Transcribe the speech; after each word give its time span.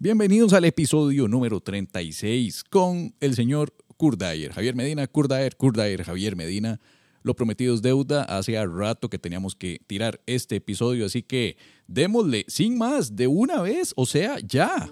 Bienvenidos 0.00 0.52
al 0.52 0.64
episodio 0.64 1.26
número 1.26 1.60
36 1.60 2.62
con 2.70 3.16
el 3.18 3.34
señor 3.34 3.74
Kurdayer. 3.96 4.52
Javier 4.52 4.76
Medina, 4.76 5.08
Kurdayer, 5.08 5.56
Kurdayer, 5.56 6.04
Javier 6.04 6.36
Medina. 6.36 6.78
Lo 7.24 7.34
prometido 7.34 7.74
es 7.74 7.82
deuda. 7.82 8.22
Hace 8.22 8.64
rato 8.64 9.10
que 9.10 9.18
teníamos 9.18 9.56
que 9.56 9.80
tirar 9.88 10.20
este 10.26 10.54
episodio, 10.54 11.04
así 11.04 11.24
que 11.24 11.56
démosle 11.88 12.44
sin 12.46 12.78
más 12.78 13.16
de 13.16 13.26
una 13.26 13.60
vez, 13.60 13.92
o 13.96 14.06
sea, 14.06 14.38
ya. 14.38 14.88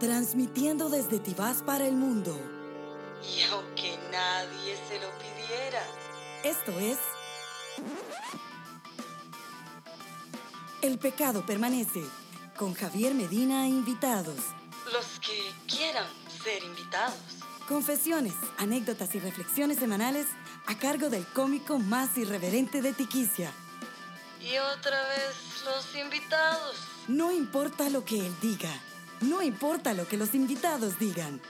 Transmitiendo 0.00 0.88
desde 0.88 1.18
Tibás 1.18 1.62
para 1.62 1.86
el 1.86 1.94
mundo. 1.94 2.34
Y 3.20 3.42
aunque 3.52 3.98
nadie 4.10 4.76
se 4.88 4.94
lo 4.94 5.10
pidiera. 5.18 5.82
Esto 6.42 6.80
es 6.80 6.96
El 10.80 10.96
pecado 10.96 11.44
permanece 11.44 12.04
con 12.56 12.72
Javier 12.72 13.12
Medina 13.12 13.66
e 13.66 13.68
invitados. 13.68 14.36
Los 14.92 15.18
que 15.18 15.52
quieran 15.66 16.06
ser 16.40 16.62
invitados. 16.62 17.18
Confesiones, 17.68 18.34
anécdotas 18.58 19.12
y 19.16 19.18
reflexiones 19.18 19.78
semanales 19.78 20.26
a 20.66 20.78
cargo 20.78 21.10
del 21.10 21.26
cómico 21.26 21.80
más 21.80 22.16
irreverente 22.16 22.80
de 22.80 22.92
Tiquicia. 22.92 23.52
Y 24.40 24.56
otra 24.58 25.02
vez 25.08 25.64
los 25.64 25.96
invitados. 25.96 26.76
No 27.08 27.32
importa 27.32 27.90
lo 27.90 28.04
que 28.04 28.24
él 28.24 28.34
diga, 28.40 28.70
no 29.20 29.42
importa 29.42 29.94
lo 29.94 30.06
que 30.06 30.16
los 30.16 30.32
invitados 30.32 30.96
digan. 31.00 31.40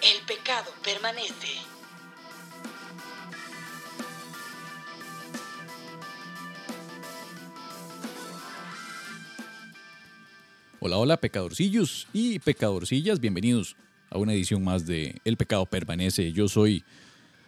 El 0.00 0.26
pecado 0.26 0.72
permanece. 0.82 1.71
Hola, 10.84 10.98
hola, 10.98 11.16
pecadorcillos 11.16 12.08
y 12.12 12.40
pecadorcillas, 12.40 13.20
bienvenidos 13.20 13.76
a 14.10 14.18
una 14.18 14.32
edición 14.32 14.64
más 14.64 14.84
de 14.84 15.14
El 15.24 15.36
pecado 15.36 15.64
permanece. 15.64 16.32
Yo 16.32 16.48
soy 16.48 16.82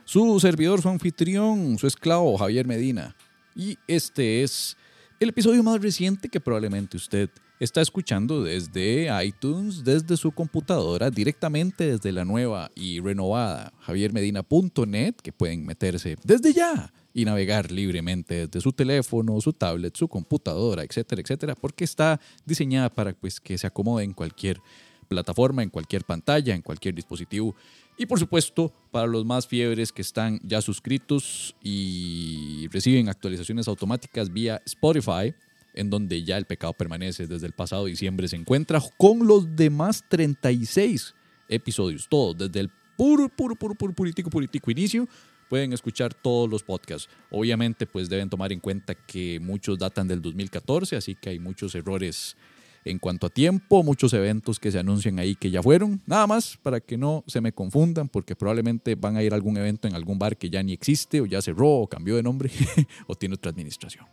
su 0.04 0.38
servidor, 0.38 0.80
su 0.80 0.88
anfitrión, 0.88 1.76
su 1.76 1.88
esclavo, 1.88 2.38
Javier 2.38 2.64
Medina. 2.64 3.16
Y 3.56 3.76
este 3.88 4.44
es 4.44 4.76
el 5.18 5.30
episodio 5.30 5.64
más 5.64 5.82
reciente 5.82 6.28
que 6.28 6.38
probablemente 6.38 6.96
usted 6.96 7.28
está 7.60 7.80
escuchando 7.80 8.42
desde 8.42 9.08
iTunes, 9.24 9.84
desde 9.84 10.16
su 10.16 10.32
computadora, 10.32 11.10
directamente 11.10 11.92
desde 11.92 12.12
la 12.12 12.24
nueva 12.24 12.70
y 12.74 13.00
renovada 13.00 13.72
javiermedina.net, 13.80 15.14
que 15.16 15.32
pueden 15.32 15.64
meterse 15.64 16.16
desde 16.24 16.52
ya 16.52 16.92
y 17.12 17.24
navegar 17.24 17.70
libremente 17.70 18.46
desde 18.46 18.60
su 18.60 18.72
teléfono, 18.72 19.40
su 19.40 19.52
tablet, 19.52 19.96
su 19.96 20.08
computadora, 20.08 20.82
etcétera, 20.82 21.22
etcétera, 21.22 21.54
porque 21.54 21.84
está 21.84 22.20
diseñada 22.44 22.90
para 22.90 23.12
pues, 23.12 23.40
que 23.40 23.56
se 23.56 23.66
acomode 23.66 24.04
en 24.04 24.12
cualquier 24.12 24.60
plataforma, 25.04 25.62
en 25.62 25.70
cualquier 25.70 26.04
pantalla, 26.04 26.54
en 26.54 26.62
cualquier 26.62 26.94
dispositivo. 26.94 27.54
Y 27.96 28.06
por 28.06 28.18
supuesto, 28.18 28.72
para 28.90 29.06
los 29.06 29.24
más 29.24 29.46
fiebres 29.46 29.92
que 29.92 30.02
están 30.02 30.40
ya 30.42 30.60
suscritos 30.60 31.54
y 31.62 32.66
reciben 32.72 33.08
actualizaciones 33.08 33.68
automáticas 33.68 34.32
vía 34.32 34.60
Spotify, 34.66 35.32
en 35.74 35.90
donde 35.90 36.22
ya 36.22 36.36
el 36.36 36.44
pecado 36.44 36.72
permanece 36.72 37.26
desde 37.26 37.46
el 37.46 37.52
pasado 37.52 37.84
diciembre, 37.86 38.28
se 38.28 38.36
encuentra 38.36 38.80
con 38.96 39.26
los 39.26 39.56
demás 39.56 40.04
36 40.08 41.14
episodios, 41.48 42.08
todos, 42.08 42.38
desde 42.38 42.60
el 42.60 42.70
puro, 42.96 43.28
puro, 43.28 43.56
puro, 43.56 43.74
puro, 43.74 43.92
puritico, 43.92 44.30
puritico 44.30 44.70
inicio 44.70 45.08
pueden 45.48 45.72
escuchar 45.72 46.14
todos 46.14 46.48
los 46.50 46.62
podcasts. 46.62 47.08
Obviamente, 47.30 47.86
pues 47.86 48.08
deben 48.08 48.28
tomar 48.30 48.52
en 48.52 48.60
cuenta 48.60 48.94
que 48.94 49.38
muchos 49.40 49.78
datan 49.78 50.08
del 50.08 50.22
2014, 50.22 50.96
así 50.96 51.14
que 51.14 51.30
hay 51.30 51.38
muchos 51.38 51.74
errores 51.74 52.36
en 52.84 52.98
cuanto 52.98 53.26
a 53.26 53.30
tiempo, 53.30 53.82
muchos 53.82 54.12
eventos 54.12 54.60
que 54.60 54.70
se 54.70 54.78
anuncian 54.78 55.18
ahí 55.18 55.34
que 55.34 55.50
ya 55.50 55.62
fueron. 55.62 56.02
Nada 56.06 56.26
más 56.26 56.58
para 56.62 56.80
que 56.80 56.98
no 56.98 57.24
se 57.26 57.40
me 57.40 57.52
confundan, 57.52 58.08
porque 58.08 58.36
probablemente 58.36 58.94
van 58.94 59.16
a 59.16 59.22
ir 59.22 59.32
a 59.32 59.36
algún 59.36 59.56
evento 59.56 59.88
en 59.88 59.94
algún 59.94 60.18
bar 60.18 60.36
que 60.36 60.50
ya 60.50 60.62
ni 60.62 60.72
existe, 60.72 61.20
o 61.20 61.26
ya 61.26 61.40
cerró, 61.40 61.68
o 61.68 61.86
cambió 61.86 62.16
de 62.16 62.22
nombre, 62.22 62.50
o 63.06 63.14
tiene 63.14 63.36
otra 63.36 63.50
administración. 63.50 64.06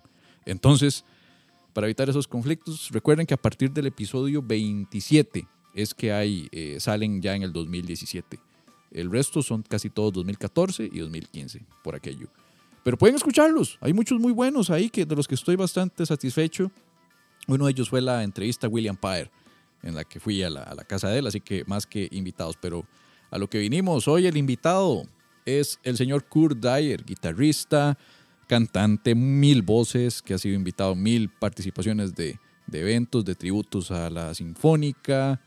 Entonces, 0.46 1.04
para 1.74 1.88
evitar 1.88 2.10
esos 2.10 2.28
conflictos, 2.28 2.90
recuerden 2.92 3.26
que 3.26 3.34
a 3.34 3.42
partir 3.42 3.72
del 3.72 3.88
episodio 3.88 4.42
27 4.42 5.48
es 5.74 5.94
que 5.94 6.12
hay, 6.12 6.50
eh, 6.52 6.78
salen 6.80 7.22
ya 7.22 7.36
en 7.36 7.44
el 7.44 7.54
2017. 7.54 8.40
El 8.92 9.10
resto 9.10 9.42
son 9.42 9.64
casi 9.64 9.90
todos 9.90 10.14
2014 10.14 10.90
y 10.92 11.00
2015, 11.00 11.66
por 11.84 11.96
aquello. 11.96 12.28
Pero 12.84 12.98
pueden 12.98 13.16
escucharlos. 13.16 13.78
Hay 13.80 13.94
muchos 13.94 14.20
muy 14.20 14.34
buenos 14.34 14.70
ahí 14.70 14.90
que, 14.90 15.06
de 15.06 15.16
los 15.16 15.28
que 15.28 15.36
estoy 15.36 15.56
bastante 15.56 16.06
satisfecho. 16.06 16.72
Uno 17.48 17.66
de 17.66 17.72
ellos 17.72 17.90
fue 17.90 18.02
la 18.02 18.24
entrevista 18.24 18.68
a 18.68 18.70
William 18.70 18.98
Pyre, 18.98 19.32
en 19.82 19.96
la 19.96 20.04
que 20.04 20.20
fui 20.20 20.44
a 20.44 20.50
la, 20.50 20.64
a 20.64 20.76
la 20.76 20.84
casa 20.84 21.10
de 21.10 21.20
él, 21.20 21.28
así 21.28 21.40
que 21.40 21.64
más 21.66 21.86
que 21.86 22.10
invitados. 22.12 22.58
Pero 22.62 22.86
a 23.30 23.38
lo 23.38 23.50
que 23.50 23.60
vinimos 23.60 24.08
hoy, 24.08 24.28
el 24.28 24.36
invitado 24.36 25.06
es 25.46 25.80
el 25.84 25.96
señor 25.96 26.26
Kurt 26.26 26.58
Dyer, 26.58 27.04
guitarrista, 27.06 27.98
cantante, 28.52 29.16
mil 29.16 29.62
voces, 29.62 30.22
que 30.22 30.34
ha 30.34 30.38
sido 30.38 30.56
invitado 30.56 30.92
a 30.92 30.96
mil 30.96 31.30
participaciones 31.30 32.14
de, 32.16 32.38
de 32.68 32.82
eventos, 32.82 33.24
de 33.24 33.34
tributos 33.34 33.92
a 33.92 34.10
la 34.10 34.34
Sinfónica, 34.34 35.40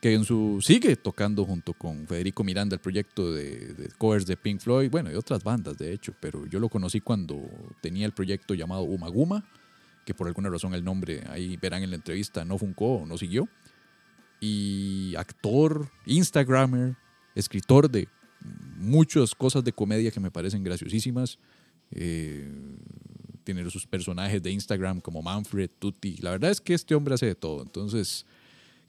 que 0.00 0.14
en 0.14 0.24
su 0.24 0.60
sigue 0.62 0.94
tocando 0.94 1.44
junto 1.44 1.72
con 1.72 2.06
Federico 2.06 2.44
Miranda 2.44 2.76
el 2.76 2.80
proyecto 2.80 3.32
de, 3.32 3.74
de, 3.74 3.88
covers 3.98 4.24
de 4.24 4.36
Pink 4.36 4.60
Floyd, 4.60 4.88
bueno, 4.88 5.10
y 5.10 5.16
otras 5.16 5.42
bandas 5.42 5.76
de 5.78 5.92
hecho, 5.92 6.14
pero 6.20 6.46
yo 6.46 6.60
lo 6.60 6.68
conocí 6.68 7.00
cuando 7.00 7.42
tenía 7.80 8.06
el 8.06 8.12
proyecto 8.12 8.54
llamado 8.54 8.82
Umaguma, 8.82 9.44
que 10.04 10.14
por 10.14 10.28
alguna 10.28 10.48
razón 10.48 10.74
el 10.74 10.84
nombre, 10.84 11.24
ahí 11.28 11.56
verán 11.56 11.82
en 11.82 11.90
la 11.90 11.96
entrevista, 11.96 12.44
no 12.44 12.56
funcó, 12.56 13.02
no 13.04 13.18
siguió. 13.18 13.48
Y 14.38 15.12
actor, 15.16 15.90
Instagrammer, 16.06 16.94
escritor 17.34 17.90
de 17.90 18.06
muchas 18.76 19.34
cosas 19.34 19.64
de 19.64 19.72
comedia 19.72 20.12
que 20.12 20.20
me 20.20 20.30
parecen 20.30 20.62
graciosísimas. 20.62 21.36
Eh, 21.92 22.50
tiene 23.44 23.68
sus 23.70 23.86
personajes 23.86 24.42
de 24.42 24.50
Instagram 24.50 25.00
como 25.00 25.22
Manfred, 25.22 25.70
Tutti. 25.78 26.16
La 26.18 26.30
verdad 26.30 26.50
es 26.50 26.60
que 26.60 26.74
este 26.74 26.94
hombre 26.94 27.14
hace 27.14 27.26
de 27.26 27.34
todo. 27.34 27.62
Entonces, 27.62 28.24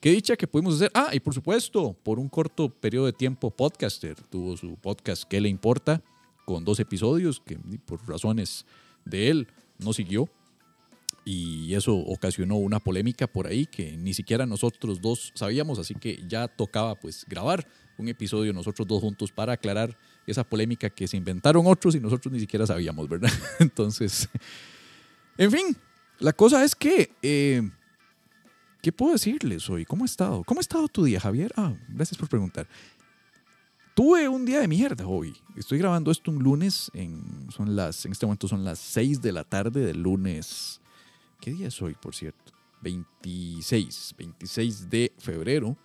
Qué 0.04 0.10
dicha 0.10 0.36
que 0.36 0.46
pudimos 0.46 0.74
hacer. 0.74 0.90
Ah, 0.92 1.08
y 1.14 1.20
por 1.20 1.32
supuesto, 1.32 1.96
por 2.02 2.18
un 2.18 2.28
corto 2.28 2.68
periodo 2.68 3.06
de 3.06 3.14
tiempo, 3.14 3.50
Podcaster 3.50 4.14
tuvo 4.28 4.54
su 4.54 4.76
podcast 4.76 5.24
¿Qué 5.24 5.40
le 5.40 5.48
importa? 5.48 6.02
Con 6.44 6.62
dos 6.62 6.78
episodios 6.78 7.40
que 7.40 7.58
por 7.86 8.06
razones 8.06 8.66
de 9.06 9.30
él 9.30 9.48
no 9.78 9.94
siguió. 9.94 10.28
Y 11.24 11.72
eso 11.72 11.96
ocasionó 11.96 12.56
una 12.56 12.80
polémica 12.80 13.26
por 13.26 13.46
ahí 13.46 13.64
que 13.64 13.96
ni 13.96 14.12
siquiera 14.12 14.44
nosotros 14.44 15.00
dos 15.00 15.32
sabíamos, 15.34 15.78
así 15.78 15.94
que 15.94 16.22
ya 16.28 16.48
tocaba 16.48 16.96
pues 16.96 17.24
grabar 17.26 17.66
un 17.96 18.08
episodio 18.08 18.52
nosotros 18.52 18.86
dos 18.86 19.00
juntos 19.00 19.32
para 19.32 19.54
aclarar 19.54 19.96
esa 20.26 20.44
polémica 20.44 20.90
que 20.90 21.06
se 21.06 21.16
inventaron 21.16 21.66
otros 21.66 21.94
y 21.94 22.00
nosotros 22.00 22.32
ni 22.32 22.40
siquiera 22.40 22.66
sabíamos, 22.66 23.08
¿verdad? 23.08 23.30
Entonces, 23.58 24.28
en 25.36 25.50
fin, 25.50 25.76
la 26.18 26.32
cosa 26.32 26.64
es 26.64 26.74
que... 26.74 27.10
Eh, 27.22 27.62
¿Qué 28.82 28.92
puedo 28.92 29.12
decirles 29.12 29.70
hoy? 29.70 29.86
¿Cómo 29.86 30.04
ha 30.04 30.06
estado? 30.06 30.44
¿Cómo 30.44 30.60
ha 30.60 30.60
estado 30.60 30.88
tu 30.88 31.04
día, 31.04 31.18
Javier? 31.18 31.50
Ah, 31.56 31.72
gracias 31.88 32.18
por 32.18 32.28
preguntar. 32.28 32.66
Tuve 33.94 34.28
un 34.28 34.44
día 34.44 34.60
de 34.60 34.68
mierda 34.68 35.06
hoy. 35.06 35.34
Estoy 35.56 35.78
grabando 35.78 36.10
esto 36.10 36.30
un 36.30 36.42
lunes. 36.42 36.90
En, 36.92 37.46
son 37.50 37.74
las, 37.76 38.04
en 38.04 38.12
este 38.12 38.26
momento 38.26 38.46
son 38.46 38.62
las 38.62 38.78
6 38.80 39.22
de 39.22 39.32
la 39.32 39.44
tarde 39.44 39.86
del 39.86 40.02
lunes. 40.02 40.82
¿Qué 41.40 41.52
día 41.52 41.68
es 41.68 41.80
hoy, 41.80 41.94
por 41.94 42.14
cierto? 42.14 42.52
26. 42.82 44.16
26 44.18 44.90
de 44.90 45.12
febrero. 45.16 45.78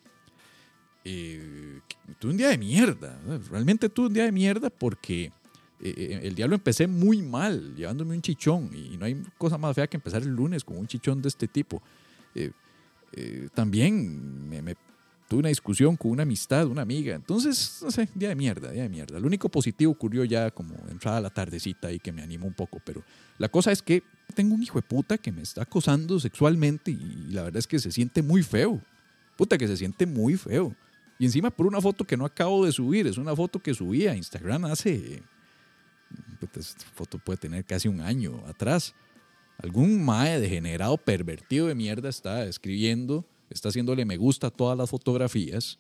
Eh, 1.12 1.82
tuve 2.20 2.32
un 2.32 2.38
día 2.38 2.50
de 2.50 2.58
mierda. 2.58 3.20
Realmente 3.50 3.90
tuve 3.90 4.08
un 4.08 4.14
día 4.14 4.26
de 4.26 4.32
mierda 4.32 4.70
porque 4.70 5.32
eh, 5.82 6.20
el 6.24 6.36
día 6.36 6.48
lo 6.48 6.56
empecé 6.56 6.88
muy 6.88 7.22
mal, 7.22 7.76
llevándome 7.76 8.16
un 8.16 8.22
chichón. 8.22 8.70
Y 8.74 8.98
no 8.98 9.06
hay 9.06 9.22
cosa 9.38 9.58
más 9.58 9.76
fea 9.76 9.88
que 9.88 9.98
empezar 9.98 10.22
el 10.22 10.30
lunes 10.30 10.64
con 10.64 10.78
un 10.78 10.88
chichón 10.88 11.22
de 11.22 11.30
este 11.30 11.48
tipo. 11.48 11.82
Eh, 12.36 12.52
eh, 13.14 13.50
también 13.54 14.48
me, 14.50 14.76
tuve 15.28 15.40
una 15.40 15.50
discusión 15.50 15.96
con 15.96 16.12
una 16.12 16.24
amistad, 16.24 16.68
una 16.68 16.82
amiga. 16.82 17.16
Entonces, 17.16 17.80
no 17.82 17.92
sé, 17.92 18.10
día 18.14 18.30
de 18.30 18.36
mierda, 18.36 18.72
día 18.72 18.84
de 18.84 18.90
mierda. 18.90 19.20
Lo 19.20 19.28
único 19.28 19.50
positivo 19.50 19.92
ocurrió 19.92 20.24
ya 20.26 20.52
como 20.52 20.76
entrada 20.90 21.22
la 21.22 21.30
tardecita 21.30 21.92
y 21.92 22.00
que 22.00 22.12
me 22.12 22.22
animó 22.22 22.46
un 22.48 22.54
poco. 22.54 22.82
Pero 22.86 23.04
la 23.38 23.50
cosa 23.50 23.72
es 23.72 23.82
que 23.82 24.04
tengo 24.36 24.54
un 24.54 24.62
hijo 24.62 24.80
de 24.80 24.88
puta 24.88 25.18
que 25.18 25.32
me 25.32 25.42
está 25.42 25.64
acosando 25.64 26.20
sexualmente 26.20 26.92
y 26.92 27.32
la 27.32 27.44
verdad 27.44 27.60
es 27.60 27.68
que 27.68 27.80
se 27.80 27.92
siente 27.92 28.22
muy 28.22 28.44
feo. 28.44 28.82
Puta 29.38 29.58
que 29.58 29.68
se 29.68 29.78
siente 29.78 30.06
muy 30.06 30.36
feo. 30.36 30.76
Y 31.20 31.26
encima 31.26 31.52
por 31.52 31.68
una 31.68 31.82
foto 31.82 32.06
que 32.06 32.16
no 32.18 32.26
acabo 32.26 32.66
de 32.66 32.72
subir, 32.72 33.06
es 33.06 33.18
una 33.18 33.36
foto 33.36 33.60
que 33.60 33.74
subí 33.74 34.08
a 34.08 34.16
Instagram 34.16 34.66
hace... 34.66 35.22
Esta 36.42 36.86
foto 36.96 37.20
puede 37.20 37.38
tener 37.38 37.66
casi 37.66 37.88
un 37.88 38.00
año 38.00 38.42
atrás 38.48 38.96
algún 39.60 40.04
mae 40.04 40.40
degenerado, 40.40 40.98
pervertido 40.98 41.68
de 41.68 41.76
mierda 41.76 42.10
está 42.10 42.46
escribiendo, 42.46 43.26
está 43.50 43.70
haciéndole 43.70 44.06
me 44.06 44.18
gusta 44.18 44.48
a 44.48 44.52
todas 44.52 44.78
las 44.78 44.90
fotografías 44.90 45.78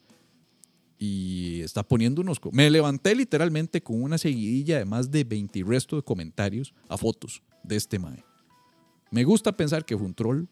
y 0.97 1.61
está 1.61 1.81
poniendo 1.81 2.21
unos... 2.21 2.39
Me 2.51 2.69
levanté 2.69 3.15
literalmente 3.15 3.81
con 3.81 4.03
una 4.03 4.17
seguidilla 4.17 4.77
de 4.77 4.85
más 4.85 5.09
de 5.09 5.23
20 5.23 5.63
resto 5.63 5.95
de 5.95 6.03
comentarios 6.03 6.73
a 6.89 6.97
fotos 6.97 7.41
de 7.63 7.77
este 7.77 7.97
mae. 7.97 8.23
Me 9.09 9.23
gusta 9.23 9.55
pensar 9.55 9.85
que 9.85 9.97
fue 9.97 10.05
un 10.05 10.13
troll 10.13 10.45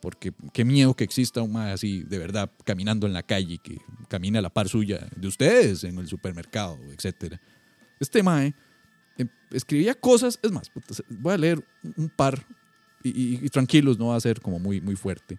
Porque 0.00 0.32
qué 0.52 0.64
miedo 0.64 0.94
que 0.94 1.04
exista 1.04 1.42
un 1.42 1.52
mae 1.52 1.72
así, 1.72 2.02
de 2.04 2.18
verdad, 2.18 2.50
caminando 2.64 3.06
en 3.06 3.12
la 3.12 3.22
calle, 3.24 3.58
que 3.58 3.78
camina 4.08 4.38
a 4.38 4.42
la 4.42 4.50
par 4.50 4.68
suya 4.68 5.08
de 5.16 5.26
ustedes 5.28 5.82
en 5.84 5.98
el 5.98 6.06
supermercado, 6.08 6.78
etcétera. 6.92 7.40
Este 7.98 8.22
mae 8.22 8.54
em, 9.16 9.28
escribía 9.50 9.94
cosas, 9.94 10.38
es 10.42 10.52
más, 10.52 10.70
voy 11.08 11.32
a 11.34 11.38
leer 11.38 11.64
un 11.96 12.08
par 12.08 12.46
y, 13.02 13.08
y- 13.10 13.40
y 13.44 13.48
tranquilos, 13.48 13.98
no 13.98 14.08
va 14.08 14.16
a 14.16 14.20
ser 14.20 14.40
como 14.40 14.58
muy, 14.60 14.80
muy 14.80 14.94
fuerte 14.94 15.38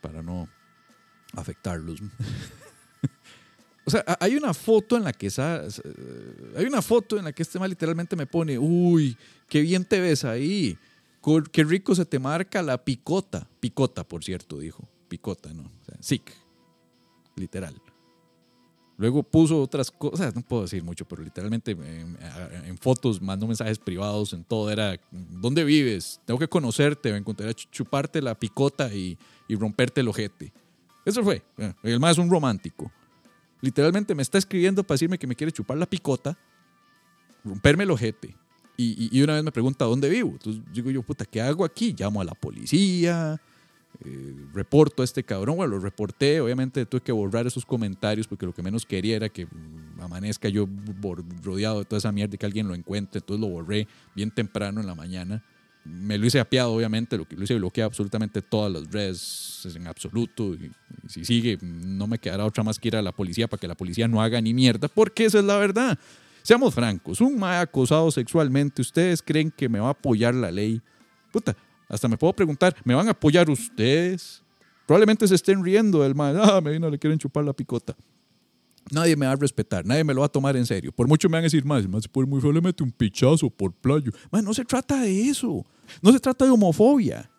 para 0.00 0.22
no 0.22 0.48
afectarlos. 1.34 2.00
o 3.84 3.90
sea, 3.90 4.04
ha- 4.06 4.18
hay 4.20 4.36
una 4.36 4.54
foto 4.54 4.96
en 4.96 5.04
la 5.04 5.12
que 5.12 5.26
esa, 5.28 5.64
eh, 5.66 6.52
hay 6.56 6.64
una 6.66 6.82
foto 6.82 7.18
en 7.18 7.24
la 7.24 7.32
que 7.32 7.42
este 7.42 7.58
mae 7.58 7.68
literalmente 7.68 8.16
me 8.16 8.26
pone, 8.26 8.58
uy, 8.58 9.16
qué 9.48 9.60
bien 9.60 9.84
te 9.84 10.00
ves 10.00 10.24
ahí, 10.24 10.78
qué 11.52 11.64
rico 11.64 11.94
se 11.94 12.04
te 12.04 12.18
marca 12.18 12.62
la 12.62 12.84
picota, 12.84 13.48
picota, 13.60 14.04
por 14.04 14.24
cierto, 14.24 14.58
dijo, 14.58 14.88
picota, 15.08 15.52
¿no? 15.54 15.62
O 15.62 16.02
sick, 16.02 16.32
literal. 17.36 17.80
Luego 18.98 19.22
puso 19.22 19.60
otras 19.60 19.90
cosas, 19.90 20.34
no 20.34 20.42
puedo 20.42 20.62
decir 20.62 20.84
mucho, 20.84 21.06
pero 21.06 21.22
literalmente 21.22 21.72
en, 21.72 22.18
en 22.66 22.78
fotos 22.78 23.20
mandó 23.20 23.46
mensajes 23.46 23.78
privados, 23.78 24.32
en 24.32 24.44
todo 24.44 24.70
era, 24.70 25.00
¿dónde 25.10 25.64
vives? 25.64 26.20
Tengo 26.24 26.38
que 26.38 26.46
conocerte, 26.48 27.08
encontraré 27.16 27.52
ch- 27.52 27.68
chuparte 27.70 28.20
la 28.22 28.38
picota 28.38 28.92
y, 28.94 29.18
y 29.48 29.56
romperte 29.56 30.02
el 30.02 30.08
ojete. 30.08 30.52
Eso 31.04 31.24
fue. 31.24 31.42
eh, 31.58 31.72
El 31.82 31.98
más 31.98 32.12
es 32.12 32.18
un 32.18 32.30
romántico. 32.30 32.92
Literalmente 33.60 34.14
me 34.14 34.22
está 34.22 34.38
escribiendo 34.38 34.84
para 34.84 34.94
decirme 34.94 35.18
que 35.18 35.26
me 35.26 35.34
quiere 35.34 35.52
chupar 35.52 35.78
la 35.78 35.86
picota, 35.86 36.38
romperme 37.44 37.84
el 37.84 37.90
ojete. 37.92 38.36
Y, 38.76 39.08
y- 39.16 39.22
una 39.22 39.34
vez 39.34 39.44
me 39.44 39.52
pregunta 39.52 39.84
dónde 39.84 40.08
vivo. 40.08 40.30
Entonces 40.30 40.62
digo 40.72 40.90
yo, 40.90 41.02
puta, 41.02 41.24
¿qué 41.24 41.40
hago 41.40 41.64
aquí? 41.64 41.94
Llamo 41.96 42.20
a 42.20 42.24
la 42.24 42.32
policía, 42.34 43.40
eh, 44.04 44.34
reporto 44.54 45.02
a 45.02 45.04
este 45.04 45.22
cabrón. 45.22 45.56
Bueno, 45.56 45.76
lo 45.76 45.80
reporté. 45.80 46.40
Obviamente 46.40 46.84
tuve 46.86 47.00
que 47.02 47.12
borrar 47.12 47.46
esos 47.46 47.66
comentarios 47.66 48.26
porque 48.26 48.46
lo 48.46 48.54
que 48.54 48.62
menos 48.62 48.86
quería 48.86 49.16
era 49.16 49.28
que 49.28 49.46
amanezca 50.00 50.48
yo 50.48 50.66
rodeado 51.42 51.80
de 51.80 51.84
toda 51.84 51.98
esa 51.98 52.10
mierda 52.12 52.34
y 52.34 52.38
que 52.38 52.46
alguien 52.46 52.66
lo 52.66 52.74
encuentre. 52.74 53.18
Entonces 53.20 53.40
lo 53.40 53.48
borré 53.52 53.86
bien 54.16 54.30
temprano 54.30 54.80
en 54.80 54.86
la 54.86 54.94
mañana. 54.94 55.42
Me 55.84 56.16
lo 56.16 56.24
hice 56.26 56.38
apiado, 56.38 56.72
obviamente, 56.72 57.18
lo 57.18 57.26
lo 57.28 57.42
hice 57.42 57.56
bloquear 57.56 57.86
absolutamente 57.86 58.40
todas 58.40 58.72
las 58.72 58.90
redes 58.92 59.66
en 59.74 59.88
absoluto. 59.88 60.54
Y, 60.54 60.70
y 61.04 61.08
si 61.08 61.24
sigue, 61.24 61.58
no 61.60 62.06
me 62.06 62.18
quedará 62.18 62.44
otra 62.46 62.62
más 62.62 62.78
que 62.78 62.86
ir 62.88 62.96
a 62.96 63.02
la 63.02 63.10
policía 63.10 63.48
para 63.48 63.60
que 63.60 63.66
la 63.66 63.74
policía 63.74 64.06
no 64.06 64.22
haga 64.22 64.40
ni 64.40 64.54
mierda, 64.54 64.86
porque 64.88 65.24
esa 65.24 65.40
es 65.40 65.44
la 65.44 65.56
verdad. 65.58 65.98
Seamos 66.42 66.74
francos, 66.74 67.20
un 67.20 67.38
mae 67.38 67.60
acosado 67.60 68.10
sexualmente, 68.10 68.82
¿ustedes 68.82 69.22
creen 69.22 69.50
que 69.50 69.68
me 69.68 69.78
va 69.78 69.88
a 69.88 69.92
apoyar 69.92 70.34
la 70.34 70.50
ley? 70.50 70.82
Puta, 71.30 71.56
hasta 71.88 72.08
me 72.08 72.16
puedo 72.16 72.32
preguntar, 72.32 72.74
¿me 72.84 72.94
van 72.94 73.06
a 73.08 73.12
apoyar 73.12 73.48
ustedes? 73.48 74.42
Probablemente 74.86 75.28
se 75.28 75.36
estén 75.36 75.62
riendo 75.62 76.02
del 76.02 76.14
mae, 76.14 76.34
ah, 76.36 76.60
me 76.60 76.72
vino, 76.72 76.90
le 76.90 76.98
quieren 76.98 77.18
chupar 77.18 77.44
la 77.44 77.52
picota. 77.52 77.96
Nadie 78.90 79.14
me 79.14 79.26
va 79.26 79.32
a 79.32 79.36
respetar, 79.36 79.86
nadie 79.86 80.02
me 80.02 80.12
lo 80.12 80.20
va 80.20 80.26
a 80.26 80.28
tomar 80.28 80.56
en 80.56 80.66
serio. 80.66 80.90
Por 80.90 81.06
mucho 81.06 81.28
me 81.28 81.34
van 81.34 81.42
a 81.42 81.44
decir, 81.44 81.64
más, 81.64 81.88
más 81.88 82.08
por 82.08 82.26
muy 82.26 82.40
feo 82.40 82.52
le 82.52 82.60
mete 82.60 82.82
un 82.82 82.90
pichazo 82.90 83.48
por 83.48 83.72
playo. 83.72 84.10
Man, 84.30 84.44
no 84.44 84.52
se 84.52 84.64
trata 84.64 85.00
de 85.00 85.28
eso. 85.28 85.64
No 86.02 86.12
se 86.12 86.18
trata 86.18 86.44
de 86.44 86.50
homofobia. 86.50 87.30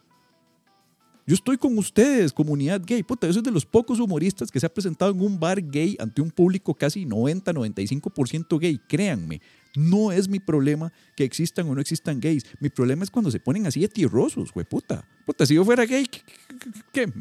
Yo 1.25 1.35
estoy 1.35 1.57
con 1.57 1.77
ustedes, 1.77 2.33
comunidad 2.33 2.81
gay. 2.85 3.01
Puta, 3.01 3.27
yo 3.27 3.33
soy 3.33 3.41
de 3.41 3.51
los 3.51 3.65
pocos 3.65 3.99
humoristas 3.99 4.51
que 4.51 4.59
se 4.59 4.65
ha 4.65 4.73
presentado 4.73 5.11
en 5.11 5.21
un 5.21 5.39
bar 5.39 5.61
gay 5.61 5.95
ante 5.99 6.21
un 6.21 6.29
público 6.29 6.73
casi 6.73 7.05
90-95% 7.05 8.59
gay. 8.59 8.77
Créanme, 8.87 9.41
no 9.75 10.11
es 10.11 10.27
mi 10.27 10.39
problema 10.39 10.91
que 11.15 11.23
existan 11.23 11.69
o 11.69 11.75
no 11.75 11.81
existan 11.81 12.19
gays. 12.19 12.43
Mi 12.59 12.69
problema 12.69 13.03
es 13.03 13.09
cuando 13.09 13.31
se 13.31 13.39
ponen 13.39 13.65
así 13.65 13.79
de 13.79 14.05
güey, 14.05 14.65
puta. 14.65 15.07
Puta, 15.25 15.45
si 15.45 15.55
yo 15.55 15.63
fuera 15.63 15.85
gay, 15.85 16.05
¿qué? 16.91 17.11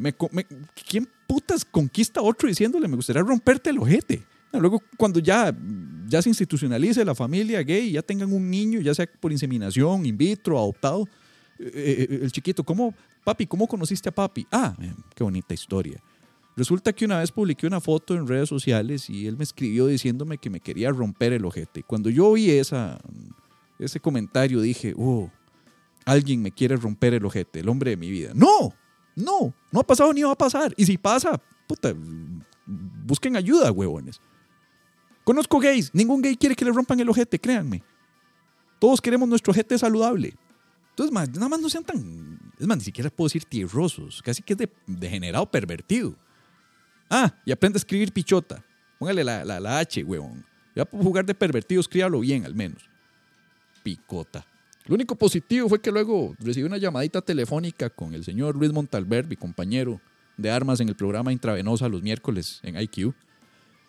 ¿quién 0.89 1.07
putas 1.25 1.63
conquista 1.63 2.19
a 2.19 2.23
otro 2.23 2.49
diciéndole 2.49 2.87
me 2.89 2.97
gustaría 2.97 3.21
romperte 3.21 3.69
el 3.69 3.79
ojete? 3.79 4.21
Luego, 4.51 4.83
cuando 4.97 5.19
ya, 5.19 5.55
ya 6.07 6.21
se 6.21 6.29
institucionalice 6.29 7.03
la 7.03 7.15
familia 7.15 7.63
gay, 7.63 7.91
ya 7.91 8.03
tengan 8.03 8.31
un 8.31 8.51
niño, 8.51 8.81
ya 8.81 8.93
sea 8.93 9.07
por 9.19 9.31
inseminación, 9.31 10.05
in 10.05 10.15
vitro, 10.15 10.59
adoptado, 10.59 11.07
eh, 11.57 12.07
eh, 12.09 12.19
el 12.21 12.31
chiquito, 12.31 12.63
¿cómo, 12.63 12.93
papi, 13.23 13.47
cómo 13.47 13.67
conociste 13.67 14.09
a 14.09 14.11
papi? 14.11 14.47
Ah, 14.51 14.75
eh, 14.81 14.93
qué 15.15 15.23
bonita 15.23 15.53
historia. 15.53 16.01
Resulta 16.55 16.93
que 16.93 17.05
una 17.05 17.19
vez 17.19 17.31
publiqué 17.31 17.65
una 17.65 17.81
foto 17.81 18.13
en 18.13 18.27
redes 18.27 18.49
sociales 18.49 19.09
y 19.09 19.25
él 19.25 19.37
me 19.37 19.43
escribió 19.43 19.87
diciéndome 19.87 20.37
que 20.37 20.49
me 20.49 20.59
quería 20.59 20.91
romper 20.91 21.33
el 21.33 21.45
ojete. 21.45 21.79
Y 21.79 21.83
cuando 21.83 22.09
yo 22.09 22.33
vi 22.33 22.51
ese 22.51 23.99
comentario 24.01 24.61
dije, 24.61 24.93
oh, 24.95 25.31
alguien 26.05 26.41
me 26.41 26.51
quiere 26.51 26.75
romper 26.75 27.15
el 27.15 27.25
ojete, 27.25 27.61
el 27.61 27.69
hombre 27.69 27.91
de 27.91 27.97
mi 27.97 28.11
vida. 28.11 28.31
No, 28.35 28.73
no, 29.15 29.53
no 29.71 29.79
ha 29.79 29.83
pasado 29.83 30.13
ni 30.13 30.21
va 30.21 30.31
a 30.31 30.37
pasar. 30.37 30.73
Y 30.77 30.85
si 30.85 30.97
pasa, 30.97 31.41
puta, 31.67 31.93
busquen 32.65 33.35
ayuda, 33.35 33.71
huevones. 33.71 34.21
Conozco 35.23 35.59
gays, 35.59 35.89
ningún 35.93 36.21
gay 36.21 36.35
quiere 36.35 36.55
que 36.55 36.65
le 36.65 36.71
rompan 36.71 36.99
el 36.99 37.09
ojete, 37.09 37.39
créanme. 37.39 37.81
Todos 38.79 39.01
queremos 39.01 39.27
nuestro 39.29 39.51
ojete 39.51 39.77
saludable. 39.77 40.35
Entonces, 40.89 41.13
nada 41.33 41.49
más 41.49 41.61
no 41.61 41.69
sean 41.69 41.83
tan. 41.83 42.39
Es 42.59 42.67
más, 42.67 42.77
ni 42.77 42.83
siquiera 42.83 43.09
puedo 43.09 43.27
decir 43.27 43.45
tierrosos. 43.45 44.21
Casi 44.21 44.41
que 44.41 44.53
es 44.53 44.59
de, 44.59 44.69
degenerado 44.87 45.49
pervertido. 45.49 46.15
Ah, 47.09 47.33
y 47.45 47.51
aprende 47.51 47.77
a 47.77 47.79
escribir 47.79 48.11
pichota. 48.11 48.63
Póngale 48.99 49.23
la, 49.23 49.43
la, 49.43 49.59
la 49.59 49.79
H, 49.79 50.03
huevón. 50.03 50.45
Ya 50.75 50.85
por 50.85 51.01
jugar 51.03 51.25
de 51.25 51.35
pervertido, 51.35 51.81
escríbalo 51.81 52.19
bien 52.19 52.45
al 52.45 52.55
menos. 52.55 52.89
Picota. 53.83 54.45
Lo 54.85 54.95
único 54.95 55.15
positivo 55.15 55.69
fue 55.69 55.79
que 55.79 55.91
luego 55.91 56.35
recibí 56.39 56.65
una 56.65 56.77
llamadita 56.77 57.21
telefónica 57.21 57.89
con 57.89 58.13
el 58.13 58.23
señor 58.23 58.55
Luis 58.55 58.73
Montalver, 58.73 59.27
mi 59.27 59.35
compañero 59.35 60.01
de 60.37 60.49
armas 60.49 60.79
en 60.79 60.89
el 60.89 60.95
programa 60.95 61.31
Intravenosa 61.31 61.87
los 61.87 62.01
miércoles 62.01 62.59
en 62.63 62.79
IQ. 62.79 63.13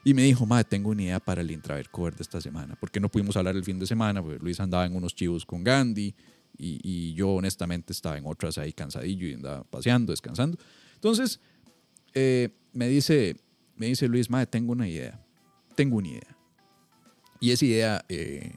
Y 0.05 0.13
me 0.13 0.23
dijo, 0.23 0.45
madre, 0.45 0.65
tengo 0.65 0.91
una 0.91 1.03
idea 1.03 1.19
para 1.19 1.41
el 1.41 1.51
Intraver 1.51 1.89
Cover 1.89 2.15
de 2.15 2.23
esta 2.23 2.41
semana. 2.41 2.77
Porque 2.79 3.01
no 3.01 3.09
pudimos 3.09 3.37
hablar 3.37 3.57
el 3.57 3.65
fin 3.65 3.79
de 3.79 3.87
semana, 3.87 4.23
porque 4.23 4.39
Luis 4.39 4.61
andaba 4.61 4.85
en 4.85 4.95
unos 4.95 5.15
chivos 5.15 5.47
con 5.47 5.65
Gandhi 5.65 6.15
y, 6.57 7.15
yo 7.15 7.31
honestamente 7.31 7.93
estaba 7.93 8.19
en 8.19 8.27
otras 8.27 8.59
ahí 8.59 8.73
cansadillo 8.73 9.27
y 9.27 9.35
andaba 9.35 9.65
paseando, 9.65 10.13
descansando. 10.13 10.59
Entonces, 10.95 11.41
eh, 12.15 12.49
me, 12.73 12.89
dice, 12.89 13.37
me 13.77 13.87
dice 13.87 14.09
Luis, 14.09 14.31
madre, 14.31 14.47
tengo 14.47 14.73
una 14.73 14.89
idea. 14.89 15.21
Tengo 15.75 15.97
una 15.97 16.09
idea. 16.09 16.37
Y 17.41 17.51
esa 17.51 17.65
idea 17.67 18.05
eh, 18.09 18.53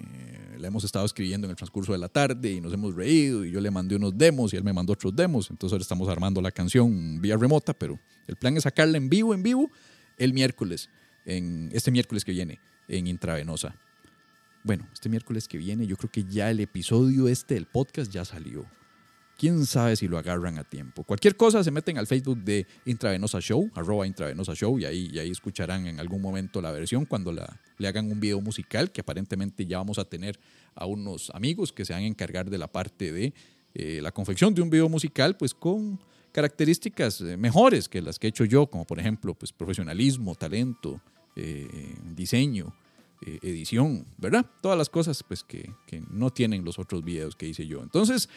la 0.57 0.67
hemos 0.67 0.83
estado 0.83 1.05
escribiendo 1.05 1.45
en 1.45 1.51
el 1.51 1.57
transcurso 1.57 1.91
de 1.91 1.97
la 1.97 2.09
tarde 2.09 2.51
y 2.51 2.61
nos 2.61 2.73
hemos 2.73 2.95
reído 2.95 3.43
y 3.43 3.51
yo 3.51 3.59
le 3.59 3.71
mandé 3.71 3.95
unos 3.95 4.17
demos 4.17 4.53
y 4.53 4.57
él 4.57 4.63
me 4.63 4.73
mandó 4.73 4.93
otros 4.93 5.15
demos. 5.15 5.49
Entonces 5.49 5.73
ahora 5.73 5.81
estamos 5.81 6.07
armando 6.07 6.41
la 6.41 6.51
canción 6.51 7.19
vía 7.21 7.35
remota, 7.37 7.73
pero 7.73 7.99
el 8.27 8.35
plan 8.35 8.55
es 8.57 8.63
sacarla 8.63 8.97
en 8.97 9.09
vivo, 9.09 9.33
en 9.33 9.43
vivo, 9.43 9.69
el 10.17 10.33
miércoles, 10.33 10.89
en, 11.25 11.69
este 11.73 11.91
miércoles 11.91 12.23
que 12.23 12.31
viene, 12.31 12.59
en 12.87 13.07
Intravenosa. 13.07 13.75
Bueno, 14.63 14.87
este 14.93 15.09
miércoles 15.09 15.47
que 15.47 15.57
viene 15.57 15.87
yo 15.87 15.95
creo 15.97 16.11
que 16.11 16.23
ya 16.23 16.49
el 16.49 16.59
episodio 16.59 17.27
este 17.27 17.53
del 17.53 17.65
podcast 17.65 18.11
ya 18.11 18.25
salió. 18.25 18.65
Quién 19.37 19.67
sabe 19.67 19.95
si 19.95 20.07
lo 20.07 20.17
agarran 20.17 20.57
a 20.57 20.63
tiempo. 20.63 21.03
Cualquier 21.03 21.37
cosa 21.37 21.63
se 21.63 21.69
meten 21.69 21.99
al 21.99 22.07
Facebook 22.07 22.39
de 22.39 22.65
Intravenosa 22.85 23.39
Show, 23.39 23.69
arroba 23.75 24.07
Intravenosa 24.07 24.55
Show, 24.55 24.79
y 24.79 24.85
ahí, 24.85 25.19
ahí 25.19 25.29
escucharán 25.29 25.85
en 25.85 25.99
algún 25.99 26.23
momento 26.23 26.59
la 26.59 26.71
versión 26.71 27.05
cuando 27.05 27.31
la, 27.31 27.61
le 27.77 27.87
hagan 27.87 28.11
un 28.11 28.19
video 28.19 28.41
musical, 28.41 28.91
que 28.91 29.01
aparentemente 29.01 29.67
ya 29.67 29.77
vamos 29.77 29.99
a 29.99 30.05
tener 30.05 30.39
a 30.73 30.87
unos 30.87 31.29
amigos 31.35 31.71
que 31.71 31.85
se 31.85 31.93
van 31.93 32.01
a 32.01 32.07
encargar 32.07 32.49
de 32.49 32.57
la 32.57 32.67
parte 32.67 33.11
de 33.11 33.33
eh, 33.75 33.99
la 34.01 34.11
confección 34.11 34.55
de 34.55 34.63
un 34.63 34.71
video 34.71 34.89
musical, 34.89 35.37
pues 35.37 35.53
con 35.53 35.99
características 36.31 37.21
eh, 37.21 37.37
mejores 37.37 37.87
que 37.87 38.01
las 38.01 38.17
que 38.17 38.25
he 38.25 38.29
hecho 38.31 38.43
yo, 38.43 38.65
como 38.65 38.85
por 38.85 38.99
ejemplo, 38.99 39.35
pues 39.35 39.53
profesionalismo, 39.53 40.33
talento, 40.33 40.99
eh, 41.35 41.95
diseño, 42.15 42.73
eh, 43.25 43.39
edición, 43.41 44.05
¿verdad? 44.17 44.45
Todas 44.61 44.77
las 44.77 44.89
cosas 44.89 45.23
pues 45.23 45.43
que, 45.43 45.71
que 45.85 46.01
no 46.09 46.29
tienen 46.29 46.63
los 46.63 46.79
otros 46.79 47.03
videos 47.03 47.35
que 47.35 47.47
hice 47.47 47.65
yo. 47.65 47.81
Entonces, 47.81 48.29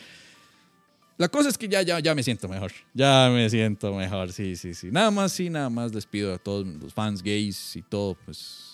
la 1.21 1.29
cosa 1.29 1.51
es 1.51 1.59
que 1.59 1.69
ya, 1.69 1.83
ya, 1.83 2.01
ya 2.01 2.15
me 2.15 2.23
siento 2.23 2.49
mejor. 2.49 2.73
Ya 2.95 3.31
me 3.31 3.51
siento 3.51 3.95
mejor, 3.95 4.33
sí, 4.33 4.57
sí, 4.57 4.73
sí. 4.73 4.91
Nada 4.91 5.11
más, 5.11 5.33
sí, 5.33 5.51
nada 5.51 5.69
más 5.69 5.95
les 5.95 6.07
pido 6.07 6.33
a 6.33 6.39
todos 6.39 6.67
los 6.67 6.95
fans 6.95 7.23
gays 7.23 7.77
y 7.77 7.83
todo, 7.83 8.17
pues. 8.25 8.69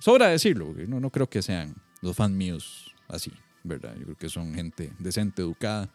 Sobra 0.00 0.28
decirlo, 0.28 0.66
porque 0.66 0.86
no, 0.86 1.00
no 1.00 1.08
creo 1.08 1.30
que 1.30 1.40
sean 1.40 1.74
los 2.02 2.14
fans 2.14 2.34
míos 2.34 2.94
así, 3.08 3.32
¿verdad? 3.64 3.94
Yo 3.96 4.04
creo 4.04 4.18
que 4.18 4.28
son 4.28 4.54
gente 4.54 4.92
decente, 4.98 5.40
educada. 5.40 5.88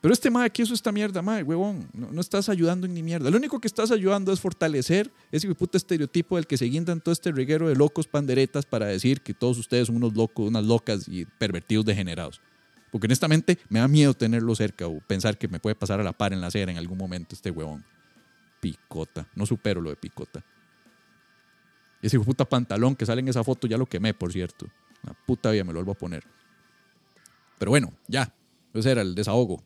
Pero 0.00 0.14
este 0.14 0.30
mae 0.30 0.46
aquí 0.46 0.62
eso 0.62 0.72
esta 0.72 0.92
mierda, 0.92 1.20
mae, 1.20 1.42
huevón. 1.42 1.86
No, 1.92 2.20
estás 2.20 2.48
ayudando 2.48 2.86
en 2.86 2.94
ni 2.94 3.02
mierda. 3.02 3.28
Lo 3.30 3.36
único 3.36 3.60
que 3.60 3.68
estás 3.68 3.90
ayudando 3.90 4.32
es 4.32 4.40
fortalecer 4.40 5.10
ese 5.30 5.54
puto 5.54 5.76
estereotipo 5.76 6.36
del 6.36 6.46
que 6.46 6.56
se 6.56 6.64
guindan 6.64 7.00
todo 7.00 7.12
este 7.12 7.32
reguero 7.32 7.68
de 7.68 7.74
locos 7.74 8.06
panderetas 8.06 8.64
para 8.64 8.86
decir 8.86 9.20
que 9.20 9.34
todos 9.34 9.58
ustedes 9.58 9.88
son 9.88 9.96
unos 9.96 10.14
locos, 10.14 10.48
unas 10.48 10.64
locas 10.64 11.06
y 11.06 11.26
pervertidos 11.26 11.84
degenerados. 11.84 12.40
Porque 12.90 13.06
honestamente 13.06 13.58
me 13.68 13.80
da 13.80 13.88
miedo 13.88 14.14
tenerlo 14.14 14.54
cerca 14.54 14.86
o 14.86 15.00
pensar 15.00 15.36
que 15.36 15.48
me 15.48 15.60
puede 15.60 15.76
pasar 15.76 16.00
a 16.00 16.02
la 16.02 16.14
par 16.14 16.32
en 16.32 16.40
la 16.40 16.46
acera 16.46 16.72
en 16.72 16.78
algún 16.78 16.96
momento 16.96 17.34
este 17.34 17.50
huevón. 17.50 17.84
Picota. 18.60 19.28
No 19.34 19.44
supero 19.44 19.82
lo 19.82 19.90
de 19.90 19.96
picota. 19.96 20.42
Ese 22.00 22.18
puta 22.18 22.46
pantalón 22.46 22.96
que 22.96 23.04
sale 23.04 23.20
en 23.20 23.28
esa 23.28 23.44
foto 23.44 23.66
ya 23.66 23.76
lo 23.76 23.84
quemé, 23.84 24.14
por 24.14 24.32
cierto. 24.32 24.66
La 25.02 25.12
puta 25.12 25.50
vida 25.50 25.62
me 25.62 25.74
lo 25.74 25.80
vuelvo 25.80 25.92
a 25.92 25.96
poner. 25.96 26.24
Pero 27.58 27.70
bueno, 27.70 27.92
ya. 28.08 28.34
Ese 28.72 28.90
era 28.92 29.02
el 29.02 29.14
desahogo. 29.14 29.62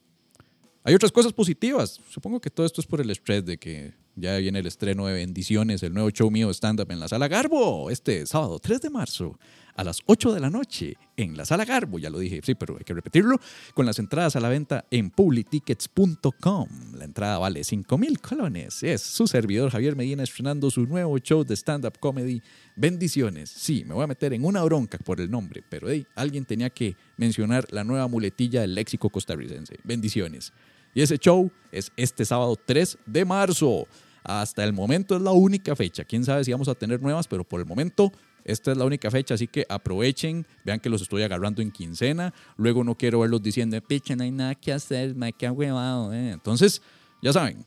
Hay 0.86 0.94
otras 0.94 1.12
cosas 1.12 1.32
positivas. 1.32 1.98
Supongo 2.10 2.40
que 2.42 2.50
todo 2.50 2.66
esto 2.66 2.82
es 2.82 2.86
por 2.86 3.00
el 3.00 3.08
estrés 3.08 3.42
de 3.46 3.56
que 3.56 3.94
ya 4.16 4.36
viene 4.36 4.58
el 4.58 4.66
estreno 4.66 5.06
de 5.06 5.14
Bendiciones, 5.14 5.82
el 5.82 5.94
nuevo 5.94 6.10
show 6.10 6.30
mío 6.30 6.50
stand-up 6.50 6.90
en 6.90 7.00
la 7.00 7.08
Sala 7.08 7.26
Garbo, 7.26 7.88
este 7.88 8.26
sábado 8.26 8.58
3 8.58 8.82
de 8.82 8.90
marzo 8.90 9.38
a 9.74 9.82
las 9.82 10.00
8 10.04 10.34
de 10.34 10.40
la 10.40 10.50
noche 10.50 10.98
en 11.16 11.38
la 11.38 11.46
Sala 11.46 11.64
Garbo. 11.64 11.98
Ya 11.98 12.10
lo 12.10 12.18
dije, 12.18 12.40
sí, 12.44 12.54
pero 12.54 12.76
hay 12.76 12.84
que 12.84 12.92
repetirlo. 12.92 13.40
Con 13.72 13.86
las 13.86 13.98
entradas 13.98 14.36
a 14.36 14.40
la 14.40 14.50
venta 14.50 14.84
en 14.90 15.08
publitickets.com. 15.08 16.68
La 16.98 17.04
entrada 17.04 17.38
vale 17.38 17.64
5 17.64 17.96
mil 17.96 18.20
colones. 18.20 18.82
Es 18.82 19.00
su 19.00 19.26
servidor 19.26 19.70
Javier 19.70 19.96
Medina 19.96 20.22
estrenando 20.22 20.70
su 20.70 20.86
nuevo 20.86 21.16
show 21.18 21.44
de 21.44 21.56
stand-up 21.56 21.98
comedy. 21.98 22.42
Bendiciones. 22.76 23.48
Sí, 23.48 23.84
me 23.86 23.94
voy 23.94 24.04
a 24.04 24.08
meter 24.08 24.34
en 24.34 24.44
una 24.44 24.62
bronca 24.62 24.98
por 24.98 25.18
el 25.18 25.30
nombre, 25.30 25.64
pero 25.66 25.88
hey, 25.88 26.06
alguien 26.14 26.44
tenía 26.44 26.68
que 26.68 26.94
mencionar 27.16 27.66
la 27.70 27.84
nueva 27.84 28.06
muletilla 28.06 28.60
del 28.60 28.74
léxico 28.74 29.08
costarricense. 29.08 29.78
Bendiciones. 29.82 30.52
Y 30.94 31.02
ese 31.02 31.18
show 31.18 31.50
es 31.72 31.92
este 31.96 32.24
sábado 32.24 32.56
3 32.64 32.98
de 33.04 33.24
marzo. 33.24 33.86
Hasta 34.22 34.64
el 34.64 34.72
momento 34.72 35.16
es 35.16 35.22
la 35.22 35.32
única 35.32 35.76
fecha. 35.76 36.04
Quién 36.04 36.24
sabe 36.24 36.44
si 36.44 36.52
vamos 36.52 36.68
a 36.68 36.74
tener 36.74 37.02
nuevas, 37.02 37.28
pero 37.28 37.44
por 37.44 37.60
el 37.60 37.66
momento 37.66 38.10
esta 38.44 38.72
es 38.72 38.78
la 38.78 38.84
única 38.84 39.10
fecha, 39.10 39.34
así 39.34 39.46
que 39.46 39.66
aprovechen, 39.68 40.46
vean 40.64 40.78
que 40.78 40.90
los 40.90 41.00
estoy 41.00 41.22
agarrando 41.22 41.62
en 41.62 41.70
quincena. 41.70 42.32
Luego 42.56 42.84
no 42.84 42.94
quiero 42.94 43.20
verlos 43.20 43.42
diciendo, 43.42 43.80
picha, 43.80 44.14
no 44.14 44.22
hay 44.22 44.30
nada 44.30 44.54
que 44.54 44.72
hacer, 44.72 45.14
me 45.14 45.32
queda 45.32 45.52
huevado. 45.52 46.12
eh". 46.12 46.30
Entonces, 46.30 46.80
ya 47.22 47.32
saben. 47.32 47.64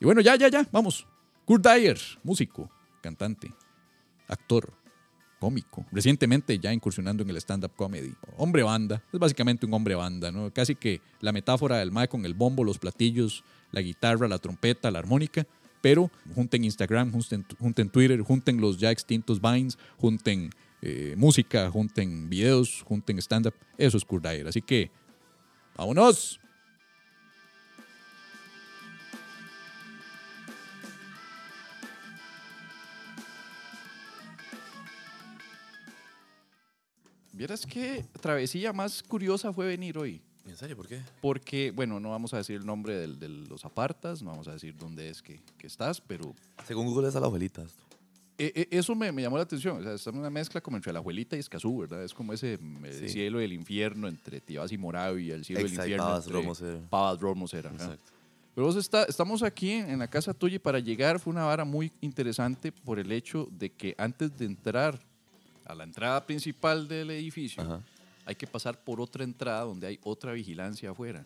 Y 0.00 0.04
bueno, 0.04 0.20
ya, 0.20 0.36
ya, 0.36 0.48
ya, 0.48 0.66
vamos. 0.70 1.06
Kurt 1.44 1.66
Dyer, 1.66 1.98
músico, 2.22 2.70
cantante, 3.00 3.52
actor, 4.28 4.72
cómico. 5.42 5.84
Recientemente 5.90 6.56
ya 6.60 6.72
incursionando 6.72 7.24
en 7.24 7.30
el 7.30 7.36
stand-up 7.38 7.72
comedy. 7.74 8.14
Hombre 8.36 8.62
banda, 8.62 9.02
es 9.12 9.18
básicamente 9.18 9.66
un 9.66 9.74
hombre 9.74 9.96
banda, 9.96 10.30
¿no? 10.30 10.52
Casi 10.52 10.76
que 10.76 11.00
la 11.20 11.32
metáfora 11.32 11.78
del 11.78 11.90
mae 11.90 12.06
con 12.06 12.24
el 12.24 12.32
bombo, 12.32 12.62
los 12.62 12.78
platillos, 12.78 13.42
la 13.72 13.80
guitarra, 13.80 14.28
la 14.28 14.38
trompeta, 14.38 14.88
la 14.92 15.00
armónica. 15.00 15.44
Pero 15.80 16.12
junten 16.36 16.62
Instagram, 16.62 17.10
junten, 17.10 17.44
junten 17.58 17.90
Twitter, 17.90 18.20
junten 18.20 18.60
los 18.60 18.78
ya 18.78 18.92
extintos 18.92 19.40
Vines, 19.40 19.78
junten 19.98 20.50
eh, 20.80 21.16
música, 21.18 21.68
junten 21.72 22.30
videos, 22.30 22.84
junten 22.86 23.18
stand-up. 23.18 23.54
Eso 23.76 23.96
es 23.96 24.04
Kurt 24.04 24.24
Dyer. 24.24 24.46
Así 24.46 24.62
que, 24.62 24.92
¡vámonos! 25.76 26.41
Vieras 37.42 37.66
qué 37.66 38.04
travesía 38.20 38.72
más 38.72 39.02
curiosa 39.02 39.52
fue 39.52 39.66
venir 39.66 39.98
hoy. 39.98 40.22
¿En 40.46 40.56
serio? 40.56 40.76
¿Por 40.76 40.86
qué? 40.86 41.00
Porque, 41.20 41.72
bueno, 41.72 41.98
no 41.98 42.10
vamos 42.10 42.32
a 42.34 42.36
decir 42.36 42.54
el 42.60 42.64
nombre 42.64 42.96
del- 42.96 43.18
de 43.18 43.28
los 43.28 43.64
apartas, 43.64 44.22
no 44.22 44.30
vamos 44.30 44.46
a 44.46 44.52
decir 44.52 44.76
dónde 44.76 45.08
es 45.08 45.22
que, 45.22 45.40
que 45.58 45.66
estás, 45.66 46.00
pero 46.00 46.32
Según 46.68 46.86
Google 46.86 47.08
es 47.08 47.16
a 47.16 47.20
la 47.20 47.26
abuelita. 47.26 47.62
esto. 47.64 47.82
eh, 48.38 48.52
eh, 48.54 48.68
eso 48.70 48.94
me, 48.94 49.10
me 49.10 49.22
llamó 49.22 49.38
la 49.38 49.42
atención. 49.42 49.78
O 49.78 49.82
sea, 49.82 49.94
es 49.94 50.06
una 50.06 50.30
mezcla 50.30 50.60
como 50.60 50.76
entre 50.76 50.92
la 50.92 51.00
abuelita 51.00 51.34
y 51.34 51.40
Escazú, 51.40 51.78
¿verdad? 51.78 52.04
Es 52.04 52.14
como 52.14 52.32
ese 52.32 52.58
mm, 52.58 52.84
Sí. 53.00 53.08
cielo 53.08 53.40
y 53.40 53.44
el 53.44 53.52
infierno 53.54 54.06
entre 54.06 54.40
Tibás 54.40 54.70
y 54.70 54.78
Morado 54.78 55.18
y 55.18 55.32
el 55.32 55.44
cielo 55.44 55.62
Exacto, 55.62 55.82
infierno 55.82 56.04
Pavas, 56.04 56.24
entre 56.26 56.38
Romos, 56.40 56.62
eh. 56.62 56.80
Pavas, 56.90 57.20
Romos 57.20 57.54
era, 57.54 57.70
ajá. 57.70 57.84
Exacto. 57.86 58.12
Pero 58.54 58.66
vos 58.68 58.76
está, 58.76 59.02
estamos 59.02 59.42
aquí 59.42 59.72
en 59.72 59.98
la 59.98 60.06
casa 60.06 60.32
tuya 60.32 60.56
y 60.56 60.58
para 60.60 60.78
llegar 60.78 61.18
fue 61.18 61.32
una 61.32 61.42
vara 61.44 61.64
muy 61.64 61.90
interesante 62.00 62.70
por 62.70 63.00
el 63.00 63.10
hecho 63.10 63.48
de 63.50 63.70
que 63.72 63.96
antes 63.98 64.36
de 64.38 64.44
entrar 64.44 65.00
a 65.72 65.74
la 65.74 65.84
entrada 65.84 66.24
principal 66.24 66.86
del 66.88 67.10
edificio, 67.10 67.62
Ajá. 67.62 67.80
hay 68.24 68.34
que 68.34 68.46
pasar 68.46 68.78
por 68.78 69.00
otra 69.00 69.24
entrada 69.24 69.62
donde 69.64 69.86
hay 69.86 69.98
otra 70.04 70.32
vigilancia 70.32 70.90
afuera. 70.90 71.24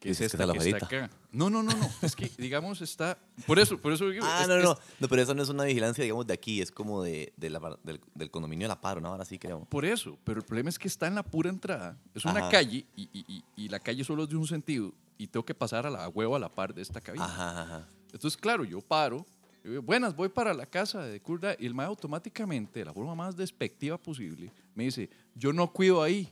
Que 0.00 0.10
es 0.10 0.18
que 0.18 0.26
esta 0.26 0.36
está 0.36 0.46
la 0.46 0.52
que 0.52 0.68
está 0.70 0.84
acá. 0.86 1.10
No, 1.32 1.48
no, 1.48 1.62
no, 1.62 1.72
no. 1.74 1.90
Es 2.02 2.14
que, 2.14 2.30
digamos, 2.38 2.82
está. 2.82 3.18
Por 3.46 3.58
eso, 3.58 3.78
por 3.78 3.92
eso 3.92 4.04
Ah, 4.22 4.42
es- 4.42 4.48
no, 4.48 4.56
es- 4.58 4.64
no, 4.64 4.78
no, 5.00 5.08
pero 5.08 5.22
eso 5.22 5.34
no 5.34 5.42
es 5.42 5.48
una 5.48 5.64
vigilancia, 5.64 6.04
digamos, 6.04 6.26
de 6.26 6.34
aquí, 6.34 6.60
es 6.60 6.70
como 6.70 7.02
de, 7.02 7.32
de 7.38 7.48
la 7.50 7.60
del, 7.82 7.98
del 8.14 8.30
condominio 8.30 8.66
de 8.66 8.68
La 8.68 8.80
Paro, 8.80 9.00
¿no? 9.00 9.08
Ahora 9.08 9.24
sí 9.24 9.38
creo. 9.38 9.64
Por 9.64 9.86
eso, 9.86 10.18
pero 10.22 10.40
el 10.40 10.44
problema 10.46 10.68
es 10.68 10.78
que 10.78 10.86
está 10.86 11.06
en 11.06 11.14
la 11.14 11.22
pura 11.22 11.48
entrada. 11.48 11.96
Es 12.14 12.24
una 12.26 12.40
Ajá. 12.40 12.50
calle 12.50 12.84
y, 12.94 13.02
y- 13.12 13.24
y- 13.26 13.44
y 13.56 13.68
la 13.70 13.80
calle 13.80 14.04
solo 14.04 14.24
es 14.24 14.28
de 14.28 14.36
un 14.36 14.46
sentido 14.46 14.92
y 15.16 15.26
tengo 15.28 15.46
que 15.46 15.54
pasar 15.54 15.86
a 15.86 15.90
la 15.90 16.06
huevo 16.10 16.36
a 16.36 16.38
la 16.38 16.50
par 16.50 16.74
de 16.74 16.82
esta 16.82 17.00
cabina. 17.00 17.24
Ajá, 17.24 17.62
ajá. 17.62 17.86
Entonces, 18.12 18.36
claro, 18.36 18.64
yo 18.64 18.82
paro. 18.82 19.24
Digo, 19.70 19.82
Buenas, 19.82 20.14
voy 20.14 20.28
para 20.28 20.52
la 20.54 20.66
casa 20.66 21.02
de 21.04 21.20
Kurda 21.20 21.56
y 21.58 21.66
el 21.66 21.74
mae 21.74 21.86
automáticamente, 21.86 22.80
de 22.80 22.84
la 22.86 22.92
forma 22.94 23.14
más 23.14 23.36
despectiva 23.36 23.98
posible, 23.98 24.52
me 24.74 24.84
dice, 24.84 25.08
yo 25.34 25.52
no 25.52 25.72
cuido 25.72 26.02
ahí. 26.02 26.28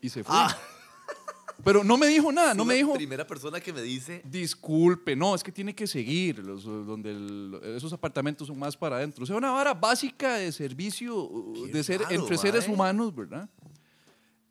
Y 0.00 0.08
se 0.08 0.22
fue. 0.24 0.34
Pero 1.64 1.82
no 1.82 1.96
me 1.96 2.06
dijo 2.06 2.30
nada, 2.30 2.54
no 2.54 2.64
me 2.64 2.74
la 2.74 2.78
dijo, 2.78 2.94
primera 2.94 3.26
persona 3.26 3.58
que 3.60 3.72
me 3.72 3.82
dice. 3.82 4.22
disculpe, 4.24 5.16
no, 5.16 5.34
es 5.34 5.42
que 5.42 5.50
tiene 5.50 5.74
que 5.74 5.88
seguir, 5.88 6.38
los, 6.38 6.62
donde 6.64 7.10
el- 7.10 7.60
esos 7.76 7.92
apartamentos 7.92 8.46
son 8.46 8.56
más 8.58 8.76
para 8.76 8.96
adentro. 8.96 9.24
O 9.24 9.26
sea, 9.26 9.34
una 9.34 9.50
vara 9.50 9.74
básica 9.74 10.34
de 10.36 10.52
servicio, 10.52 11.28
Qué 11.66 11.72
de 11.72 11.82
ser, 11.82 12.00
raro, 12.02 12.14
entre 12.14 12.38
seres 12.38 12.68
humanos, 12.68 13.12
¿verdad? 13.14 13.48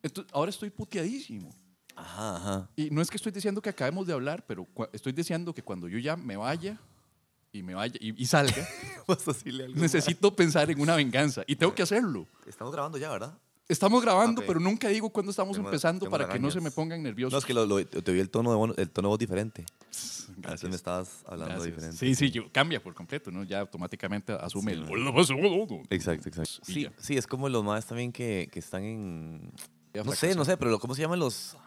Entonces, 0.04 0.32
ahora 0.34 0.50
estoy 0.50 0.70
puteadísimo. 0.70 1.56
Ajá, 1.96 2.36
ajá. 2.36 2.70
Y 2.76 2.90
no 2.90 3.02
es 3.02 3.10
que 3.10 3.16
estoy 3.16 3.32
diciendo 3.32 3.62
que 3.62 3.70
acabemos 3.70 4.06
de 4.06 4.12
hablar, 4.14 4.46
pero 4.46 4.68
estoy 4.92 5.14
diciendo 5.14 5.54
que 5.54 5.64
cuando 5.64 5.88
yo 5.88 5.98
ya 6.00 6.18
me 6.18 6.36
vaya 6.36 6.78
y 7.58 7.64
me 7.64 7.74
vaya 7.76 7.96
y, 8.00 8.22
y 8.22 8.26
salga, 8.26 8.68
Vas 9.08 9.28
a 9.28 9.32
decirle 9.34 9.66
algo. 9.66 9.80
necesito 9.80 10.36
pensar 10.36 10.70
en 10.72 10.80
una 10.80 10.96
venganza 10.96 11.44
y 11.48 11.56
tengo 11.56 11.74
que 11.76 11.84
hacerlo. 11.84 12.28
Estamos 12.46 12.74
grabando 12.74 12.98
ya, 12.98 13.10
¿verdad? 13.10 13.38
Estamos 13.70 14.02
grabando, 14.02 14.40
Ok. 14.42 14.48
pero 14.48 14.60
nunca 14.62 14.88
digo 14.88 15.10
cuándo 15.10 15.30
estamos 15.32 15.58
Tengo- 15.58 15.68
empezando 15.68 16.06
tengo 16.06 16.12
para 16.12 16.30
que 16.30 16.40
no 16.40 16.50
se 16.52 16.62
me 16.62 16.72
pongan 16.72 17.04
nerviosos. 17.04 17.34
No, 17.34 17.40
es 17.40 17.46
que 17.46 17.54
lo, 17.54 17.66
lo- 17.66 17.86
te 17.86 18.12
vi 18.14 18.20
el 18.22 18.30
tono 18.30 18.52
de, 18.52 18.56
voz- 18.58 18.74
el 18.78 18.90
tono 18.90 19.10
de 19.10 19.12
voz 19.12 19.20
diferente. 19.20 19.66
Así 19.90 20.32
Gracias. 20.38 20.70
me 20.70 20.76
estabas 20.78 21.10
hablando 21.26 21.56
Gracias. 21.56 21.66
diferente. 21.76 21.98
Sí, 21.98 22.16
sí, 22.16 22.32
yo- 22.32 22.50
cambia 22.54 22.82
por 22.82 22.94
completo, 22.94 23.30
¿no? 23.30 23.44
Ya 23.44 23.60
automáticamente 23.60 24.32
asume 24.32 24.72
el... 24.72 24.86
Exacto, 25.90 26.30
exacto. 26.30 26.62
Y 26.68 26.74
Sí, 26.74 26.84
ya. 26.84 26.94
sí, 26.98 27.18
es 27.18 27.28
como 27.28 27.50
los 27.50 27.62
más 27.64 27.86
también 27.86 28.14
que, 28.14 28.48
que 28.52 28.60
están 28.60 28.84
en. 28.84 29.52
Ya 29.94 30.04
No 30.04 30.12
sé, 30.12 30.18
fracasó. 30.18 30.38
no 30.40 30.46
sé, 30.46 30.56
pero 30.58 30.72
lo- 30.72 30.80
¿cómo 30.80 30.96
se 30.96 31.02
llaman 31.02 31.20
los 31.20 31.58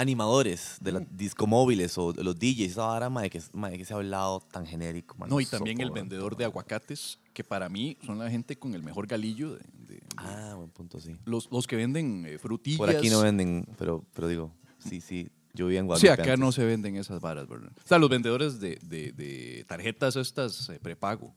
animadores 0.00 0.78
de 0.80 0.92
las 0.92 1.02
discomóviles 1.16 1.98
o 1.98 2.12
de 2.12 2.22
los 2.24 2.38
DJs? 2.38 2.72
Esa 2.72 2.86
vara, 2.86 3.10
mae, 3.10 3.28
que, 3.30 3.40
mae, 3.52 3.76
que 3.76 3.84
se 3.84 3.92
ha 3.92 3.96
hablado 3.96 4.40
tan 4.50 4.66
genérico. 4.66 5.16
mae, 5.18 5.28
No, 5.28 5.40
y 5.40 5.46
también 5.46 5.80
el 5.80 5.90
vendedor 5.90 6.36
de 6.36 6.44
aguacates, 6.44 7.18
que 7.32 7.44
para 7.44 7.68
mí 7.68 7.96
son 8.06 8.18
la 8.18 8.30
gente 8.30 8.56
con 8.58 8.74
el 8.74 8.82
mejor 8.82 9.06
galillo 9.06 9.52
de... 9.56 9.58
de- 9.88 10.02
Ah, 10.16 10.54
buen 10.56 10.70
punto, 10.70 11.00
sí. 11.00 11.16
los, 11.26 11.48
los 11.52 11.66
que 11.66 11.76
venden 11.76 12.24
eh, 12.26 12.38
frutillas. 12.38 12.78
Por 12.78 12.90
aquí 12.90 13.08
no 13.10 13.20
venden, 13.20 13.66
pero, 13.78 14.04
pero 14.14 14.26
digo, 14.28 14.52
sí, 14.78 15.00
sí, 15.00 15.28
yo 15.54 15.66
vivía 15.66 15.80
en 15.80 15.84
Sí, 15.84 15.86
Guadalupe. 15.88 16.22
acá 16.22 16.36
no 16.36 16.46
antes. 16.46 16.54
se 16.56 16.64
venden 16.64 16.96
esas 16.96 17.20
varas, 17.20 17.46
¿verdad? 17.48 17.70
O 17.84 17.86
sea, 17.88 17.98
los 17.98 18.10
vendedores 18.10 18.58
de, 18.60 18.78
de- 18.82 19.12
de 19.12 19.64
tarjetas 19.68 20.16
estas 20.16 20.68
eh, 20.70 20.78
prepago. 20.82 21.34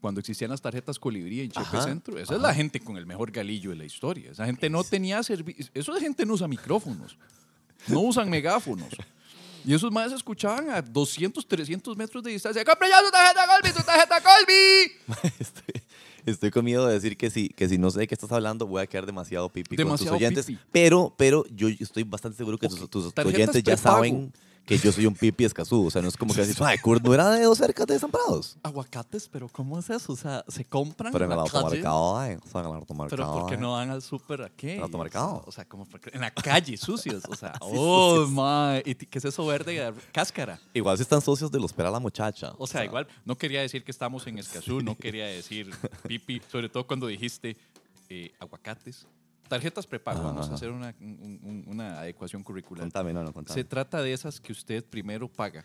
Cuando 0.00 0.20
existían 0.20 0.50
las 0.50 0.62
tarjetas 0.62 0.98
colibrí 0.98 1.40
en 1.40 1.50
Chepe 1.50 1.60
Ajá, 1.76 1.82
Centro, 1.82 2.18
esa 2.18 2.34
es 2.34 2.40
la 2.40 2.54
gente 2.54 2.80
con 2.80 2.96
el 2.96 3.04
mejor 3.06 3.30
galillo 3.30 3.70
de 3.70 3.76
la 3.76 3.84
historia. 3.84 4.30
Esa 4.32 4.46
gente 4.46 4.70
no 4.70 4.82
tenía 4.82 5.22
servicio. 5.22 5.66
Eso 5.74 5.92
de 5.92 6.00
gente 6.00 6.24
no 6.24 6.34
usa 6.34 6.48
micrófonos. 6.48 7.18
No 7.86 8.00
usan 8.00 8.30
megáfonos. 8.30 8.88
Y 9.64 9.74
esos 9.74 9.92
más 9.92 10.10
escuchaban 10.12 10.70
a 10.70 10.80
200, 10.80 11.46
300 11.46 11.96
metros 11.96 12.24
de 12.24 12.30
distancia. 12.30 12.64
¡Compre 12.64 12.88
ya 12.88 12.98
su 13.04 13.10
tarjeta 13.10 13.46
Colby! 13.46 13.68
¡Su 13.76 13.84
tarjeta 13.84 14.20
Colby! 14.22 15.30
Estoy, 15.38 15.82
estoy 16.24 16.50
con 16.50 16.64
miedo 16.64 16.86
de 16.86 16.94
decir 16.94 17.16
que 17.16 17.28
si, 17.28 17.50
que 17.50 17.68
si 17.68 17.76
no 17.76 17.90
sé 17.90 18.00
de 18.00 18.06
qué 18.06 18.14
estás 18.14 18.32
hablando, 18.32 18.66
voy 18.66 18.82
a 18.82 18.86
quedar 18.86 19.04
demasiado 19.04 19.50
pipi 19.50 19.76
Demasiado 19.76 20.12
con 20.12 20.18
tus 20.18 20.26
oyentes. 20.26 20.46
pipi. 20.46 20.60
Pero, 20.72 21.12
pero 21.16 21.44
yo 21.54 21.68
estoy 21.68 22.04
bastante 22.04 22.38
seguro 22.38 22.56
que 22.56 22.66
Ok, 22.66 22.88
tus, 22.88 23.12
tus 23.12 23.24
oyentes 23.26 23.62
ya 23.62 23.76
saben 23.76 24.32
que 24.70 24.78
yo 24.78 24.92
soy 24.92 25.04
un 25.04 25.14
pipi 25.14 25.44
escazú. 25.44 25.86
O 25.86 25.90
sea, 25.90 26.00
no 26.00 26.06
es 26.06 26.16
como 26.16 26.32
que 26.32 26.42
decir, 26.42 26.56
ay, 26.64 26.78
Kurt 26.78 27.02
no 27.02 27.12
era 27.12 27.28
de 27.30 27.42
dos 27.42 27.58
cerca 27.58 27.84
de 27.84 27.94
desamparados. 27.94 28.56
Aguacates, 28.62 29.28
pero 29.28 29.48
¿cómo 29.48 29.76
es 29.80 29.90
eso? 29.90 30.12
O 30.12 30.16
sea, 30.16 30.44
se 30.46 30.64
compran 30.64 31.12
Pero 31.12 31.24
en 31.24 31.32
en 31.32 31.38
el 31.38 31.44
la 31.44 31.50
calle. 31.50 31.82
o 31.84 32.48
sea, 32.48 32.60
en 32.60 32.66
el 32.66 32.74
automercado. 32.74 33.08
Pero 33.08 33.32
¿por 33.32 33.50
qué 33.50 33.56
no 33.56 33.72
van 33.72 33.90
al 33.90 34.00
súper 34.00 34.42
a 34.42 34.48
qué? 34.50 34.76
¿Al 34.76 34.84
automercado? 34.84 35.42
O 35.44 35.50
sea, 35.50 35.64
como 35.64 35.88
en 36.12 36.20
la 36.20 36.30
calle, 36.30 36.76
sucios. 36.76 37.24
O 37.28 37.34
sea, 37.34 37.52
oh, 37.60 38.26
my. 38.28 38.80
¿Y 38.84 38.94
qué 38.94 39.18
es 39.18 39.24
eso 39.24 39.44
verde? 39.44 39.92
Cáscara. 40.12 40.60
Igual 40.72 40.96
si 40.96 41.02
están 41.02 41.20
socios 41.20 41.50
de 41.50 41.58
los 41.58 41.72
Pera 41.72 41.90
la 41.90 41.98
Muchacha. 41.98 42.52
O 42.56 42.68
sea, 42.68 42.84
igual, 42.84 43.08
no 43.24 43.36
quería 43.36 43.62
decir 43.62 43.82
que 43.82 43.90
estamos 43.90 44.24
en 44.28 44.38
Escazú, 44.38 44.82
no 44.82 44.96
quería 44.96 45.26
decir 45.26 45.74
pipi, 46.06 46.40
sobre 46.48 46.68
todo 46.68 46.86
cuando 46.86 47.08
dijiste 47.08 47.56
eh, 48.08 48.32
aguacates. 48.38 49.08
Tarjetas 49.50 49.84
prepago, 49.84 50.22
vamos 50.22 50.48
a 50.48 50.54
hacer 50.54 50.70
una, 50.70 50.94
un- 51.00 51.40
un- 51.42 51.64
una 51.66 51.98
adecuación 51.98 52.44
curricular. 52.44 52.82
Contame, 52.84 53.12
no, 53.12 53.24
no, 53.24 53.32
contame. 53.32 53.60
Se 53.60 53.64
trata 53.64 54.00
de 54.00 54.12
esas 54.12 54.40
que 54.40 54.52
usted 54.52 54.84
primero 54.84 55.26
paga 55.26 55.64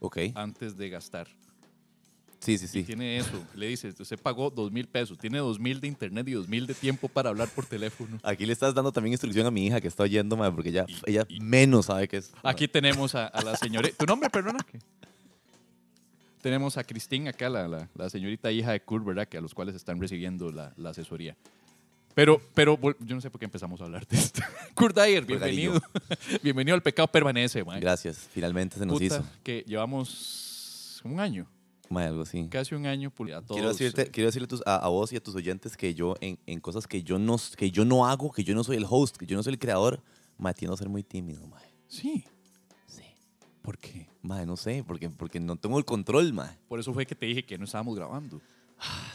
Ok. 0.00 0.18
antes 0.36 0.76
de 0.76 0.88
gastar. 0.88 1.26
Sí, 2.38 2.58
sí, 2.58 2.64
Y 2.66 2.68
sí. 2.68 2.82
tiene 2.84 3.18
eso, 3.18 3.44
le 3.56 3.66
dice, 3.66 3.88
usted 3.98 4.18
pagó 4.20 4.50
dos 4.50 4.70
mil 4.70 4.86
pesos, 4.86 5.18
tiene 5.18 5.38
dos 5.38 5.58
mil 5.58 5.80
de 5.80 5.88
internet 5.88 6.28
y 6.28 6.32
dos 6.32 6.46
mil 6.48 6.64
de 6.68 6.74
tiempo 6.74 7.08
para 7.08 7.30
hablar 7.30 7.48
por 7.48 7.66
teléfono. 7.66 8.18
Aquí 8.22 8.46
le 8.46 8.52
estás 8.52 8.72
dando 8.72 8.92
también 8.92 9.12
instrucción 9.14 9.46
a 9.46 9.50
mi 9.50 9.66
hija 9.66 9.80
que 9.80 9.88
está 9.88 10.04
oyendo, 10.04 10.36
mae, 10.36 10.52
porque 10.52 10.68
ella, 10.68 10.84
Y- 10.86 11.10
ella 11.10 11.24
y- 11.28 11.40
menos 11.40 11.86
sabe 11.86 12.06
que 12.06 12.18
es. 12.18 12.32
Aquí 12.44 12.68
tenemos 12.68 13.16
a, 13.16 13.26
a 13.26 13.42
la 13.42 13.56
señorita. 13.56 13.96
¿Tu 13.96 14.06
nombre, 14.06 14.30
perdona? 14.30 14.58
¿Qué? 14.70 14.78
Tenemos 16.40 16.76
a 16.76 16.84
Cristín 16.84 17.28
acá, 17.28 17.48
la, 17.48 17.68
la- 17.68 17.88
la 17.94 18.10
señorita 18.10 18.50
hija 18.50 18.72
de 18.72 18.80
Kurt, 18.80 19.04
¿verdad? 19.04 19.28
Que 19.28 19.38
a 19.38 19.40
los 19.40 19.54
cuales 19.54 19.74
están 19.76 20.00
recibiendo 20.00 20.50
la, 20.50 20.72
la 20.76 20.90
asesoría. 20.90 21.36
Pero, 22.14 22.40
pero 22.54 22.78
yo 23.00 23.14
no 23.14 23.20
sé 23.20 23.30
por 23.30 23.38
qué 23.38 23.46
empezamos 23.46 23.80
a 23.80 23.84
hablar 23.84 24.06
de 24.06 24.18
esto. 24.18 24.42
Kurt 24.74 24.94
Dyer, 24.96 25.24
bienvenido. 25.24 25.80
bienvenido 26.42 26.74
al 26.74 26.82
pecado 26.82 27.08
permanece, 27.08 27.64
mae. 27.64 27.80
Gracias, 27.80 28.28
finalmente 28.30 28.76
se 28.78 28.84
nos 28.84 28.94
Puta, 29.00 29.04
hizo. 29.06 29.24
que 29.42 29.64
llevamos 29.66 31.00
un 31.04 31.18
año, 31.20 31.46
Mae, 31.88 32.06
algo 32.06 32.22
así. 32.22 32.46
casi 32.48 32.74
un 32.74 32.86
año. 32.86 33.08
a 33.10 33.40
todos, 33.40 33.46
Quiero 33.48 33.68
decirte, 33.68 34.02
eh, 34.02 34.10
quiero 34.10 34.28
decirle 34.28 34.44
a, 34.44 34.48
tus- 34.48 34.62
a- 34.66 34.76
a 34.76 34.88
vos 34.88 35.12
y 35.12 35.16
a 35.16 35.22
tus 35.22 35.34
oyentes 35.34 35.76
que 35.76 35.94
yo 35.94 36.14
en, 36.20 36.38
en 36.46 36.60
cosas 36.60 36.86
que 36.86 37.02
yo, 37.02 37.18
no, 37.18 37.36
que 37.56 37.70
yo 37.70 37.84
no 37.84 38.06
hago, 38.06 38.30
que 38.30 38.44
yo 38.44 38.54
no 38.54 38.62
soy 38.64 38.76
el 38.76 38.86
host, 38.88 39.16
que 39.16 39.26
yo 39.26 39.36
no 39.36 39.42
soy 39.42 39.54
el 39.54 39.58
creador, 39.58 40.02
mae, 40.38 40.54
tiendo 40.54 40.74
a 40.74 40.76
ser 40.76 40.88
muy 40.90 41.02
tímido, 41.02 41.46
mae. 41.46 41.64
Sí, 41.88 42.24
Sí. 42.86 43.02
¿por 43.62 43.78
qué? 43.78 44.06
Mae, 44.22 44.44
no 44.46 44.56
sé, 44.56 44.84
porque, 44.86 45.08
porque 45.10 45.40
no 45.40 45.56
tengo 45.56 45.78
el 45.78 45.84
control, 45.84 46.32
mae. 46.34 46.56
Por 46.68 46.78
eso 46.78 46.92
fue 46.94 47.06
que 47.06 47.14
te 47.14 47.26
dije 47.26 47.42
que 47.44 47.56
no 47.58 47.64
estábamos 47.64 47.96
grabando. 47.96 48.40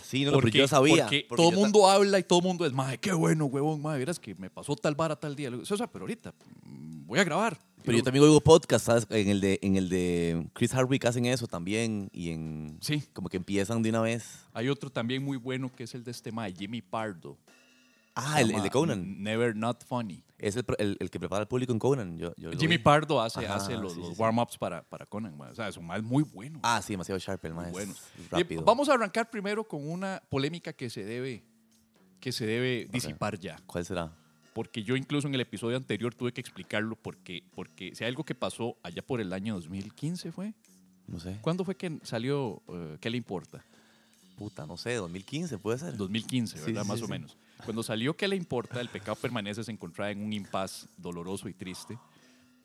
Sí, 0.03 0.23
no, 0.23 0.31
no, 0.31 0.37
pero 0.37 0.41
Porque- 0.43 0.57
yo 0.59 0.67
sabía. 0.67 1.03
Porque 1.03 1.25
porque 1.27 1.43
todo 1.43 1.51
el 1.51 1.57
mundo 1.57 1.89
habla 1.89 2.19
y 2.19 2.23
todo 2.23 2.39
el 2.39 2.45
mundo 2.45 2.65
es, 2.65 2.71
madre, 2.73 2.97
qué 2.97 3.11
bueno, 3.11 3.45
huevón, 3.45 3.81
madre, 3.81 3.99
verás 3.99 4.19
que 4.19 4.33
me 4.35 4.49
pasó 4.49 4.75
tal 4.75 4.95
vara 4.95 5.15
tal 5.15 5.35
día. 5.35 5.49
Digo, 5.51 5.63
O 5.63 5.65
sea, 5.65 5.87
pero 5.87 6.03
ahorita 6.03 6.33
mm, 6.63 7.05
voy 7.05 7.19
a 7.19 7.23
grabar. 7.23 7.57
Pero 7.83 7.97
yo 7.99 8.03
también 8.03 8.23
oigo 8.25 8.41
podcast, 8.41 8.85
¿sabes? 8.85 9.07
En 9.09 9.29
el 9.29 9.39
de, 9.39 9.59
en 9.61 9.77
el 9.77 9.87
de 9.87 10.47
Chris 10.53 10.73
Hardwick 10.73 11.05
hacen 11.05 11.25
eso 11.25 11.47
también. 11.47 12.09
Y 12.11 12.31
en. 12.31 12.77
Sí. 12.81 13.03
Como 13.13 13.29
que 13.29 13.37
empiezan 13.37 13.81
de 13.81 13.89
una 13.89 14.01
vez. 14.01 14.45
Hay 14.53 14.67
otro 14.67 14.89
también 14.89 15.23
muy 15.23 15.37
bueno 15.37 15.73
que 15.73 15.83
es 15.83 15.95
el 15.95 16.03
de 16.03 16.11
este 16.11 16.31
mae, 16.31 16.53
Jimmy 16.53 16.81
Pardo. 16.81 17.37
Ah, 18.19 18.41
el, 18.41 18.49
de 18.61 18.69
Conan. 18.69 19.21
Never 19.21 19.55
Not 19.55 19.85
Funny. 19.85 20.23
Es 20.39 20.55
el, 20.55 20.65
el, 20.79 20.97
el 20.99 21.09
que 21.09 21.19
prepara 21.19 21.41
al 21.41 21.47
público 21.47 21.71
en 21.71 21.79
Conan. 21.79 22.17
Yo, 22.17 22.33
yo 22.35 22.51
lo 22.51 22.57
Jimmy. 22.59 22.77
Pardo 22.77 23.21
hace, 23.21 23.45
Ajá, 23.45 23.55
hace 23.55 23.75
los, 23.77 23.93
sí, 23.93 23.99
los 23.99 24.09
sí, 24.09 24.15
sí. 24.15 24.21
warm-ups 24.21 24.57
para, 24.57 24.83
para 24.83 25.05
Conan. 25.05 25.39
O 25.39 25.55
sea, 25.55 25.67
es 25.67 25.77
un 25.77 25.85
mae 25.85 26.01
muy 26.01 26.23
bueno. 26.23 26.59
Ah, 26.63 26.81
sí, 26.81 26.93
demasiado 26.93 27.19
sharp 27.19 27.43
el 27.45 27.53
más. 27.53 27.71
bueno. 27.71 27.93
Y 28.17 28.27
Rápido. 28.29 28.63
Vamos 28.63 28.89
a 28.89 28.93
arrancar 28.93 29.29
primero 29.29 29.63
con 29.67 29.87
una 29.89 30.21
polémica 30.29 30.73
que 30.73 30.89
se 30.89 31.03
debe, 31.03 31.43
que 32.19 32.31
se 32.31 32.45
debe 32.45 32.87
disipar 32.91 33.39
ya. 33.39 33.57
¿Cuál 33.65 33.85
será? 33.85 34.11
Porque 34.53 34.83
yo 34.83 34.95
incluso 34.95 35.27
en 35.27 35.35
el 35.35 35.41
episodio 35.41 35.77
anterior 35.77 36.15
tuve 36.15 36.31
que 36.33 36.41
explicarlo 36.41 36.95
porque, 36.95 37.43
porque 37.53 37.93
si 37.93 38.03
hay 38.03 38.09
algo 38.09 38.23
que 38.23 38.33
pasó 38.33 38.75
allá 38.81 39.03
por 39.05 39.21
el 39.21 39.31
año 39.33 39.53
2015 39.55 40.31
fue. 40.31 40.53
No 41.05 41.19
sé. 41.19 41.37
¿Cuándo 41.41 41.63
fue 41.63 41.75
que 41.75 41.99
salió 42.03 42.61
eh, 42.67 42.97
¿Qué 42.99 43.09
le 43.09 43.17
importa? 43.17 43.63
Puta, 44.35 44.65
no 44.67 44.77
sé, 44.77 44.93
2015 44.95 45.57
puede 45.57 45.77
ser. 45.79 45.95
2015, 45.97 46.57
Sí, 46.57 46.65
¿verdad? 46.65 46.85
Más 46.85 47.01
o 47.01 47.07
menos. 47.07 47.37
Cuando 47.63 47.83
salió 47.83 48.15
¿Qué 48.15 48.27
le 48.27 48.35
importa? 48.35 48.79
El 48.81 48.89
pecado 48.89 49.15
permanece 49.15 49.63
se 49.63 49.71
encontraba 49.71 50.11
en 50.11 50.21
un 50.21 50.33
impas 50.33 50.87
doloroso 50.97 51.49
y 51.49 51.53
triste 51.53 51.97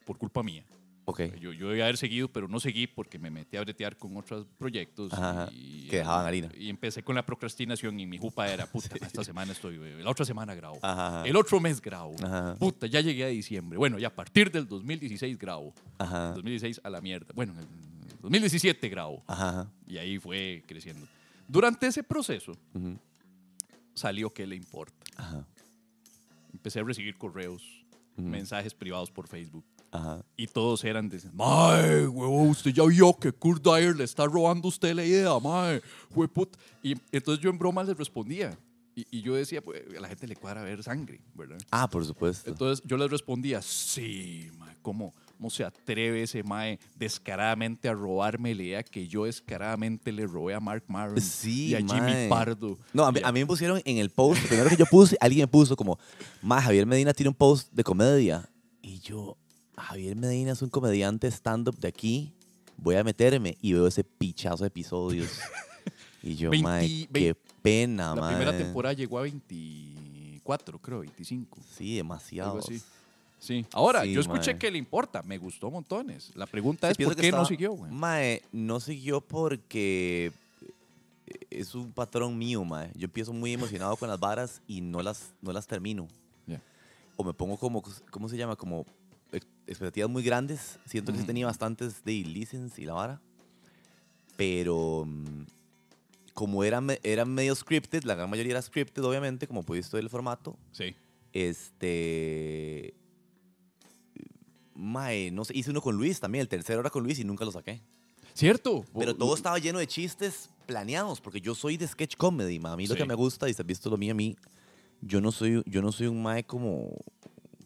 por 0.05 0.19
culpa 0.19 0.43
mía. 0.43 0.65
Ok. 1.05 1.21
Yo, 1.41 1.53
yo 1.53 1.69
debía 1.69 1.85
haber 1.85 1.97
seguido, 1.97 2.29
pero 2.29 2.47
no 2.47 2.61
seguí 2.61 2.87
porque 2.87 3.19
me 3.19 3.31
metí 3.31 3.57
a 3.57 3.61
bretear 3.61 3.97
con 3.97 4.17
otros 4.17 4.47
proyectos. 4.57 5.13
Ajá, 5.13 5.49
y, 5.51 5.89
que 5.89 5.97
dejaban 5.97 6.27
harina. 6.27 6.49
Y 6.57 6.69
empecé 6.69 7.03
con 7.03 7.17
la 7.17 7.27
procrastinación 7.27 7.99
y 7.99 8.07
mi 8.07 8.19
jupa 8.19 8.49
era, 8.49 8.67
puta, 8.67 8.95
esta 9.01 9.25
semana 9.25 9.53
estoy, 9.53 9.79
la 10.01 10.11
otra 10.11 10.25
semana 10.25 10.55
grabo. 10.55 10.79
Ajá. 10.81 11.25
El 11.27 11.35
otro 11.37 11.59
mes 11.61 11.81
grabo. 11.81 12.15
Ajá. 12.23 12.55
Puta, 12.59 12.87
ya 12.87 13.01
llegué 13.01 13.25
a 13.25 13.29
diciembre. 13.29 13.79
Bueno, 13.79 13.99
y 13.99 14.05
a 14.05 14.15
partir 14.15 14.51
del 14.53 14.69
2016 14.69 15.39
grabo. 15.39 15.75
Ajá. 15.99 16.33
2016 16.35 16.81
a 16.85 16.91
la 16.91 17.01
mierda. 17.01 17.33
Bueno, 17.35 17.53
en 17.55 17.59
el 17.61 17.67
2017 18.21 18.89
grabo. 18.89 19.25
Y 19.87 19.99
ahí 19.99 20.19
fue 20.19 20.63
creciendo. 20.67 21.07
Durante 21.49 21.89
ese 21.89 22.05
proceso 22.05 22.53
Ujú. 22.73 22.97
Salió 23.95 24.31
¿Qué 24.31 24.47
le 24.47 24.57
importa? 24.57 25.05
Ajá. 25.17 25.47
Empecé 26.53 26.81
a 26.81 26.85
recibir 26.85 27.17
correos, 27.17 27.63
mensajes 28.17 28.75
privados 28.75 29.11
por 29.11 29.27
Facebook. 29.27 29.65
Ajá. 29.91 30.25
Y 30.37 30.47
todos 30.47 30.85
eran 30.85 31.09
de, 31.09 31.21
mae, 31.33 32.07
huevo, 32.07 32.43
usted 32.45 32.73
ya 32.73 32.85
vio 32.85 33.15
que 33.15 33.33
Kurt 33.33 33.63
Dyer 33.63 33.95
le 33.95 34.05
está 34.05 34.25
robando 34.27 34.69
a 34.69 34.71
usted 34.71 34.95
la 34.95 35.05
idea, 35.05 35.39
mae, 35.39 35.83
hueput. 36.15 36.57
Y 36.83 36.95
entonces 37.11 37.43
yo 37.43 37.51
en 37.51 37.59
broma 37.59 37.83
les 37.85 37.97
respondía. 37.97 38.57
Y, 38.95 39.07
y 39.11 39.23
yo 39.23 39.35
decía, 39.35 39.63
pues, 39.63 39.83
a 39.97 40.01
la 40.01 40.09
gente 40.09 40.27
le 40.27 40.37
cuadra 40.37 40.63
ver 40.63 40.83
sangre, 40.83 41.21
¿verdad? 41.35 41.59
Ah, 41.71 41.89
por 41.89 42.05
supuesto. 42.05 42.51
Entonces 42.51 42.85
yo 42.87 42.97
les 42.97 43.11
respondía, 43.11 43.63
sí, 43.63 44.51
mae, 44.59 44.77
¿cómo, 44.83 45.15
¿cómo 45.43 45.51
se 45.51 45.65
atreve 45.65 46.23
ese 46.23 46.45
mae 46.45 46.79
descaradamente 46.95 47.89
a 47.89 47.95
robarme 47.95 48.55
la 48.55 48.63
idea 48.63 48.83
que 48.85 49.09
yo 49.09 49.25
descaradamente 49.25 50.13
le 50.13 50.25
robé 50.25 50.55
a 50.55 50.61
Mark 50.61 50.85
Maron 50.87 51.21
Sí, 51.21 51.71
y 51.71 51.75
a 51.75 51.79
Jimmy. 51.79 52.29
Pardo? 52.29 52.79
No, 52.93 53.05
a 53.05 53.11
mí, 53.11 53.19
a 53.25 53.33
mí 53.33 53.41
me 53.41 53.47
pusieron 53.47 53.83
en 53.85 53.99
el 53.99 54.11
post, 54.11 54.41
primero 54.47 54.71
que 54.71 54.77
yo 54.77 54.87
puse, 54.87 55.17
alguien 55.21 55.43
me 55.43 55.49
puso 55.49 55.75
como, 55.75 55.99
ma, 56.43 56.63
Javier 56.63 56.87
Medina 56.87 57.13
tiene 57.13 57.31
un 57.31 57.35
post 57.35 57.73
de 57.73 57.83
comedia. 57.83 58.49
Y 58.83 59.01
yo, 59.01 59.37
Javier 59.77 60.15
Medina 60.15 60.53
es 60.53 60.63
un 60.63 60.71
comediante 60.71 61.27
stand-up 61.27 61.77
de 61.77 61.89
aquí, 61.89 62.33
voy 62.77 62.95
a 62.95 63.03
meterme 63.03 63.59
y 63.61 63.73
veo 63.73 63.89
ese 63.89 64.05
pichazo 64.05 64.63
de 64.63 64.69
episodios. 64.69 65.29
Y 66.25 66.37
yo, 66.37 66.51
20, 66.51 66.63
mae, 66.63 66.87
qué 66.87 67.09
20. 67.11 67.41
pena, 67.63 68.15
La 68.15 68.21
mae. 68.21 68.37
primera 68.37 68.57
temporada 68.57 68.93
llegó 68.93 69.19
a 69.19 69.23
24, 69.23 70.79
creo, 70.79 71.01
25. 71.01 71.59
Sí, 71.77 71.97
demasiado. 71.97 72.53
Algo 72.53 72.65
así. 72.65 72.81
Sí. 73.43 73.67
Ahora, 73.73 74.03
Sí, 74.03 74.13
yo 74.13 74.21
escuché 74.21 74.53
mae. 74.53 74.59
que 74.61 74.71
le 74.71 74.79
importa, 74.79 75.21
me 75.25 75.37
gustó 75.37 75.69
montones. 75.69 76.31
La 76.37 76.47
pregunta 76.47 76.89
es 76.89 76.97
por 76.97 77.17
que 77.17 77.23
qué 77.23 77.33
no 77.33 77.45
siguió, 77.45 77.73
güey. 77.73 77.91
Mae, 77.91 78.41
no 78.53 78.79
siguió 78.79 79.21
porque 79.21 80.31
es 81.51 81.75
un 81.75 81.91
patrón 81.91 82.39
mío, 82.39 82.65
mae. 82.65 82.93
Yo 82.95 83.07
empiezo 83.07 83.33
muy 83.33 83.53
emocionado 83.53 83.97
con 83.97 84.09
las 84.09 84.21
varas 84.21 84.63
y 84.69 84.81
no 84.81 85.03
las, 85.03 85.33
no 85.43 85.53
las 85.53 85.67
termino. 85.67 86.07
Ya. 86.47 86.61
O 87.17 87.25
me 87.25 87.35
pongo 87.35 87.57
como, 87.57 87.83
¿cómo 88.11 88.29
se 88.29 88.37
llama? 88.37 88.55
Como 88.55 88.87
ex- 89.33 89.47
expectativas 89.67 90.09
muy 90.09 90.23
grandes. 90.23 90.79
Siento 90.87 91.11
que 91.11 91.19
sí 91.19 91.23
Ujú. 91.25 91.27
tenía 91.27 91.47
bastantes 91.47 92.05
de 92.05 92.13
listens 92.13 92.79
y 92.79 92.85
la 92.85 92.93
vara. 92.93 93.21
Pero 94.37 95.05
mm, 95.05 95.47
como 96.33 96.63
era, 96.63 96.81
era 97.03 97.25
medio 97.25 97.57
scripted, 97.57 98.05
la 98.05 98.15
gran 98.15 98.31
mayoría 98.31 98.53
era 98.53 98.63
scripted, 98.63 99.03
obviamente, 99.03 99.49
como 99.49 99.65
pudiste 99.65 99.97
ver 99.97 100.05
el 100.05 100.11
formato. 100.11 100.57
Sí. 100.71 100.95
Este. 101.33 102.95
Mae, 104.83 105.31
no 105.31 105.45
sé, 105.45 105.57
hice 105.57 105.71
uno 105.71 105.81
con 105.81 105.97
Luis 105.97 106.19
también, 106.21 106.43
el 106.43 106.49
tercero 106.49 106.81
era 106.81 106.91
con 106.91 107.03
Luis 107.05 107.19
y 107.19 107.25
nunca 107.25 107.45
lo 107.45 107.53
saqué. 107.53 107.81
¿Cierto? 108.35 108.85
Pero 108.99 109.15
todo 109.15 109.35
estaba 109.35 109.59
lleno 109.59 109.79
de 109.79 109.87
chistes 109.87 110.49
planeados, 110.67 111.21
porque 111.21 111.41
yo 111.41 111.55
soy 111.55 111.77
de 111.77 111.87
sketch 111.87 112.17
comedy, 112.17 112.59
ma. 112.59 112.73
A 112.73 112.77
mí 112.77 112.87
lo 112.87 112.95
Sí. 112.95 113.01
que 113.01 113.07
me 113.07 113.15
gusta, 113.15 113.49
y 113.49 113.55
se 113.55 113.63
has 113.63 113.67
visto 113.67 113.91
lo 113.91 113.97
mío 113.97 114.13
a 114.13 114.15
mí, 114.15 114.37
yo 115.03 115.21
no 115.21 115.31
soy, 115.33 115.63
yo 115.67 115.83
no 115.83 115.93
soy 115.93 116.07
un 116.07 116.23
mae 116.23 116.45
como, 116.45 116.97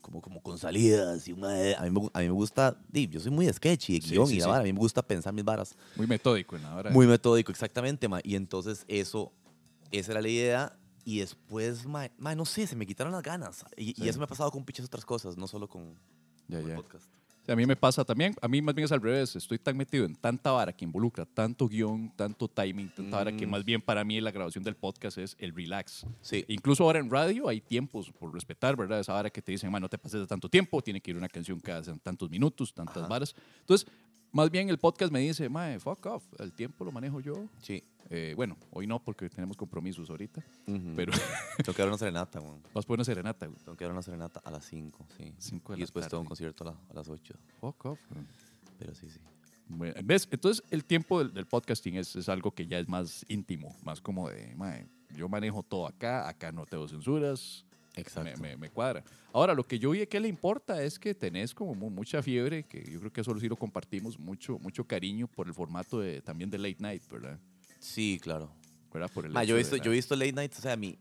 como, 0.00 0.20
como 0.20 0.42
con 0.42 0.58
salidas. 0.58 1.26
Y 1.28 1.32
un 1.32 1.40
mae- 1.40 1.74
a, 1.76 1.82
mí 1.82 1.90
me, 1.90 2.00
a 2.12 2.18
mí 2.20 2.24
me 2.26 2.30
gusta, 2.32 2.76
yo 2.92 3.20
soy 3.20 3.30
muy 3.30 3.46
de 3.46 3.52
sketch 3.52 3.90
y 3.90 4.00
de 4.00 4.08
guion 4.08 4.26
sí, 4.26 4.36
y 4.36 4.40
la 4.40 4.48
vara. 4.48 4.60
A 4.60 4.64
mí 4.64 4.72
me 4.72 4.78
gusta 4.80 5.02
pensar 5.02 5.32
mis 5.32 5.44
varas. 5.44 5.76
Muy 5.94 6.06
metódico 6.06 6.56
en 6.56 6.62
la 6.62 6.74
hora. 6.74 6.90
Muy 6.90 7.06
metódico, 7.06 7.52
exactamente, 7.52 8.08
ma. 8.08 8.20
Y 8.24 8.34
entonces 8.34 8.84
eso, 8.88 9.32
esa 9.92 10.12
era 10.12 10.20
la 10.20 10.28
idea. 10.28 10.76
Y 11.04 11.20
después, 11.20 11.86
mae, 11.86 12.10
mae, 12.18 12.34
no 12.34 12.44
sé, 12.44 12.66
se 12.66 12.74
me 12.74 12.84
quitaron 12.84 13.12
las 13.12 13.22
ganas. 13.22 13.64
Y, 13.76 13.94
y 14.02 14.08
eso 14.08 14.18
me 14.18 14.24
ha 14.24 14.28
pasado 14.28 14.50
con 14.50 14.64
pichas 14.64 14.86
otras 14.86 15.04
cosas, 15.04 15.36
no 15.36 15.46
solo 15.46 15.68
con, 15.68 15.94
Ya, 16.48 16.60
ya. 16.60 16.76
podcast. 16.76 17.06
A 17.48 17.54
mí 17.54 17.64
me 17.64 17.76
pasa 17.76 18.04
también, 18.04 18.34
a 18.42 18.48
mí 18.48 18.60
más 18.60 18.74
bien 18.74 18.86
es 18.86 18.90
al 18.92 19.00
revés, 19.00 19.36
estoy 19.36 19.60
tan 19.60 19.76
metido 19.76 20.04
en 20.04 20.16
tanta 20.16 20.50
vara 20.50 20.72
que 20.72 20.84
involucra 20.84 21.24
tanto 21.24 21.68
guion, 21.68 22.10
tanto 22.16 22.48
timing, 22.48 22.88
tanta 22.88 23.18
vara 23.18 23.30
que 23.36 23.46
Mm. 23.46 23.50
más 23.50 23.64
bien 23.64 23.80
para 23.80 24.02
mí 24.02 24.20
la 24.20 24.32
grabación 24.32 24.64
del 24.64 24.74
podcast 24.74 25.16
es 25.18 25.36
el 25.38 25.54
relax. 25.54 26.04
Sí. 26.22 26.44
Incluso 26.48 26.82
ahora 26.82 26.98
en 26.98 27.08
radio 27.08 27.46
hay 27.48 27.60
tiempos 27.60 28.10
por 28.10 28.34
respetar, 28.34 28.74
¿verdad? 28.74 28.98
Esa 28.98 29.12
vara 29.12 29.30
que 29.30 29.40
te 29.42 29.52
dicen, 29.52 29.70
"Ma, 29.70 29.78
no 29.78 29.88
te 29.88 29.96
pases 29.96 30.18
de 30.22 30.26
tanto 30.26 30.48
tiempo, 30.48 30.82
tiene 30.82 31.00
que 31.00 31.12
ir 31.12 31.16
una 31.16 31.28
canción 31.28 31.60
cada 31.60 31.82
tantos 31.98 32.28
minutos, 32.30 32.74
tantas 32.74 32.96
Ajá. 32.96 33.06
varas. 33.06 33.36
Entonces, 33.60 33.86
más 34.36 34.50
bien 34.50 34.68
el 34.68 34.78
podcast 34.78 35.12
me 35.12 35.20
dice, 35.20 35.48
mae, 35.48 35.78
fuck 35.80 36.04
off, 36.06 36.24
el 36.38 36.52
tiempo 36.52 36.84
lo 36.84 36.92
manejo 36.92 37.20
yo. 37.20 37.46
Sí. 37.60 37.82
Eh, 38.08 38.34
bueno, 38.36 38.56
hoy 38.70 38.86
no 38.86 39.02
porque 39.02 39.28
tenemos 39.28 39.56
compromisos 39.56 40.08
ahorita, 40.10 40.40
Ujú. 40.68 40.92
pero 40.94 41.10
Tengo 41.56 41.72
que 41.74 41.82
dar 41.82 41.88
una 41.88 41.98
serenata, 41.98 42.38
weón. 42.40 42.62
vas 42.72 42.86
por 42.86 42.94
una 42.96 43.04
serenata, 43.04 43.46
güey. 43.46 43.58
Tengo 43.58 43.76
que 43.76 43.84
dar 43.84 43.92
una 43.92 44.02
serenata 44.02 44.40
a 44.44 44.50
las 44.52 44.64
5, 44.66 45.06
sí. 45.16 45.34
Cinco 45.38 45.72
de 45.72 45.78
y 45.78 45.80
la 45.80 45.84
después 45.84 46.06
todo 46.06 46.20
un 46.20 46.26
tarde. 46.26 46.28
concierto 46.28 46.62
a, 46.62 46.66
la- 46.72 46.78
a 46.90 46.94
las 46.94 47.08
8. 47.08 47.34
Fuck 47.60 47.84
off. 47.86 47.98
güey. 48.10 48.24
Pero 48.78 48.94
sí, 48.94 49.08
sí. 49.10 49.18
Bueno, 49.68 49.94
¿ves? 50.04 50.28
Entonces, 50.30 50.62
el 50.70 50.84
tiempo 50.84 51.18
del, 51.18 51.34
del 51.34 51.46
podcasting 51.46 51.96
es, 51.96 52.14
es 52.14 52.28
algo 52.28 52.52
que 52.52 52.68
ya 52.68 52.78
es 52.78 52.86
más 52.88 53.26
íntimo, 53.28 53.74
más 53.82 54.00
como 54.00 54.28
de, 54.28 54.54
mae, 54.54 54.86
yo 55.16 55.28
manejo 55.28 55.64
todo 55.64 55.88
acá, 55.88 56.28
acá 56.28 56.52
no 56.52 56.64
tengo 56.66 56.86
censuras, 56.86 57.65
Exacto. 57.96 58.40
me, 58.40 58.50
me- 58.50 58.56
me 58.56 58.70
cuadra. 58.70 59.02
Ahora, 59.32 59.54
lo 59.54 59.64
que 59.64 59.78
yo 59.78 59.90
vi 59.90 60.06
que 60.06 60.20
le 60.20 60.28
importa 60.28 60.82
es 60.82 60.98
que 60.98 61.14
tenés 61.14 61.52
como 61.54 61.74
mu- 61.74 61.90
mucha 61.90 62.22
fiebre, 62.22 62.62
que 62.64 62.84
yo 62.90 63.00
creo 63.00 63.12
que 63.12 63.20
eso 63.22 63.38
sí 63.40 63.48
lo 63.48 63.56
compartimos, 63.56 64.18
mucho, 64.18 64.58
mucho 64.58 64.84
cariño 64.84 65.26
por 65.26 65.46
el 65.48 65.54
formato 65.54 65.98
de, 66.00 66.22
también 66.22 66.48
de 66.50 66.58
Late 66.58 66.76
Night, 66.78 67.02
¿verdad? 67.10 67.38
Sí, 67.80 68.18
claro. 68.22 68.50
¿Verdad? 68.92 69.10
Por 69.12 69.26
el 69.26 69.32
Ma, 69.32 69.44
yo, 69.44 69.56
he 69.56 69.58
visto, 69.58 69.74
de 69.76 69.80
yo 69.80 69.86
he 69.86 69.94
la- 69.94 69.96
visto 69.96 70.16
late 70.16 70.32
nights, 70.32 70.58
o 70.58 70.62
sea, 70.62 70.76
mi, 70.76 70.98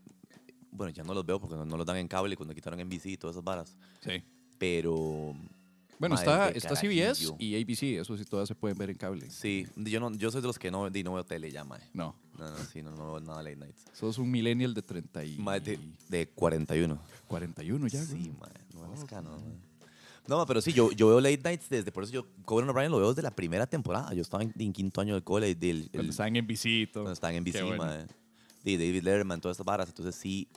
bueno, 0.70 0.90
ya 0.92 1.02
no 1.02 1.14
los 1.14 1.24
veo 1.24 1.40
porque 1.40 1.54
no, 1.54 1.64
no 1.64 1.76
los 1.76 1.86
dan 1.86 1.96
en 1.96 2.08
cable 2.08 2.36
cuando 2.36 2.54
quitaron 2.54 2.78
NBC 2.80 3.06
y 3.12 3.16
todas 3.16 3.36
esas 3.36 3.44
varas. 3.44 3.76
Sí. 4.00 4.22
Pero 4.58 5.34
Bueno, 5.98 6.14
Ma, 6.14 6.20
está, 6.20 6.50
está 6.50 6.76
CBS 6.76 7.34
y 7.38 7.54
ABC, 7.62 7.98
eso 8.00 8.16
sí 8.16 8.24
todas 8.26 8.48
se 8.48 8.54
pueden 8.54 8.76
ver 8.76 8.90
en 8.90 8.96
cable. 8.96 9.30
sí, 9.30 9.66
yo, 9.76 9.98
no, 10.00 10.12
yo 10.14 10.30
soy 10.30 10.40
de 10.42 10.46
los 10.46 10.58
que 10.58 10.70
no, 10.70 10.88
no 10.90 11.12
veo 11.14 11.24
tele 11.24 11.50
ya, 11.50 11.64
mae. 11.64 11.80
No, 11.94 12.14
No, 12.38 12.50
no, 12.50 12.56
sí, 12.64 12.82
no, 12.82 12.90
no 12.90 13.06
veo 13.12 13.20
nada 13.20 13.42
late 13.42 13.56
nights. 13.56 13.84
sos 13.92 14.18
un 14.18 14.30
millennial 14.30 14.74
de 14.74 14.82
30 14.82 15.24
y 15.24 15.38
Mae, 15.38 15.60
de, 15.60 15.78
de 16.08 16.28
41. 16.28 16.98
41 17.28 17.86
ya, 17.88 18.04
Sí, 18.04 18.32
mae, 18.40 18.50
no 18.74 18.94
es 18.94 19.04
cano. 19.04 19.38
No, 20.28 20.38
ma, 20.38 20.46
pero 20.46 20.60
sí, 20.60 20.72
yo, 20.72 20.90
yo 20.92 21.08
veo 21.08 21.20
late 21.20 21.40
nights 21.44 21.68
desde, 21.68 21.92
por 21.92 22.02
eso 22.02 22.12
yo 22.12 22.26
Conan 22.44 22.68
O'Brien 22.70 22.90
lo 22.90 22.98
veo 22.98 23.10
desde 23.10 23.22
la 23.22 23.30
primera 23.30 23.66
temporada. 23.66 24.12
Yo 24.12 24.22
estaba 24.22 24.42
en, 24.42 24.52
en 24.58 24.72
quinto 24.72 25.00
año 25.00 25.14
de 25.14 25.22
cole, 25.22 25.54
del, 25.54 25.88
Cuando 25.92 26.10
están 26.10 26.34
en 26.36 26.46
todo. 26.46 26.92
cuando 26.92 27.12
estaban 27.12 27.36
en 27.36 27.44
BC, 27.44 27.62
bueno. 27.62 27.84
mae. 27.84 28.06
De 28.64 28.72
David 28.78 29.02
Letterman, 29.04 29.40
todas 29.40 29.54
estas 29.54 29.64
varas. 29.66 29.88
Entonces 29.88 30.16
sí, 30.16 30.48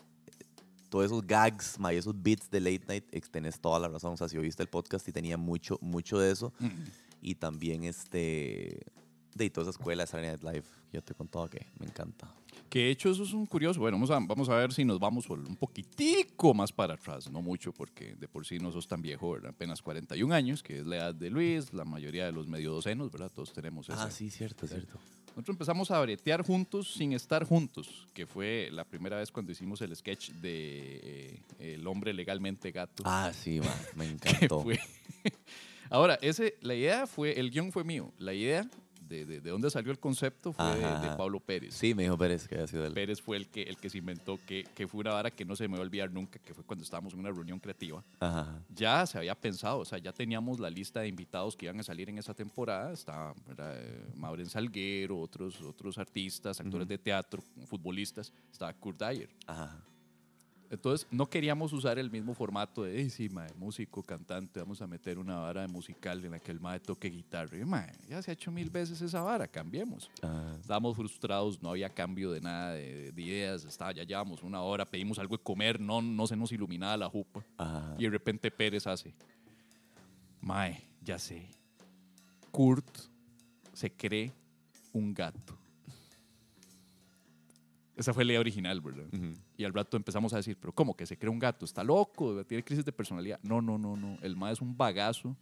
todos 0.90 1.06
esos 1.06 1.26
gags, 1.26 1.78
ma, 1.80 1.94
y 1.94 1.98
esos 1.98 2.20
beats 2.20 2.50
de 2.50 2.60
late 2.60 2.84
night, 2.88 3.06
tenés 3.32 3.60
toda 3.60 3.78
la 3.80 3.88
razón. 3.88 4.14
O 4.14 4.18
sea, 4.18 4.28
si 4.28 4.38
oíste 4.38 4.64
el 4.64 4.70
podcast 4.70 5.08
y 5.08 5.12
tenía 5.12 5.38
mucho, 5.38 5.78
mucho 5.82 6.18
de 6.18 6.32
eso. 6.32 6.52
Y 7.22 7.36
también 7.36 7.84
este. 7.84 8.80
De 9.34 9.50
toda 9.50 9.70
esa 9.70 9.72
escuela 9.72 10.04
de 10.04 10.08
Saturday 10.08 10.32
Night 10.32 10.44
Live. 10.44 10.68
Yo 10.92 11.02
te 11.02 11.14
he 11.14 11.16
contado 11.16 11.50
que 11.50 11.68
me 11.80 11.86
encanta. 11.86 12.34
Que 12.70 12.80
de 12.80 12.90
hecho 12.92 13.10
eso 13.10 13.24
es 13.24 13.34
un 13.34 13.46
curioso. 13.46 13.80
Bueno, 13.80 13.98
vamos 13.98 14.12
a, 14.12 14.20
vamos 14.20 14.50
a 14.50 14.56
ver 14.56 14.74
si 14.74 14.86
nos 14.86 15.00
vamos 15.00 15.30
un 15.30 15.56
poquitico 15.56 16.54
más 16.54 16.72
para 16.72 16.94
atrás. 16.96 17.30
No 17.32 17.42
mucho, 17.42 17.72
porque 17.72 18.16
de 18.16 18.28
por 18.28 18.46
sí 18.46 18.60
no 18.60 18.72
sos 18.72 18.88
tan 18.88 19.02
viejo, 19.02 19.32
¿verdad? 19.32 19.52
Apenas 19.52 19.82
41 19.82 20.34
años, 20.34 20.62
que 20.62 20.80
es 20.80 20.86
la 20.86 20.98
edad 20.98 21.16
de 21.16 21.30
Luis, 21.30 21.74
la 21.74 21.86
mayoría 21.86 22.26
de 22.26 22.32
los 22.32 22.48
medio 22.48 22.72
docenos, 22.72 23.12
¿verdad? 23.12 23.32
Todos 23.34 23.54
tenemos 23.54 23.90
esa. 23.90 24.04
Ah, 24.04 24.12
sí, 24.12 24.30
cierto, 24.30 24.68
cierto. 24.68 25.00
Nosotros 25.30 25.56
empezamos 25.56 25.90
a 25.92 26.02
bretear 26.02 26.44
juntos 26.44 26.94
sin 26.94 27.14
estar 27.14 27.44
juntos, 27.44 28.08
que 28.14 28.28
fue 28.28 28.70
la 28.72 28.84
primera 28.84 29.18
vez 29.18 29.32
cuando 29.32 29.52
hicimos 29.52 29.82
el 29.82 29.96
sketch 29.96 30.32
de 30.32 31.00
eh, 31.60 31.76
El 31.76 31.88
hombre 31.88 32.14
legalmente 32.14 32.72
gato. 32.72 33.04
Ah, 33.06 33.32
sí, 33.34 33.60
ma, 33.60 33.74
me 33.96 34.06
encantó. 34.10 34.66
Ahora, 35.90 36.20
ese, 36.22 36.56
la 36.62 36.76
idea 36.76 37.08
fue, 37.08 37.40
el 37.40 37.50
guion 37.52 37.72
fue 37.72 37.84
mío. 37.84 38.12
La 38.18 38.34
idea 38.34 38.70
de, 39.10 39.26
de, 39.26 39.42
de 39.42 39.50
dónde 39.50 39.70
salió 39.70 39.92
el 39.92 40.00
concepto 40.00 40.54
fue 40.54 40.76
de, 40.76 41.16
Pablo 41.18 41.40
Pérez. 41.40 41.74
Sí, 41.74 41.94
me 41.94 42.04
dijo 42.04 42.18
Pérez 42.18 42.48
que 42.48 42.56
había 42.56 42.68
sido 42.68 42.86
él. 42.86 42.94
Pérez 42.94 43.22
fue 43.22 43.36
el 43.38 43.48
que, 43.48 43.64
el 43.64 43.78
que 43.78 43.90
se 43.90 43.98
inventó, 43.98 44.40
que, 44.46 44.64
que 44.76 44.88
fue 44.88 45.02
una 45.02 45.12
vara 45.12 45.32
que 45.32 45.44
no 45.44 45.56
se 45.56 45.68
me 45.68 45.76
va 45.76 45.80
a 45.80 45.86
olvidar 45.86 46.12
nunca, 46.12 46.40
que 46.40 46.54
fue 46.54 46.64
cuando 46.64 46.84
estábamos 46.84 47.14
en 47.14 47.20
una 47.20 47.30
reunión 47.30 47.60
creativa. 47.60 48.04
Ajá. 48.20 48.62
Ya 48.70 49.06
se 49.06 49.18
había 49.18 49.36
pensado, 49.36 49.80
o 49.80 49.86
sea, 49.86 49.98
ya 49.98 50.14
teníamos 50.14 50.60
la 50.60 50.70
lista 50.70 51.02
de 51.02 51.08
invitados 51.08 51.56
que 51.56 51.66
iban 51.66 51.80
a 51.80 51.84
salir 51.84 52.10
en 52.10 52.20
esa 52.20 52.34
temporada. 52.34 52.94
Estaba 52.94 53.34
eh, 53.58 54.06
Maureen 54.16 54.50
Salguero, 54.50 55.20
otros, 55.20 55.60
otros 55.62 55.98
artistas, 55.98 56.60
actores 56.60 56.88
de 56.88 56.98
teatro, 56.98 57.42
futbolistas. 57.66 58.32
Estaba 58.52 58.74
Kurt 58.74 59.00
Dyer. 59.02 59.30
Ajá. 59.48 59.84
Entonces, 60.72 61.08
no 61.10 61.26
queríamos 61.28 61.74
usar 61.74 61.98
el 61.98 62.12
mismo 62.12 62.36
formato 62.36 62.84
de, 62.84 63.00
"Ey, 63.02 63.10
sí, 63.10 63.28
mae, 63.30 63.52
músico, 63.56 64.04
cantante, 64.04 64.60
vamos 64.60 64.80
a 64.84 64.88
meter 64.88 65.18
una 65.18 65.38
vara 65.40 65.62
de 65.62 65.68
musical 65.68 66.24
en 66.24 66.30
la 66.32 66.40
que 66.40 66.52
el 66.52 66.60
mae 66.60 66.80
toque 66.80 67.10
guitarra. 67.10 67.58
Y, 67.58 67.66
mae, 67.66 67.92
ya 68.08 68.22
se 68.22 68.30
ha 68.30 68.34
hecho 68.36 68.52
mil 68.52 68.70
veces 68.70 69.02
esa 69.02 69.22
vara, 69.24 69.48
cambiemos. 69.48 70.12
Ah, 70.22 70.56
Estábamos 70.62 70.96
frustrados, 70.96 71.60
no 71.64 71.72
había 71.72 71.90
cambio 71.90 72.32
de 72.32 72.42
nada, 72.42 72.74
de, 72.74 73.12
de 73.12 73.22
ideas, 73.22 73.64
estaba, 73.66 73.92
ya 73.94 74.04
llevamos 74.04 74.44
una 74.44 74.62
hora, 74.62 74.86
pedimos 74.86 75.18
algo 75.18 75.38
de 75.38 75.42
comer, 75.44 75.80
no, 75.80 76.04
no 76.04 76.28
se 76.28 76.36
nos 76.36 76.52
iluminaba 76.52 76.96
la 76.98 77.10
jupa. 77.10 77.44
ajá. 77.58 77.96
Y 77.98 78.04
de 78.04 78.10
repente 78.12 78.52
Pérez 78.52 78.86
hace, 78.86 79.16
mae, 80.40 80.84
ya 81.04 81.18
sé, 81.18 81.50
Kurt 82.52 82.86
se 83.74 83.92
cree 83.92 84.32
un 84.94 85.14
gato. 85.16 85.58
Esa 87.96 88.14
fue 88.14 88.24
la 88.24 88.34
idea 88.34 88.40
original, 88.40 88.80
¿verdad? 88.82 89.06
Y 89.60 89.66
al 89.66 89.74
rato 89.74 89.98
empezamos 89.98 90.32
a 90.34 90.38
decir, 90.38 90.56
pero 90.58 90.72
¿cómo 90.74 90.96
que 90.96 91.06
se 91.06 91.18
cree 91.18 91.30
un 91.30 91.38
gato? 91.38 91.66
¿Está 91.66 91.84
loco? 91.84 92.46
¿Tiene 92.46 92.64
crisis 92.64 92.86
de 92.86 92.94
personalidad? 92.94 93.42
No, 93.44 93.62
no, 93.62 93.78
no, 93.78 93.98
no. 93.98 94.18
El 94.22 94.38
mae 94.38 94.54
es 94.54 94.62
un 94.62 94.78
bagazo 94.78 95.36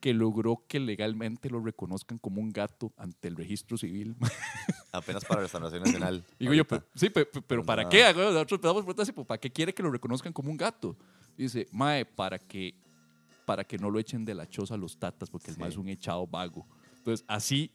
que 0.00 0.12
logró 0.12 0.62
que 0.68 0.78
legalmente 0.78 1.48
lo 1.48 1.58
reconozcan 1.60 2.18
como 2.18 2.42
un 2.42 2.50
gato 2.52 2.92
ante 2.98 3.28
el 3.28 3.36
registro 3.36 3.78
civil. 3.78 4.16
Apenas 4.92 5.24
para 5.24 5.40
Restauración 5.40 5.82
Nacional. 5.82 6.22
Digo 6.38 6.52
yo, 6.52 6.60
ahorita. 6.68 6.80
"Pe- 6.80 6.86
sí, 6.94 7.08
pe- 7.08 7.24
pero 7.24 7.42
Pero 7.46 7.64
¿para 7.64 7.88
qué? 7.88 8.02
Nosotros 8.12 8.52
empezamos 8.52 8.82
a 8.82 8.84
preguntar 8.84 9.02
así, 9.04 9.12
pues, 9.12 9.26
¿para 9.26 9.40
qué 9.40 9.50
quiere 9.50 9.72
que 9.72 9.82
lo 9.82 9.90
reconozcan 9.90 10.34
como 10.34 10.50
un 10.50 10.58
gato? 10.58 10.94
Dice, 11.34 11.68
mae, 11.72 12.04
para 12.04 12.38
que, 12.38 12.74
para 13.46 13.64
que 13.64 13.78
no 13.78 13.88
lo 13.88 13.98
echen 13.98 14.26
de 14.26 14.34
la 14.34 14.46
choza 14.46 14.76
los 14.76 14.98
tatas, 14.98 15.30
porque 15.30 15.50
el 15.50 15.56
mae 15.56 15.70
es 15.70 15.78
un 15.78 15.88
echado 15.88 16.26
vago. 16.26 16.66
Entonces, 16.98 17.24
así, 17.26 17.70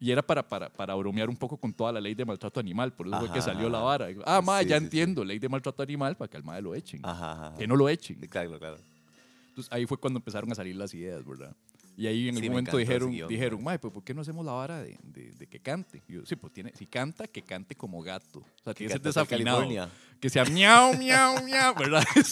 y 0.00 0.10
era 0.10 0.22
para, 0.22 0.46
para, 0.46 0.68
para 0.68 0.94
bromear 0.94 1.28
un 1.28 1.36
poco 1.36 1.56
con 1.56 1.72
toda 1.72 1.92
la 1.92 2.00
ley 2.00 2.14
de 2.14 2.24
maltrato 2.24 2.60
animal, 2.60 2.92
por 2.92 3.06
eso 3.08 3.18
fue 3.18 3.26
que 3.32 3.38
Ajá, 3.38 3.42
salió 3.52 3.68
la 3.68 3.78
ajá. 3.78 3.84
vara. 3.86 4.06
Ah, 4.26 4.40
mae, 4.40 4.62
Sí, 4.64 4.68
ya 4.70 4.76
sí, 4.76 4.80
sí. 4.80 4.84
entiendo, 4.84 5.24
ley 5.24 5.38
de 5.38 5.48
maltrato 5.48 5.82
animal, 5.82 6.16
para 6.16 6.28
que 6.30 6.36
al 6.36 6.44
mae 6.44 6.62
lo 6.62 6.74
echen. 6.74 7.00
Ajá, 7.04 7.32
ajá. 7.48 7.56
Que 7.58 7.66
no 7.66 7.74
lo 7.76 7.88
echen. 7.88 8.16
Claro, 8.28 8.58
claro. 8.58 8.78
Entonces 9.48 9.72
ahí 9.72 9.86
fue 9.86 9.96
cuando 9.98 10.18
empezaron 10.18 10.50
a 10.52 10.54
salir 10.54 10.76
las 10.76 10.94
ideas, 10.94 11.24
¿verdad? 11.24 11.54
Y 11.96 12.06
ahí 12.06 12.28
en 12.28 12.36
Sí, 12.36 12.42
algún 12.42 12.42
me 12.42 12.48
momento 12.50 12.76
dijeron, 12.76 13.10
guion, 13.10 13.28
dijeron, 13.28 13.64
mae, 13.64 13.78
pues 13.80 13.92
¿por 13.92 14.04
qué 14.04 14.14
no 14.14 14.20
hacemos 14.20 14.46
la 14.46 14.52
vara 14.52 14.80
de, 14.82 14.96
de- 15.02 15.32
de 15.32 15.46
que 15.48 15.58
cante? 15.58 16.00
Y 16.06 16.12
yo, 16.12 16.24
sí, 16.24 16.36
pues 16.36 16.52
tiene, 16.52 16.72
si 16.76 16.86
canta, 16.86 17.26
que 17.26 17.42
cante 17.42 17.74
como 17.74 18.00
gato. 18.02 18.38
O 18.38 18.62
sea, 18.62 18.72
que 18.72 18.84
ser 18.88 19.00
cante 19.00 19.08
hasta 19.08 19.20
desafinado. 19.22 19.88
Que 20.20 20.30
sea 20.30 20.44
miau, 20.44 20.96
miau, 20.96 21.42
miau, 21.42 21.74
¿verdad? 21.74 22.04
Que, 22.14 22.22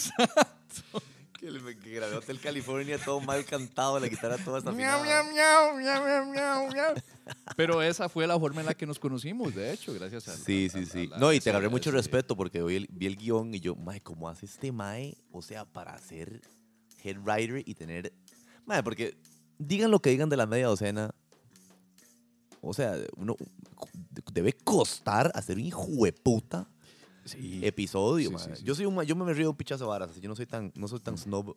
le- 1.50 1.78
que 1.78 1.90
grabé 1.90 2.16
Hotel 2.16 2.38
California 2.40 2.98
todo 2.98 3.20
mal 3.20 3.44
cantado, 3.44 3.98
la 4.00 4.08
guitarra 4.08 4.36
toda 4.38 4.58
hasta 4.58 4.72
miau, 4.72 5.02
miau, 5.02 5.24
miau, 5.32 5.76
miau, 5.76 6.04
miau, 6.04 6.26
miau, 6.26 6.72
miau. 6.72 6.94
Pero 7.56 7.82
esa 7.82 8.08
fue 8.08 8.26
la 8.26 8.38
forma 8.38 8.60
en 8.60 8.66
la 8.66 8.74
que 8.74 8.86
nos 8.86 8.98
conocimos, 8.98 9.54
de 9.54 9.72
hecho, 9.72 9.92
gracias 9.94 10.28
a 10.28 10.36
Sí, 10.36 10.68
sí, 10.72 10.80
a- 10.80 10.86
sí. 10.86 11.06
a 11.06 11.10
la- 11.10 11.18
No, 11.18 11.32
y 11.32 11.40
te 11.40 11.50
agarré 11.50 11.68
mucho 11.68 11.90
respeto 11.90 12.36
porque 12.36 12.62
vi 12.62 12.76
el, 12.76 12.88
vi 12.90 13.06
el 13.06 13.16
guion 13.16 13.54
y 13.54 13.60
yo, 13.60 13.74
mae, 13.74 14.00
¿cómo 14.00 14.28
hace 14.28 14.46
este 14.46 14.72
mae? 14.72 15.16
O 15.32 15.42
sea, 15.42 15.64
para 15.64 15.98
ser 15.98 16.40
head 17.02 17.16
writer 17.18 17.62
y 17.66 17.74
tener... 17.74 18.12
Mae, 18.64 18.82
porque 18.82 19.16
digan 19.58 19.90
lo 19.90 20.00
que 20.00 20.10
digan 20.10 20.28
de 20.28 20.36
la 20.36 20.46
media 20.46 20.66
docena, 20.66 21.14
o 22.60 22.72
sea, 22.74 22.96
uno 23.16 23.36
debe 24.32 24.52
costar 24.52 25.30
hacer 25.34 25.56
un 25.56 25.64
hijo 25.64 25.86
de 26.04 26.12
puta 26.12 26.68
Sí. 27.26 27.60
episodio, 27.62 28.30
Sí, 28.38 28.46
sí. 28.56 28.64
Yo 28.64 28.74
soy 28.74 28.86
un 28.86 29.02
yo 29.04 29.14
me 29.16 29.32
río 29.34 29.50
un 29.50 29.56
pichazo 29.56 29.86
varas, 29.88 30.18
yo 30.20 30.28
no 30.28 30.34
soy 30.36 30.46
tan, 30.46 30.72
no 30.74 30.88
soy 30.88 31.00
tan 31.00 31.18
snob, 31.18 31.54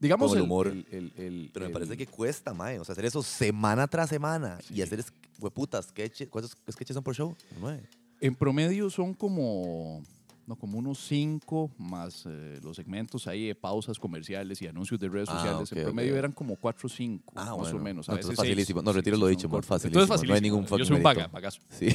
Digamos 0.00 0.32
el 0.32 0.38
el 0.38 0.44
humor. 0.44 0.68
el- 0.68 1.50
pero 1.52 1.66
me 1.66 1.72
parece 1.72 1.96
que 1.96 2.06
cuesta, 2.06 2.52
mae. 2.52 2.78
O 2.78 2.84
sea, 2.84 2.92
hacer 2.92 3.04
eso 3.06 3.22
semana 3.22 3.86
tras 3.86 4.10
semana 4.10 4.58
y 4.70 4.82
hacer 4.82 5.04
hueputas, 5.40 5.86
sketches, 5.86 6.28
¿cuántos 6.28 6.56
sketches 6.70 6.94
son 6.94 7.02
por 7.04 7.14
show? 7.14 7.34
Nueve. 7.60 7.82
En 8.20 8.34
promedio 8.34 8.90
son 8.90 9.14
como, 9.14 10.02
no, 10.46 10.56
como 10.56 10.78
unos 10.78 10.98
cinco 11.06 11.70
más 11.78 12.24
eh, 12.26 12.60
los 12.62 12.76
segmentos 12.76 13.26
ahí 13.26 13.46
de 13.48 13.54
pausas 13.54 13.98
comerciales 13.98 14.60
y 14.62 14.66
anuncios 14.66 15.00
de 15.00 15.08
redes 15.08 15.28
Ah, 15.30 15.36
sociales. 15.38 15.72
en 15.72 15.82
promedio 15.84 16.16
eran 16.16 16.32
como 16.32 16.56
cuatro 16.56 16.86
o 16.86 16.90
cinco, 16.90 17.32
Ah, 17.36 17.46
más 17.46 17.56
bueno. 17.56 17.76
o 17.78 17.80
menos. 17.82 18.08
A 18.08 18.12
No, 18.12 18.18
entonces 18.18 18.36
veces 18.38 18.44
facilísimo. 18.50 18.82
No, 18.82 18.92
retiro 18.92 19.16
lo 19.16 19.26
dicho, 19.26 19.48
por 19.48 19.64
facilísimo. 19.64 20.02
Entonces 20.02 20.28
No 20.28 20.34
hay 20.34 20.40
ningún 20.40 20.66
Yo 20.66 20.84
soy 20.84 20.96
un 20.96 21.02
vaga, 21.02 21.28
bagazo. 21.28 21.60
Sí, 21.70 21.88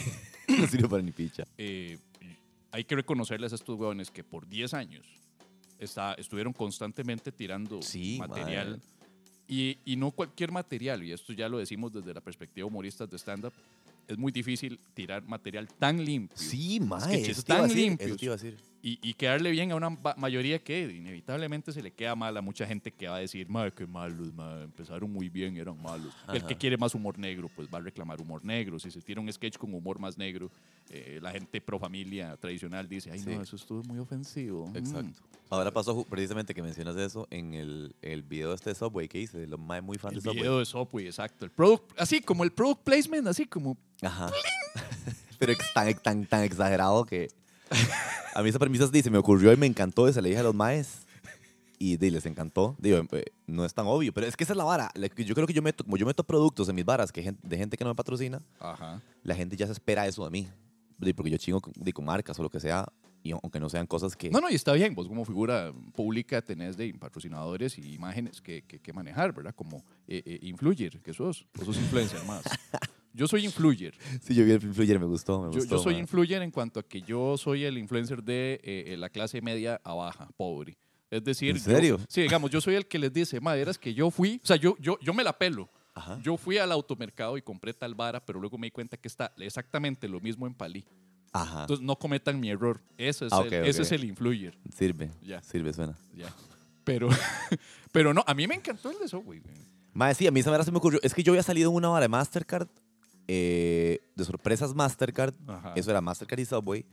no 0.47 0.67
sirve 0.67 0.89
para 0.89 1.03
ni 1.03 1.11
picha. 1.11 1.45
Eh, 1.57 1.97
hay 2.71 2.83
que 2.83 2.95
reconocerles 2.95 3.51
a 3.51 3.55
estos 3.55 3.77
huevones 3.79 4.11
que 4.11 4.23
por 4.23 4.47
10 4.47 4.73
años 4.73 5.05
está, 5.79 6.13
estuvieron 6.13 6.53
constantemente 6.53 7.31
tirando 7.31 7.81
Sí, 7.81 8.17
material. 8.19 8.81
Y, 9.47 9.79
y 9.83 9.95
no 9.95 10.11
cualquier 10.11 10.51
material, 10.51 11.03
y 11.03 11.11
esto 11.11 11.33
ya 11.33 11.49
lo 11.49 11.57
decimos 11.57 11.91
desde 11.91 12.13
la 12.13 12.21
perspectiva 12.21 12.67
humoristas 12.67 13.09
de 13.09 13.17
stand-up, 13.17 13.53
es 14.07 14.17
muy 14.17 14.31
difícil 14.31 14.79
tirar 14.93 15.23
material 15.23 15.67
tan 15.67 16.03
limpio. 16.03 16.37
Sí, 16.37 16.79
mae. 16.79 17.01
sketches 17.01 17.29
Eso 17.39 17.43
te 17.43 17.51
iba 17.53 17.57
a 17.57 17.61
tan 17.61 17.69
decir. 17.69 17.83
limpios. 17.89 18.09
Eso 18.09 18.17
te 18.17 18.25
iba 18.25 18.33
a 18.33 18.37
decir. 18.37 18.57
Y, 18.81 18.97
y 19.01 19.13
quedarle 19.13 19.51
bien 19.51 19.71
a 19.71 19.75
una 19.75 19.89
mayoría 20.17 20.59
que 20.59 20.83
inevitablemente 20.83 21.71
se 21.73 21.81
le 21.81 21.91
queda 21.91 22.15
mal 22.15 22.35
a 22.37 22.41
mucha 22.41 22.65
gente 22.65 22.91
que 22.91 23.07
va 23.07 23.17
a 23.17 23.19
decir, 23.19 23.49
madre, 23.49 23.73
qué 23.73 23.85
malos, 23.85 24.33
madre, 24.33 24.63
empezaron 24.63 25.11
muy 25.11 25.27
bien, 25.29 25.57
eran 25.57 25.81
malos. 25.81 26.13
El 26.33 26.45
que 26.45 26.55
quiere 26.55 26.77
más 26.77 26.95
humor 26.95 27.17
negro, 27.19 27.49
pues 27.55 27.67
va 27.73 27.77
a 27.79 27.81
reclamar 27.81 28.21
humor 28.21 28.43
negro. 28.45 28.79
Si 28.79 28.89
se 28.91 29.01
tira 29.01 29.19
un 29.19 29.31
sketch 29.31 29.57
con 29.57 29.73
humor 29.73 29.99
más 29.99 30.17
negro, 30.17 30.49
eh, 30.89 31.19
la 31.21 31.31
gente 31.31 31.59
pro 31.61 31.77
familia 31.77 32.37
tradicional 32.37 32.87
dice, 32.87 33.11
ay, 33.11 33.19
Sí. 33.19 33.35
no, 33.35 33.41
eso 33.41 33.55
estuvo 33.55 33.83
muy 33.83 33.99
ofensivo. 33.99 34.67
Mm. 34.67 34.77
Exacto. 34.77 35.21
Ahora 35.51 35.71
pasó 35.71 36.03
precisamente 36.05 36.53
que 36.53 36.61
mencionas 36.61 36.95
eso 36.95 37.27
en 37.31 37.55
el, 37.55 37.95
el 38.03 38.21
video 38.23 38.53
este 38.53 38.69
de 38.69 38.75
Subway 38.75 39.07
que 39.07 39.19
hice, 39.19 39.39
de 39.39 39.47
los 39.47 39.59
mae 39.59 39.81
muy 39.81 39.97
fan 39.97 40.11
El 40.13 40.17
de 40.17 40.21
Subway. 40.21 40.37
video 40.37 40.59
de 40.59 40.65
Subway, 40.65 41.05
exacto. 41.07 41.43
El 41.43 41.51
product, 41.51 41.91
así 41.99 42.21
como 42.21 42.43
el 42.43 42.51
product 42.51 42.83
placement, 42.83 43.27
así 43.27 43.45
como 43.47 43.75
Ajá. 44.01 44.29
Pero 45.39 45.51
ex- 45.53 45.73
tan, 45.73 45.93
tan, 45.95 46.25
tan 46.25 46.43
exagerado 46.43 47.05
que 47.05 47.29
a 48.35 48.41
mí 48.43 48.49
esa 48.49 48.59
premisa 48.59 48.87
sí, 48.91 49.01
se 49.01 49.09
me 49.11 49.17
ocurrió 49.17 49.51
y 49.53 49.57
me 49.57 49.65
encantó 49.65 50.07
y 50.09 50.13
se 50.13 50.21
le 50.21 50.29
dije 50.29 50.41
a 50.41 50.43
los 50.43 50.55
maes 50.55 51.05
y 51.77 51.97
di, 51.97 52.09
les 52.09 52.25
encantó. 52.25 52.75
Digo, 52.79 53.01
eh, 53.13 53.25
no 53.47 53.63
es 53.65 53.73
tan 53.73 53.85
obvio, 53.87 54.13
pero 54.13 54.27
es 54.27 54.35
que 54.35 54.43
esa 54.43 54.53
es 54.53 54.57
la 54.57 54.63
vara. 54.65 54.91
Yo 55.17 55.33
creo 55.35 55.47
que 55.47 55.53
yo 55.53 55.61
meto, 55.61 55.83
como 55.83 55.97
yo 55.97 56.05
meto 56.05 56.23
productos 56.25 56.67
en 56.69 56.75
mis 56.75 56.85
varas 56.85 57.11
que 57.11 57.23
gen- 57.23 57.39
de 57.41 57.57
gente 57.57 57.77
que 57.77 57.83
no 57.83 57.89
me 57.91 57.95
patrocina, 57.95 58.39
Ajá. 58.59 59.01
la 59.23 59.35
gente 59.35 59.55
ya 59.55 59.65
se 59.65 59.71
espera 59.73 60.05
eso 60.07 60.23
de 60.25 60.31
mí. 60.31 60.47
Di, 60.97 61.13
Porque 61.13 61.31
yo 61.31 61.37
chingo 61.37 61.61
con, 61.61 61.71
di, 61.77 61.93
con 61.93 62.03
marcas 62.03 62.37
o 62.39 62.43
lo 62.43 62.49
que 62.49 62.59
sea, 62.59 62.85
y 63.23 63.31
aunque 63.31 63.59
no 63.59 63.69
sean 63.69 63.87
cosas 63.87 64.15
que... 64.17 64.29
No, 64.29 64.41
no, 64.41 64.49
y 64.49 64.55
está 64.55 64.73
bien. 64.73 64.93
Vos 64.95 65.07
como 65.07 65.23
figura 65.23 65.71
pública 65.93 66.41
tenés 66.41 66.75
de 66.75 66.93
patrocinadores 66.93 67.77
y 67.77 67.93
imágenes 67.93 68.41
que, 68.41 68.63
que, 68.63 68.79
que 68.79 68.91
manejar, 68.93 69.33
¿verdad? 69.33 69.53
Como 69.55 69.77
eh, 70.07 70.21
eh, 70.25 70.39
influyer, 70.41 70.99
que 71.01 71.13
sos. 71.13 71.45
Vos 71.53 71.65
sos 71.65 71.77
influencer 71.77 72.21
más. 72.25 72.43
Yo 73.13 73.27
soy 73.27 73.45
influyer. 73.45 73.93
Sí, 74.21 74.35
yo 74.35 74.45
vi 74.45 74.51
el 74.51 74.63
influyer, 74.63 74.99
me 74.99 75.05
gustó, 75.05 75.39
me 75.41 75.45
Yo, 75.53 75.59
gustó. 75.59 75.77
yo 75.77 75.83
soy 75.83 75.95
influyer 75.97 76.41
en 76.41 76.51
cuanto 76.51 76.79
a 76.79 76.83
que 76.83 77.01
yo 77.01 77.37
soy 77.37 77.63
el 77.65 77.77
influencer 77.77 78.23
de 78.23 78.59
eh, 78.63 78.95
la 78.97 79.09
clase 79.09 79.41
media 79.41 79.79
a 79.83 79.93
baja, 79.93 80.29
pobre. 80.37 80.77
Es 81.09 81.23
decir, 81.23 81.49
¿En 81.51 81.57
yo- 81.57 81.63
serio? 81.63 81.99
sí, 82.07 82.21
digamos, 82.21 82.51
yo 82.51 82.61
soy 82.61 82.75
el 82.75 82.85
que 82.85 82.99
les 82.99 83.11
dice, 83.11 83.39
madre, 83.41 83.69
es 83.71 83.77
que 83.79 83.93
yo 83.93 84.11
fui, 84.11 84.39
o 84.43 84.45
sea, 84.45 84.57
yo, 84.57 84.75
yo, 84.79 84.99
yo 85.01 85.13
me 85.13 85.23
la 85.23 85.33
pelo. 85.37 85.69
Ajá. 85.95 86.19
Yo 86.23 86.37
fui 86.37 86.57
al 86.59 86.71
automercado 86.71 87.35
y 87.35 87.41
compré 87.41 87.73
tal 87.73 87.95
vara, 87.95 88.23
pero 88.23 88.39
luego 88.39 88.57
me 88.59 88.67
di 88.67 88.71
cuenta 88.71 88.95
que 88.95 89.07
está 89.07 89.33
exactamente 89.37 90.07
lo 90.07 90.19
mismo 90.19 90.45
en 90.47 90.53
Palí. 90.53 90.85
Ajá. 91.33 91.61
Entonces 91.61 91.83
no 91.85 91.95
cometan 91.97 92.39
mi 92.39 92.49
error. 92.51 92.79
Ese 92.97 93.25
es, 93.25 93.33
Ah, 93.33 93.41
el, 93.41 93.47
ok, 93.47 93.53
ese 93.67 93.81
ok. 93.81 93.85
es 93.87 93.91
el 93.91 94.03
influyer. 94.05 94.57
Sirve. 94.73 95.09
Ya. 95.23 95.41
Sirve, 95.41 95.73
suena. 95.73 95.97
Ya. 96.15 96.33
Pero, 96.83 97.09
pero 97.91 98.13
no, 98.13 98.23
a 98.25 98.33
mí 98.33 98.47
me 98.47 98.55
encantó 98.55 98.91
el 98.91 98.99
de 98.99 99.07
Subway. 99.07 99.39
güey. 99.39 99.55
Mae, 99.93 100.13
sí, 100.15 100.27
a 100.27 100.31
mí 100.31 100.39
esa 100.39 100.51
vara 100.51 100.63
se 100.63 100.71
me 100.71 100.77
ocurrió. 100.77 100.99
Es 101.03 101.13
que 101.13 101.23
yo 101.23 101.31
había 101.33 101.43
salido 101.43 101.69
en 101.71 101.75
una 101.75 101.89
vara 101.89 102.03
de 102.03 102.07
Mastercard, 102.09 102.67
eh, 103.31 103.99
de 104.15 104.25
sorpresas 104.25 104.73
Mastercard. 104.73 105.35
Ajá. 105.47 105.73
Eso 105.75 105.91
era 105.91 106.01
Mastercard 106.01 106.39
y 106.39 106.45
Subway. 106.45 106.83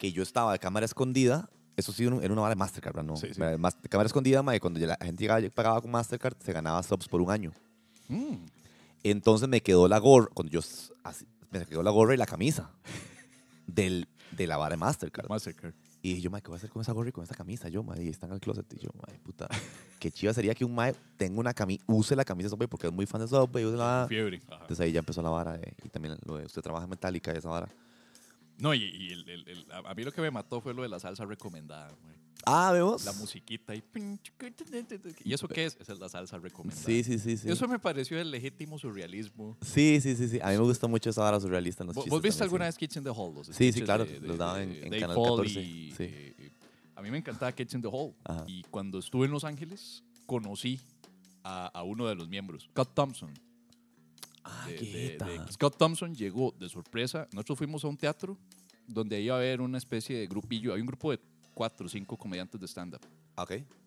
Que 0.00 0.10
yo 0.10 0.22
estaba 0.24 0.50
de 0.52 0.58
cámara 0.58 0.84
escondida. 0.84 1.48
Eso 1.76 1.92
sí, 1.92 2.02
era 2.04 2.32
una 2.32 2.42
vara 2.42 2.50
de 2.50 2.56
Mastercard. 2.56 3.04
No, 3.04 3.16
Sí, 3.16 3.28
sí. 3.32 3.40
Era 3.40 3.56
mas- 3.56 3.76
cámara 3.88 4.08
escondida, 4.08 4.42
mae, 4.42 4.58
cuando 4.58 4.80
ya 4.80 4.88
la 4.88 4.98
gente 5.00 5.22
llegaba- 5.22 5.48
pagaba 5.50 5.80
con 5.80 5.90
Mastercard, 5.92 6.34
se 6.44 6.52
ganaba 6.52 6.82
subs 6.82 7.06
por 7.06 7.20
un 7.20 7.30
año. 7.30 7.52
Mm. 8.08 8.34
Entonces 9.04 9.48
me 9.48 9.60
quedó 9.62 9.86
la 9.86 9.98
gorra, 9.98 10.26
cuando 10.34 10.50
yo 10.50 10.58
s- 10.60 10.92
así- 11.04 11.26
me 11.52 11.64
quedó 11.64 11.82
la 11.84 11.90
gorra 11.90 12.14
y 12.14 12.16
la 12.16 12.26
camisa 12.26 12.70
del, 13.66 14.08
de 14.32 14.46
la 14.48 14.56
vara 14.56 14.74
de 14.74 14.78
Mastercard. 14.78 15.28
Mastercard. 15.28 15.74
Y 16.02 16.10
dije 16.10 16.22
yo, 16.22 16.30
mae, 16.30 16.40
¿qué 16.40 16.48
voy 16.48 16.56
a 16.56 16.58
hacer 16.58 16.70
con 16.70 16.80
esa 16.82 16.92
gorra 16.92 17.10
y 17.10 17.12
con 17.12 17.22
esta 17.22 17.34
camisa? 17.34 17.68
Yo, 17.68 17.82
mae, 17.82 18.02
y 18.02 18.08
están 18.08 18.30
en 18.30 18.34
el 18.34 18.40
closet. 18.40 18.66
Y 18.74 18.78
yo, 18.78 18.88
mae, 19.06 19.18
puta, 19.18 19.48
qué 19.98 20.10
chiva 20.10 20.32
sería 20.32 20.54
que 20.54 20.64
un 20.64 20.74
mae 20.74 20.94
tenga 21.16 21.38
una 21.38 21.52
camisa, 21.52 21.84
use 21.86 22.16
la 22.16 22.24
camisa 22.24 22.46
de 22.46 22.50
Subway 22.50 22.68
porque 22.68 22.86
es 22.86 22.92
muy 22.92 23.04
fan 23.06 23.20
de 23.20 23.28
Subway, 23.28 23.64
use 23.64 23.76
la 23.76 24.06
Fiebre. 24.08 24.40
Ajá. 24.46 24.62
Entonces 24.62 24.80
ahí 24.80 24.92
ya 24.92 25.00
empezó 25.00 25.20
la 25.22 25.30
vara. 25.30 25.56
eh, 25.56 25.74
y 25.84 25.88
también 25.90 26.16
lo 26.24 26.36
de 26.38 26.46
usted 26.46 26.62
trabaja 26.62 26.84
en 26.84 26.90
Metallica 26.90 27.34
y 27.34 27.38
esa 27.38 27.48
vara. 27.50 27.68
No, 28.60 28.74
y, 28.74 28.82
y 28.84 29.08
el- 29.12 29.28
el- 29.28 29.48
el- 29.48 29.66
a 29.72 29.94
mí 29.94 30.02
lo 30.04 30.12
que 30.12 30.20
me 30.20 30.30
mató 30.30 30.60
fue 30.60 30.74
lo 30.74 30.82
de 30.82 30.88
la 30.88 30.98
salsa 31.00 31.24
recomendada, 31.24 31.90
güey. 32.02 32.14
Ah, 32.46 32.70
vemos. 32.72 33.04
La 33.04 33.12
musiquita 33.12 33.74
y... 33.74 33.82
¿Y 35.24 35.34
eso 35.34 35.46
qué 35.46 35.66
es? 35.66 35.76
Esa 35.78 35.92
es 35.92 35.98
la 35.98 36.08
salsa 36.08 36.38
recomendada. 36.38 36.82
Sí, 36.86 37.04
sí, 37.04 37.18
sí, 37.18 37.36
sí. 37.36 37.50
Eso 37.50 37.68
me 37.68 37.78
pareció 37.78 38.18
el 38.18 38.30
legítimo 38.30 38.78
surrealismo. 38.78 39.58
Sí, 39.60 40.00
sí, 40.00 40.16
sí, 40.16 40.26
sí. 40.28 40.38
A 40.42 40.46
mí 40.50 40.52
me 40.56 40.62
gusta 40.64 40.86
mucho 40.86 41.10
esa 41.10 41.20
vara 41.22 41.38
surrealista 41.38 41.82
en 41.82 41.88
los 41.88 41.96
¿Vos, 41.96 42.04
chistes 42.04 42.10
vos 42.10 42.22
viste 42.22 42.38
también, 42.38 42.48
alguna 42.48 42.64
vez 42.66 42.78
Kitchen 42.78 43.04
the 43.04 43.10
Hall? 43.10 43.34
Los 43.34 43.46
Sí, 43.48 43.72
sí, 43.72 43.82
claro, 43.82 44.06
de- 44.06 44.20
de- 44.20 44.26
los 44.26 44.38
daban 44.38 44.62
en- 44.62 44.84
en 44.94 45.00
Canal 45.00 45.16
Paul 45.16 45.36
14, 45.42 45.60
y- 45.60 45.90
sí. 45.92 46.04
eh, 46.04 46.50
a 46.96 47.02
mí 47.02 47.10
me 47.10 47.18
encantaba 47.18 47.52
Kitchen 47.52 47.82
the 47.82 47.88
Hall. 47.92 48.14
Ajá. 48.24 48.44
Y 48.46 48.62
cuando 48.70 48.98
estuve 49.00 49.26
en 49.26 49.32
Los 49.32 49.44
Ángeles, 49.44 50.02
conocí 50.24 50.80
a, 51.44 51.66
a 51.66 51.82
uno 51.82 52.06
de 52.06 52.14
los 52.14 52.26
miembros, 52.28 52.64
Scott 52.70 52.94
Thompson. 52.94 53.32
Ah, 54.44 54.66
de- 54.68 54.74
de- 55.46 55.52
Scott 55.52 55.76
Thompson 55.76 56.14
llegó 56.14 56.54
de 56.58 56.68
sorpresa. 56.68 57.28
Nosotros 57.32 57.58
fuimos 57.58 57.84
a 57.84 57.88
un 57.88 57.96
teatro 57.96 58.36
donde 58.86 59.20
iba 59.20 59.34
a 59.34 59.38
haber 59.38 59.60
una 59.60 59.78
especie 59.78 60.18
de 60.18 60.26
grupillo. 60.26 60.74
Hay 60.74 60.80
un 60.80 60.86
grupo 60.86 61.10
de 61.12 61.20
cuatro 61.54 61.86
o 61.86 61.88
cinco 61.88 62.16
comediantes 62.16 62.60
de 62.60 62.66
stand-up 62.66 63.00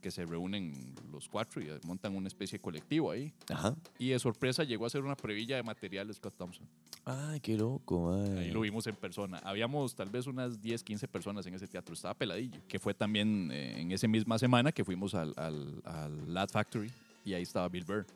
que 0.01 0.09
se 0.09 0.25
reúnen 0.25 0.95
los 1.11 1.29
cuatro 1.29 1.61
y 1.61 1.67
montan 1.85 2.15
una 2.15 2.27
especie 2.27 2.57
de 2.57 2.61
colectivo 2.61 3.11
ahí. 3.11 3.31
Ajá. 3.49 3.75
Y 3.99 4.09
de 4.09 4.17
sorpresa 4.17 4.63
llegó 4.63 4.85
a 4.85 4.87
hacer 4.87 5.03
una 5.03 5.15
previlla 5.15 5.55
de 5.57 5.61
material 5.63 6.11
Scott 6.13 6.35
Thompson. 6.37 6.67
Ay, 7.05 7.39
qué 7.39 7.55
loco. 7.55 8.13
Ahí 8.15 8.49
lo 8.51 8.61
vimos 8.61 8.87
en 8.87 8.95
persona. 8.95 9.37
Habíamos 9.43 9.93
tal 9.95 10.09
vez 10.09 10.25
unas 10.25 10.59
10, 10.59 10.83
15 10.83 11.07
personas 11.07 11.45
en 11.45 11.53
ese 11.53 11.67
teatro. 11.67 11.93
Estaba 11.93 12.15
peladillo. 12.15 12.61
Que 12.67 12.79
fue 12.79 12.93
también 12.95 13.49
eh, 13.51 13.79
en 13.81 13.91
esa 13.91 14.07
misma 14.07 14.39
semana 14.39 14.71
que 14.71 14.83
fuimos 14.83 15.13
al, 15.13 15.33
al, 15.37 15.81
al 15.85 16.33
Lad 16.33 16.49
Factory 16.49 16.89
y 17.23 17.33
ahí 17.33 17.43
estaba 17.43 17.69
Bill 17.69 17.85
Burr. 17.85 18.07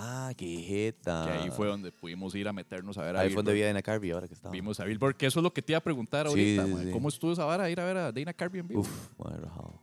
Ah, 0.00 0.32
qué 0.36 0.46
jeta. 0.62 1.24
Que 1.26 1.32
ahí 1.32 1.50
fue 1.50 1.66
donde 1.66 1.90
pudimos 1.90 2.34
ir 2.34 2.46
a 2.48 2.52
meternos 2.52 2.96
a 2.98 3.02
ver 3.02 3.16
a 3.16 3.20
Ahí 3.20 3.28
fue 3.30 3.36
donde 3.36 3.52
vi 3.54 3.62
a 3.62 3.66
Dana 3.66 3.82
Carvey 3.82 4.10
ahora 4.12 4.28
que 4.28 4.34
estaba. 4.34 4.52
Vimos 4.52 4.78
a 4.80 4.84
Bill 4.84 4.98
Burr, 4.98 5.14
que 5.16 5.26
eso 5.26 5.40
es 5.40 5.42
lo 5.42 5.52
que 5.52 5.60
te 5.60 5.72
iba 5.72 5.78
a 5.78 5.82
preguntar 5.82 6.26
ahorita. 6.28 6.64
sí, 6.66 6.72
sí. 6.84 6.90
¿Cómo 6.92 7.08
estuvo 7.08 7.32
esa 7.32 7.44
vara 7.44 7.68
ir 7.68 7.80
a 7.80 7.84
ver 7.84 7.96
a 7.96 8.12
Dana 8.12 8.32
Carvey 8.32 8.60
en 8.60 8.68
vivo? 8.68 8.80
Uf, 8.82 9.08
madre 9.18 9.40
rajado. 9.42 9.74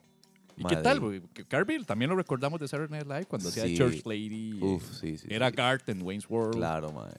¿Y 0.58 0.64
Madre. 0.64 0.78
qué 0.78 0.82
tal? 0.84 1.00
güey? 1.02 1.22
Que 1.34 1.44
también 1.86 2.10
lo 2.10 2.16
recordamos 2.16 2.60
de 2.62 2.68
Saturday 2.70 3.00
Night 3.00 3.12
Live 3.12 3.26
cuando 3.26 3.50
hacía 3.50 3.66
Sí. 3.66 3.76
Church 3.78 4.06
Lady. 4.06 4.58
eh, 4.62 4.64
Uf, 4.64 5.00
sí, 5.02 5.18
sí. 5.18 5.28
Era 5.30 5.50
sí. 5.50 5.56
Garth 5.58 5.90
en 5.90 6.02
Wayne's 6.02 6.30
World. 6.30 6.56
Claro, 6.56 6.94
mae. 6.94 7.12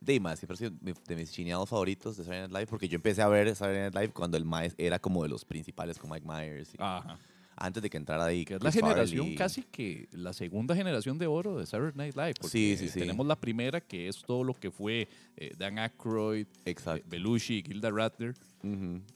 De 0.00 0.20
más, 0.20 0.38
siempre 0.38 0.54
ha 0.54 0.56
sido 0.58 0.70
mi- 0.80 0.92
de 1.04 1.16
mis 1.16 1.32
chineados 1.32 1.68
favoritos 1.68 2.16
de 2.16 2.22
Saturday 2.22 2.42
Night 2.42 2.52
Live 2.52 2.66
porque 2.68 2.88
yo 2.88 2.94
empecé 2.94 3.22
a 3.22 3.28
ver 3.28 3.52
Saturday 3.56 3.80
Night 3.90 3.94
Live 3.96 4.12
cuando 4.12 4.36
el 4.36 4.44
Mae 4.44 4.72
era 4.78 5.00
como 5.00 5.24
de 5.24 5.28
los 5.28 5.44
principales 5.44 5.98
con 5.98 6.10
Mike 6.10 6.24
Myers. 6.24 6.74
y- 6.74 6.76
Ajá. 6.78 7.18
Antes 7.56 7.82
de 7.82 7.90
que 7.90 7.96
entrara 7.96 8.24
ahí. 8.26 8.44
Que 8.44 8.54
es 8.54 8.62
la 8.62 8.70
generación 8.70 9.34
casi 9.34 9.62
que 9.62 10.08
la 10.12 10.32
segunda 10.32 10.76
generación 10.76 11.18
de 11.18 11.26
oro 11.26 11.58
de 11.58 11.66
Saturday 11.66 11.96
Night 11.96 12.14
Live. 12.14 12.34
Porque 12.40 12.52
Sí, 12.52 12.76
sí, 12.76 12.88
sí. 12.88 13.00
Tenemos 13.00 13.26
la 13.26 13.36
primera 13.36 13.80
que 13.80 14.08
es 14.08 14.22
todo 14.22 14.44
lo 14.44 14.54
que 14.54 14.70
fue 14.70 15.08
eh, 15.36 15.54
Dan 15.56 15.78
Aykroyd, 15.78 16.46
eh. 16.64 16.74
Belushi, 17.08 17.62
Gilda 17.62 17.90
Radner. 17.90 18.34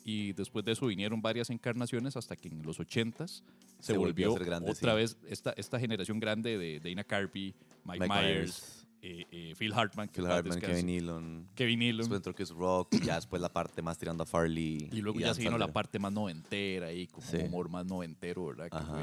Y 0.04 0.32
después 0.32 0.64
de 0.64 0.72
eso 0.72 0.86
vinieron 0.86 1.20
varias 1.20 1.50
encarnaciones 1.50 2.16
hasta 2.16 2.36
que 2.36 2.48
en 2.48 2.62
los 2.62 2.78
80s 2.78 3.26
se, 3.26 3.42
Se 3.80 3.98
volvió 3.98 4.26
a 4.26 4.28
volvió 4.28 4.32
ser 4.34 4.44
grande, 4.44 4.70
otra 4.70 4.94
vez 4.94 5.16
esta, 5.28 5.52
esta 5.56 5.80
generación 5.80 6.20
grande 6.20 6.56
de 6.56 6.80
Dana 6.80 7.02
Carvey, 7.02 7.54
Mike, 7.84 8.00
Mike 8.00 8.08
Myers, 8.08 8.22
Myers. 8.22 8.79
Eh, 9.02 9.26
eh, 9.30 9.54
Phil 9.56 9.72
Hartman, 9.72 10.08
Phil 10.08 10.26
Hartman, 10.26 10.60
Kevin 10.60 10.86
Nealon. 10.86 11.48
Kevin 11.54 11.78
Nealon. 11.78 11.98
Después 11.98 12.18
entró 12.18 12.34
Chris 12.34 12.50
Rock, 12.50 12.94
ya 13.04 13.14
después 13.16 13.40
la 13.40 13.52
parte 13.52 13.80
más 13.82 13.96
tirando 13.98 14.22
a 14.22 14.26
Farley. 14.26 14.88
Y 14.92 15.00
luego 15.00 15.18
ya 15.20 15.32
se 15.34 15.40
vino 15.42 15.56
la 15.58 15.68
parte 15.68 15.98
más 15.98 16.12
noventera 16.12 16.88
ahí, 16.88 17.06
como 17.06 17.26
Sí. 17.26 17.38
humor 17.38 17.68
más 17.68 17.86
noventero, 17.86 18.46
¿verdad? 18.46 18.68
Que 18.70 18.76
Ajá, 18.76 18.86
fue, 18.86 19.00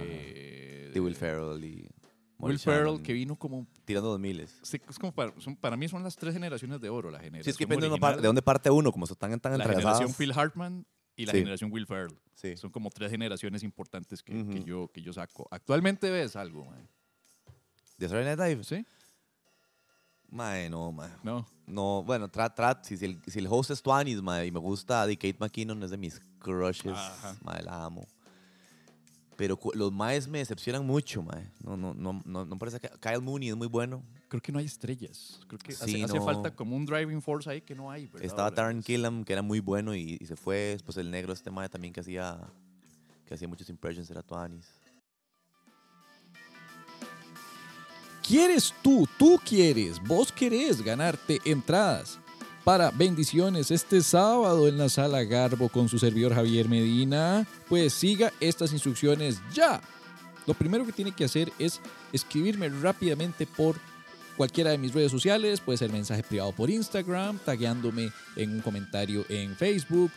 ajá. 0.86 0.94
De 0.94 1.00
Will 1.00 1.16
Ferrell 1.16 1.64
y 1.64 1.90
Will 2.40 2.60
Ferrell, 2.60 3.02
que 3.02 3.14
vino 3.14 3.36
como 3.36 3.66
Tirando 3.86 4.10
dos 4.10 4.20
miles. 4.20 4.60
Sí, 4.62 4.80
es 4.88 5.00
como 5.00 5.12
para, 5.12 5.34
son- 5.40 5.56
para 5.56 5.76
mí 5.76 5.88
son 5.88 6.04
las 6.04 6.16
tres 6.16 6.34
generaciones 6.34 6.80
de 6.80 6.90
oro, 6.90 7.10
la 7.10 7.18
generación 7.20 7.44
Sí, 7.46 7.50
es 7.50 7.58
que 7.58 7.66
depende 7.66 7.88
de, 7.88 7.94
original, 7.94 8.22
dónde 8.22 8.42
parte 8.44 8.70
uno, 8.70 8.92
como 8.92 9.06
están 9.06 9.40
tan 9.40 9.58
la 9.58 9.66
generación 9.66 10.14
Phil 10.14 10.32
Hartman 10.34 10.86
y 11.16 11.26
la 11.26 11.32
Sí. 11.32 11.40
generación 11.40 11.72
Will 11.72 11.88
Ferrell. 11.88 12.16
Sí. 12.36 12.56
Son 12.56 12.70
como 12.70 12.92
tres 12.92 13.10
generaciones 13.10 13.64
importantes 13.64 14.22
que 14.22 14.64
yo, 14.64 14.88
que 14.94 15.02
yo 15.02 15.12
saco. 15.14 15.48
Actualmente 15.50 16.12
ves 16.12 16.36
algo, 16.36 16.66
man? 16.66 16.88
¿De 17.98 18.08
Saturday 18.08 18.36
Night 18.36 18.40
Live? 18.52 18.64
¿sí? 18.64 18.86
Mae, 20.30 20.70
no, 20.70 20.92
mae. 20.92 21.10
No. 21.24 21.46
No, 21.66 22.04
bueno, 22.04 22.30
Trat, 22.30 22.56
Trat, 22.56 22.86
si, 22.86 22.98
si 22.98 23.06
el, 23.06 23.22
si 23.28 23.40
el 23.40 23.48
host 23.48 23.72
es 23.72 23.82
Twanis, 23.82 24.22
mae, 24.22 24.48
y 24.48 24.52
me 24.52 24.60
gusta 24.60 25.06
de 25.06 25.18
Kate 25.18 25.38
McKinnon, 25.40 25.82
es 25.84 25.92
de 25.92 25.98
mis 25.98 26.22
crushes, 26.40 26.94
Ajá. 26.98 27.36
mae, 27.44 27.62
la 27.64 27.86
amo. 27.86 28.08
Pero 29.36 29.60
los 29.76 29.94
maes 29.94 30.28
me 30.28 30.40
decepcionan 30.40 30.86
mucho, 30.86 31.22
mae. 31.22 31.52
No, 31.64 31.78
no, 31.78 31.94
no, 31.94 32.22
no, 32.26 32.46
no 32.46 32.58
parece 32.58 32.80
que 32.80 32.90
Kyle 33.00 33.22
Mooney 33.22 33.50
es 33.50 33.56
muy 33.56 33.68
bueno. 33.68 34.04
Creo 34.30 34.42
que 34.42 34.52
no 34.52 34.60
hay 34.60 34.66
estrellas. 34.66 35.40
Creo 35.48 35.60
que 35.60 35.74
Sí, 35.74 36.02
hace, 36.02 36.20
falta 36.20 36.56
como 36.56 36.76
un 36.76 36.86
driving 36.86 37.22
force 37.22 37.50
ahí 37.50 37.62
que 37.62 37.76
no 37.76 37.92
hay. 37.92 38.08
¿verdad? 38.08 38.24
Estaba 38.24 38.52
Taron 38.52 38.78
pues, 38.78 38.86
Killam, 38.86 39.24
que 39.24 39.34
era 39.34 39.44
muy 39.44 39.60
bueno 39.60 39.94
y, 39.94 40.18
y 40.20 40.26
se 40.26 40.36
fue. 40.36 40.56
Después 40.74 40.98
el 40.98 41.12
negro, 41.12 41.34
este 41.34 41.52
mae 41.52 41.70
también 41.70 41.94
que 41.94 42.00
hacía, 42.00 42.40
que 43.28 43.36
hacía 43.36 43.48
muchos 43.48 43.70
impressions, 43.70 44.10
era 44.10 44.24
Twanis. 44.24 44.68
¿Quieres 48.28 48.74
tú, 48.82 49.08
tú 49.18 49.40
quieres, 49.42 50.04
vos 50.04 50.34
querés 50.34 50.82
ganarte 50.82 51.40
entradas 51.46 52.20
para 52.66 52.92
bendiciones 52.92 53.72
este 53.72 54.02
sábado 54.02 54.68
en 54.68 54.78
la 54.78 54.90
sala 54.90 55.24
Garbo 55.24 55.70
con 55.70 55.88
su 55.88 55.98
servidor 55.98 56.36
Javier 56.36 56.68
Medina? 56.68 57.48
Pues 57.70 57.94
siga 57.94 58.34
estas 58.42 58.74
instrucciones 58.74 59.40
ya. 59.54 59.80
Lo 60.46 60.54
primero 60.54 60.86
que 60.86 60.92
tiene 60.92 61.14
que 61.14 61.24
hacer 61.24 61.54
es 61.58 61.80
escribirme 62.12 62.68
rápidamente 62.68 63.48
por 63.48 63.78
cualquiera 64.36 64.72
de 64.72 64.78
mis 64.78 64.94
redes 64.94 65.12
sociales, 65.12 65.62
puede 65.62 65.78
ser 65.78 65.94
mensaje 65.94 66.22
privado 66.22 66.52
por 66.52 66.70
Instagram, 66.70 67.40
tagueándome 67.40 68.12
en 68.36 68.56
un 68.56 68.60
comentario 68.60 69.26
en 69.30 69.56
Facebook, 69.56 70.12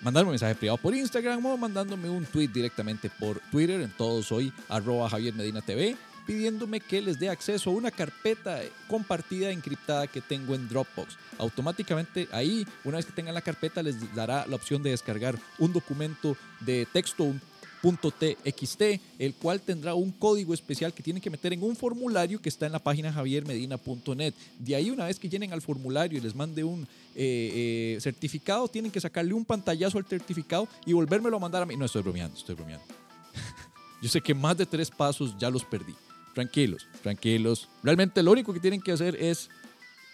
mandarme 0.00 0.28
un 0.28 0.32
mensaje 0.32 0.54
privado 0.54 0.78
por 0.78 0.94
Instagram 0.94 1.44
o 1.44 1.58
mandándome 1.58 2.08
un 2.08 2.24
tweet 2.24 2.48
directamente 2.48 3.10
por 3.10 3.40
Twitter. 3.50 3.82
En 3.82 3.90
todos 3.90 4.24
soy 4.24 4.50
arroba 4.70 5.10
Javier 5.10 5.34
Medina 5.34 5.60
TV, 5.60 5.98
pidiéndome 6.26 6.80
que 6.80 7.00
les 7.00 7.18
dé 7.18 7.28
acceso 7.28 7.70
a 7.70 7.74
una 7.74 7.90
carpeta 7.90 8.60
compartida 8.88 9.50
encriptada 9.50 10.06
que 10.06 10.20
tengo 10.20 10.54
en 10.54 10.68
Dropbox. 10.68 11.16
Automáticamente 11.38 12.28
ahí, 12.32 12.66
una 12.84 12.96
vez 12.96 13.06
que 13.06 13.12
tengan 13.12 13.34
la 13.34 13.40
carpeta, 13.40 13.82
les 13.82 14.14
dará 14.14 14.46
la 14.46 14.56
opción 14.56 14.82
de 14.82 14.90
descargar 14.90 15.38
un 15.58 15.72
documento 15.72 16.36
de 16.60 16.86
texto, 16.92 17.24
un 17.24 17.40
.txt, 17.82 18.82
el 19.18 19.34
cual 19.34 19.60
tendrá 19.60 19.94
un 19.94 20.12
código 20.12 20.54
especial 20.54 20.92
que 20.92 21.02
tienen 21.02 21.20
que 21.20 21.30
meter 21.30 21.52
en 21.52 21.62
un 21.62 21.74
formulario 21.74 22.40
que 22.40 22.48
está 22.48 22.66
en 22.66 22.72
la 22.72 22.78
página 22.78 23.12
javiermedina.net. 23.12 24.34
De 24.58 24.76
ahí, 24.76 24.90
una 24.90 25.06
vez 25.06 25.18
que 25.18 25.28
llenen 25.28 25.52
al 25.52 25.62
formulario 25.62 26.18
y 26.18 26.20
les 26.20 26.34
mande 26.34 26.62
un 26.62 26.82
eh, 26.82 27.96
eh, 27.96 27.98
certificado, 28.00 28.68
tienen 28.68 28.92
que 28.92 29.00
sacarle 29.00 29.34
un 29.34 29.44
pantallazo 29.44 29.98
al 29.98 30.06
certificado 30.06 30.68
y 30.86 30.92
volvérmelo 30.92 31.36
a 31.36 31.40
mandar 31.40 31.62
a 31.62 31.66
mí. 31.66 31.76
No, 31.76 31.86
estoy 31.86 32.02
bromeando, 32.02 32.36
estoy 32.36 32.54
bromeando. 32.54 32.84
Yo 34.02 34.08
sé 34.08 34.20
que 34.20 34.34
más 34.34 34.56
de 34.56 34.66
tres 34.66 34.90
pasos 34.90 35.36
ya 35.38 35.50
los 35.50 35.64
perdí. 35.64 35.94
Tranquilos, 36.34 36.88
tranquilos. 37.02 37.68
Realmente 37.82 38.22
lo 38.22 38.32
único 38.32 38.52
que 38.52 38.60
tienen 38.60 38.80
que 38.80 38.92
hacer 38.92 39.16
es 39.16 39.50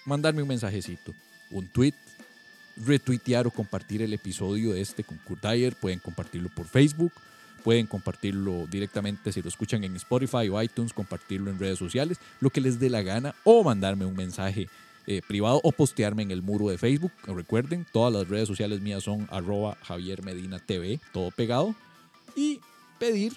mandarme 0.04 0.42
un 0.42 0.48
mensajecito, 0.48 1.14
un 1.50 1.68
tweet, 1.68 1.94
retuitear 2.76 3.46
o 3.46 3.50
compartir 3.50 4.02
el 4.02 4.12
episodio 4.12 4.72
de 4.72 4.80
este 4.80 5.04
con 5.04 5.18
Kurt 5.18 5.42
Dyer. 5.42 5.76
Pueden 5.76 5.98
compartirlo 6.00 6.48
por 6.48 6.66
Facebook, 6.66 7.12
pueden 7.62 7.86
compartirlo 7.86 8.66
directamente 8.66 9.32
si 9.32 9.42
lo 9.42 9.48
escuchan 9.48 9.84
en 9.84 9.96
Spotify 9.96 10.48
o 10.48 10.60
iTunes, 10.60 10.92
compartirlo 10.92 11.50
en 11.50 11.58
redes 11.58 11.78
sociales, 11.78 12.18
lo 12.40 12.50
que 12.50 12.60
les 12.60 12.80
dé 12.80 12.90
la 12.90 13.02
gana, 13.02 13.34
o 13.44 13.62
mandarme 13.62 14.04
un 14.04 14.16
mensaje 14.16 14.68
eh, 15.06 15.22
privado 15.26 15.60
o 15.62 15.72
postearme 15.72 16.22
en 16.22 16.30
el 16.30 16.42
muro 16.42 16.68
de 16.68 16.78
Facebook. 16.78 17.12
Recuerden, 17.26 17.86
todas 17.92 18.12
las 18.12 18.28
redes 18.28 18.48
sociales 18.48 18.80
mías 18.80 19.04
son 19.04 19.26
arroba 19.30 19.78
Javier 19.82 20.22
Medina 20.22 20.58
TV, 20.58 21.00
todo 21.12 21.30
pegado. 21.30 21.74
Y 22.36 22.60
pedir 22.98 23.32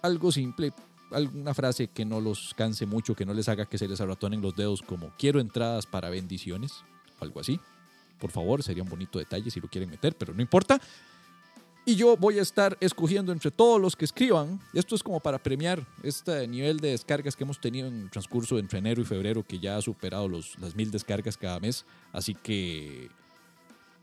algo 0.00 0.32
simple, 0.32 0.72
alguna 1.10 1.54
frase 1.54 1.88
que 1.88 2.04
no 2.04 2.20
los 2.20 2.54
canse 2.54 2.86
mucho, 2.86 3.14
que 3.14 3.24
no 3.24 3.34
les 3.34 3.48
haga 3.48 3.66
que 3.66 3.78
se 3.78 3.88
les 3.88 4.00
arratonen 4.00 4.40
los 4.40 4.54
dedos, 4.56 4.82
como 4.82 5.12
quiero 5.18 5.40
entradas 5.40 5.86
para 5.86 6.10
bendiciones, 6.10 6.84
o 7.18 7.24
algo 7.24 7.40
así. 7.40 7.60
Por 8.18 8.30
favor, 8.30 8.62
sería 8.62 8.82
un 8.82 8.88
bonito 8.88 9.18
detalle 9.18 9.50
si 9.50 9.60
lo 9.60 9.68
quieren 9.68 9.90
meter, 9.90 10.16
pero 10.16 10.34
no 10.34 10.42
importa. 10.42 10.80
Y 11.84 11.94
yo 11.94 12.16
voy 12.16 12.38
a 12.38 12.42
estar 12.42 12.76
escogiendo 12.80 13.32
entre 13.32 13.50
todos 13.50 13.80
los 13.80 13.96
que 13.96 14.04
escriban. 14.04 14.60
Esto 14.74 14.94
es 14.94 15.02
como 15.02 15.20
para 15.20 15.38
premiar 15.38 15.86
este 16.02 16.46
nivel 16.46 16.80
de 16.80 16.90
descargas 16.90 17.34
que 17.34 17.44
hemos 17.44 17.60
tenido 17.60 17.88
en 17.88 18.02
el 18.02 18.10
transcurso 18.10 18.58
entre 18.58 18.80
enero 18.80 19.00
y 19.00 19.04
febrero, 19.06 19.42
que 19.42 19.58
ya 19.58 19.78
ha 19.78 19.82
superado 19.82 20.28
los, 20.28 20.58
las 20.58 20.74
mil 20.74 20.90
descargas 20.90 21.38
cada 21.38 21.60
mes. 21.60 21.86
Así 22.12 22.34
que 22.34 23.08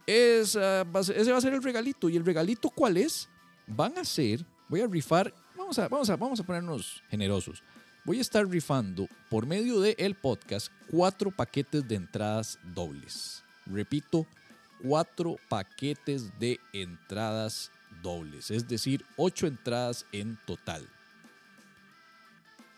esa 0.07 0.81
ese 0.81 1.31
va 1.31 1.37
a 1.37 1.41
ser 1.41 1.53
el 1.53 1.61
regalito. 1.61 2.09
¿Y 2.09 2.15
el 2.15 2.25
regalito 2.25 2.69
cuál 2.69 2.97
es? 2.97 3.29
van 3.67 3.97
a 3.97 4.05
ser, 4.05 4.45
voy 4.67 4.81
a 4.81 4.87
rifar, 4.87 5.33
vamos 5.57 5.79
a, 5.79 5.87
vamos 5.87 6.09
a, 6.09 6.15
vamos 6.15 6.39
a 6.39 6.43
ponernos 6.43 7.01
generosos. 7.09 7.63
Voy 8.03 8.19
a 8.19 8.21
estar 8.21 8.47
rifando 8.47 9.07
por 9.29 9.45
medio 9.45 9.79
del 9.79 9.95
el 9.97 10.15
podcast 10.15 10.71
cuatro 10.91 11.31
paquetes 11.31 11.87
de 11.87 11.95
entradas 11.95 12.59
dobles. 12.75 13.43
Repito, 13.65 14.27
cuatro 14.83 15.37
paquetes 15.49 16.37
de 16.39 16.59
entradas 16.73 17.71
dobles, 18.03 18.51
es 18.51 18.67
decir, 18.67 19.03
ocho 19.17 19.47
entradas 19.47 20.05
en 20.11 20.37
total. 20.45 20.87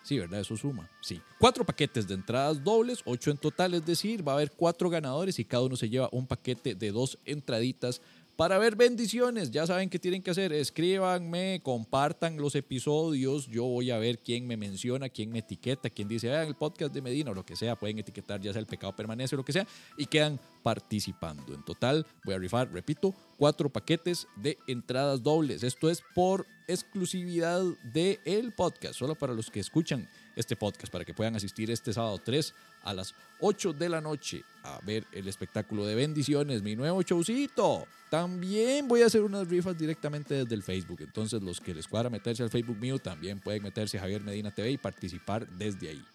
Sí, 0.03 0.17
¿verdad? 0.17 0.39
Eso 0.39 0.55
suma. 0.55 0.89
Sí. 1.01 1.21
Cuatro 1.37 1.65
paquetes 1.65 2.07
de 2.07 2.13
entradas 2.13 2.63
dobles, 2.63 3.01
ocho 3.03 3.29
en 3.29 3.37
total, 3.37 3.73
es 3.73 3.85
decir, 3.85 4.25
va 4.25 4.31
a 4.31 4.35
haber 4.35 4.53
cuatro 4.53 4.89
ganadores 4.89 5.37
y 5.37 5.43
cada 5.43 5.63
uno 5.63 5.75
se 5.75 5.89
lleva 5.89 6.07
un 6.13 6.25
paquete 6.25 6.75
de 6.75 6.91
dos 6.93 7.17
entraditas 7.25 8.01
para 8.38 8.60
ver 8.60 8.76
bendiciones. 8.76 9.50
Ya 9.52 9.65
saben 9.65 9.89
qué 9.89 9.97
tienen 9.97 10.21
que 10.21 10.32
hacer. 10.32 10.54
Escríbanme, 10.54 11.60
compartan 11.63 12.38
los 12.38 12.56
episodios. 12.56 13.47
Yo 13.47 13.65
voy 13.65 13.89
a 13.89 13.97
ver 13.97 14.19
quién 14.19 14.47
me 14.47 14.56
menciona, 14.56 15.10
quién 15.10 15.32
me 15.32 15.39
etiqueta, 15.39 15.89
quién 15.89 16.08
dice, 16.08 16.32
ah, 16.32 16.43
el 16.43 16.56
podcast 16.56 16.93
de 16.93 17.02
Medina 17.02 17.32
o 17.32 17.34
lo 17.34 17.43
que 17.43 17.56
sea. 17.56 17.76
Pueden 17.76 17.97
etiquetar 17.97 18.39
ya 18.39 18.54
sea 18.54 18.60
el 18.60 18.67
pecado 18.67 18.95
permanece 18.95 19.36
o 19.36 19.38
lo 19.38 19.43
que 19.43 19.54
sea 19.54 19.67
y 19.97 20.06
quedan 20.06 20.39
participando. 20.62 21.54
En 21.54 21.65
total, 21.65 22.06
voy 22.23 22.36
a 22.36 22.38
rifar, 22.38 22.71
repito, 22.71 23.13
cuatro 23.38 23.69
paquetes 23.69 24.28
de 24.36 24.58
entradas 24.67 25.23
dobles. 25.23 25.63
Esto 25.63 25.89
es 25.89 26.04
por 26.13 26.45
exclusividad 26.67 27.63
del 27.91 28.19
el 28.26 28.54
podcast, 28.54 28.93
solo 28.93 29.15
para 29.15 29.34
los 29.34 29.50
que 29.50 29.60
escuchan 29.60 30.08
este 30.38 30.56
podcast, 30.56 30.91
para 30.91 31.04
que 31.04 31.13
puedan 31.13 31.36
asistir 31.36 31.69
este 31.69 31.91
sábado 31.91 32.21
3 32.23 32.54
a 32.84 32.93
las 32.93 33.13
8 33.41 33.73
de 33.73 33.89
la 33.89 34.00
noche 34.00 34.43
a 34.63 34.80
ver 34.86 35.06
el 35.12 35.28
espectáculo 35.28 35.86
de 35.86 35.95
bendiciones, 35.95 36.62
mi 36.62 36.76
nuevo 36.76 37.02
showcito. 37.02 37.86
También 38.10 38.88
voy 38.88 39.02
a 39.02 39.08
hacer 39.08 39.21
unas 39.21 39.47
rifas 39.47 39.78
directamente 39.78 40.36
desde 40.36 40.56
el 40.56 40.63
Facebook. 40.63 41.00
Entonces, 41.02 41.41
los 41.41 41.60
que 41.60 41.73
les 41.73 41.88
cuadra 41.88 42.10
meterse 42.10 42.43
al 42.43 42.50
Facebook 42.50 42.78
mío 42.78 43.00
también 43.00 43.39
pueden 43.39 43.63
meterse 43.63 43.97
a 43.97 44.02
Javier 44.02 44.21
Medina 44.21 44.54
TV 44.54 44.71
y 44.71 44.78
participar 44.78 45.47
desde 45.50 45.89
ahí. 45.89 46.06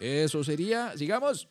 Eso 0.00 0.42
sería, 0.42 0.96
sigamos. 0.96 1.48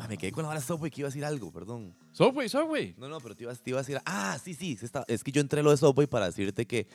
Ma, 0.00 0.08
me 0.08 0.16
quedé 0.16 0.32
con 0.32 0.42
la 0.42 0.48
vara 0.48 0.60
Subway 0.60 0.90
que 0.90 1.02
iba 1.02 1.08
a 1.08 1.10
decir 1.10 1.24
algo, 1.24 1.52
perdón. 1.52 1.94
Subway, 2.12 2.48
Subway. 2.48 2.94
No, 2.96 3.08
no, 3.08 3.20
pero 3.20 3.34
te 3.36 3.44
iba, 3.44 3.54
te 3.54 3.70
iba 3.70 3.78
a 3.78 3.82
decir. 3.82 4.00
Ah, 4.06 4.38
sí, 4.42 4.54
sí. 4.54 4.78
está- 4.80 5.04
es 5.06 5.22
que 5.22 5.30
yo 5.30 5.40
entré 5.40 5.62
lo 5.62 5.70
de 5.70 5.76
Subway 5.76 6.06
para 6.06 6.26
decirte 6.26 6.66
que, 6.66 6.86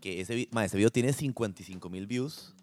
que 0.00 0.20
ese, 0.20 0.48
ma, 0.52 0.64
ese 0.64 0.76
video 0.76 0.90
tiene 0.90 1.12
55 1.12 1.90
mil 1.90 2.06
views. 2.06 2.54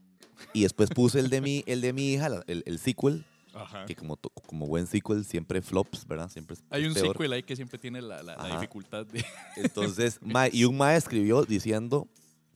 Y 0.53 0.62
después 0.63 0.89
puse 0.89 1.19
el 1.19 1.30
de 1.30 1.41
mi, 1.41 1.63
el 1.67 1.82
de 1.82 1.93
mi 1.93 2.13
hija, 2.13 2.30
la- 2.30 2.43
el, 2.47 2.63
el 2.65 2.80
sequel, 2.80 3.25
Ajá. 3.53 3.86
que 3.86 3.95
como, 3.95 4.15
to- 4.17 4.30
como 4.47 4.67
buen 4.67 4.88
sequel 4.88 5.25
siempre 5.25 5.62
flops, 5.62 6.08
¿verdad? 6.08 6.30
Siempre 6.30 6.53
es 6.56 6.63
Hay 6.69 6.86
un 6.86 6.93
peor. 6.93 7.08
sequel 7.13 7.34
ahí 7.34 7.43
que 7.43 7.56
siempre 7.56 7.77
tiene 7.80 8.01
la, 8.01 8.21
la- 8.23 8.36
la 8.36 8.43
Ajá. 8.43 8.56
dificultad 8.60 9.06
de... 9.06 9.25
Entonces, 9.58 10.19
y 10.51 10.63
un 10.63 10.77
ma 10.77 10.95
escribió 10.95 11.43
diciendo 11.43 12.08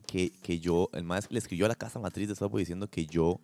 que, 0.06 0.30
que 0.42 0.60
yo, 0.60 0.88
el 0.92 1.04
ma 1.04 1.18
le 1.28 1.38
escribió 1.38 1.66
a 1.66 1.68
la 1.68 1.74
casa 1.74 1.98
matriz 1.98 2.28
de 2.28 2.36
Subway 2.36 2.62
diciendo 2.62 2.88
que 2.88 3.04
yo 3.06 3.40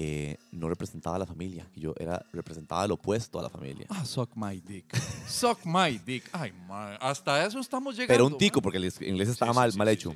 eh, 0.00 0.36
no 0.52 0.68
representaba 0.68 1.16
a 1.16 1.18
la 1.18 1.26
familia, 1.26 1.66
yo 1.74 1.92
era, 1.98 2.24
representaba 2.32 2.86
lo 2.86 2.94
opuesto 2.94 3.40
a 3.40 3.42
la 3.42 3.50
familia. 3.50 3.84
Ah, 3.88 4.04
suck 4.04 4.30
my 4.36 4.60
dick. 4.60 4.96
Suck 5.26 5.58
my 5.64 5.98
dick. 5.98 6.22
Ay, 6.30 6.52
man. 6.68 6.96
Hasta 7.00 7.44
eso 7.44 7.58
estamos 7.58 7.96
llegando. 7.96 8.14
Pero 8.14 8.26
un 8.28 8.38
tico, 8.38 8.62
porque 8.62 8.78
el 8.78 8.84
inglés 9.08 9.28
estaba 9.28 9.52
Sí, 9.52 9.56
mal, 9.56 9.72
sí, 9.72 9.78
mal 9.78 9.88
sí, 9.88 9.94
hecho. 9.94 10.14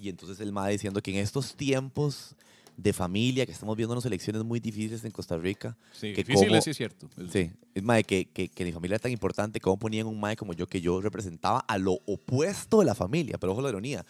Y 0.00 0.08
entonces 0.08 0.40
el 0.40 0.50
MAE 0.52 0.72
diciendo 0.72 1.00
que 1.00 1.12
en 1.12 1.18
estos 1.18 1.54
tiempos 1.54 2.34
de 2.76 2.92
familia, 2.92 3.46
que 3.46 3.52
estamos 3.52 3.76
viendo 3.76 3.92
unas 3.92 4.04
elecciones 4.04 4.42
muy 4.42 4.58
difíciles 4.58 5.04
en 5.04 5.12
Costa 5.12 5.36
Rica, 5.36 5.76
Sí, 5.92 6.12
que 6.12 6.22
difícil 6.24 6.48
cómo- 6.48 6.60
sí 6.60 6.70
es 6.70 6.76
cierto. 6.76 7.08
Sí, 7.32 7.50
es 7.74 7.82
MAE, 7.84 8.02
que, 8.02 8.24
que, 8.26 8.48
que 8.48 8.64
mi 8.64 8.72
familia 8.72 8.96
era 8.96 9.02
tan 9.02 9.12
importante, 9.12 9.60
cómo 9.60 9.78
ponían 9.78 10.08
un 10.08 10.18
MAE 10.18 10.34
como 10.36 10.52
yo, 10.54 10.66
que 10.66 10.80
yo 10.80 11.00
representaba 11.00 11.60
a 11.60 11.78
lo 11.78 11.92
opuesto 12.06 12.80
de 12.80 12.84
la 12.86 12.94
familia, 12.96 13.38
pero 13.38 13.52
ojo 13.52 13.62
la 13.62 13.68
ironía, 13.68 14.04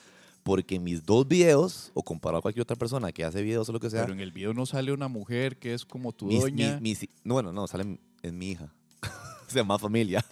porque 0.49 0.81
mis 0.81 1.05
dos 1.05 1.29
videos, 1.29 1.91
o 1.95 2.03
comparado 2.03 2.39
a 2.39 2.43
cualquier 2.43 2.63
otra 2.63 2.75
persona 2.77 3.13
que 3.13 3.23
hace 3.25 3.43
videos 3.43 3.69
o 3.69 3.73
lo 3.73 3.81
que 3.81 3.91
sea, 3.91 4.01
Pero 4.03 4.15
en 4.15 4.21
el 4.21 4.33
video 4.33 4.55
no 4.55 4.65
sale 4.67 4.93
una 4.93 5.07
mujer 5.09 5.59
que 5.59 5.75
es 5.75 5.85
como 5.85 6.13
tu 6.13 6.27
mis, 6.27 6.41
doña. 6.41 6.79
mis- 6.81 7.01
mis- 7.03 7.11
no, 7.25 7.35
bueno, 7.35 7.53
no, 7.53 7.67
sale, 7.67 7.99
es 8.23 8.33
mi 8.33 8.53
hija. 8.53 8.73
o 9.47 9.51
sea, 9.51 9.63
más 9.65 9.81
familia. 9.81 10.25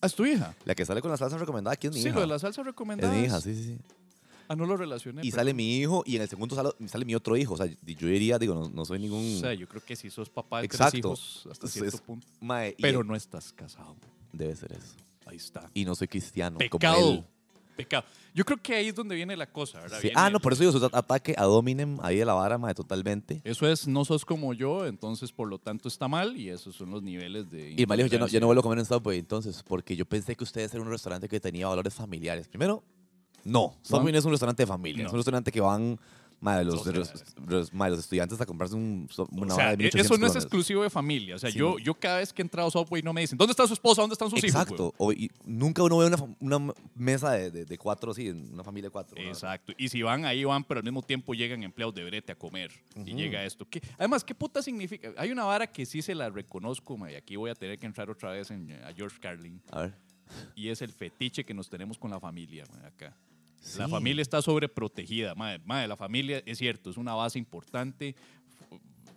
Ah, 0.00 0.06
es 0.06 0.14
tu 0.14 0.24
hija. 0.24 0.54
La 0.64 0.74
que 0.74 0.84
sale 0.86 1.02
con 1.02 1.10
la 1.10 1.16
salsa 1.16 1.36
recomendada 1.38 1.74
aquí 1.74 1.86
es 1.88 1.92
mi 1.92 2.00
Sí, 2.00 2.08
hija. 2.08 2.14
lo 2.14 2.20
de 2.22 2.26
la 2.28 2.38
salsa 2.38 2.60
es 2.62 2.66
recomendada. 2.66 3.12
mi 3.12 3.24
hija, 3.24 3.40
sí, 3.40 3.54
sí, 3.54 3.64
sí. 3.64 3.78
Ah, 4.50 4.56
no 4.56 4.64
lo 4.64 4.76
relacioné. 4.78 5.20
Y 5.22 5.30
pero- 5.30 5.40
sale 5.42 5.52
mi 5.52 5.76
hijo 5.76 6.02
y 6.06 6.16
en 6.16 6.22
el 6.22 6.28
segundo 6.28 6.56
sale, 6.56 6.70
sale 6.86 7.04
mi 7.04 7.14
otro 7.14 7.36
hijo. 7.36 7.52
O 7.54 7.56
sea, 7.58 7.66
yo 7.66 7.76
diría, 8.08 8.38
digo, 8.38 8.54
no, 8.54 8.70
no 8.70 8.84
soy 8.86 8.98
ningún... 8.98 9.36
O 9.36 9.40
sea, 9.40 9.52
yo 9.52 9.68
creo 9.68 9.84
que 9.84 9.94
si 9.96 10.08
sos 10.08 10.30
papá 10.30 10.60
de 10.60 10.64
Exacto. 10.66 10.92
tres 10.92 10.98
hijos 11.00 11.48
hasta 11.50 11.66
Es- 11.66 11.72
cierto 11.74 11.96
es- 11.96 12.00
punto. 12.02 12.26
Mae, 12.40 12.74
y- 12.78 12.82
Pero 12.82 13.04
no 13.04 13.14
estás 13.14 13.52
casado. 13.52 13.96
Debe 14.32 14.56
ser 14.56 14.72
eso. 14.72 14.94
Ahí 15.26 15.36
está. 15.36 15.68
Y 15.74 15.84
no 15.84 15.94
soy 15.94 16.08
cristiano. 16.08 16.56
como 16.70 16.78
Pecado. 16.78 17.10
él. 17.12 17.24
Pecado. 17.78 18.04
Yo 18.34 18.44
creo 18.44 18.58
que 18.60 18.74
ahí 18.74 18.88
es 18.88 18.94
donde 18.96 19.14
viene 19.14 19.36
la 19.36 19.46
cosa, 19.46 19.80
¿verdad? 19.80 19.98
Sí. 20.00 20.08
Viene 20.08 20.20
Ah, 20.20 20.30
no, 20.30 20.40
por 20.40 20.52
eso 20.52 20.72
soy 20.72 20.90
ataque 20.92 21.36
a 21.38 21.44
Dominem 21.44 21.96
ahí 22.02 22.16
de 22.16 22.24
la 22.24 22.34
vara, 22.34 22.58
mae, 22.58 22.74
totalmente. 22.74 23.40
Eso 23.44 23.68
es, 23.68 23.86
no 23.86 24.04
sos 24.04 24.24
como 24.24 24.52
yo, 24.52 24.84
entonces 24.84 25.30
por 25.30 25.48
lo 25.48 25.58
tanto 25.58 25.86
está 25.86 26.08
mal 26.08 26.36
y 26.36 26.50
esos 26.50 26.74
son 26.74 26.90
los 26.90 27.04
niveles 27.04 27.48
de... 27.50 27.70
Y 27.70 27.76
dijo, 27.76 27.94
yo 28.06 28.18
no, 28.18 28.26
yo 28.26 28.40
no 28.40 28.46
vuelvo 28.46 28.60
a 28.60 28.62
comer 28.64 28.80
en 28.80 28.84
Subway 28.84 29.20
entonces, 29.20 29.62
porque 29.62 29.94
yo 29.94 30.04
pensé 30.06 30.34
que 30.34 30.42
ustedes 30.42 30.74
eran 30.74 30.88
un 30.88 30.92
restaurante 30.92 31.28
que 31.28 31.38
tenía 31.38 31.68
valores 31.68 31.94
familiares. 31.94 32.48
Primero, 32.48 32.82
no. 33.44 33.76
Subway 33.82 34.12
no 34.12 34.18
es 34.18 34.24
un 34.24 34.32
restaurante 34.32 34.64
de 34.64 34.66
familia. 34.66 35.04
No. 35.04 35.06
Es 35.06 35.12
un 35.12 35.18
restaurante 35.18 35.52
que 35.52 35.60
van 35.60 36.00
mae, 36.40 36.64
los, 36.64 36.82
Total. 36.82 36.94
los, 37.00 37.12
los- 37.46 37.72
mae, 37.74 37.90
los 37.90 37.98
estudiantes 38.00 38.40
a 38.40 38.46
comprarse 38.46 38.74
un, 38.76 39.08
una 39.32 39.52
O 39.54 39.56
sea, 39.56 39.68
de 39.68 39.72
e- 39.74 39.76
1800 39.90 40.04
eso 40.06 40.18
no 40.18 40.26
es 40.26 40.36
exclusivo 40.36 40.82
de 40.82 40.90
familia. 40.90 41.36
O 41.36 41.38
sea, 41.38 41.50
Sí, 41.50 41.58
yo, 41.58 41.78
yo 41.78 41.94
cada 41.94 42.18
vez 42.18 42.32
que 42.32 42.42
he 42.42 42.44
entrado 42.44 42.68
a 42.68 42.70
Subway 42.70 43.02
no 43.02 43.12
me 43.12 43.20
dicen, 43.22 43.36
¿dónde 43.36 43.50
está 43.52 43.66
su 43.66 43.72
esposa? 43.74 44.02
¿Dónde 44.02 44.12
están 44.14 44.30
sus 44.30 44.38
hijos? 44.38 44.50
Exacto. 44.62 44.94
O- 44.98 45.12
y 45.12 45.30
nunca 45.44 45.82
uno 45.82 45.98
ve 45.98 46.10
una, 46.40 46.72
mesa 46.94 47.32
de, 47.32 47.50
de- 47.50 47.64
de 47.64 47.78
cuatro 47.78 48.12
así, 48.12 48.28
una 48.30 48.62
familia 48.64 48.88
de 48.88 48.92
cuatro. 48.92 49.16
Exacto. 49.20 49.72
Y 49.76 49.88
si 49.88 50.02
van, 50.02 50.24
ahí 50.24 50.44
van, 50.44 50.64
pero 50.64 50.78
al 50.78 50.84
mismo 50.84 51.02
tiempo 51.02 51.34
llegan 51.34 51.62
empleados 51.62 51.94
de 51.94 52.04
brete 52.04 52.32
a 52.32 52.34
comer. 52.36 52.70
Y 53.04 53.14
llega 53.14 53.44
esto. 53.44 53.66
¿Qué? 53.68 53.82
Además, 53.98 54.22
¿qué 54.24 54.34
puta 54.34 54.62
significa? 54.62 55.12
Hay 55.16 55.30
una 55.32 55.44
vara 55.44 55.66
que 55.66 55.84
sí 55.86 56.02
se 56.02 56.14
la 56.14 56.30
reconozco, 56.30 56.96
ma, 56.96 57.10
y 57.10 57.14
aquí 57.16 57.36
voy 57.36 57.50
a 57.50 57.54
tener 57.54 57.78
que 57.78 57.86
entrar 57.86 58.08
otra 58.10 58.30
vez 58.32 58.50
en, 58.50 58.70
a 58.84 58.92
George 58.92 59.18
Carlin. 59.20 59.60
A 59.72 59.80
ver. 59.82 59.94
Y 60.54 60.68
es 60.68 60.82
el 60.82 60.92
fetiche 60.92 61.42
que 61.44 61.54
nos 61.54 61.70
tenemos 61.70 61.96
con 61.98 62.10
la 62.10 62.20
familia, 62.20 62.64
ma, 62.72 62.86
acá. 62.86 63.16
La 63.76 63.88
familia 63.88 64.22
está 64.22 64.40
sobreprotegida. 64.40 65.34
Madre, 65.34 65.60
madre, 65.64 65.88
la 65.88 65.96
familia 65.96 66.42
es 66.46 66.58
cierto, 66.58 66.90
es 66.90 66.96
una 66.96 67.14
base 67.14 67.38
importante, 67.38 68.14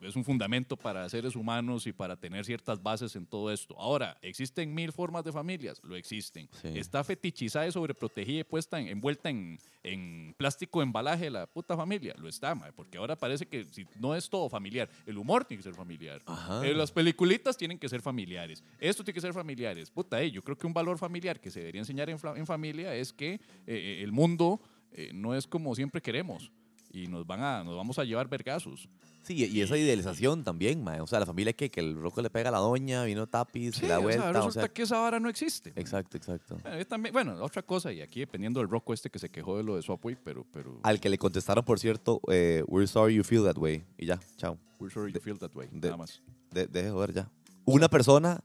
es 0.02 0.16
un 0.16 0.24
fundamento 0.24 0.76
para 0.78 1.08
seres 1.10 1.36
humanos 1.36 1.86
y 1.88 1.94
para 1.94 2.16
tener 2.16 2.44
ciertas 2.46 2.82
bases 2.82 3.16
en 3.16 3.26
todo 3.26 3.52
esto. 3.52 3.80
Ahora, 3.80 4.18
¿existen 4.22 4.74
mil 4.74 4.92
formas 4.92 5.24
de 5.24 5.32
familias? 5.32 5.80
Lo 5.84 5.96
existen. 5.96 6.50
Sí. 6.62 6.70
¿Está 6.76 7.04
fetichizada 7.04 7.68
y 7.68 7.72
sobreprotegida 7.72 8.40
y 8.40 8.44
puesta 8.44 8.80
en- 8.80 8.88
envuelta 8.88 9.30
en, 9.30 9.60
en 9.84 10.34
plástico 10.38 10.82
embalaje 10.82 11.30
la 11.30 11.46
puta 11.48 11.76
familia? 11.78 12.16
Lo 12.18 12.28
está, 12.28 12.56
madre, 12.56 12.74
porque 12.74 12.98
ahora 12.98 13.16
parece 13.16 13.46
que 13.48 13.64
si 13.66 13.86
no 14.00 14.16
es 14.16 14.30
todo 14.30 14.50
familiar, 14.50 14.90
el 15.06 15.18
humor 15.18 15.46
tiene 15.46 15.60
que 15.64 15.70
ser 15.70 15.76
familiar. 15.76 16.22
Eh, 16.64 16.74
las 16.74 16.92
peliculitas 16.92 17.56
tienen 17.58 17.78
que 17.78 17.88
ser 17.90 18.02
familiares. 18.02 18.64
Esto 18.80 19.04
tiene 19.04 19.16
que 19.16 19.22
ser 19.22 19.34
familiares. 19.34 19.90
Puta, 19.92 20.22
eh, 20.22 20.32
yo 20.32 20.44
creo 20.44 20.58
que 20.58 20.66
un 20.68 20.74
valor 20.74 20.98
familiar 20.98 21.40
que 21.40 21.52
se 21.52 21.60
debería 21.60 21.82
enseñar 21.82 22.10
en, 22.10 22.18
en 22.36 22.46
familia 22.48 22.96
es 22.96 23.14
que 23.14 23.34
eh, 23.34 23.40
eh, 23.68 24.02
el 24.04 24.12
mundo 24.12 24.60
eh, 24.94 25.12
no 25.14 25.36
es 25.36 25.48
como 25.48 25.76
siempre 25.76 26.02
queremos 26.02 26.52
y 26.94 27.08
nos 27.08 27.26
van 27.26 27.42
a 27.42 27.64
nos 27.64 27.76
vamos 27.78 27.98
a 28.00 28.04
llevar 28.04 28.28
vergazos. 28.28 28.90
Sí, 29.24 29.36
y 29.46 29.62
esa 29.62 29.78
idealización 29.78 30.44
también, 30.44 30.84
mae. 30.84 31.00
O 31.02 31.08
sea, 31.08 31.20
la 31.20 31.26
familia 31.26 31.54
que, 31.54 31.70
que 31.70 31.80
el 31.80 31.96
roco 31.96 32.22
le 32.22 32.30
pega 32.30 32.50
a 32.50 32.52
la 32.52 32.58
doña, 32.58 33.04
vino 33.04 33.28
tapiz, 33.28 33.76
Sí, 33.76 33.86
la 33.88 34.00
o 34.00 34.02
vuelta. 34.02 34.30
o 34.30 34.34
resulta 34.34 34.62
sea, 34.62 34.70
que 34.70 34.82
esa 34.82 35.00
vara 35.00 35.20
no 35.20 35.30
existe. 35.30 35.72
Exacto, 35.76 36.18
exacto. 36.18 36.58
Bueno, 36.64 36.86
también- 36.86 37.14
bueno, 37.14 37.36
otra 37.44 37.62
cosa, 37.62 37.94
y 37.94 38.02
aquí 38.02 38.22
dependiendo 38.22 38.60
del 38.60 38.70
roco 38.70 38.94
este 38.94 39.10
que 39.10 39.20
se 39.20 39.30
quejó 39.30 39.58
de 39.58 39.64
lo 39.64 39.76
de 39.76 39.82
Subway, 39.84 40.18
pero, 40.24 40.46
pero 40.52 40.80
Al 40.84 41.00
que 41.00 41.10
le 41.10 41.18
contestaron, 41.18 41.64
por 41.64 41.80
cierto, 41.80 42.20
eh, 42.32 42.64
we're 42.68 42.88
sorry 42.88 43.16
you 43.16 43.24
feel 43.24 43.44
that 43.44 43.58
way. 43.58 43.84
Y 43.98 44.08
ya, 44.08 44.20
chao. 44.38 44.58
we're 44.80 44.92
sorry 44.94 45.14
you 45.14 45.20
feel 45.22 45.38
that 45.38 45.56
way, 45.56 45.68
de- 45.72 45.90
nada 45.90 45.98
más. 45.98 46.22
De, 46.52 46.66
deje 46.68 46.88
de 46.88 46.92
joder 46.92 47.14
ya. 47.14 47.32
Una 47.66 47.88
persona 47.90 48.42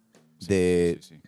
de 0.46 0.98
Sí, 1.00 1.14
sí. 1.14 1.20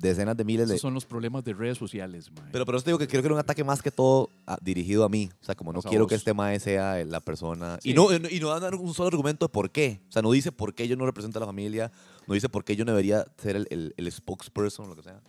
Decenas 0.00 0.36
de 0.36 0.44
miles 0.44 0.68
de... 0.68 0.74
Esos 0.74 0.82
son 0.82 0.94
los 0.94 1.04
problemas 1.04 1.44
de 1.44 1.52
redes 1.54 1.78
sociales, 1.78 2.30
mae. 2.32 2.48
Pero, 2.52 2.64
pero 2.66 2.78
eso 2.78 2.84
te 2.84 2.90
digo 2.90 2.98
que 2.98 3.08
creo 3.08 3.22
que 3.22 3.26
era 3.26 3.34
un 3.34 3.40
ataque 3.40 3.64
más 3.64 3.82
que 3.82 3.90
todo 3.90 4.30
ah, 4.46 4.58
dirigido 4.60 5.04
a 5.04 5.08
mí. 5.08 5.30
O 5.40 5.44
sea, 5.44 5.54
como 5.54 5.72
no 5.72 5.80
a 5.80 5.82
quiero 5.82 6.04
vos. 6.04 6.08
que 6.08 6.14
este 6.14 6.34
mae 6.34 6.58
sea 6.60 7.04
la 7.04 7.20
persona. 7.20 7.78
Sí. 7.82 7.90
Y, 7.90 7.94
no, 7.94 8.08
y 8.12 8.40
no 8.40 8.58
dan 8.60 8.74
un 8.74 8.94
solo 8.94 9.08
argumento 9.08 9.46
de 9.46 9.52
por 9.52 9.70
qué. 9.70 10.00
O 10.08 10.12
sea, 10.12 10.22
no 10.22 10.30
dice 10.32 10.52
por 10.52 10.74
qué 10.74 10.86
yo 10.88 10.96
no 10.96 11.06
represento 11.06 11.38
a 11.38 11.40
la 11.40 11.46
familia. 11.46 11.90
No 12.26 12.34
dice 12.34 12.48
por 12.48 12.64
qué 12.64 12.76
yo 12.76 12.84
no 12.84 12.92
debería 12.92 13.24
ser 13.38 13.56
el, 13.56 13.66
el, 13.70 13.94
el 13.96 14.12
spokesperson 14.12 14.86
o 14.86 14.88
lo 14.88 14.96
que 14.96 15.02
sea. 15.02 15.20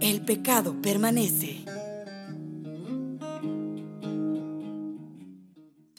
El 0.00 0.20
pecado 0.24 0.76
permanece. 0.82 1.64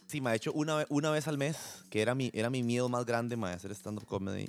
Sí, 0.05 0.21
me 0.21 0.29
ha 0.29 0.35
hecho 0.35 0.53
una, 0.53 0.75
ve- 0.77 0.85
una 0.89 1.09
vez 1.09 1.27
al 1.27 1.37
mes, 1.37 1.57
que 1.89 2.01
era 2.01 2.15
mi, 2.15 2.29
era 2.33 2.49
mi 2.49 2.63
miedo 2.63 2.87
más 2.87 3.05
grande, 3.05 3.35
mae, 3.35 3.53
hacer 3.55 3.71
stand-up 3.71 4.05
comedy. 4.05 4.47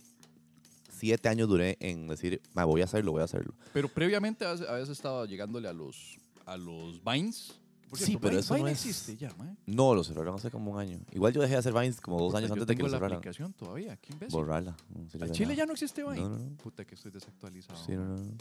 Siete 0.99 1.28
años 1.28 1.49
duré 1.49 1.76
en 1.80 2.09
decir, 2.09 2.40
me 2.55 2.64
voy 2.64 2.80
a 2.80 2.84
hacerlo, 2.84 3.12
voy 3.12 3.20
a 3.22 3.24
hacerlo. 3.24 3.55
Pero 3.72 3.88
previamente 3.88 4.44
habías, 4.44 4.88
estado 4.88 5.24
llegándole 5.26 5.68
a 5.68 5.72
los, 5.72 6.18
a 6.46 6.57
los 6.57 7.03
Vines. 7.05 7.55
Por 7.88 7.99
Sí, 7.99 8.05
cierto, 8.05 8.20
pero 8.20 8.32
Vine- 8.32 8.40
eso 8.40 8.55
no 8.55 8.59
Vine 8.59 8.72
es- 8.72 8.84
existe 8.86 9.16
ya, 9.16 9.32
mae. 9.38 9.55
No, 9.64 9.94
lo 9.94 10.05
cerraron 10.05 10.34
hace 10.34 10.51
como 10.51 10.72
un 10.72 10.78
año. 10.78 10.99
Igual 11.12 11.32
yo 11.32 11.40
dejé 11.40 11.55
de 11.55 11.59
hacer 11.61 11.72
Vines 11.72 12.01
como 12.03 12.18
dos 12.18 12.26
Puta, 12.28 12.38
años 12.38 12.51
antes 12.51 12.66
de 12.66 12.76
que 12.76 12.82
lo 12.82 12.88
la 12.88 12.96
cerraran. 12.99 13.16
aplicación 13.16 13.53
todavía, 13.55 13.96
qué 13.96 14.12
imbécil. 14.12 14.32
Borrarla. 14.38 14.76
no 14.94 15.24
Al 15.24 15.30
Chile 15.32 15.57
ya 15.57 15.64
no 15.64 15.72
existe 15.72 16.03
Vine. 16.03 16.16
No, 16.20 16.28
no, 16.28 16.38
no. 16.38 16.57
Puta, 16.57 16.84
que 16.84 16.94
estoy 16.94 17.11
desactualizado. 17.12 17.82
Sí, 17.82 17.92
no, 17.92 18.05
no, 18.05 18.16
no. 18.18 18.32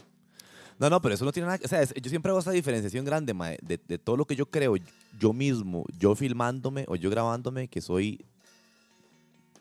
No, 0.80 0.90
no, 0.90 1.00
pero 1.02 1.14
eso 1.14 1.24
no 1.24 1.32
tiene 1.32 1.46
nada. 1.46 1.58
que- 1.58 1.64
O 1.64 1.68
sea, 1.68 1.80
es- 1.82 1.94
yo 1.94 2.10
siempre 2.10 2.28
hago 2.30 2.40
esa 2.40 2.50
diferenciación 2.50 3.04
grande, 3.06 3.32
mae, 3.34 3.58
de, 3.62 3.80
de 3.88 3.98
todo 3.98 4.16
lo 4.18 4.26
que 4.26 4.36
yo 4.36 4.46
creo 4.50 4.74
yo 5.18 5.32
mismo, 5.32 5.84
yo 5.98 6.14
filmándome 6.14 6.84
o 6.86 6.94
yo 6.96 7.08
grabándome, 7.08 7.68
que 7.68 7.80
soy. 7.80 8.24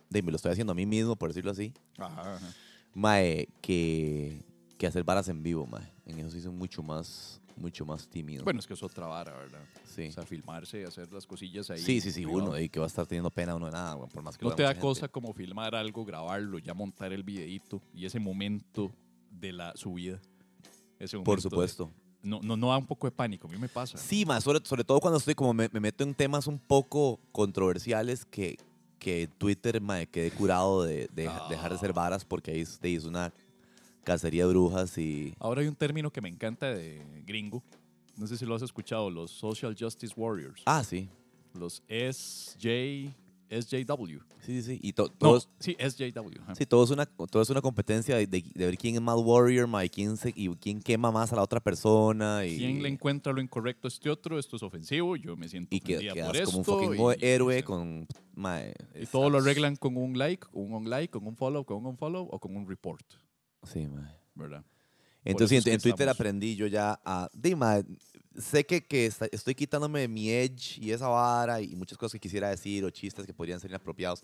De, 0.09 0.21
me 0.21 0.31
lo 0.31 0.35
estoy 0.37 0.51
haciendo 0.51 0.71
a 0.71 0.75
mí 0.75 0.85
mismo, 0.85 1.15
por 1.15 1.29
decirlo 1.29 1.51
así. 1.51 1.73
Ajá, 1.97 2.35
ajá. 2.35 2.53
Mae, 2.97 3.47
que, 3.61 4.43
que 4.79 4.87
hacer 4.87 5.03
varas 5.03 5.29
en 5.29 5.43
vivo, 5.43 5.67
mae. 5.67 5.87
En 6.07 6.17
eso 6.17 6.31
sí 6.31 6.41
soy 6.41 6.51
mucho 6.51 6.81
más, 6.81 7.39
mucho 7.55 7.85
más 7.85 8.07
tímido. 8.09 8.43
Bueno, 8.43 8.59
es 8.59 8.65
que 8.65 8.73
es 8.73 8.81
otra 8.81 9.05
vara, 9.05 9.37
¿verdad? 9.37 9.63
sí. 9.83 10.07
O 10.07 10.11
sea, 10.11 10.25
filmarse 10.25 10.83
hacer 10.83 11.11
las 11.13 11.27
cosillas 11.27 11.69
ahí. 11.69 11.77
sí, 11.77 12.01
sí, 12.01 12.11
sí, 12.11 12.23
privado. 12.25 12.45
uno, 12.49 12.59
y 12.59 12.69
que 12.69 12.79
va 12.79 12.85
a 12.85 12.87
estar 12.87 13.05
teniendo 13.05 13.29
pena 13.29 13.55
uno 13.55 13.67
de 13.67 13.73
nada, 13.73 13.93
güey, 13.93 14.09
por 14.09 14.23
más 14.23 14.35
que 14.35 14.43
No 14.43 14.49
lo 14.49 14.55
te 14.55 14.63
da 14.63 14.69
mucha 14.69 14.81
cosa 14.81 15.01
gente. 15.01 15.11
como 15.11 15.31
filmar 15.33 15.75
algo, 15.75 16.05
grabarlo, 16.05 16.57
ya 16.57 16.73
montar 16.73 17.13
el 17.13 17.21
videíto 17.21 17.79
y 17.93 18.05
ese 18.07 18.19
momento 18.19 18.91
de 19.29 19.53
la 19.53 19.73
subida. 19.75 20.19
Ese 20.97 21.17
Por 21.17 21.27
momento 21.27 21.35
de- 21.35 21.41
supuesto. 21.51 21.91
no, 22.23 22.39
no, 22.41 22.57
no 22.57 22.69
da 22.69 22.77
un 22.77 22.87
poco 22.87 23.05
de 23.05 23.11
pánico, 23.11 23.47
a 23.47 23.51
mí 23.51 23.57
me 23.59 23.69
pasa. 23.69 23.99
Sí, 23.99 24.25
más 24.25 24.43
sobre, 24.43 24.65
sobre 24.65 24.83
todo 24.83 24.99
cuando 24.99 25.19
estoy 25.19 25.35
como 25.35 25.53
me, 25.53 25.69
me 25.71 25.79
meto 25.79 26.03
en 26.03 26.15
temas 26.15 26.47
un 26.47 26.57
poco 26.57 27.19
controversiales 27.31 28.25
que, 28.25 28.57
que 28.99 29.27
Twitter 29.37 29.79
me 29.81 30.07
quedé 30.07 30.31
curado 30.31 30.83
de, 30.83 31.07
de 31.13 31.27
Ah. 31.27 31.47
dejar 31.49 31.71
de 31.71 31.77
ser 31.77 31.93
varas 31.93 32.25
porque 32.25 32.51
ahí 32.51 32.63
ahí 32.83 32.95
es 32.95 33.05
una 33.05 33.33
cacería 34.03 34.43
de 34.45 34.49
brujas 34.53 34.97
y... 34.97 35.33
Ahora 35.39 35.61
hay 35.61 35.67
un 35.67 35.75
término 35.75 36.11
que 36.11 36.21
me 36.21 36.29
encanta 36.29 36.67
de 36.73 37.01
gringo. 37.25 37.61
No 38.15 38.25
sé 38.25 38.37
si 38.37 38.45
lo 38.45 38.55
has 38.55 38.61
escuchado, 38.61 39.09
los 39.11 39.29
Social 39.31 39.75
Justice 39.77 40.13
Warriors. 40.17 40.61
Ah, 40.65 40.83
sí. 40.83 41.09
Los 41.53 41.83
SJ, 41.87 43.13
SJW. 43.49 44.19
Sí, 44.41 44.61
sí, 44.61 44.61
sí. 44.61 44.79
Y 44.81 44.93
to- 44.93 45.07
No, 45.07 45.13
todos, 45.17 45.49
sí, 45.59 45.75
SJW. 45.79 46.29
sí, 46.57 46.65
todo, 46.65 46.83
es 46.83 46.89
una, 46.91 47.05
todo 47.05 47.41
es 47.41 47.49
una 47.49 47.61
competencia 47.61 48.15
de, 48.15 48.27
de- 48.27 48.43
de 48.53 48.65
ver 48.65 48.77
quién 48.77 48.95
es 48.95 49.01
más 49.01 49.17
warrior 49.17 49.67
ma, 49.67 49.83
y, 49.85 49.89
quién 49.89 50.17
se, 50.17 50.33
y 50.35 50.49
quién 50.55 50.81
quema 50.81 51.11
más 51.11 51.31
a 51.33 51.35
la 51.37 51.43
otra 51.43 51.59
persona. 51.59 52.45
Y, 52.45 52.57
¿Quién 52.57 52.81
le 52.83 52.89
encuentra 52.89 53.33
lo 53.33 53.41
incorrecto 53.41 53.87
a 53.87 53.89
este 53.89 54.09
otro? 54.09 54.37
Esto 54.39 54.55
es 54.55 54.63
ofensivo, 54.63 55.15
yo 55.15 55.35
me 55.35 55.47
siento 55.49 55.75
y 55.75 55.79
que, 55.79 55.95
por 56.25 56.35
esto. 56.35 56.45
como 56.45 56.57
un 56.59 56.63
fucking 56.65 56.93
y- 57.21 57.25
héroe 57.25 57.63
con... 57.63 58.07
ma, 58.35 58.61
Y 58.95 59.05
todo 59.07 59.29
lo 59.29 59.37
arreglan 59.39 59.75
con 59.75 59.97
un 59.97 60.17
like, 60.17 60.47
un 60.53 60.73
on 60.73 60.89
like, 60.89 61.11
con 61.11 61.25
un 61.27 61.35
follow, 61.35 61.63
con 61.65 61.77
un 61.77 61.85
unfollow 61.87 62.27
o 62.31 62.39
con 62.39 62.55
un 62.55 62.67
report, 62.67 63.05
Sí, 63.63 63.87
ma. 63.87 64.13
¿verdad? 64.35 64.63
Entonces, 65.25 65.65
en, 65.67 65.79
Twitter 65.81 66.07
aprendí 66.07 66.55
yo 66.55 66.67
ya 66.67 67.01
a. 67.03 67.27
Dima, 67.33 67.83
sé 68.37 68.65
que, 68.65 68.85
que 68.85 69.05
esta- 69.05 69.27
estoy 69.31 69.55
quitándome 69.55 70.07
mi 70.07 70.29
edge 70.29 70.77
y 70.79 70.91
esa 70.91 71.07
vara 71.07 71.61
y 71.61 71.75
muchas 71.75 71.97
cosas 71.97 72.13
que 72.13 72.19
quisiera 72.19 72.49
decir 72.49 72.83
o 72.85 72.89
chistes 72.89 73.25
que 73.25 73.33
podrían 73.33 73.59
ser 73.59 73.71
inapropiados. 73.71 74.23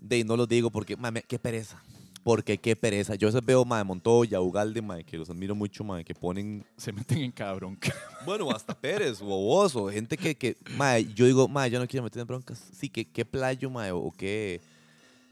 De 0.00 0.24
no 0.24 0.36
los 0.36 0.48
digo 0.48 0.70
porque, 0.70 0.96
mame, 0.96 1.22
qué 1.22 1.38
pereza. 1.38 1.82
Porque 2.22 2.56
qué 2.56 2.74
pereza. 2.74 3.14
Yo 3.16 3.30
veo, 3.42 3.64
mae, 3.66 3.84
Montoya, 3.84 4.40
Ugalde, 4.40 4.80
mae, 4.80 5.04
que 5.04 5.18
los 5.18 5.28
admiro 5.28 5.54
mucho, 5.54 5.84
mae, 5.84 6.04
que 6.04 6.14
ponen. 6.14 6.64
Se 6.76 6.90
meten 6.90 7.18
en 7.18 7.32
cada 7.32 7.52
bronca. 7.54 7.92
Bueno, 8.24 8.50
hasta 8.50 8.74
Pérez 8.74 9.20
o 9.20 9.26
vos, 9.26 9.76
o 9.76 9.90
gente 9.90 10.16
que, 10.16 10.34
que 10.34 10.56
mae, 10.78 11.04
yo 11.12 11.26
digo, 11.26 11.46
mae, 11.48 11.70
yo 11.70 11.78
no 11.78 11.86
quiero 11.86 12.02
meter 12.04 12.20
en 12.22 12.26
broncas. 12.26 12.58
Sí, 12.72 12.88
que 12.88 13.04
qué 13.04 13.26
playo, 13.26 13.68
mae, 13.68 13.90
o 13.92 14.10
qué. 14.16 14.62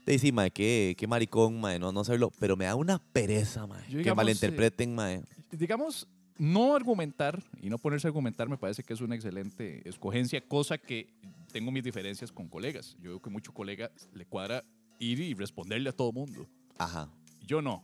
Ahí 0.05 0.19
sí, 0.19 0.31
mae, 0.31 0.51
qué, 0.51 0.95
qué 0.95 1.07
maricón, 1.07 1.59
mae, 1.59 1.79
no, 1.79 1.91
no 1.91 2.01
hacerlo. 2.01 2.31
Pero 2.39 2.55
me 2.55 2.65
da 2.65 2.75
una 2.75 2.99
pereza, 2.99 3.65
mae. 3.65 3.81
Yo, 3.85 3.93
que 3.93 3.97
digamos, 3.99 4.17
malinterpreten, 4.17 4.93
mae. 4.93 5.23
Digamos, 5.51 6.07
no 6.37 6.75
argumentar 6.75 7.41
y 7.61 7.69
no 7.69 7.77
ponerse 7.77 8.07
a 8.07 8.09
argumentar 8.09 8.49
me 8.49 8.57
parece 8.57 8.83
que 8.83 8.93
es 8.93 9.01
una 9.01 9.15
excelente 9.15 9.87
escogencia, 9.87 10.41
cosa 10.41 10.77
que 10.77 11.07
tengo 11.51 11.71
mis 11.71 11.83
diferencias 11.83 12.31
con 12.31 12.47
colegas. 12.47 12.97
Yo 12.99 13.11
veo 13.11 13.21
que 13.21 13.29
mucho 13.29 13.53
colega 13.53 13.91
le 14.13 14.25
cuadra 14.25 14.63
ir 14.99 15.19
y 15.19 15.33
responderle 15.33 15.89
a 15.89 15.93
todo 15.93 16.11
mundo. 16.11 16.47
Ajá. 16.77 17.09
Yo 17.45 17.61
no. 17.61 17.83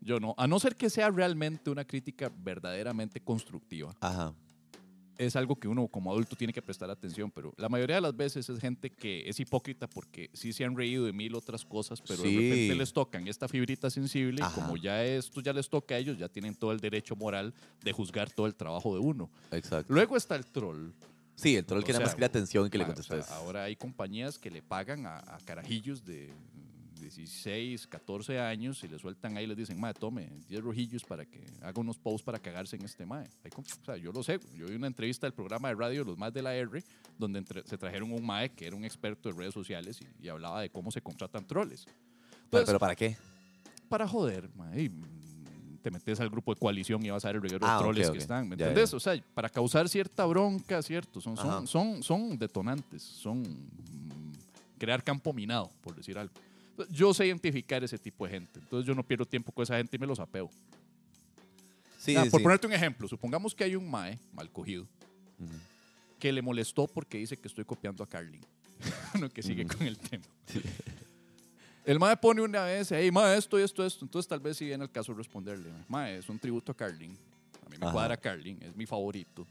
Yo 0.00 0.20
no. 0.20 0.34
A 0.38 0.46
no 0.46 0.58
ser 0.60 0.76
que 0.76 0.88
sea 0.88 1.10
realmente 1.10 1.70
una 1.70 1.84
crítica 1.84 2.30
verdaderamente 2.34 3.20
constructiva. 3.20 3.94
Ajá. 4.00 4.34
Es 5.26 5.36
algo 5.36 5.54
que 5.56 5.68
uno 5.68 5.86
como 5.88 6.10
adulto 6.10 6.34
tiene 6.34 6.52
que 6.52 6.62
prestar 6.62 6.88
atención, 6.90 7.30
pero 7.30 7.52
la 7.58 7.68
mayoría 7.68 7.96
de 7.96 8.00
las 8.02 8.16
veces 8.16 8.48
es 8.48 8.58
gente 8.58 8.90
que 8.90 9.28
es 9.28 9.38
hipócrita 9.38 9.86
porque 9.86 10.30
sí 10.32 10.52
se 10.52 10.64
han 10.64 10.74
reído 10.76 11.04
de 11.04 11.12
mil 11.12 11.34
otras 11.34 11.64
cosas, 11.64 12.00
pero 12.00 12.22
Sí. 12.22 12.34
de 12.34 12.40
repente 12.50 12.74
les 12.76 12.92
tocan 12.92 13.28
esta 13.28 13.46
fibrita 13.46 13.90
sensible 13.90 14.42
Ajá. 14.42 14.52
y 14.58 14.62
como 14.62 14.76
ya 14.76 15.04
esto 15.04 15.40
ya 15.42 15.52
les 15.52 15.68
toca 15.68 15.94
a 15.94 15.98
ellos, 15.98 16.16
ya 16.18 16.28
tienen 16.28 16.54
todo 16.54 16.72
el 16.72 16.80
derecho 16.80 17.16
moral 17.16 17.52
de 17.82 17.92
juzgar 17.92 18.30
todo 18.30 18.46
el 18.46 18.54
trabajo 18.54 18.94
de 18.94 19.00
uno. 19.00 19.30
Exacto. 19.52 19.92
Luego 19.92 20.16
está 20.16 20.36
el 20.36 20.46
troll. 20.46 20.90
Sí, 21.36 21.56
el 21.56 21.64
troll 21.64 21.82
O 21.82 21.84
que 21.84 21.92
nada 21.92 22.00
sea, 22.00 22.06
más 22.06 22.14
quiere 22.14 22.26
atención 22.26 22.66
y 22.66 22.70
que 22.70 22.78
le 22.78 22.84
ma, 22.86 22.92
o 22.92 22.96
sea, 22.96 23.04
contestes. 23.16 23.34
ahora 23.36 23.64
hay 23.64 23.76
compañías 23.76 24.38
que 24.38 24.50
le 24.50 24.62
pagan 24.62 25.06
a, 25.06 25.18
a 25.18 25.38
carajillos 25.44 26.04
de 26.04 26.30
16, 27.16 27.86
14 27.86 28.38
años 28.40 28.82
y 28.84 28.88
le 28.88 28.98
sueltan 28.98 29.36
ahí 29.36 29.44
y 29.44 29.46
les 29.46 29.56
dicen, 29.56 29.78
mae, 29.80 29.94
tome 29.94 30.28
10 30.48 30.62
rojillos 30.62 31.04
para 31.04 31.24
que 31.24 31.44
haga 31.62 31.80
unos 31.80 31.98
posts 31.98 32.22
para 32.22 32.38
cagarse 32.38 32.76
en 32.76 32.84
este 32.84 33.06
mae. 33.06 33.28
O 33.56 33.84
sea, 33.84 33.96
yo 33.96 34.12
lo 34.12 34.22
sé. 34.22 34.38
Yo 34.56 34.66
vi 34.66 34.74
una 34.74 34.86
entrevista 34.86 35.26
del 35.26 35.34
programa 35.34 35.68
de 35.68 35.74
radio 35.74 36.04
Los 36.04 36.18
Más 36.18 36.32
de 36.32 36.42
la 36.42 36.54
R, 36.54 36.82
donde 37.18 37.38
entre- 37.38 37.62
se 37.66 37.76
trajeron 37.78 38.12
un 38.12 38.24
mae 38.24 38.50
que 38.50 38.66
era 38.66 38.76
un 38.76 38.84
experto 38.84 39.28
de 39.30 39.36
redes 39.36 39.54
sociales 39.54 40.00
y, 40.20 40.26
y 40.26 40.28
hablaba 40.28 40.60
de 40.60 40.70
cómo 40.70 40.90
se 40.90 41.00
contratan 41.00 41.46
troles. 41.46 41.84
pero, 41.84 41.96
Entonces, 42.44 42.66
pero 42.66 42.78
¿para 42.78 42.94
qué? 42.96 43.16
para 43.88 44.06
joder, 44.06 44.48
mae, 44.54 44.82
y, 44.84 44.90
te 45.82 45.90
metes 45.90 46.20
al 46.20 46.28
grupo 46.28 46.52
de 46.54 46.60
coalición 46.60 47.04
y 47.04 47.10
vas 47.10 47.24
a 47.24 47.28
ver 47.28 47.36
el 47.36 47.42
reguero 47.42 47.66
Ah, 47.66 47.76
de 47.78 47.82
troles 47.82 48.10
que 48.10 48.18
están, 48.18 48.48
¿me 48.48 48.56
ya. 48.56 48.72
O 48.92 49.00
sea, 49.00 49.20
para 49.34 49.48
causar 49.48 49.88
cierta 49.88 50.26
bronca, 50.26 50.82
¿cierto? 50.82 51.20
Son, 51.22 51.36
son, 51.36 51.66
son, 51.66 52.02
son 52.02 52.38
detonantes, 52.38 53.02
son 53.02 53.42
crear 54.78 55.02
campo 55.02 55.32
minado, 55.32 55.70
por 55.80 55.94
decir 55.94 56.18
algo. 56.18 56.32
Yo 56.90 57.12
sé 57.14 57.26
identificar 57.26 57.82
ese 57.84 57.98
tipo 57.98 58.24
de 58.26 58.32
gente, 58.32 58.58
entonces 58.60 58.86
yo 58.86 58.94
no 58.94 59.02
pierdo 59.02 59.24
tiempo 59.26 59.52
con 59.52 59.62
esa 59.62 59.76
gente 59.76 59.96
y 59.96 59.98
me 59.98 60.06
los 60.06 60.18
apeo. 60.20 60.50
Sí, 61.98 62.16
Ah, 62.16 62.24
sí, 62.24 62.30
por 62.30 62.40
sí. 62.40 62.44
ponerte 62.44 62.66
un 62.66 62.72
ejemplo, 62.72 63.06
supongamos 63.08 63.54
que 63.54 63.64
hay 63.64 63.76
un 63.76 63.90
mae 63.90 64.18
mal 64.32 64.50
cogido 64.50 64.84
Ujú. 65.38 65.52
que 66.18 66.32
le 66.32 66.40
molestó 66.42 66.86
porque 66.86 67.18
dice 67.18 67.36
que 67.36 67.46
estoy 67.48 67.64
copiando 67.64 68.02
a 68.02 68.08
Carlin. 68.08 68.40
Uno 69.14 69.28
que 69.28 69.42
sigue 69.42 69.66
con 69.66 69.86
el 69.86 69.98
tema. 69.98 70.24
El 71.84 71.98
mae 71.98 72.16
pone 72.16 72.40
una 72.42 72.64
vez, 72.64 72.90
hey, 72.92 73.10
mae, 73.10 73.36
esto 73.36 73.58
y 73.58 73.62
esto, 73.62 73.84
esto. 73.84 74.04
Entonces 74.04 74.28
tal 74.28 74.40
vez 74.40 74.56
si 74.56 74.64
viene 74.66 74.84
el 74.84 74.90
caso 74.90 75.12
responderle, 75.12 75.70
mae, 75.88 76.18
es 76.18 76.28
un 76.28 76.38
tributo 76.38 76.72
a 76.72 76.74
Carlin. 76.76 77.16
A 77.66 77.68
mí 77.68 77.76
me 77.78 77.84
Ajá. 77.86 77.92
cuadra 77.92 78.16
Carlin, 78.16 78.58
es 78.62 78.74
mi 78.76 78.86
favorito. 78.86 79.46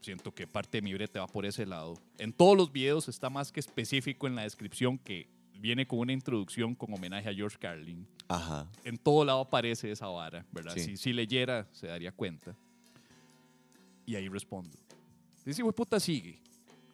Siento 0.00 0.32
que 0.34 0.46
parte 0.46 0.78
de 0.78 0.82
mi 0.82 0.94
brete 0.94 1.18
va 1.18 1.26
por 1.26 1.44
ese 1.44 1.66
lado. 1.66 1.98
En 2.18 2.32
todos 2.32 2.56
los 2.56 2.72
videos 2.72 3.08
está 3.08 3.28
más 3.28 3.52
que 3.52 3.60
específico 3.60 4.26
en 4.26 4.34
la 4.34 4.42
descripción 4.42 4.96
que 4.98 5.26
viene 5.64 5.86
con 5.86 5.98
una 5.98 6.12
introducción 6.12 6.74
con 6.74 6.92
homenaje 6.92 7.26
a 7.26 7.32
George 7.32 7.56
Carlin. 7.58 8.06
Ajá. 8.28 8.70
En 8.84 8.98
todo 8.98 9.24
lado 9.24 9.40
aparece 9.40 9.90
esa 9.90 10.08
vara, 10.08 10.44
¿verdad? 10.52 10.74
Sí. 10.74 10.80
Si, 10.80 10.96
si 10.98 11.12
leyera, 11.14 11.66
se 11.72 11.86
daría 11.86 12.12
cuenta. 12.12 12.54
Y 14.04 14.14
ahí 14.14 14.28
respondo. 14.28 14.76
Dice, 15.42 15.62
güey, 15.62 15.74
puta, 15.74 15.98
sigue. 15.98 16.38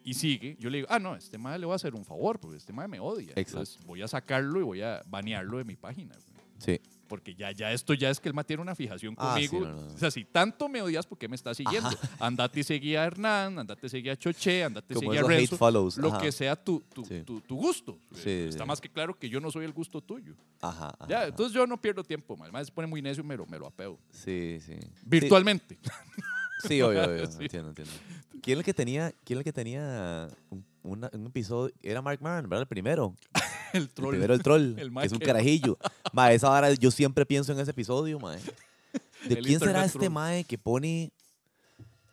Y 0.05 0.13
sigue. 0.13 0.55
Yo 0.57 0.69
le 0.69 0.77
digo, 0.77 0.87
ah, 0.89 0.99
no, 0.99 1.17
este 1.17 1.37
madre 1.37 1.59
le 1.59 1.65
voy 1.65 1.73
a 1.73 1.75
hacer 1.75 1.93
un 1.93 2.05
favor, 2.05 2.39
porque 2.39 2.55
este 2.55 2.71
madre 2.71 2.87
me 2.87 3.01
odia. 3.01 3.33
Exacto. 3.35 3.49
Entonces 3.59 3.85
voy 3.85 4.01
a 4.03 4.07
sacarlo 4.07 4.61
y 4.61 4.63
voy 4.63 4.81
a 4.81 5.01
banearlo 5.05 5.57
de 5.57 5.65
mi 5.65 5.75
página. 5.75 6.15
güey. 6.15 6.77
Sí. 6.79 6.79
Porque 7.11 7.35
ya, 7.35 7.51
ya 7.51 7.73
esto 7.73 7.93
ya 7.93 8.09
es 8.09 8.21
que 8.21 8.29
el 8.29 8.33
mae 8.33 8.45
tiene 8.45 8.61
una 8.61 8.73
fijación 8.73 9.15
Ah, 9.17 9.35
sí, 9.37 9.49
conmigo. 9.49 9.67
no, 9.69 9.75
no, 9.75 9.85
no. 9.85 9.93
O 9.93 9.97
sea, 9.97 10.09
si 10.09 10.23
tanto 10.23 10.69
me 10.69 10.81
odias, 10.81 11.05
¿por 11.05 11.17
qué 11.17 11.27
me 11.27 11.35
estás 11.35 11.57
siguiendo? 11.57 11.89
Andate 12.21 12.61
y 12.61 12.63
seguí 12.63 12.95
a 12.95 13.03
Hernán, 13.03 13.59
andate 13.59 13.87
y 13.87 13.89
seguí 13.89 14.07
a 14.09 14.15
Choche, 14.15 14.63
andate 14.63 14.93
y 14.93 14.97
seguí 14.97 15.17
a 15.17 15.23
Renzo. 15.23 15.57
follows, 15.57 15.97
Lo 15.97 16.07
ajá. 16.07 16.19
que 16.21 16.31
sea 16.31 16.55
tu, 16.55 16.79
tu, 16.93 17.03
Sí. 17.03 17.21
tu, 17.23 17.41
tu 17.41 17.57
gusto. 17.57 17.99
Sí, 18.15 18.29
Está 18.47 18.65
más 18.65 18.79
que 18.79 18.87
claro 18.89 19.13
que 19.19 19.27
yo 19.27 19.41
no 19.41 19.51
soy 19.51 19.65
el 19.65 19.73
gusto 19.73 19.99
tuyo. 19.99 20.35
Ajá. 20.61 20.95
Ya, 21.09 21.25
entonces 21.25 21.53
yo 21.53 21.67
no 21.67 21.75
pierdo 21.81 22.01
tiempo, 22.01 22.37
mae 22.37 22.63
se 22.63 22.71
pone 22.71 22.87
muy 22.87 23.01
necio 23.01 23.21
y 23.23 23.27
me 23.27 23.35
lo, 23.35 23.45
me 23.45 23.59
lo 23.59 23.67
apeo. 23.67 23.99
Sí, 24.11 24.59
sí. 24.65 24.75
Virtualmente. 25.03 25.77
Sí, 26.65 26.81
obvio, 26.81 27.03
obvio. 27.03 27.23
Entiendo, 27.41 27.69
entiendo. 27.69 27.93
¿Quién 28.41 28.55
es 28.57 28.59
el 28.59 28.63
que 28.63 28.73
tenía, 28.73 29.11
quién 29.25 29.37
es 29.37 29.39
el 29.41 29.43
que 29.43 29.51
tenía 29.53 30.29
un, 30.49 30.63
una- 30.83 31.09
un 31.11 31.25
episodio? 31.25 31.73
Era 31.83 32.01
Mark 32.01 32.19
Maron, 32.21 32.49
¿verdad? 32.49 32.61
El 32.61 32.67
primero. 32.67 33.13
el 33.73 33.83
El 33.83 33.89
troll. 33.89 34.09
primero 34.11 34.33
el 34.33 34.41
troll. 34.43 34.61
El 34.79 34.93
que 34.93 35.05
es 35.05 35.11
un 35.11 35.19
carajillo. 35.19 35.77
Ma, 36.13 36.31
esa 36.31 36.49
vara, 36.49 36.73
yo 36.73 36.91
siempre 36.91 37.25
pienso 37.25 37.51
en 37.51 37.59
ese 37.59 37.71
episodio, 37.71 38.19
mae. 38.19 38.39
¿De 39.27 39.35
El 39.35 39.45
quién 39.45 39.59
será 39.59 39.85
este 39.85 39.99
troll. 39.99 40.11
mae 40.11 40.43
que 40.43 40.57
pone... 40.57 41.11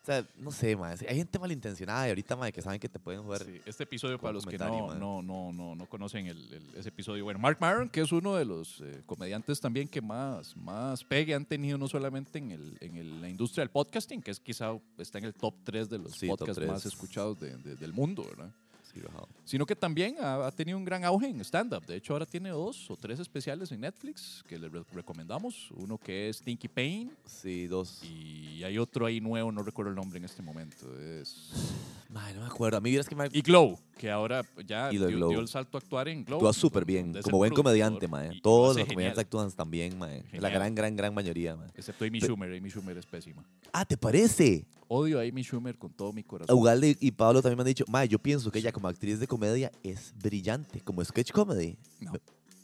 O 0.02 0.11
sea, 0.11 0.26
no 0.38 0.50
sé, 0.50 0.74
mae. 0.74 0.96
Hay 1.06 1.16
gente 1.16 1.38
malintencionada 1.38 2.06
y 2.06 2.09
ahorita, 2.09 2.34
mae, 2.34 2.50
que 2.50 2.62
saben 2.62 2.80
que 2.80 2.88
te 2.88 2.98
pueden 2.98 3.22
joder. 3.24 3.44
Sí, 3.44 3.61
este 3.66 3.82
episodio, 3.84 4.18
para 4.18 4.32
los 4.32 4.46
que 4.46 4.56
no, 4.56 4.94
no, 4.94 5.20
no, 5.22 5.52
no, 5.52 5.74
no 5.74 5.86
conocen 5.86 6.26
el- 6.28 6.50
el- 6.54 6.74
ese 6.76 6.88
episodio, 6.88 7.24
bueno, 7.24 7.38
Mark 7.38 7.59
Maron, 7.61 7.90
que 7.90 8.00
es 8.00 8.11
uno 8.11 8.34
de 8.36 8.46
los 8.46 8.80
eh, 8.80 9.02
comediantes 9.04 9.61
también 9.61 9.86
que 9.86 10.00
más, 10.00 10.56
más 10.56 11.04
pegue 11.04 11.34
han 11.34 11.44
tenido, 11.44 11.76
no 11.76 11.88
solamente 11.88 12.38
en, 12.38 12.52
el, 12.52 12.78
en 12.80 12.96
el- 12.96 13.20
la 13.20 13.28
industria 13.28 13.61
del 13.61 13.70
podcasting, 13.70 14.22
que 14.22 14.30
es 14.30 14.40
quizá 14.40 14.70
está 14.96 15.18
en 15.18 15.24
el 15.26 15.34
top 15.34 15.54
3 15.64 15.90
de 15.90 15.98
los 15.98 16.12
Sí, 16.12 16.26
podcasts 16.26 16.66
más 16.66 16.86
escuchados 16.86 17.38
de- 17.38 17.59
de- 17.59 17.76
del 17.76 17.92
mundo, 17.92 18.24
¿verdad? 18.24 18.50
Sí. 18.95 19.01
Sino 19.45 19.66
que 19.66 19.76
también 19.76 20.16
ha, 20.20 20.47
ha 20.47 20.51
tenido 20.53 20.76
un 20.78 20.84
gran 20.84 21.05
auge 21.05 21.28
en 21.28 21.41
stand-up. 21.41 21.84
De 21.86 21.97
hecho, 21.97 22.12
ahora 22.12 22.26
tiene 22.26 22.51
dos 22.51 22.91
o 22.91 22.97
tres 22.97 23.18
especiales 23.20 23.70
en 23.72 23.80
Netflix 23.80 24.43
que 24.49 24.59
les 24.59 24.70
re- 24.72 24.82
recomendamos. 24.93 25.70
Uno 25.76 25.99
que 25.99 26.28
es 26.28 26.39
Stinky 26.39 26.68
Pain 26.68 27.12
Sí, 27.26 27.66
dos. 27.66 28.03
y 28.05 28.62
hay 28.64 28.78
otro 28.78 29.07
ahí 29.07 29.20
nuevo, 29.20 29.53
no 29.53 29.62
recuerdo 29.62 29.91
el 29.91 29.97
nombre 29.97 30.18
en 30.18 30.24
este 30.24 30.43
momento. 30.43 30.99
Es... 31.01 31.51
Mae, 32.11 32.32
no 32.34 32.41
me 32.41 32.47
acuerdo. 32.47 32.78
A 32.78 32.80
mí 32.80 32.97
que 33.07 33.14
me... 33.14 33.28
Y 33.32 33.43
Glow, 33.43 33.78
que 33.99 34.11
ahora 34.11 34.43
ya 34.66 34.89
dio, 34.89 35.07
dio 35.07 35.41
el 35.41 35.49
salto 35.49 35.76
a 35.76 35.80
actuar 35.80 36.09
en 36.09 36.24
Glow. 36.24 36.39
Actúa 36.39 36.53
súper 36.55 36.84
bien, 36.86 37.12
como 37.22 37.36
buen 37.36 37.53
comediante, 37.53 38.09
mae. 38.09 38.41
Todos 38.41 38.76
los 38.76 38.86
comediantes 38.89 39.18
actúan 39.20 39.51
también, 39.53 39.99
mae. 39.99 40.24
La 40.32 40.49
gran, 40.49 40.74
gran, 40.74 40.97
gran 40.97 41.12
mayoría, 41.14 41.55
mae. 41.55 41.68
Excepto 41.74 42.05
Amy 42.07 42.20
Schumer. 42.20 42.57
Amy 42.57 42.70
Schumer 42.70 42.97
es 42.97 43.05
pésima. 43.05 43.45
Ah, 43.72 43.84
¿te 43.84 43.97
parece? 43.99 44.64
Odio 44.89 45.20
a 45.20 45.22
Amy 45.22 45.43
Schumer 45.43 45.76
con 45.76 45.93
todo 45.93 46.12
mi 46.12 46.22
corazón. 46.24 46.57
Ugalde 46.57 46.97
y 46.99 47.11
Pablo 47.11 47.43
también 47.43 47.59
me 47.59 47.62
han 47.62 47.66
dicho, 47.68 47.84
mae, 47.89 48.09
yo 48.09 48.18
pienso 48.18 48.51
que 48.51 48.59
ella 48.59 48.72
como 48.72 48.89
actriz 48.89 49.20
de 49.20 49.26
comedia 49.26 49.70
es 49.82 50.14
brillante, 50.22 50.80
como 50.80 51.05
sketch 51.05 51.30
comedy. 51.30 51.76
No. 52.01 52.12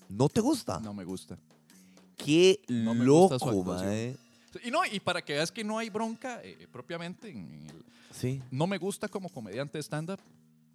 ¿No 0.09 0.29
te 0.29 0.41
gusta? 0.41 0.81
No 0.81 0.95
me 0.95 1.05
gusta. 1.05 1.39
Qué 2.16 2.61
No 2.68 2.95
me 2.95 3.05
gusta 3.07 3.39
su 3.39 3.47
loco, 3.47 3.75
mae. 3.75 4.16
Y 4.64 4.70
no, 4.70 4.81
y 4.91 5.01
para 5.01 5.22
que 5.22 5.35
veas 5.35 5.51
que 5.51 5.64
no 5.64 5.79
hay 5.79 5.91
bronca 5.91 6.41
eh, 6.43 6.66
propiamente 6.70 7.29
en 7.29 7.39
en 7.53 7.70
el, 7.70 7.85
Sí. 8.12 8.41
no 8.51 8.66
me 8.68 8.79
gusta 8.79 9.09
como 9.09 9.29
comediante 9.29 9.79
de 9.79 9.83
stand-up. 9.83 10.20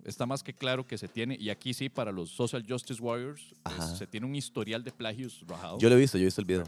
Está 0.04 0.26
más 0.26 0.44
que 0.44 0.54
claro 0.54 0.86
que 0.86 0.98
se 0.98 1.08
tiene, 1.08 1.36
y 1.40 1.50
aquí 1.50 1.74
sí, 1.74 1.90
para 1.90 2.12
los 2.12 2.30
Social 2.30 2.66
Justice 2.68 3.02
Warriors, 3.02 3.54
pues, 3.64 3.98
se 3.98 4.08
tiene 4.08 4.26
un 4.26 4.36
historial 4.36 4.84
de 4.84 4.92
plagios 4.92 5.44
rajado. 5.48 5.78
Yo 5.80 5.90
lo 5.90 5.96
he 5.96 6.00
visto, 6.00 6.18
yo 6.18 6.24
he 6.24 6.26
visto 6.26 6.42
el 6.42 6.48
video. 6.48 6.66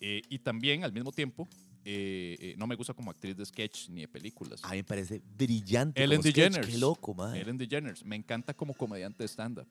Eh, 0.00 0.22
y 0.28 0.38
también, 0.38 0.82
al 0.82 0.92
mismo 0.92 1.12
tiempo, 1.12 1.48
eh, 1.84 2.36
eh, 2.40 2.54
no 2.56 2.66
me 2.66 2.74
gusta 2.76 2.94
como 2.94 3.10
actriz 3.10 3.36
de 3.36 3.44
sketch 3.44 3.88
ni 3.90 4.02
de 4.02 4.08
películas. 4.08 4.60
A 4.64 4.70
mí 4.70 4.76
me 4.78 4.84
parece 4.84 5.20
brillante. 5.36 6.02
Ellen 6.02 6.18
como 6.20 6.30
sketch. 6.30 6.36
DeGeneres. 6.36 6.70
Qué 6.70 6.78
loco, 6.78 7.14
mae. 7.14 7.40
Ellen 7.40 7.58
DeGeneres. 7.58 8.04
Me 8.04 8.16
encanta 8.16 8.54
como 8.54 8.74
comediante 8.74 9.22
de 9.24 9.28
stand-up. 9.28 9.66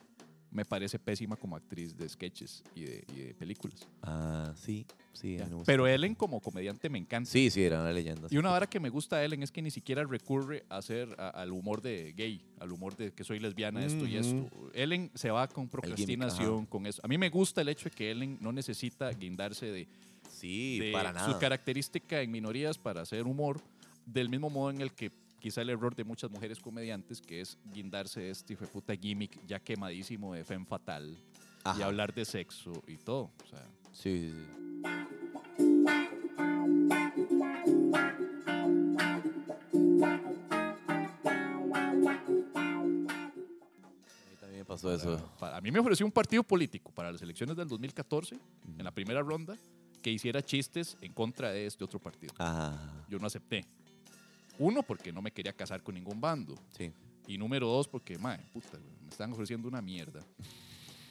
Me 0.54 0.66
parece 0.66 1.00
pésima 1.00 1.38
como 1.38 1.56
actriz 1.56 1.96
de 1.96 2.10
sketches 2.10 2.62
y 2.76 2.82
de, 2.82 3.06
y 3.16 3.20
de 3.22 3.34
películas. 3.36 3.88
Ah, 4.02 4.54
sí, 4.58 4.86
sí. 5.14 5.36
a 5.36 5.38
Ya. 5.38 5.44
mí 5.46 5.50
me 5.52 5.56
gusta. 5.56 5.72
Pero 5.72 5.88
Ellen 5.88 6.14
como 6.14 6.42
comediante 6.42 6.90
me 6.90 6.98
encanta. 6.98 7.30
Sí, 7.32 7.50
sí, 7.50 7.64
era 7.64 7.80
una 7.80 7.94
leyenda. 7.94 8.28
Y 8.30 8.36
una 8.38 8.50
vara 8.50 8.68
que 8.68 8.82
me 8.82 8.90
gusta 8.90 9.16
de 9.20 9.26
Ellen 9.28 9.44
es 9.44 9.52
que 9.54 9.62
ni 9.62 9.72
siquiera 9.72 10.04
recurre 10.04 10.66
a 10.68 10.76
hacer 10.80 11.16
a- 11.18 11.30
al 11.30 11.54
humor 11.54 11.82
de 11.82 12.12
gay, 12.12 12.44
al 12.60 12.74
humor 12.74 12.98
de 12.98 13.14
que 13.14 13.24
soy 13.24 13.40
lesbiana, 13.40 13.86
esto 13.86 14.06
y 14.06 14.18
esto. 14.18 14.50
Ellen 14.74 15.10
se 15.16 15.32
va 15.32 15.48
con 15.48 15.70
procrastinación, 15.70 16.66
con 16.66 16.86
eso. 16.86 17.00
A 17.06 17.08
mí 17.08 17.18
me 17.18 17.30
gusta 17.30 17.62
el 17.62 17.70
hecho 17.70 17.86
de 17.86 17.92
que 17.96 18.12
Ellen 18.12 18.38
no 18.42 18.52
necesita 18.52 19.10
guindarse 19.12 19.68
de, 19.68 19.88
Sí, 20.42 20.80
de 20.80 20.92
para 20.92 21.14
nada. 21.14 21.32
su 21.32 21.40
característica 21.40 22.22
en 22.22 22.32
minorías 22.32 22.78
para 22.78 23.02
hacer 23.02 23.24
humor, 23.28 23.62
del 24.06 24.28
mismo 24.30 24.50
modo 24.50 24.72
en 24.72 24.82
el 24.82 24.92
que 24.92 25.12
quizá 25.40 25.62
el 25.62 25.70
error 25.70 25.96
de 25.96 26.04
muchas 26.04 26.30
mujeres 26.32 26.60
comediantes, 26.60 27.22
que 27.22 27.42
es 27.42 27.58
guindarse 27.74 28.20
de 28.22 28.30
este 28.32 28.56
de 28.56 28.68
puta 28.68 28.96
gimmick 28.96 29.46
ya 29.48 29.60
quemadísimo 29.60 30.34
de 30.34 30.44
femme 30.44 30.66
fatal 30.66 31.16
y 31.16 31.70
Ajá. 31.70 31.86
hablar 31.86 32.14
de 32.14 32.26
sexo 32.26 32.74
y 32.88 32.98
todo. 32.98 33.32
O 33.44 33.48
sea, 33.50 33.66
Sí, 33.94 34.30
sí, 34.30 34.32
sí. 34.32 36.02
Pasó 44.68 44.94
eso. 44.94 45.30
para- 45.38 45.58
a 45.58 45.62
mí 45.62 45.70
me 45.70 45.80
ofreció 45.80 46.06
un 46.06 46.12
partido 46.14 46.44
político 46.44 46.92
para 46.94 47.12
las 47.12 47.22
elecciones 47.22 47.58
del 47.58 47.68
2014, 47.68 48.38
en 48.78 48.84
la 48.86 48.92
primera 48.92 49.22
ronda, 49.22 49.58
que 50.02 50.12
hiciera 50.12 50.42
chistes 50.44 50.98
en 51.02 51.14
contra 51.14 51.52
de 51.52 51.66
este 51.66 51.84
otro 51.84 52.00
partido. 52.00 52.34
Ajá. 52.38 53.06
Yo 53.10 53.20
no 53.20 53.28
acepté. 53.28 53.66
Uno, 54.60 54.84
porque 54.84 55.12
no 55.12 55.22
me 55.22 55.32
quería 55.32 55.54
casar 55.54 55.82
con 55.84 55.96
ningún 55.96 56.20
bando. 56.22 56.56
Sí. 56.78 56.92
Y 57.28 57.38
número 57.38 57.68
dos, 57.68 57.88
porque, 57.88 58.18
madre, 58.18 58.44
puta, 58.54 58.78
me 59.04 59.10
están 59.10 59.32
ofreciendo 59.32 59.68
una 59.68 59.82
mierda. 59.82 60.20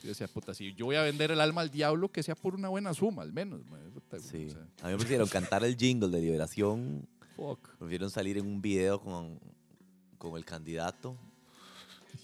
Yo 0.03 0.09
decía, 0.09 0.27
puta, 0.27 0.53
si 0.53 0.73
yo 0.73 0.85
voy 0.85 0.95
a 0.95 1.03
vender 1.03 1.31
el 1.31 1.39
alma 1.39 1.61
al 1.61 1.69
diablo, 1.69 2.11
que 2.11 2.23
sea 2.23 2.35
por 2.35 2.55
una 2.55 2.69
buena 2.69 2.93
suma, 2.93 3.21
al 3.23 3.31
menos. 3.33 3.65
madre, 3.67 3.89
puta, 3.91 4.19
Sí. 4.19 4.47
o 4.47 4.51
sea, 4.51 4.61
A 4.81 4.85
mí 4.87 4.91
me 4.91 4.97
prefirieron 4.97 5.27
cantar 5.27 5.63
el 5.63 5.75
jingle 5.77 6.09
de 6.09 6.21
liberación. 6.21 7.07
fuck. 7.35 7.69
Prefirieron 7.77 8.09
salir 8.09 8.37
en 8.37 8.45
un 8.45 8.61
video 8.61 8.99
con, 8.99 9.39
con 10.17 10.35
el 10.37 10.45
candidato. 10.45 11.17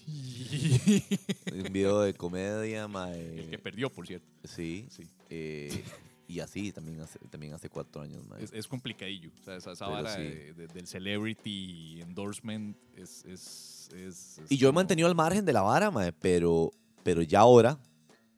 Un 1.52 1.72
video 1.72 2.00
de 2.00 2.14
comedia, 2.14 2.88
mae. 2.88 3.38
El 3.40 3.50
que 3.50 3.58
perdió, 3.58 3.90
por 3.90 4.06
cierto. 4.06 4.26
Sí. 4.44 4.86
Sí. 4.90 5.02
Eh, 5.30 5.84
y 6.28 6.40
así 6.40 6.70
también 6.72 7.00
hace, 7.00 7.18
también 7.30 7.54
hace 7.54 7.68
cuatro 7.70 8.02
años, 8.02 8.24
mae. 8.28 8.44
Es, 8.44 8.52
es 8.52 8.68
complicadillo. 8.68 9.30
O 9.40 9.42
sea, 9.42 9.56
esa, 9.56 9.72
esa 9.72 9.88
vara 9.88 10.14
sí. 10.14 10.22
de- 10.22 10.52
de- 10.52 10.66
del 10.68 10.86
celebrity 10.86 12.00
endorsement 12.02 12.76
es. 12.94 13.24
es, 13.24 13.88
es- 13.94 14.40
Y 14.48 14.56
yo 14.58 14.68
he 14.68 14.72
mantenido 14.72 15.08
al 15.08 15.14
margen 15.14 15.44
de 15.44 15.52
la 15.52 15.62
vara, 15.62 15.90
mae, 15.90 16.12
pero, 16.12 16.70
pero 17.02 17.22
ya 17.22 17.40
ahora, 17.40 17.78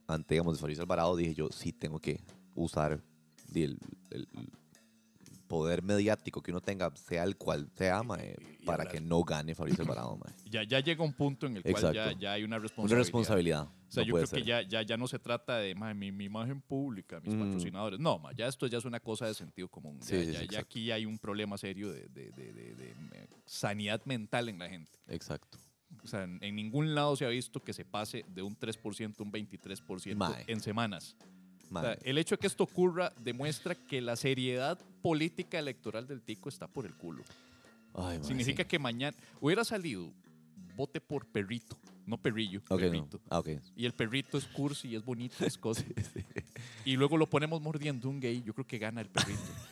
ante, 0.06 0.34
digamos, 0.34 0.54
de 0.54 0.60
Fabricio 0.60 0.82
Alvarado, 0.82 1.16
dije 1.16 1.34
yo, 1.34 1.48
sí 1.50 1.72
tengo 1.72 1.98
que 1.98 2.20
usar 2.54 3.02
di, 3.52 3.64
el, 3.64 3.78
el 4.10 4.28
poder 5.50 5.82
mediático 5.82 6.40
que 6.40 6.52
uno 6.52 6.60
tenga, 6.60 6.92
sea 6.94 7.24
el 7.24 7.36
cual 7.36 7.68
sea, 7.74 8.04
mae, 8.04 8.36
Y- 8.38 8.62
y 8.62 8.64
para 8.64 8.84
hablar. 8.84 8.94
que 8.94 9.00
no 9.00 9.24
gane 9.24 9.52
Fabricio 9.56 9.82
Alvarado, 9.82 10.16
mae. 10.16 10.32
Ya, 10.48 10.62
ya 10.62 10.78
llega 10.78 11.02
un 11.02 11.12
punto 11.12 11.46
en 11.48 11.56
el 11.56 11.62
cual 11.64 11.92
ya, 11.92 12.12
ya 12.12 12.32
hay 12.34 12.44
una 12.44 12.56
Una 12.76 12.94
responsabilidad. 12.94 13.64
O 13.64 13.92
sea, 13.92 14.04
no 14.04 14.08
yo 14.08 14.14
creo 14.14 14.28
que 14.28 14.42
ya, 14.44 14.62
ya, 14.62 14.82
ya 14.82 14.96
no 14.96 15.08
se 15.08 15.18
trata 15.18 15.58
de 15.58 15.74
"Mae, 15.74 15.92
mi, 15.92 16.12
mi 16.12 16.26
imagen 16.26 16.60
pública, 16.60 17.18
mis 17.20 17.34
Mm. 17.34 17.40
patrocinadores. 17.40 17.98
No, 17.98 18.22
ya 18.36 18.46
esto 18.46 18.68
ya 18.68 18.78
es 18.78 18.84
una 18.84 19.00
cosa 19.00 19.26
de 19.26 19.34
sentido 19.34 19.66
común. 19.68 19.98
Sí, 20.00 20.14
ya, 20.14 20.20
sí, 20.20 20.26
ya- 20.26 20.32
sí, 20.32 20.32
ya 20.38 20.42
exacto. 20.44 20.66
aquí 20.66 20.90
hay 20.92 21.04
un 21.04 21.18
problema 21.18 21.58
serio 21.58 21.90
de, 21.90 22.06
de- 22.08 22.30
de- 22.30 22.52
de- 22.52 22.90
eh, 23.14 23.26
sanidad 23.44 24.00
mental 24.04 24.48
en 24.48 24.58
la 24.60 24.68
gente. 24.68 24.92
Exacto. 25.08 25.58
O 26.04 26.06
sea, 26.06 26.22
en, 26.22 26.38
en 26.42 26.54
ningún 26.54 26.94
lado 26.94 27.16
se 27.16 27.24
ha 27.26 27.28
visto 27.28 27.60
que 27.64 27.72
se 27.72 27.84
pase 27.84 28.24
de 28.28 28.42
un 28.42 28.54
3% 28.56 29.18
a 29.18 29.22
un 29.24 29.32
23% 29.32 30.14
Mae. 30.16 30.44
en 30.46 30.60
semanas. 30.60 31.16
O 31.72 31.80
sea, 31.80 31.92
el 32.02 32.18
hecho 32.18 32.34
de 32.34 32.40
que 32.40 32.46
esto 32.46 32.64
ocurra 32.64 33.12
demuestra 33.22 33.74
que 33.74 34.00
la 34.00 34.16
seriedad 34.16 34.78
política 35.02 35.58
electoral 35.58 36.06
del 36.06 36.20
tico 36.22 36.48
está 36.48 36.66
por 36.66 36.84
el 36.86 36.94
culo. 36.94 37.22
Ay, 37.94 38.18
Significa 38.22 38.62
sí. 38.64 38.68
que 38.68 38.78
mañana 38.78 39.16
hubiera 39.40 39.64
salido 39.64 40.12
vote 40.76 41.00
por 41.00 41.26
perrito, 41.26 41.76
no 42.06 42.16
perrillo, 42.18 42.60
Ok, 42.68 42.70
no. 42.70 42.76
perrito. 42.78 43.20
Ah, 43.28 43.38
ok. 43.40 43.48
Y 43.76 43.84
el 43.86 43.92
perrito 43.92 44.38
es 44.38 44.46
cursi, 44.46 44.94
es 44.94 45.04
bonito, 45.04 45.44
es 45.44 45.56
cosa. 45.58 45.84
Y 46.84 46.96
luego 46.96 47.16
lo 47.16 47.26
ponemos 47.28 47.60
mordiendo 47.60 48.08
un 48.08 48.20
gay, 48.20 48.42
yo 48.42 48.54
creo 48.54 48.66
que 48.66 48.78
gana 48.78 49.00
el 49.00 49.08
perrito. 49.08 49.40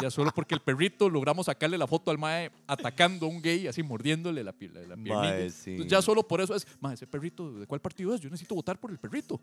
Ya 0.00 0.08
solo 0.10 0.30
porque 0.32 0.54
el 0.54 0.60
perrito 0.60 1.10
logramos 1.10 1.46
sacarle 1.46 1.76
la 1.76 1.86
foto 1.88 2.10
al 2.10 2.16
mae 2.18 2.50
atacando 2.66 3.26
a 3.26 3.28
un 3.28 3.42
gay, 3.42 3.66
así 3.66 3.82
mordiéndole 3.82 4.44
la, 4.44 4.52
piel, 4.52 4.72
la 4.72 4.94
piernilla. 4.94 5.16
Mae, 5.16 5.50
sí. 5.50 5.72
Entonces, 5.72 5.90
ya 5.90 6.00
solo 6.00 6.26
por 6.26 6.40
eso 6.40 6.54
es, 6.54 6.66
mae, 6.80 6.94
ese 6.94 7.06
perrito, 7.08 7.52
¿de 7.58 7.66
cuál 7.66 7.80
partido 7.80 8.14
es? 8.14 8.20
Yo 8.20 8.30
necesito 8.30 8.54
votar 8.54 8.78
por 8.78 8.90
el 8.92 8.98
perrito. 8.98 9.40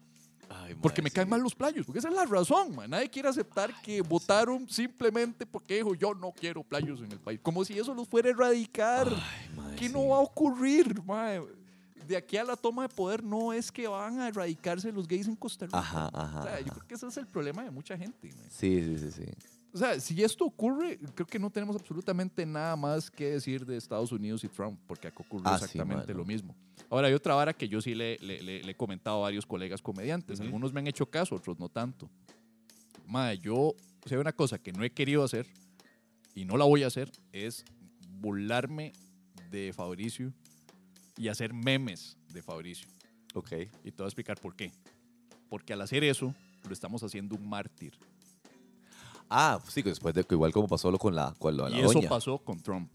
Ay, 0.49 0.75
Porque 0.81 1.01
me 1.01 1.09
sí. 1.09 1.15
caen 1.15 1.29
mal 1.29 1.41
los 1.41 1.53
playos, 1.53 1.85
porque 1.85 1.99
esa 1.99 2.09
es 2.09 2.15
la 2.15 2.25
razón, 2.25 2.75
mae. 2.75 2.87
Nadie 2.87 3.09
quiere 3.09 3.29
aceptar 3.29 3.71
que 3.81 4.01
votaron 4.01 4.67
simplemente 4.67 5.45
porque 5.45 5.75
dijo, 5.75 5.93
yo 5.93 6.13
no 6.15 6.31
quiero 6.31 6.63
playos 6.63 7.01
en 7.01 7.11
el 7.11 7.19
país. 7.19 7.39
Como 7.43 7.63
si 7.63 7.77
eso 7.77 7.93
los 7.93 8.07
fuera 8.07 8.29
a 8.29 8.31
erradicar. 8.31 9.07
Ay, 9.09 9.49
mae, 9.55 9.75
¿Qué 9.75 9.87
sí. 9.87 9.93
no 9.93 10.07
va 10.07 10.17
a 10.17 10.21
ocurrir, 10.21 11.03
mae? 11.03 11.41
De 12.07 12.17
aquí 12.17 12.37
a 12.37 12.43
la 12.43 12.55
toma 12.55 12.81
de 12.83 12.89
poder 12.89 13.23
no 13.23 13.53
es 13.53 13.71
que 13.71 13.87
van 13.87 14.19
a 14.19 14.27
erradicarse 14.29 14.91
los 14.91 15.07
gays 15.07 15.27
en 15.27 15.35
Costa 15.35 15.65
Rica. 15.67 15.77
Ajá, 15.77 16.09
ajá, 16.11 16.39
O 16.39 16.43
sea, 16.43 16.59
yo 16.61 16.73
creo 16.73 16.87
que 16.87 16.93
ese 16.95 17.05
es 17.07 17.17
el 17.17 17.27
problema 17.27 17.63
de 17.63 17.69
mucha 17.69 17.95
gente. 17.95 18.31
Sí, 18.49 18.83
sí, 18.83 18.97
sí, 18.97 19.11
sí. 19.11 19.25
O 19.71 19.77
sea, 19.77 19.99
si 19.99 20.21
esto 20.23 20.45
ocurre, 20.45 20.97
creo 21.13 21.27
que 21.27 21.37
no 21.37 21.49
tenemos 21.51 21.75
absolutamente 21.75 22.43
nada 22.45 22.75
más 22.75 23.11
que 23.11 23.31
decir 23.31 23.65
de 23.65 23.77
Estados 23.77 24.11
Unidos 24.11 24.43
y 24.43 24.47
Trump, 24.47 24.79
porque 24.87 25.07
acá 25.07 25.17
ocurrió 25.23 25.47
Ah, 25.47 25.57
sí, 25.59 25.65
exactamente 25.65 26.11
no. 26.11 26.19
lo 26.19 26.25
mismo. 26.25 26.55
Ahora, 26.89 27.07
hay 27.07 27.13
otra 27.13 27.35
vara 27.35 27.53
que 27.53 27.67
yo 27.69 27.79
sí 27.79 27.93
le, 27.93 28.17
le- 28.19 28.41
le- 28.41 28.63
le 28.63 28.71
he 28.71 28.75
comentado 28.75 29.17
a 29.17 29.21
varios 29.21 29.45
colegas 29.45 29.79
comediantes. 29.81 30.39
Algunos 30.39 30.73
me 30.73 30.79
han 30.79 30.87
hecho 30.87 31.05
caso, 31.05 31.35
otros 31.35 31.59
no 31.59 31.69
tanto. 31.69 32.09
Madre, 33.05 33.37
yo, 33.37 33.55
o 33.55 33.75
sea, 34.07 34.19
una 34.19 34.31
cosa 34.33 34.57
que 34.57 34.71
no 34.71 34.83
he 34.83 34.89
querido 34.91 35.23
hacer 35.23 35.45
y 36.33 36.45
no 36.45 36.57
la 36.57 36.65
voy 36.65 36.81
a 36.83 36.87
hacer 36.87 37.11
es 37.31 37.63
burlarme 38.19 38.93
de 39.51 39.71
Fabricio 39.73 40.33
y 41.17 41.27
hacer 41.27 41.53
memes 41.53 42.17
de 42.33 42.41
Fabricio. 42.41 42.87
Ok. 43.35 43.51
Y 43.83 43.91
te 43.91 43.97
voy 43.97 44.05
a 44.05 44.07
explicar 44.07 44.39
por 44.39 44.55
qué. 44.55 44.71
Porque 45.49 45.73
al 45.73 45.81
hacer 45.81 46.03
eso, 46.03 46.33
lo 46.67 46.73
estamos 46.73 47.03
haciendo 47.03 47.35
un 47.35 47.47
mártir. 47.47 47.93
Ah, 49.29 49.59
sí, 49.67 49.83
que 49.83 49.89
después 49.89 50.13
de 50.15 50.23
que 50.23 50.35
igual 50.35 50.51
como 50.51 50.67
pasó 50.67 50.89
lo 50.91 50.97
con 50.97 51.15
la, 51.15 51.33
con 51.37 51.55
la 51.55 51.69
y 51.69 51.79
eso 51.79 51.93
doña. 51.93 52.09
pasó 52.09 52.37
con 52.39 52.59
Trump. 52.61 52.91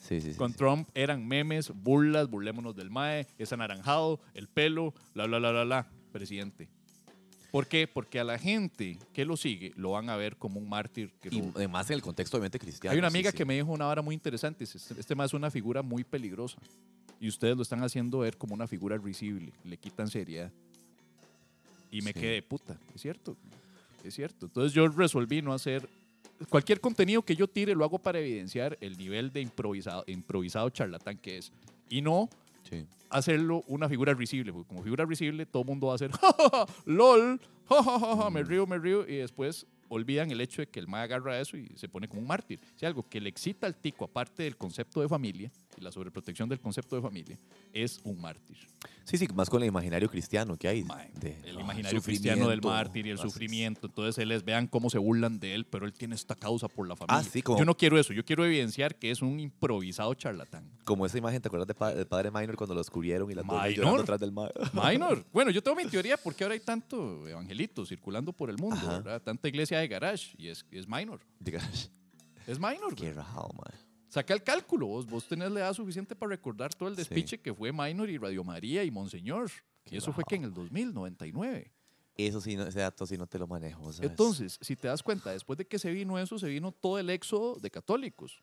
Sí, 0.00 0.20
sí, 0.20 0.32
sí. 0.32 0.38
Con 0.38 0.52
sí. 0.52 0.56
Trump 0.58 0.88
eran 0.94 1.26
memes, 1.26 1.72
burlas, 1.74 2.30
burlémonos 2.30 2.76
del 2.76 2.90
MAE, 2.90 3.26
es 3.38 3.52
anaranjado, 3.52 4.20
el 4.34 4.46
pelo, 4.46 4.94
bla, 5.14 5.26
bla, 5.26 5.38
bla, 5.38 5.50
bla, 5.50 5.64
bla, 5.64 5.86
presidente. 6.12 6.68
¿Por 7.50 7.66
qué? 7.66 7.88
Porque 7.88 8.20
a 8.20 8.24
la 8.24 8.38
gente 8.38 8.98
que 9.12 9.24
lo 9.24 9.36
sigue 9.36 9.72
lo 9.76 9.92
van 9.92 10.08
a 10.10 10.16
ver 10.16 10.36
como 10.36 10.60
un 10.60 10.68
mártir. 10.68 11.12
Que 11.20 11.30
Y 11.34 11.40
lo- 11.42 11.52
además 11.56 11.88
en 11.90 11.94
el 11.94 12.02
contexto 12.02 12.36
obviamente 12.36 12.58
cristiano. 12.60 12.92
Hay 12.92 12.98
una 12.98 13.08
amiga 13.08 13.32
que 13.32 13.44
me 13.44 13.54
dijo 13.54 13.72
una 13.72 13.86
vara 13.86 14.02
muy 14.02 14.14
interesante. 14.14 14.62
Este, 14.64 14.78
este 15.00 15.14
más 15.14 15.30
es 15.30 15.34
una 15.34 15.50
figura 15.50 15.82
muy 15.82 16.04
peligrosa. 16.04 16.58
Y 17.18 17.28
ustedes 17.28 17.56
lo 17.56 17.62
están 17.62 17.82
haciendo 17.82 18.18
ver 18.18 18.36
como 18.36 18.54
una 18.54 18.66
figura 18.68 18.98
risible. 18.98 19.52
Le 19.64 19.78
quitan 19.78 20.08
seriedad. 20.08 20.52
Y 21.90 22.02
me 22.02 22.12
Sí. 22.12 22.20
quedé, 22.20 22.42
puta, 22.42 22.78
es 22.94 23.00
cierto. 23.00 23.36
Es 24.06 24.14
cierto. 24.14 24.46
Entonces 24.46 24.72
yo 24.72 24.86
resolví 24.88 25.42
no 25.42 25.52
hacer. 25.52 25.88
Cualquier 26.50 26.80
contenido 26.80 27.22
que 27.22 27.34
yo 27.34 27.48
tire 27.48 27.74
lo 27.74 27.84
hago 27.84 27.98
para 27.98 28.18
evidenciar 28.18 28.76
el 28.80 28.96
nivel 28.98 29.32
de 29.32 29.40
improvisado, 29.40 30.04
improvisado 30.06 30.68
charlatán 30.70 31.16
que 31.18 31.38
es. 31.38 31.52
Y 31.88 32.02
no 32.02 32.28
Sí. 32.68 32.84
hacerlo 33.10 33.62
una 33.68 33.88
figura 33.88 34.12
risible. 34.12 34.52
porque 34.52 34.68
Como 34.68 34.82
figura 34.82 35.04
risible, 35.04 35.46
todo 35.46 35.62
el 35.62 35.68
mundo 35.68 35.86
va 35.86 35.92
a 35.92 35.96
hacer 35.96 36.10
"Ja, 36.20 36.32
ja, 36.36 36.66
ja, 36.66 36.66
LOL, 36.84 37.40
me 38.32 38.42
Mm. 38.42 38.46
río, 38.46 38.66
me 38.66 38.78
río, 38.78 39.08
y 39.08 39.16
después 39.16 39.66
olvidan 39.88 40.30
el 40.32 40.40
hecho 40.40 40.62
de 40.62 40.66
que 40.66 40.80
el 40.80 40.88
mae 40.88 41.04
agarra 41.04 41.40
eso 41.40 41.56
y 41.56 41.68
se 41.76 41.88
pone 41.88 42.08
como 42.08 42.20
un 42.20 42.26
mártir. 42.26 42.58
Si 42.74 42.84
algo 42.84 43.08
que 43.08 43.20
le 43.20 43.28
excita 43.28 43.66
al 43.68 43.76
tico, 43.76 44.04
aparte 44.04 44.42
del 44.42 44.56
concepto 44.56 45.00
de 45.00 45.08
familia 45.08 45.50
la 45.82 45.92
sobreprotección 45.92 46.48
del 46.48 46.60
concepto 46.60 46.96
de 46.96 47.02
familia, 47.02 47.38
es 47.72 48.00
un 48.04 48.20
mártir. 48.20 48.56
Sí, 49.04 49.16
sí, 49.18 49.28
más 49.34 49.48
con 49.48 49.62
el 49.62 49.68
imaginario 49.68 50.10
cristiano 50.10 50.56
que 50.56 50.66
hay. 50.66 50.82
De- 51.20 51.38
el 51.44 51.58
ah, 51.58 51.60
imaginario 51.60 52.02
cristiano 52.02 52.48
del 52.48 52.60
mártir 52.60 53.06
y 53.06 53.10
el 53.10 53.18
sufrimiento. 53.18 53.86
Entonces 53.86 54.18
él 54.18 54.28
les 54.30 54.44
vean 54.44 54.66
cómo 54.66 54.90
se 54.90 54.98
burlan 54.98 55.38
de 55.38 55.54
él, 55.54 55.64
pero 55.64 55.86
él 55.86 55.92
tiene 55.92 56.14
esta 56.16 56.34
causa 56.34 56.66
por 56.66 56.88
la 56.88 56.96
familia. 56.96 57.18
Ah, 57.20 57.22
sí, 57.22 57.40
como- 57.42 57.58
Yo 57.58 57.64
no 57.64 57.76
quiero 57.76 57.98
eso, 58.00 58.12
yo 58.12 58.24
quiero 58.24 58.44
evidenciar 58.44 58.96
que 58.96 59.10
es 59.12 59.22
un 59.22 59.38
improvisado 59.38 60.12
charlatán. 60.14 60.68
Como 60.84 61.06
esa 61.06 61.18
imagen, 61.18 61.40
¿te 61.40 61.48
acuerdas 61.48 61.68
de 61.68 61.74
pa- 61.74 61.94
padre 62.06 62.30
Minor 62.32 62.56
cuando 62.56 62.74
lo 62.74 62.80
descubrieron 62.80 63.30
y 63.30 63.34
la 63.34 63.42
llorando 63.42 64.02
atrás 64.02 64.18
del 64.20 64.32
ma- 64.32 64.50
Minor. 64.72 65.24
Bueno, 65.32 65.50
yo 65.52 65.62
tengo 65.62 65.76
mi 65.76 65.86
teoría 65.86 66.16
porque 66.16 66.42
ahora 66.42 66.54
hay 66.54 66.60
tanto 66.60 67.28
evangelito 67.28 67.86
circulando 67.86 68.32
por 68.32 68.50
el 68.50 68.56
mundo. 68.58 69.02
Tanta 69.22 69.48
iglesia 69.48 69.78
de 69.78 69.86
garage 69.88 70.34
y 70.36 70.48
es, 70.48 70.64
es 70.72 70.88
minor. 70.88 71.20
Diga, 71.38 71.60
Es 72.46 72.58
minor. 72.58 72.94
Qué 72.94 73.12
rajado, 73.12 73.50
mae. 73.54 73.85
Saca 74.16 74.32
el 74.32 74.42
cálculo. 74.42 74.86
Vos, 74.86 75.04
vos 75.04 75.28
tenés 75.28 75.50
la 75.52 75.60
edad 75.60 75.74
suficiente 75.74 76.16
para 76.16 76.30
recordar 76.30 76.72
todo 76.72 76.88
el 76.88 76.94
Sí. 76.94 77.00
despiche 77.02 77.38
que 77.38 77.52
fue 77.52 77.70
Minor 77.70 78.08
y 78.08 78.16
Radio 78.16 78.42
María 78.44 78.82
y 78.82 78.90
Monseñor. 78.90 79.50
Y 79.90 79.98
eso 79.98 80.10
fue 80.10 80.24
que 80.26 80.36
en 80.36 80.44
el 80.44 80.54
2000, 80.54 80.94
99. 80.94 81.70
Eso 82.16 82.40
sí, 82.40 82.56
no- 82.56 82.62
ese 82.66 82.80
dato 82.80 83.04
sí 83.06 83.18
no 83.18 83.26
te 83.26 83.38
lo 83.38 83.46
manejo. 83.46 83.92
¿sabes? 83.92 84.08
Entonces, 84.10 84.58
si 84.62 84.74
te 84.74 84.88
das 84.88 85.02
cuenta, 85.02 85.32
después 85.32 85.58
de 85.58 85.66
que 85.66 85.78
se 85.78 85.90
vino 85.90 86.18
eso, 86.18 86.38
se 86.38 86.48
vino 86.48 86.72
todo 86.72 86.98
el 86.98 87.10
éxodo 87.10 87.56
de 87.56 87.70
católicos, 87.70 88.40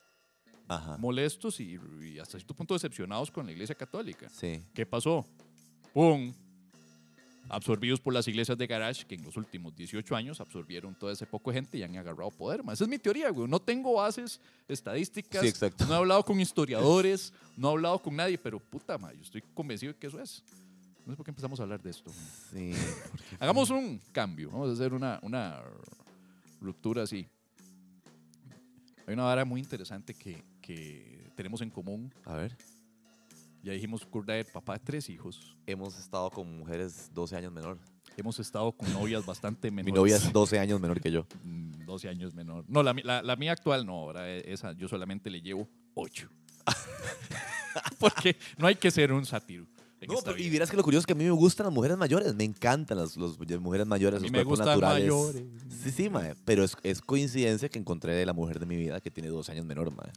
Ajá. 0.67 0.95
molestos 0.99 1.59
y, 1.59 1.80
y 2.03 2.19
hasta 2.19 2.38
cierto 2.38 2.53
punto 2.53 2.76
decepcionados 2.76 3.32
con 3.32 3.47
la 3.47 3.51
iglesia 3.51 3.74
católica. 3.74 4.30
Sí. 4.30 4.63
¿Qué 4.76 4.86
pasó? 4.86 5.26
¡Pum! 5.91 6.32
Absorbidos 7.50 8.00
por 8.00 8.14
las 8.14 8.28
iglesias 8.28 8.58
de 8.58 8.68
garage 8.68 9.06
que 9.06 9.16
en 9.16 9.24
los 9.24 9.36
últimos 9.36 9.76
18 9.76 10.16
años 10.16 10.39
absorbieron 10.39 10.96
toda 10.96 11.12
ese 11.14 11.26
poco 11.26 11.52
de 11.52 11.56
gente 11.56 11.78
y 11.78 11.84
han 11.84 11.96
agarrado 11.98 12.32
poder. 12.32 12.62
Esa 12.72 12.86
es 12.86 12.89
mi 12.89 12.98
teoría, 12.98 13.30
güey. 13.30 13.48
No 13.48 13.60
tengo 13.60 13.94
bases 13.94 14.39
estadísticas. 14.68 15.41
Sí. 15.41 15.66
No 15.88 15.94
he 15.94 15.98
hablado 15.98 16.24
con 16.24 16.39
historiadores, 16.39 17.34
no 17.58 17.70
he 17.70 17.72
hablado 17.72 18.00
con 18.00 18.16
nadie, 18.16 18.38
pero 18.38 18.60
puta, 18.60 18.98
ma, 18.98 19.14
yo 19.14 19.22
estoy 19.22 19.44
convencido 19.54 19.94
de 19.94 20.00
que 20.00 20.08
eso 20.08 20.20
es. 20.22 20.44
No 21.06 21.12
sé 21.12 21.18
por 21.18 21.26
qué 21.26 21.32
empezamos 21.32 21.60
a 21.60 21.64
hablar 21.64 21.82
de 21.82 21.89
esto. 21.89 22.12
Sí. 22.52 22.72
Hagamos 23.39 23.70
un 23.70 24.00
cambio. 24.12 24.50
Vamos 24.50 24.70
a 24.70 24.74
hacer 24.74 24.94
una, 24.94 25.20
una 25.22 25.62
ruptura 26.62 27.04
así. 27.04 27.28
Hay 29.06 29.14
una 29.14 29.24
vara 29.24 29.44
muy 29.44 29.60
interesante 29.60 30.14
que, 30.14 30.41
que 30.62 31.30
tenemos 31.36 31.62
en 31.62 31.70
común. 31.70 32.14
A 32.24 32.36
ver. 32.36 32.56
Ya 33.64 33.72
dijimos, 33.72 34.05
Kurt 34.05 34.28
Dyer, 34.28 34.45
papá 34.51 34.74
de 34.74 34.80
tres 34.80 35.09
hijos. 35.09 35.55
Hemos 35.66 35.97
estado 35.97 36.30
con 36.30 36.57
mujeres 36.57 37.09
12 37.14 37.38
años 37.38 37.51
menor. 37.53 37.80
Hemos 38.18 38.38
estado 38.39 38.72
con 38.74 38.91
novias 38.93 39.26
bastante 39.26 39.72
Mi 39.72 39.78
menores. 39.84 39.95
novia 39.95 40.16
es 40.18 40.34
12 40.34 40.59
años 40.59 40.82
menor 40.82 40.99
que 40.99 41.09
yo. 41.11 41.26
Mm, 41.43 41.86
12 41.86 42.09
años 42.09 42.34
menor. 42.34 42.66
No, 42.68 42.84
la, 42.84 42.93
mi- 42.93 43.01
la- 43.03 43.22
la 43.24 43.36
mía 43.38 43.53
actual 43.53 43.86
no, 43.86 43.93
ahora 43.93 44.30
e- 44.30 44.51
esa 44.51 44.74
yo 44.74 44.88
solamente 44.89 45.30
le 45.30 45.41
llevo 45.41 45.68
8. 45.93 46.30
Porque 47.99 48.36
no 48.57 48.68
hay 48.68 48.76
que 48.76 48.91
ser 48.91 49.11
un 49.14 49.26
sátiro. 49.26 49.66
No, 50.07 50.16
pero- 50.24 50.38
y 50.38 50.49
vieras 50.49 50.70
que 50.70 50.76
lo 50.76 50.84
curioso 50.84 50.99
es 51.03 51.05
que 51.05 51.14
a 51.14 51.16
mí 51.16 51.24
me 51.24 51.32
gustan 51.32 51.66
las 51.66 51.74
mujeres 51.74 51.97
mayores. 51.97 52.36
Me 52.36 52.43
encantan 52.43 52.97
las, 52.97 53.16
las 53.16 53.38
mujeres 53.61 53.88
mayores, 53.88 54.20
A 54.20 54.22
mí 54.22 54.28
los 54.28 54.38
me 54.38 54.43
gustan 54.43 54.68
naturales. 54.68 55.03
mayores. 55.09 55.43
Sí, 55.82 55.91
sí, 55.91 56.09
mae. 56.09 56.36
Pero 56.43 56.66
es, 56.66 56.76
es 56.84 56.99
coincidencia 57.01 57.70
que 57.70 57.80
encontré 57.80 58.26
la 58.26 58.34
mujer 58.34 58.59
de 58.59 58.66
mi 58.66 58.76
vida 58.76 58.99
que 58.99 59.09
tiene 59.09 59.30
12 59.30 59.53
años 59.53 59.66
menor, 59.66 59.95
mae. 59.95 60.11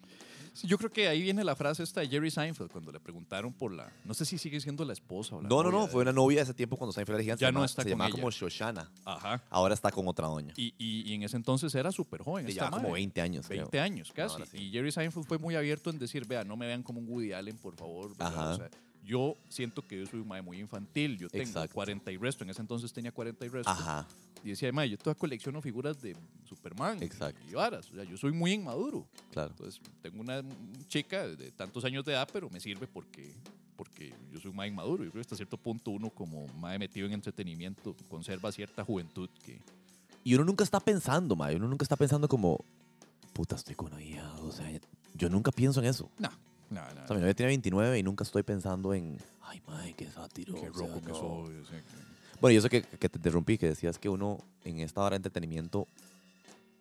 Sí, 0.56 0.66
yo 0.66 0.78
creo 0.78 0.90
que 0.90 1.06
ahí 1.08 1.22
viene 1.22 1.44
la 1.44 1.54
frase 1.54 1.82
esta 1.82 2.00
de 2.00 2.08
Jerry 2.08 2.30
Seinfeld 2.30 2.70
cuando 2.70 2.90
le 2.90 2.98
preguntaron 3.00 3.52
por 3.52 3.72
la. 3.72 3.92
No 4.04 4.14
sé 4.14 4.24
si 4.24 4.38
sigue 4.38 4.60
siendo 4.60 4.84
la 4.84 4.92
esposa 4.92 5.36
o 5.36 5.42
la 5.42 5.48
No, 5.48 5.62
no, 5.62 5.70
no. 5.70 5.86
Fue 5.86 6.02
una 6.02 6.12
novia 6.12 6.38
de 6.38 6.42
ese 6.44 6.54
tiempo 6.54 6.76
cuando 6.76 6.92
Seinfeld 6.92 7.16
era 7.16 7.22
gigante. 7.22 7.42
Ya 7.42 7.52
no 7.52 7.64
está 7.64 7.82
Se 7.82 7.88
con 7.88 7.90
llamaba 7.92 8.08
ella. 8.08 8.16
como 8.20 8.30
Shoshana. 8.30 8.90
Ajá. 9.04 9.42
Ahora 9.50 9.74
está 9.74 9.90
con 9.90 10.08
otra 10.08 10.26
doña. 10.26 10.52
Y, 10.56 10.74
y- 10.78 11.02
y 11.10 11.14
en 11.14 11.22
ese 11.22 11.36
entonces 11.36 11.74
era 11.74 11.92
súper 11.92 12.22
joven. 12.22 12.46
Esta 12.48 12.54
lleva 12.64 12.70
como 12.70 12.82
madre. 12.88 12.94
20 12.94 13.20
años. 13.20 13.46
creo. 13.46 13.58
20 13.62 13.80
años 13.80 14.12
casi. 14.12 14.32
Ahora 14.34 14.46
sí. 14.46 14.58
Y 14.58 14.70
Jerry 14.72 14.90
Seinfeld 14.92 15.26
fue 15.26 15.38
muy 15.38 15.54
abierto 15.54 15.90
en 15.90 15.98
decir, 15.98 16.26
vea, 16.26 16.42
no 16.44 16.56
me 16.56 16.66
vean 16.66 16.82
como 16.82 17.00
un 17.00 17.08
Woody 17.08 17.32
Allen, 17.32 17.56
por 17.58 17.76
favor. 17.76 18.10
¿verdad? 18.16 18.26
Ajá. 18.26 18.50
O 18.50 18.56
sea, 18.56 18.70
yo 19.06 19.36
siento 19.48 19.86
que 19.86 20.00
yo 20.00 20.06
soy 20.06 20.20
un 20.20 20.28
mae 20.28 20.42
muy 20.42 20.58
infantil. 20.58 21.16
Yo 21.16 21.28
tengo 21.28 21.44
Exacto. 21.44 21.74
40 21.74 22.10
y 22.10 22.16
resto. 22.16 22.44
En 22.44 22.50
ese 22.50 22.60
entonces 22.60 22.92
tenía 22.92 23.12
40 23.12 23.46
y 23.46 23.48
resto. 23.48 23.70
Ajá. 23.70 24.06
Y 24.44 24.50
decía, 24.50 24.72
mae, 24.72 24.90
yo 24.90 24.98
todavía 24.98 25.18
colecciono 25.18 25.62
figuras 25.62 26.00
de 26.02 26.16
Superman 26.44 27.02
Exacto. 27.02 27.40
y 27.48 27.54
varas. 27.54 27.90
O 27.90 27.94
sea, 27.94 28.04
yo 28.04 28.16
soy 28.16 28.32
muy 28.32 28.52
inmaduro. 28.52 29.06
Claro. 29.32 29.50
Entonces, 29.50 29.80
tengo 30.02 30.20
una 30.20 30.42
chica 30.88 31.26
de 31.26 31.52
tantos 31.52 31.84
años 31.84 32.04
de 32.04 32.12
edad, 32.12 32.28
pero 32.32 32.50
me 32.50 32.60
sirve 32.60 32.86
porque, 32.86 33.34
porque 33.76 34.12
yo 34.32 34.40
soy 34.40 34.50
un 34.50 34.56
mae 34.56 34.68
inmaduro. 34.68 35.04
Yo 35.04 35.10
creo 35.10 35.22
que 35.22 35.26
hasta 35.26 35.36
cierto 35.36 35.56
punto 35.56 35.92
uno, 35.92 36.10
como 36.10 36.46
mae 36.58 36.78
metido 36.78 37.06
en 37.06 37.12
entretenimiento, 37.12 37.96
conserva 38.08 38.50
cierta 38.52 38.84
juventud 38.84 39.30
que... 39.44 39.60
Y 40.24 40.34
uno 40.34 40.44
nunca 40.44 40.64
está 40.64 40.80
pensando, 40.80 41.36
mae. 41.36 41.54
Uno 41.54 41.68
nunca 41.68 41.84
está 41.84 41.96
pensando 41.96 42.26
como, 42.28 42.64
puta, 43.32 43.54
estoy 43.54 43.76
con 43.76 43.92
una 43.92 44.02
hija 44.02 44.24
12 44.24 44.62
años. 44.64 44.82
Yo 45.14 45.30
nunca 45.30 45.52
pienso 45.52 45.80
en 45.80 45.86
eso. 45.86 46.10
No, 46.18 46.30
no, 46.70 46.80
no. 46.94 47.04
O 47.04 47.06
sea, 47.06 47.14
mi 47.16 47.20
novia 47.20 47.34
tiene 47.34 47.48
29 47.48 47.98
y 47.98 48.02
nunca 48.02 48.24
estoy 48.24 48.42
pensando 48.42 48.92
en, 48.94 49.18
ay, 49.42 49.62
mae, 49.66 49.94
qué 49.94 50.06
sátiro. 50.10 50.54
Qué 50.54 50.68
rojo 50.68 51.00
que 51.00 51.12
soy. 51.12 51.64
sea, 51.66 51.78
que- 51.80 52.06
Bueno, 52.40 52.54
y 52.54 52.56
eso 52.56 52.68
que, 52.68 52.82
que 52.82 53.08
te 53.08 53.18
interrumpí, 53.18 53.56
que 53.58 53.66
decías 53.68 53.98
que 53.98 54.08
uno 54.08 54.38
en 54.64 54.80
esta 54.80 55.00
hora 55.00 55.10
de 55.10 55.16
entretenimiento 55.16 55.86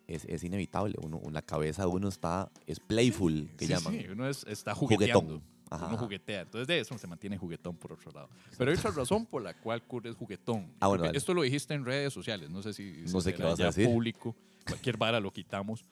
es, 0.06 0.24
es 0.26 0.44
inevitable. 0.44 0.96
Uno, 1.02 1.20
la 1.30 1.42
cabeza 1.42 1.82
de 1.82 1.88
uno 1.88 2.08
está, 2.08 2.50
es 2.66 2.78
playful, 2.80 3.48
que 3.56 3.66
Sí, 3.66 3.72
llaman. 3.72 3.92
sí, 3.94 4.06
uno 4.10 4.28
es- 4.28 4.44
está 4.48 4.74
jugueteando. 4.74 5.20
Juguetón. 5.20 5.56
Ajá, 5.68 5.88
Uno 5.88 5.98
juguetea. 5.98 6.42
Entonces, 6.42 6.68
de 6.68 6.78
eso 6.78 6.96
se 6.96 7.08
mantiene 7.08 7.36
juguetón 7.38 7.74
por 7.76 7.92
otro 7.92 8.12
lado. 8.12 8.28
Pero 8.56 8.70
hay 8.70 8.76
otra 8.76 8.92
razón 8.92 9.26
por 9.26 9.42
la 9.42 9.52
cual 9.52 9.82
Kurt 9.82 10.06
es 10.06 10.14
juguetón. 10.14 10.70
Ah, 10.78 10.86
bueno. 10.86 11.06
Esto 11.06 11.34
lo 11.34 11.42
dijiste 11.42 11.74
en 11.74 11.84
redes 11.84 12.12
sociales. 12.12 12.50
No 12.50 12.62
sé 12.62 12.72
si 12.72 13.02
No 13.12 13.20
sé 13.20 13.34
qué 13.34 13.42
vas 13.42 13.58
a 13.58 13.64
decir. 13.64 13.86
público. 13.86 14.36
Cualquier 14.64 14.96
vara 14.96 15.18
lo 15.18 15.32
quitamos. 15.32 15.84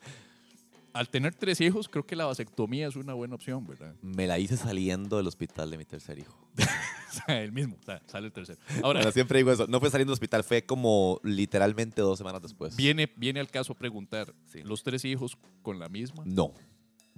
Al 0.95 1.09
tener 1.09 1.35
tres 1.35 1.59
hijos, 1.59 1.89
creo 1.89 2.05
que 2.05 2.15
la 2.15 2.25
vasectomía 2.25 2.87
es 2.87 2.95
una 2.95 3.13
buena 3.13 3.35
opción, 3.35 3.67
¿verdad? 3.67 3.93
Me 4.01 4.27
la 4.27 4.39
hice 4.39 4.55
saliendo 4.55 5.17
del 5.17 5.27
hospital 5.27 5.69
de 5.69 5.77
mi 5.77 5.83
tercer 5.85 6.17
hijo. 6.19 6.39
El 7.27 7.51
mismo, 7.51 7.77
o 7.81 7.83
sea, 7.83 8.01
sale 8.07 8.27
el 8.27 8.33
tercero. 8.33 8.59
Ahora, 8.83 8.99
Bueno, 8.99 9.11
siempre 9.11 9.37
digo 9.39 9.51
eso. 9.51 9.67
No 9.67 9.79
fue 9.79 9.89
saliendo 9.89 10.11
del 10.11 10.15
hospital, 10.15 10.43
fue 10.43 10.65
como 10.65 11.19
literalmente 11.23 12.01
dos 12.01 12.17
semanas 12.17 12.41
después. 12.41 12.75
viene, 12.75 13.11
viene 13.15 13.39
al 13.39 13.49
caso 13.49 13.73
preguntar, 13.75 14.33
Sí. 14.45 14.61
¿los 14.63 14.83
tres 14.83 15.03
hijos 15.05 15.37
con 15.61 15.79
la 15.79 15.87
misma? 15.89 16.23
No. 16.25 16.53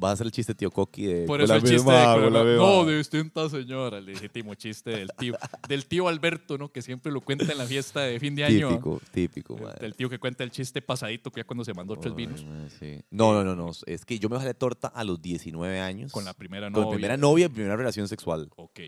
Va 0.01 0.11
a 0.11 0.15
ser 0.15 0.27
el 0.27 0.31
chiste 0.31 0.53
tío 0.53 0.69
Coqui 0.69 1.05
de. 1.05 1.25
Por 1.25 1.39
con 1.39 1.41
eso 1.45 1.53
la 1.53 1.57
el 1.57 1.61
chiste 1.63 1.77
misma, 1.77 2.15
de 2.15 2.23
con 2.23 2.33
la. 2.33 2.43
No, 2.43 2.85
de 2.85 2.97
distinta 2.97 3.49
señora, 3.49 3.97
el 3.97 4.05
legítimo 4.05 4.53
chiste 4.53 4.91
del 4.91 5.09
tío. 5.17 5.35
Del 5.67 5.85
tío 5.87 6.07
Alberto, 6.07 6.57
¿no? 6.57 6.69
Que 6.71 6.81
siempre 6.83 7.11
lo 7.11 7.21
cuenta 7.21 7.51
en 7.51 7.57
la 7.57 7.65
fiesta 7.65 8.01
de 8.01 8.19
fin 8.19 8.35
de 8.35 8.43
año. 8.43 8.69
Típico, 8.69 9.01
típico, 9.11 9.57
madre. 9.57 9.79
Del 9.81 9.95
tío 9.95 10.07
que 10.09 10.19
cuenta 10.19 10.43
el 10.43 10.51
chiste 10.51 10.81
pasadito 10.83 11.31
que 11.31 11.41
ya 11.41 11.45
cuando 11.45 11.65
se 11.65 11.73
mandó 11.73 11.95
tres 11.97 12.13
vinos. 12.13 12.45
sí. 12.79 12.99
No, 13.09 13.33
no, 13.33 13.43
no, 13.43 13.55
no. 13.55 13.71
Es 13.87 14.05
que 14.05 14.19
yo 14.19 14.29
me 14.29 14.37
jalé 14.37 14.53
torta 14.53 14.87
a 14.87 15.03
los 15.03 15.19
19 15.21 15.79
años. 15.79 16.11
Con 16.11 16.25
la 16.25 16.33
primera 16.33 16.67
Con 16.67 16.73
novia. 16.73 16.85
la 16.85 16.93
primera 16.95 17.17
novia 17.17 17.45
y 17.47 17.49
primera 17.49 17.75
relación 17.75 18.07
sexual. 18.07 18.49
Ok. 18.55 18.79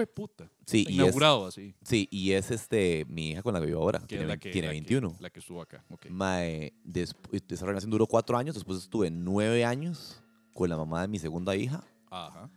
Fue 0.00 0.06
puta. 0.06 0.50
Sí, 0.64 0.78
y 0.88 0.92
es, 0.92 0.94
Inaugurado 0.94 1.46
así. 1.46 1.74
sí, 1.82 2.08
y 2.10 2.32
es 2.32 2.50
este, 2.50 3.04
mi 3.06 3.30
hija 3.32 3.42
con 3.42 3.52
la 3.52 3.60
que 3.60 3.66
vivo 3.66 3.82
ahora. 3.82 3.98
Que 4.00 4.06
Tiene, 4.06 4.26
la 4.26 4.38
que, 4.38 4.50
tiene 4.50 4.68
la 4.68 4.72
que- 4.72 4.80
21. 4.80 5.16
la 5.20 5.28
que 5.28 5.40
estuvo 5.40 5.60
acá. 5.60 5.84
Ok. 5.90 6.06
Mae, 6.08 6.72
esa 7.50 7.66
relación 7.66 7.90
duró 7.90 8.06
cuatro 8.06 8.38
años, 8.38 8.54
después 8.54 8.78
estuve 8.78 9.10
nueve 9.10 9.64
años 9.66 10.22
con 10.54 10.70
la 10.70 10.78
mamá 10.78 11.02
de 11.02 11.08
mi 11.08 11.18
segunda 11.18 11.54
hija 11.54 11.84
Ajá. 12.10 12.48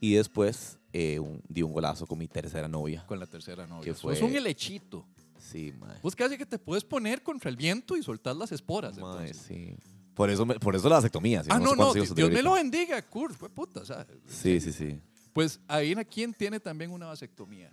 y 0.00 0.14
después 0.14 0.78
eh, 0.92 1.20
un- 1.20 1.40
di 1.48 1.62
un 1.62 1.72
golazo 1.72 2.04
con 2.08 2.18
mi 2.18 2.26
tercera 2.26 2.66
novia. 2.66 3.04
Con 3.06 3.20
la 3.20 3.26
tercera 3.26 3.64
novia. 3.68 3.84
Que 3.84 3.94
fue- 3.94 4.14
Es 4.14 4.22
un 4.22 4.34
helechito. 4.34 5.06
Sí, 5.38 5.72
mae. 5.78 5.98
Vos 6.02 6.16
casi 6.16 6.36
que 6.36 6.44
te 6.46 6.58
puedes 6.58 6.82
poner 6.82 7.22
contra 7.22 7.48
el 7.50 7.56
viento 7.56 7.96
y 7.96 8.02
soltar 8.02 8.34
las 8.34 8.50
esporas. 8.50 8.98
Mae, 8.98 9.28
entonces. 9.28 9.36
sí. 9.46 9.76
Por 10.14 10.28
eso, 10.28 10.44
me- 10.44 10.58
por 10.58 10.74
eso 10.74 10.88
la 10.88 10.96
vasectomía. 10.96 11.42
si 11.44 11.50
ah, 11.52 11.58
no, 11.60 11.74
no. 11.76 11.96
hijos 11.96 12.14
Dios 12.14 12.30
me 12.30 12.42
lo 12.42 12.54
bendiga, 12.54 13.00
Kurt. 13.08 13.36
Fue 13.36 13.48
puta. 13.48 13.80
o 13.80 13.84
sea, 13.84 14.04
Sí, 14.26 14.60
sí, 14.60 14.72
sí. 14.72 15.00
Pues 15.32 15.60
adivina 15.68 16.04
quién 16.04 16.34
tiene 16.34 16.58
también 16.60 16.90
una 16.90 17.06
vasectomía. 17.06 17.70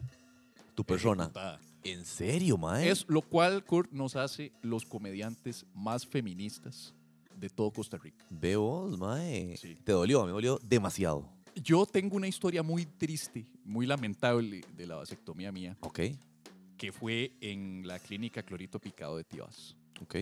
Tu 0.76 0.84
persona. 0.84 1.24
Ejecutada. 1.24 1.60
¿En 1.84 2.06
serio, 2.06 2.58
mae? 2.58 2.90
Es 2.90 3.06
lo 3.08 3.22
cual, 3.22 3.64
Kurt, 3.66 3.92
nos 3.92 4.16
hace 4.16 4.52
los 4.62 4.86
comediantes 4.86 5.66
más 5.74 6.06
feministas 6.06 6.94
de 7.36 7.50
todo 7.50 7.72
Costa 7.72 7.98
Rica. 7.98 8.26
Ve 8.30 8.56
vos, 8.58 8.98
mae. 8.98 9.56
Sí. 9.58 9.76
Te 9.84 9.92
dolió, 9.94 10.26
me 10.26 10.32
dolió 10.32 10.60
demasiado. 10.64 11.30
Yo 11.56 11.86
tengo 11.88 12.16
una 12.16 12.28
historia 12.28 12.62
muy 12.62 12.86
triste, 12.86 13.48
muy 13.64 13.88
lamentable 13.88 14.62
de 14.76 14.86
la 14.86 14.96
vasectomía 14.98 15.52
mía, 15.52 15.76
Ok, 15.82 16.00
que 16.78 16.92
fue 16.92 17.32
en 17.42 17.88
la 17.88 17.98
clínica 17.98 18.44
Clorito 18.44 18.80
Picado 18.80 19.18
de 19.18 19.24
Tibás. 19.24 19.76
ok, 20.02 20.16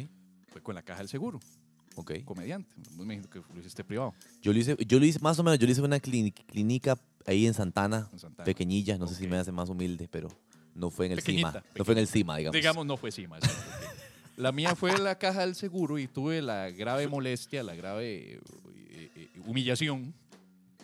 Fue 0.48 0.62
con 0.62 0.76
la 0.76 0.82
caja 0.84 1.00
del 1.00 1.10
seguro, 1.10 1.42
ok. 1.96 2.24
comediante. 2.24 2.74
Me 2.98 3.16
dijiste 3.16 3.30
que 3.30 3.54
lo 3.54 3.60
hiciste 3.60 3.84
privado. 3.84 4.14
Yo 4.42 4.54
lo 4.54 4.60
hice, 4.60 4.78
yo 4.88 4.98
lo 5.00 5.06
hice 5.06 5.20
más 5.20 5.38
o 5.40 5.44
menos, 5.44 5.60
yo 5.60 5.66
lo 5.66 5.72
hice 5.74 5.82
en 5.82 5.86
una 5.88 6.00
clínica 6.00 6.96
ahí 7.26 7.48
en 7.48 7.54
Santana, 7.54 8.10
En 8.14 8.20
Santana. 8.20 8.46
pequeñilla, 8.46 8.98
no 8.98 9.08
sé 9.08 9.16
si 9.16 9.28
me 9.28 9.38
hace 9.38 9.52
más 9.52 9.70
humilde, 9.70 10.08
pero 10.10 10.30
no 10.74 10.90
fue 10.90 11.06
en 11.08 11.14
el 11.14 11.20
Pequeñita, 11.20 11.52
CIMA. 11.52 11.64
No 11.78 11.86
fue 11.86 11.94
en 11.94 11.98
el 12.00 12.08
CIMA, 12.08 12.38
digamos. 12.38 12.56
Digamos, 12.56 12.86
no 12.86 12.98
fue 12.98 13.12
CIMA. 13.12 13.40
La 14.38 14.52
mía 14.52 14.76
fue 14.76 14.98
la 14.98 15.18
caja 15.18 15.42
del 15.42 15.56
seguro 15.56 15.98
y 15.98 16.08
tuve 16.08 16.42
la 16.42 16.70
grave 16.70 17.08
molestia, 17.08 17.64
la 17.64 17.74
grave 17.76 18.34
eh, 18.34 18.40
eh, 19.16 19.30
humillación 19.46 20.14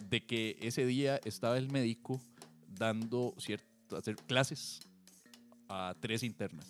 de 0.10 0.26
que 0.26 0.58
ese 0.62 0.86
día 0.86 1.20
estaba 1.26 1.58
el 1.58 1.70
médico 1.70 2.22
dando 2.78 3.34
cierto, 3.38 3.98
hacer 3.98 4.16
clases 4.16 4.80
a 5.68 5.94
tres 6.00 6.24
internas. 6.24 6.66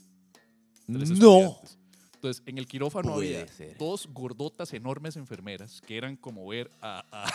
tres 0.88 1.09
No. 1.11 1.38
estudiantes. 1.38 1.78
Entonces, 2.22 2.43
en 2.45 2.59
el 2.59 2.67
quirófano 2.67 3.13
Puede 3.15 3.36
había 3.41 3.47
ser. 3.51 3.76
dos 3.80 4.07
gordotas 4.13 4.72
enormes 4.74 5.15
enfermeras 5.15 5.82
que 5.82 5.97
eran 5.97 6.15
como 6.15 6.45
ver 6.47 6.69
a... 6.80 7.03
a- 7.11 7.28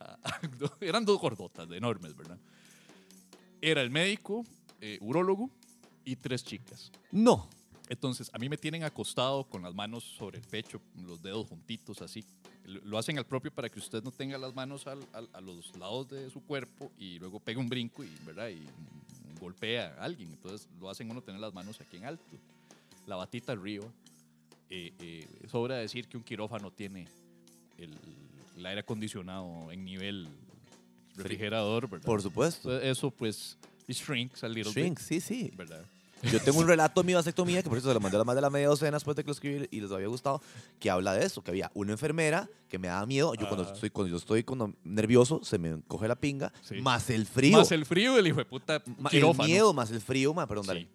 a- 0.00 0.18
a- 0.24 0.40
eran 0.80 1.04
dos 1.04 1.20
gordotas 1.20 1.70
enormes, 1.70 2.16
¿verdad? 2.16 2.36
Era 3.62 3.80
el 3.80 3.90
médico, 3.90 4.44
eh, 4.80 4.98
urólogo 5.00 5.50
y 6.04 6.16
tres 6.16 6.42
chicas. 6.42 6.90
No. 7.12 7.48
Entonces, 7.88 8.28
a 8.34 8.38
mí 8.38 8.48
me 8.48 8.56
tienen 8.56 8.82
acostado 8.82 9.44
con 9.44 9.62
las 9.62 9.72
manos 9.72 10.02
sobre 10.02 10.38
el 10.38 10.44
pecho, 10.44 10.80
los 11.06 11.22
dedos 11.22 11.46
juntitos, 11.46 12.02
así. 12.02 12.24
Lo 12.64 12.98
hacen 12.98 13.18
al 13.18 13.26
propio 13.26 13.52
para 13.52 13.68
que 13.68 13.78
usted 13.78 14.02
no 14.02 14.10
tenga 14.10 14.36
las 14.36 14.52
manos 14.52 14.88
al- 14.88 15.06
al- 15.12 15.28
a 15.32 15.40
los 15.40 15.76
lados 15.76 16.08
de 16.08 16.28
su 16.30 16.40
cuerpo 16.42 16.90
y 16.98 17.20
luego 17.20 17.38
pega 17.38 17.60
un 17.60 17.68
brinco 17.68 18.02
y, 18.02 18.10
¿verdad? 18.26 18.48
y 18.48 18.66
golpea 19.38 19.94
a 19.96 20.02
alguien. 20.02 20.32
Entonces, 20.32 20.66
lo 20.80 20.90
hacen 20.90 21.08
uno 21.08 21.22
tener 21.22 21.40
las 21.40 21.54
manos 21.54 21.80
aquí 21.80 21.98
en 21.98 22.06
alto. 22.06 22.24
La 23.06 23.14
batita 23.14 23.52
arriba. 23.52 23.86
Eh, 24.70 24.92
eh, 24.98 25.26
sobra 25.50 25.76
decir 25.76 26.08
que 26.08 26.16
un 26.16 26.22
quirófano 26.22 26.70
tiene 26.70 27.06
el, 27.78 27.92
el 28.56 28.66
aire 28.66 28.80
acondicionado 28.80 29.70
en 29.70 29.84
nivel 29.84 30.28
refrigerador, 31.16 31.88
¿verdad? 31.88 32.06
Por 32.06 32.22
supuesto. 32.22 32.80
Eso, 32.80 33.10
pues, 33.10 33.56
it 33.86 33.96
shrinks 33.96 34.42
a 34.44 34.48
little 34.48 34.72
Shrink, 34.72 34.98
bit, 34.98 35.06
sí, 35.06 35.20
sí. 35.20 35.52
¿verdad? 35.56 35.84
Yo 36.32 36.40
tengo 36.40 36.58
un 36.60 36.66
relato 36.68 37.02
de 37.02 37.06
mi 37.06 37.12
vasectomía, 37.14 37.62
que 37.62 37.68
por 37.68 37.76
eso 37.78 37.88
se 37.88 37.94
lo 37.94 38.00
mandé 38.00 38.16
a 38.18 38.24
más 38.24 38.34
de 38.34 38.40
la 38.40 38.50
media 38.50 38.68
docena 38.68 38.92
después 38.96 39.14
de 39.16 39.22
que 39.22 39.26
lo 39.28 39.32
escribí 39.32 39.68
y 39.70 39.80
les 39.80 39.92
había 39.92 40.06
gustado, 40.08 40.40
que 40.80 40.90
habla 40.90 41.12
de 41.12 41.24
eso, 41.26 41.42
que 41.42 41.50
había 41.50 41.70
una 41.74 41.92
enfermera 41.92 42.48
que 42.68 42.78
me 42.78 42.88
daba 42.88 43.04
miedo. 43.06 43.34
Yo 43.34 43.46
cuando 43.46 43.70
estoy, 43.70 43.90
cuando 43.90 44.10
yo 44.10 44.16
estoy 44.16 44.42
cuando 44.42 44.72
nervioso, 44.82 45.40
se 45.44 45.58
me 45.58 45.82
coge 45.86 46.08
la 46.08 46.16
pinga, 46.16 46.52
Sí. 46.62 46.76
más 46.80 47.10
el 47.10 47.26
frío. 47.26 47.58
Más 47.58 47.70
el 47.72 47.84
frío 47.84 48.14
del 48.14 48.26
hijo 48.26 48.38
de 48.38 48.44
puta 48.46 48.82
Ma- 48.98 49.10
el 49.10 49.16
quirófano. 49.18 49.46
miedo, 49.48 49.74
más 49.74 49.90
el 49.90 50.00
frío, 50.00 50.32
ma, 50.32 50.46
perdón, 50.46 50.64
Sí. 50.64 50.68
dale. 50.68 50.88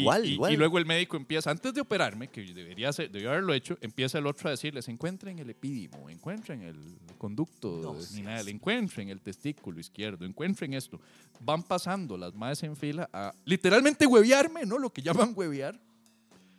Igual, 0.00 0.24
y, 0.26 0.32
igual. 0.32 0.52
Y 0.52 0.56
luego 0.56 0.78
el 0.78 0.86
médico 0.86 1.16
empieza, 1.16 1.50
antes 1.50 1.72
de 1.74 1.80
operarme, 1.80 2.28
que 2.28 2.42
debería 2.42 2.90
debió 2.92 3.30
haberlo 3.30 3.52
hecho, 3.54 3.76
empieza 3.80 4.18
el 4.18 4.26
otro 4.26 4.48
a 4.48 4.52
decirles, 4.52 4.88
encuentren 4.88 5.38
el 5.38 5.50
epídimo, 5.50 6.08
encuentren 6.08 6.62
el 6.62 6.76
conducto 7.18 7.80
No 7.82 7.94
ni 7.94 8.00
seas- 8.02 8.22
nada, 8.24 8.50
encuentren 8.50 9.08
el 9.10 9.20
testículo 9.20 9.78
izquierdo, 9.78 10.24
encuentren 10.24 10.74
esto. 10.74 10.98
Van 11.40 11.62
pasando 11.62 12.16
las 12.16 12.34
madres 12.34 12.62
en 12.62 12.76
fila 12.76 13.08
a 13.12 13.34
literalmente 13.44 14.06
huevearme, 14.06 14.64
¿no? 14.64 14.78
Lo 14.78 14.90
que 14.90 15.02
llaman 15.02 15.32
huevear, 15.36 15.78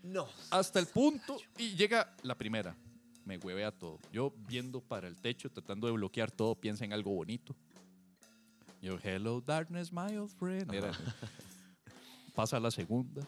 No. 0.04 0.28
hasta 0.52 0.80
el 0.80 0.86
punto, 0.88 1.38
y 1.58 1.76
llega 1.76 2.14
la 2.24 2.36
primera, 2.38 2.76
me 3.26 3.38
huevea 3.38 3.72
todo. 3.72 4.00
Yo 4.12 4.34
viendo 4.48 4.80
para 4.82 5.08
el 5.08 5.16
techo, 5.16 5.50
tratando 5.50 5.88
de 5.88 5.94
bloquear 5.94 6.30
todo, 6.30 6.56
piensa 6.56 6.86
en 6.86 6.94
algo 6.94 7.12
bonito. 7.12 7.56
Yo, 8.82 8.98
hello 9.02 9.40
darkness, 9.42 9.92
my 9.94 10.18
old 10.18 10.30
friend. 10.38 10.74
Era- 10.74 10.92
pasa 12.34 12.60
la 12.60 12.72
segunda. 12.72 13.28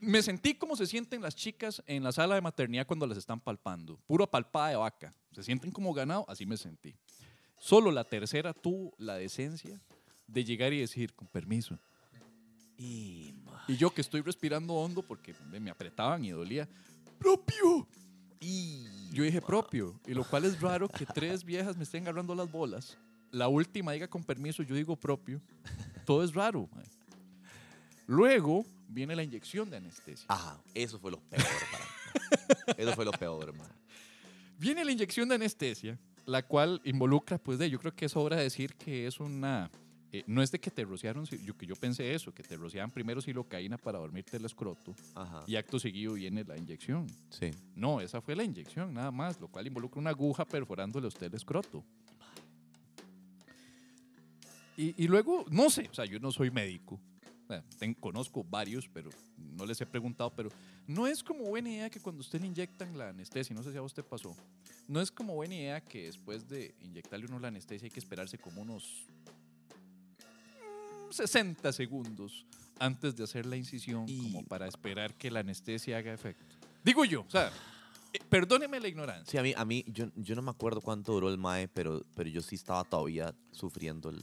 Me 0.00 0.20
sentí 0.22 0.54
como 0.54 0.76
se 0.76 0.86
sienten 0.86 1.22
las 1.22 1.34
chicas 1.34 1.82
en 1.86 2.02
la 2.02 2.12
sala 2.12 2.34
de 2.34 2.42
maternidad 2.42 2.86
cuando 2.86 3.06
las 3.06 3.16
están 3.16 3.40
palpando. 3.40 3.98
Puro 4.06 4.26
palpada 4.26 4.68
de 4.68 4.76
vaca. 4.76 5.14
Se 5.30 5.42
sienten 5.42 5.70
como 5.70 5.94
ganado, 5.94 6.26
así 6.28 6.44
me 6.44 6.58
sentí. 6.58 6.94
Solo 7.58 7.90
la 7.90 8.04
tercera 8.04 8.52
tuvo 8.52 8.92
la 8.98 9.14
decencia 9.14 9.80
de 10.26 10.44
llegar 10.44 10.72
y 10.72 10.80
decir, 10.80 11.14
con 11.14 11.26
permiso. 11.28 11.78
Y, 12.76 13.34
Y 13.68 13.76
yo 13.76 13.94
que 13.94 14.00
estoy 14.00 14.20
respirando 14.20 14.74
hondo 14.74 15.02
porque 15.02 15.34
me 15.50 15.70
apretaban 15.70 16.24
y 16.24 16.30
dolía, 16.30 16.68
propio. 17.18 17.86
y, 18.40 19.10
Yo 19.12 19.22
dije 19.22 19.40
propio, 19.40 19.98
y 20.06 20.12
lo 20.12 20.24
cual 20.24 20.44
es 20.44 20.60
raro 20.60 20.88
que 20.88 21.06
tres 21.06 21.44
viejas 21.44 21.76
me 21.76 21.84
estén 21.84 22.02
agarrando 22.02 22.34
las 22.34 22.50
bolas. 22.50 22.98
La 23.30 23.48
última 23.48 23.92
diga 23.92 24.08
con 24.08 24.22
permiso, 24.24 24.62
yo 24.62 24.74
digo 24.74 24.96
propio. 24.96 25.40
Todo 26.04 26.24
es 26.24 26.34
raro. 26.34 26.68
mae. 26.74 27.01
Luego 28.12 28.66
viene 28.88 29.16
la 29.16 29.22
inyección 29.22 29.70
de 29.70 29.78
anestesia. 29.78 30.26
Ajá, 30.28 30.60
eso 30.74 30.98
fue 30.98 31.10
lo 31.10 31.18
peor 31.18 31.42
para 31.70 31.84
mí. 31.84 32.74
Eso 32.76 32.92
fue 32.92 33.06
lo 33.06 33.12
peor, 33.12 33.56
ma. 33.56 33.64
Viene 34.58 34.84
la 34.84 34.92
inyección 34.92 35.30
de 35.30 35.36
anestesia, 35.36 35.98
la 36.26 36.42
cual 36.42 36.82
involucra, 36.84 37.38
pues, 37.38 37.58
de, 37.58 37.70
yo 37.70 37.78
creo 37.78 37.94
que 37.94 38.04
es 38.04 38.14
obra 38.14 38.36
decir 38.36 38.74
que 38.74 39.06
es 39.06 39.18
una... 39.18 39.70
eh, 40.12 40.24
no 40.26 40.42
es 40.42 40.50
de 40.52 40.60
que 40.60 40.70
te 40.70 40.84
rociaron, 40.84 41.24
yo, 41.24 41.56
que 41.56 41.64
yo 41.64 41.74
pensé 41.74 42.14
eso, 42.14 42.34
que 42.34 42.42
te 42.42 42.54
rociaban 42.58 42.90
primero 42.90 43.22
silocaína 43.22 43.78
para 43.78 43.98
dormirte 43.98 44.36
el 44.36 44.44
escroto 44.44 44.94
Ajá. 45.14 45.42
y 45.46 45.56
acto 45.56 45.78
seguido 45.78 46.12
viene 46.12 46.44
la 46.44 46.58
inyección. 46.58 47.06
Sí. 47.30 47.50
No, 47.74 47.98
esa 48.02 48.20
fue 48.20 48.36
la 48.36 48.44
inyección, 48.44 48.92
nada 48.92 49.10
más, 49.10 49.40
lo 49.40 49.48
cual 49.48 49.66
involucra 49.66 49.98
una 49.98 50.10
aguja 50.10 50.44
perforándole 50.44 51.06
a 51.06 51.08
usted 51.08 51.28
el 51.28 51.34
escroto. 51.34 51.82
Y, 54.76 55.02
y 55.02 55.08
luego, 55.08 55.46
no 55.50 55.70
sé, 55.70 55.88
o 55.90 55.94
sea, 55.94 56.04
yo 56.04 56.20
no 56.20 56.30
soy 56.30 56.50
médico. 56.50 57.00
Ten- 57.78 57.94
conozco 57.94 58.42
varios, 58.44 58.88
pero 58.88 59.10
no 59.36 59.66
les 59.66 59.80
he 59.80 59.86
preguntado, 59.86 60.30
pero 60.34 60.48
no 60.86 61.06
es 61.06 61.22
como 61.22 61.44
buena 61.44 61.68
idea 61.70 61.90
que 61.90 62.00
cuando 62.00 62.20
usted 62.20 62.40
le 62.40 62.46
inyectan 62.46 62.96
la 62.96 63.10
anestesia, 63.10 63.54
no 63.54 63.62
sé 63.62 63.72
si 63.72 63.76
a 63.78 63.82
usted 63.82 64.04
pasó, 64.04 64.34
no 64.88 65.00
es 65.00 65.10
como 65.10 65.34
buena 65.34 65.54
idea 65.54 65.80
que 65.80 66.04
después 66.04 66.48
de 66.48 66.74
inyectarle 66.80 67.26
uno 67.26 67.38
la 67.38 67.48
anestesia 67.48 67.86
hay 67.86 67.90
que 67.90 68.00
esperarse 68.00 68.38
como 68.38 68.62
unos 68.62 69.04
mm, 71.08 71.12
60 71.12 71.72
segundos 71.72 72.46
antes 72.78 73.14
de 73.16 73.24
hacer 73.24 73.46
la 73.46 73.56
incisión, 73.56 74.04
Y- 74.08 74.18
como 74.18 74.44
para 74.44 74.66
esperar 74.66 75.14
que 75.14 75.30
la 75.30 75.40
anestesia 75.40 75.98
haga 75.98 76.12
efecto. 76.12 76.42
Digo 76.84 77.04
yo, 77.04 77.22
o 77.22 77.30
sea, 77.30 77.50
eh, 78.12 78.18
perdóneme 78.28 78.80
la 78.80 78.88
ignorancia. 78.88 79.30
Sí, 79.30 79.38
a 79.38 79.42
mí, 79.42 79.54
a 79.56 79.64
mí 79.64 79.84
yo, 79.88 80.06
yo 80.16 80.34
no 80.34 80.42
me 80.42 80.50
acuerdo 80.50 80.80
cuánto 80.80 81.12
duró 81.12 81.28
el 81.28 81.38
MAE, 81.38 81.68
pero, 81.68 82.02
pero 82.14 82.28
yo 82.28 82.42
sí 82.42 82.56
estaba 82.56 82.82
todavía 82.84 83.34
sufriendo 83.52 84.10
el, 84.10 84.18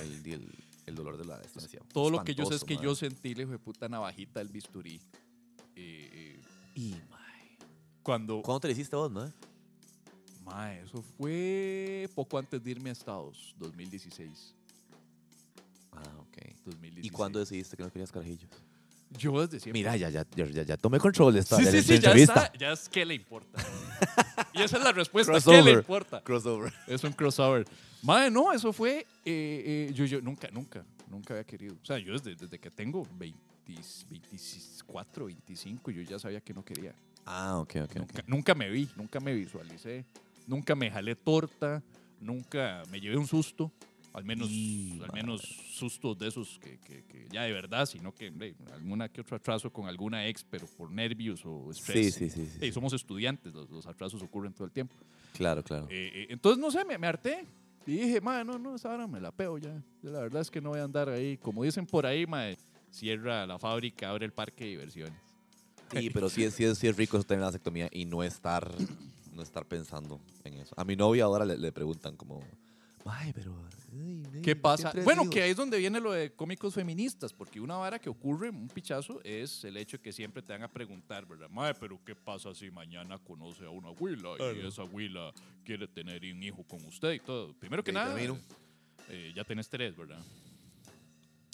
el, 0.00 0.32
el- 0.32 0.64
el 0.86 0.94
dolor 0.94 1.16
de 1.16 1.24
la 1.24 1.36
anestesia. 1.36 1.80
Todo 1.92 2.10
lo 2.10 2.24
que 2.24 2.34
yo 2.34 2.44
sé 2.46 2.54
es 2.56 2.64
que 2.64 2.74
mae. 2.74 2.84
yo 2.84 2.94
sentí 2.94 3.32
el 3.32 3.40
hijo 3.42 3.50
de 3.50 3.58
puta 3.58 3.88
navajita 3.88 4.40
del 4.40 4.48
bisturí. 4.48 5.00
eh, 5.76 6.10
eh, 6.36 6.40
Y, 6.74 6.90
mae. 7.10 7.58
cuando. 8.02 8.42
¿Cuándo 8.42 8.60
te 8.60 8.68
lo 8.68 8.72
hiciste 8.72 8.94
vos, 8.96 9.10
no? 9.10 9.32
Mae, 10.44 10.82
eso 10.82 11.02
fue 11.16 12.08
poco 12.14 12.38
antes 12.38 12.62
de 12.62 12.70
irme 12.70 12.90
a 12.90 12.92
Estados, 12.92 13.54
2016. 13.58 14.54
Ah, 15.92 16.02
ok. 16.18 16.36
2016. 16.66 17.04
¿Y 17.06 17.10
cuándo 17.10 17.38
decidiste 17.38 17.76
que 17.76 17.82
no 17.82 17.90
querías 17.90 18.12
carajillos? 18.12 18.50
Yo 19.16 19.40
desde 19.40 19.60
siempre. 19.60 19.80
Mira, 19.80 19.96
ya, 19.96 20.10
ya, 20.10 20.26
ya, 20.34 20.44
ya, 20.46 20.62
ya 20.64 20.76
tomé 20.76 20.98
control 20.98 21.34
de 21.34 21.40
esta 21.40 21.56
sí, 21.56 21.64
sí, 21.66 21.82
sí, 21.82 21.98
ya 22.00 22.12
está. 22.12 22.52
Ya 22.58 22.72
es 22.72 22.88
que 22.88 23.04
le 23.06 23.14
importa. 23.14 23.64
y 24.54 24.62
esa 24.62 24.78
es 24.78 24.84
la 24.84 24.92
respuesta. 24.92 25.32
¿Qué 25.32 25.40
Crossover. 25.42 25.64
le 25.64 25.72
importa? 25.72 26.20
Crossover. 26.22 26.72
Es 26.86 27.04
un 27.04 27.12
crossover. 27.12 27.66
Mae, 28.02 28.30
no, 28.30 28.52
eso 28.52 28.72
fue. 28.72 29.06
eh, 29.24 29.86
eh, 29.88 29.92
yo, 29.94 30.04
yo 30.04 30.20
nunca, 30.20 30.48
nunca, 30.52 30.84
nunca 31.08 31.34
había 31.34 31.44
querido. 31.44 31.74
O 31.82 31.84
sea, 31.84 31.98
yo 31.98 32.12
desde, 32.12 32.34
desde 32.34 32.58
que 32.58 32.70
tengo 32.70 33.06
20, 33.18 33.38
24, 34.10 35.26
25, 35.26 35.90
yo 35.90 36.02
ya 36.02 36.18
sabía 36.18 36.40
que 36.40 36.52
no 36.54 36.64
quería. 36.64 36.94
Ah, 37.24 37.58
ok, 37.58 37.76
ok. 37.84 37.94
Nunca, 37.96 38.20
ok. 38.20 38.28
nunca 38.28 38.54
me 38.54 38.68
vi, 38.70 38.88
nunca 38.96 39.20
me 39.20 39.32
visualicé, 39.32 40.04
nunca 40.46 40.74
me 40.74 40.90
jalé 40.90 41.16
torta, 41.16 41.82
nunca 42.20 42.82
me 42.90 43.00
llevé 43.00 43.16
un 43.16 43.26
susto, 43.26 43.72
al 44.14 44.24
menos, 44.24 44.48
Y, 44.50 45.00
al 45.02 45.12
menos 45.12 45.42
sustos 45.42 46.16
de 46.18 46.28
esos 46.28 46.58
que, 46.60 46.78
que- 46.78 47.04
que 47.04 47.28
ya 47.30 47.42
de 47.42 47.52
verdad, 47.52 47.84
sino 47.84 48.12
que 48.14 48.28
hombre, 48.28 48.54
alguna 48.72 49.08
que 49.08 49.20
otro 49.20 49.36
atraso 49.36 49.70
con 49.72 49.86
alguna 49.86 50.26
ex, 50.26 50.42
pero 50.44 50.66
por 50.66 50.90
nervios 50.90 51.42
o 51.44 51.70
estrés. 51.70 52.14
sí, 52.14 52.30
sí. 52.30 52.46
sí, 52.60 52.72
somos 52.72 52.92
estudiantes, 52.92 53.52
los, 53.52 53.68
los 53.70 53.86
atrasos 53.86 54.22
ocurren 54.22 54.52
todo 54.54 54.64
el 54.64 54.70
tiempo. 54.72 54.94
Claro, 55.34 55.62
claro. 55.62 55.86
Eh, 55.90 56.10
eh, 56.14 56.26
entonces, 56.30 56.58
no 56.60 56.70
sé, 56.70 56.84
me, 56.84 56.96
me 56.96 57.06
harté. 57.08 57.44
Y 57.86 57.96
dije, 57.98 58.20
ma, 58.20 58.42
no, 58.44 58.58
no, 58.58 58.76
esa 58.76 58.88
hora 58.94 59.06
me 59.06 59.20
la 59.20 59.30
peo 59.30 59.58
ya. 59.58 59.82
La 60.02 60.20
verdad 60.20 60.40
es 60.40 60.50
que 60.50 60.60
no 60.60 60.70
voy 60.70 60.78
a 60.78 60.84
andar 60.84 61.08
ahí. 61.10 61.36
Como 61.36 61.64
dicen 61.64 61.84
por 61.84 62.06
ahí, 62.06 62.24
ma, 62.26 62.44
cierra 62.90 63.46
la 63.46 63.58
fábrica, 63.58 64.08
abre 64.10 64.24
el 64.24 64.32
parque 64.32 64.64
de 64.64 64.70
diversiones. 64.70 65.18
Sí, 65.92 66.08
pero 66.14 66.30
sí, 66.30 66.44
es- 66.44 66.54
sí, 66.54 66.72
sí 66.76 66.86
es 66.86 66.96
rico 66.96 67.20
tener 67.24 67.40
la 67.40 67.46
vasectomía 67.48 67.88
y 67.92 68.04
no 68.06 68.22
estar, 68.22 68.72
no 69.32 69.42
estar 69.42 69.66
pensando 69.66 70.20
en 70.44 70.54
eso. 70.54 70.72
A 70.78 70.84
mi 70.84 70.94
novia 70.96 71.24
ahora 71.24 71.44
le, 71.44 71.58
le 71.58 71.72
preguntan 71.72 72.16
como, 72.16 72.40
ay, 73.06 73.32
pero... 73.32 73.54
ay, 73.92 74.22
ay, 74.34 74.42
¿Qué 74.42 74.56
pasa? 74.56 74.92
Bueno, 75.04 75.22
digo". 75.22 75.32
que 75.32 75.42
ahí 75.42 75.50
es 75.50 75.56
donde 75.56 75.78
viene 75.78 76.00
lo 76.00 76.12
de 76.12 76.32
cómicos 76.34 76.74
feministas, 76.74 77.32
porque 77.32 77.60
una 77.60 77.76
vara 77.76 77.98
que 77.98 78.08
ocurre, 78.08 78.50
un 78.50 78.68
pichazo, 78.68 79.20
es 79.24 79.64
el 79.64 79.76
hecho 79.76 80.00
que 80.00 80.12
siempre 80.12 80.42
te 80.42 80.52
van 80.52 80.62
a 80.62 80.68
preguntar, 80.68 81.26
¿verdad? 81.26 81.48
Mae, 81.50 81.74
pero 81.74 82.00
¿qué 82.04 82.14
pasa 82.14 82.54
si 82.54 82.70
mañana 82.70 83.18
conoce 83.18 83.64
a 83.64 83.70
una 83.70 83.88
abuela 83.88 84.30
y 84.54 84.66
esa 84.66 84.82
abuela 84.82 85.32
quiere 85.64 85.86
tener 85.88 86.22
un 86.32 86.42
hijo 86.42 86.62
con 86.64 86.84
usted 86.84 87.12
y 87.12 87.20
todo? 87.20 87.52
Primero 87.54 87.82
que 87.82 87.92
De 87.92 87.98
nada, 87.98 88.16
eh, 89.08 89.32
ya 89.34 89.44
tenés 89.44 89.68
tres, 89.68 89.96
¿verdad? 89.96 90.20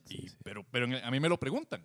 Y-. 0.08 0.30
Pero, 0.42 0.64
pero 0.70 0.86
en- 0.86 0.94
a 1.04 1.10
mí 1.10 1.20
me 1.20 1.28
lo 1.28 1.38
preguntan. 1.38 1.82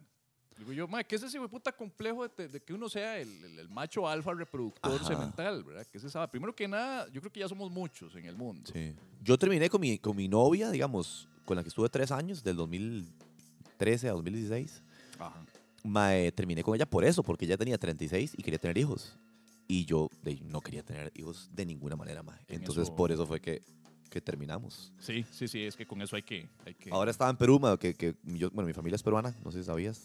Digo 0.58 0.72
yo, 0.72 0.88
mae, 0.88 1.04
¿qué 1.06 1.16
es 1.18 1.24
ese 1.24 1.40
puta 1.50 1.72
complejo 1.74 2.28
de, 2.30 2.48
de 2.48 2.62
que 2.62 2.74
uno 2.74 2.88
sea 2.88 3.20
el, 3.20 3.28
el- 3.44 3.60
el 3.60 3.70
macho 3.70 4.08
alfa 4.08 4.34
reproductor 4.34 4.96
Ajá. 4.96 5.04
semental, 5.06 5.64
¿verdad? 5.64 5.86
¿Qué 5.92 5.98
es 5.98 6.04
esa? 6.06 6.26
Primero 6.32 6.56
que 6.56 6.68
nada, 6.68 7.08
yo 7.12 7.20
creo 7.20 7.32
que 7.32 7.42
ya 7.42 7.48
somos 7.50 7.70
muchos 7.72 8.16
en 8.16 8.26
el 8.26 8.36
mundo. 8.38 8.72
Sí. 8.74 8.94
Yo 9.22 9.38
terminé 9.38 9.70
con 9.70 9.82
mi, 9.82 9.98
con 9.98 10.16
mi 10.16 10.28
novia, 10.30 10.72
digamos, 10.72 11.28
con 11.44 11.58
la 11.58 11.64
que 11.64 11.70
estuve 11.70 11.90
tres 11.90 12.10
años, 12.12 12.42
del 12.44 12.56
2013 12.56 14.08
a 14.10 14.14
2016. 14.14 14.82
Ajá. 15.20 15.46
Mae, 15.84 16.32
terminé 16.32 16.64
con 16.64 16.74
ella 16.76 16.86
por 16.86 17.04
eso, 17.04 17.22
porque 17.22 17.46
ella 17.46 17.58
tenía 17.58 17.78
36 17.78 18.34
y 18.38 18.42
quería 18.42 18.58
tener 18.60 18.78
hijos. 18.78 19.18
Y 19.68 19.86
yo 19.86 20.10
de- 20.24 20.40
no 20.42 20.62
quería 20.62 20.84
tener 20.84 21.12
hijos 21.16 21.50
de 21.54 21.66
ninguna 21.66 21.96
manera, 21.96 22.24
mae. 22.24 22.40
En 22.48 22.58
Entonces, 22.62 22.84
eso- 22.84 22.96
por 22.96 23.12
eso 23.12 23.26
fue 23.28 23.42
que, 23.42 23.62
que 24.10 24.22
terminamos. 24.22 24.94
Sí, 25.00 25.26
sí, 25.32 25.48
sí, 25.48 25.64
es 25.64 25.76
que 25.76 25.86
con 25.86 26.02
eso 26.02 26.16
hay 26.16 26.24
que... 26.24 26.48
Hay 26.66 26.76
que... 26.76 26.92
Ahora 26.92 27.12
estaba 27.12 27.30
en 27.30 27.38
Perú, 27.38 27.60
ma, 27.60 27.78
que, 27.78 27.94
que 27.94 28.16
yo, 28.24 28.50
bueno, 28.52 28.68
mi 28.68 28.74
familia 28.74 28.96
es 28.96 29.04
peruana, 29.04 29.36
no 29.44 29.52
sé 29.52 29.60
si 29.60 29.66
sabías, 29.66 30.02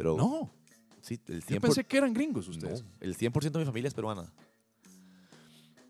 pero 0.00 0.16
No, 0.16 0.50
sí, 1.02 1.20
el 1.28 1.42
100%, 1.42 1.48
yo 1.54 1.60
pensé 1.60 1.84
que 1.84 1.98
eran 1.98 2.14
gringos 2.14 2.48
ustedes. 2.48 2.82
no, 2.82 2.88
el 3.00 3.14
100% 3.14 3.50
de 3.50 3.58
mi 3.58 3.64
familia 3.66 3.88
es 3.88 3.94
peruana. 3.94 4.32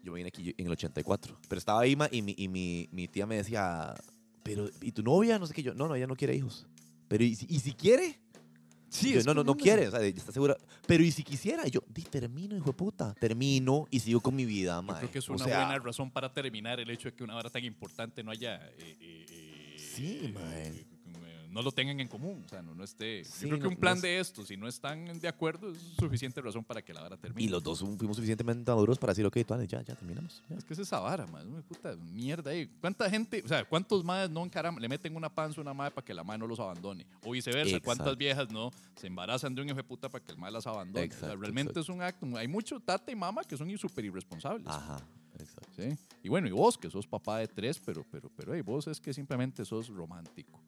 Yo 0.03 0.13
vine 0.15 0.29
aquí 0.29 0.53
en 0.59 0.67
el 0.67 0.73
84, 0.73 1.39
pero 1.49 1.59
estaba 1.61 1.83
ahí 1.83 1.97
y, 2.11 2.23
mi, 2.23 2.35
y 2.37 2.49
mi, 2.49 2.89
mi 2.91 3.07
tía 3.07 3.25
me 3.27 3.37
decía, 3.37 3.95
pero 4.43 4.69
¿y 4.83 4.91
tu 4.91 5.05
novia? 5.05 5.39
No 5.39 5.47
sé 5.47 5.55
qué 5.55 5.63
yo, 5.63 5.75
no, 5.75 5.87
no, 5.87 5.95
ella 5.95 6.09
no 6.09 6.17
quiere 6.17 6.35
hijos. 6.35 6.67
Pero 7.07 7.23
¿y 7.23 7.37
si, 7.37 7.47
y 7.49 7.61
si 7.61 7.73
quiere? 7.73 8.19
Sí, 8.89 9.13
Yo, 9.13 9.23
no, 9.23 9.35
no, 9.35 9.45
no 9.45 9.57
quiere, 9.57 9.87
o 9.87 9.91
sea, 9.93 10.01
¿está 10.01 10.33
segura? 10.33 10.57
Pero 10.89 11.05
¿y 11.05 11.13
si 11.13 11.23
quisiera? 11.23 11.65
Y 11.69 11.71
yo, 11.71 11.81
di, 11.89 12.03
termino, 12.03 12.57
hijo 12.57 12.67
de 12.67 12.73
puta. 12.73 13.15
Termino 13.15 13.87
y 13.89 14.01
sigo 14.01 14.21
con 14.21 14.35
mi 14.35 14.45
vida, 14.45 14.83
mae. 14.83 14.99
creo 14.99 15.11
que 15.13 15.19
es 15.21 15.29
O 15.29 15.35
una 15.35 15.45
sea, 15.45 15.65
buena 15.65 15.79
razón 15.79 16.11
para 16.11 16.33
terminar 16.33 16.81
el 16.81 16.91
hecho 16.91 17.09
de 17.11 17.15
que 17.15 17.23
una 17.23 17.37
hora 17.37 17.49
tan 17.51 17.65
importante 17.65 18.25
no 18.25 18.33
haya... 18.33 18.57
eh, 18.79 18.97
eh, 19.01 19.27
eh, 19.31 19.77
Sí, 19.79 20.35
eh, 20.37 20.85
no 21.51 21.63
lo 21.63 21.73
tengan 21.73 21.99
en 22.01 22.09
común, 22.09 22.43
o 22.45 22.49
sea, 22.49 22.63
no, 22.63 22.75
no 22.75 22.85
esté... 22.85 23.25
Sí, 23.25 23.43
yo 23.43 23.49
creo 23.49 23.59
que 23.59 23.65
no- 23.65 23.71
un 23.71 23.77
plan 23.77 23.97
no- 23.97 24.03
de 24.03 24.19
estos, 24.21 24.47
si 24.49 24.57
no 24.57 24.69
están 24.69 25.19
de 25.19 25.29
acuerdo, 25.29 25.71
es 25.73 25.79
suficiente 25.99 26.41
razón 26.41 26.65
para 26.65 26.81
que 26.83 26.95
la 26.95 27.03
vara 27.03 27.17
termine. 27.17 27.43
Y 27.45 27.49
los 27.49 27.63
dos 27.63 27.81
fuimos 27.81 28.17
suficientemente 28.17 28.71
maduros 28.71 28.99
para 28.99 29.13
decir, 29.13 29.27
ok, 29.27 29.37
tuanes, 29.47 29.69
ya, 29.69 29.83
ya 29.83 29.95
terminamos. 29.95 30.43
ya. 30.49 30.57
Es 30.57 30.65
que 30.65 30.73
es 30.75 30.79
esa 30.81 31.01
vara. 31.01 31.25
Una 31.27 31.61
puta 31.63 31.95
mierda 31.97 32.51
ahí. 32.53 32.67
¿Cuánta 32.81 33.11
gente, 33.11 33.43
o 33.45 33.49
sea, 33.49 33.65
cuántos 33.65 34.05
madres 34.05 34.31
no 34.31 34.45
encaran, 34.45 34.77
le 34.77 34.89
meten 34.89 35.15
una 35.17 35.29
panza 35.29 35.61
a 35.61 35.63
una 35.63 35.75
madre 35.75 35.93
para 35.95 36.05
que 36.05 36.15
la 36.15 36.25
madre 36.25 36.39
no 36.39 36.47
los 36.47 36.61
abandone? 36.61 37.07
O 37.25 37.33
viceversa, 37.33 37.69
Exacto. 37.77 37.85
¿cuántas 37.85 38.17
viejas 38.17 38.51
no 38.51 38.71
se 38.97 39.07
embarazan 39.09 39.55
de 39.55 39.63
un 39.63 39.69
hijo 39.69 39.77
de 39.77 39.85
puta 39.85 40.09
para 40.09 40.25
que 40.25 40.33
el 40.33 40.39
madre 40.39 40.53
las 40.55 40.67
abandone? 40.67 41.07
O 41.07 41.09
sea, 41.09 41.17
Exacto, 41.19 41.37
realmente 41.41 41.71
exacto. 41.73 41.81
es 41.81 41.89
un 41.97 42.03
acto. 42.03 42.27
Hay 42.37 42.49
mucho 42.49 42.79
tata 42.81 43.11
y 43.11 43.17
mama 43.17 43.43
que 43.45 43.57
son 43.57 43.71
súper 43.79 44.05
irresponsables. 44.05 44.67
Ajá, 44.69 45.01
exacto. 45.39 45.71
¿sí? 45.77 45.97
Y 46.23 46.29
bueno, 46.29 46.47
y 46.49 46.51
vos, 46.53 46.77
que 46.79 46.91
sos 46.91 47.07
papá 47.07 47.39
de 47.39 47.49
tres, 47.49 47.81
pero, 47.85 48.05
pero, 48.11 48.31
pero, 48.37 48.55
hey, 48.55 48.61
vos 48.63 48.87
es 48.87 49.01
que 49.01 49.13
simplemente 49.15 49.65
sos 49.65 49.89
romántico. 49.89 50.61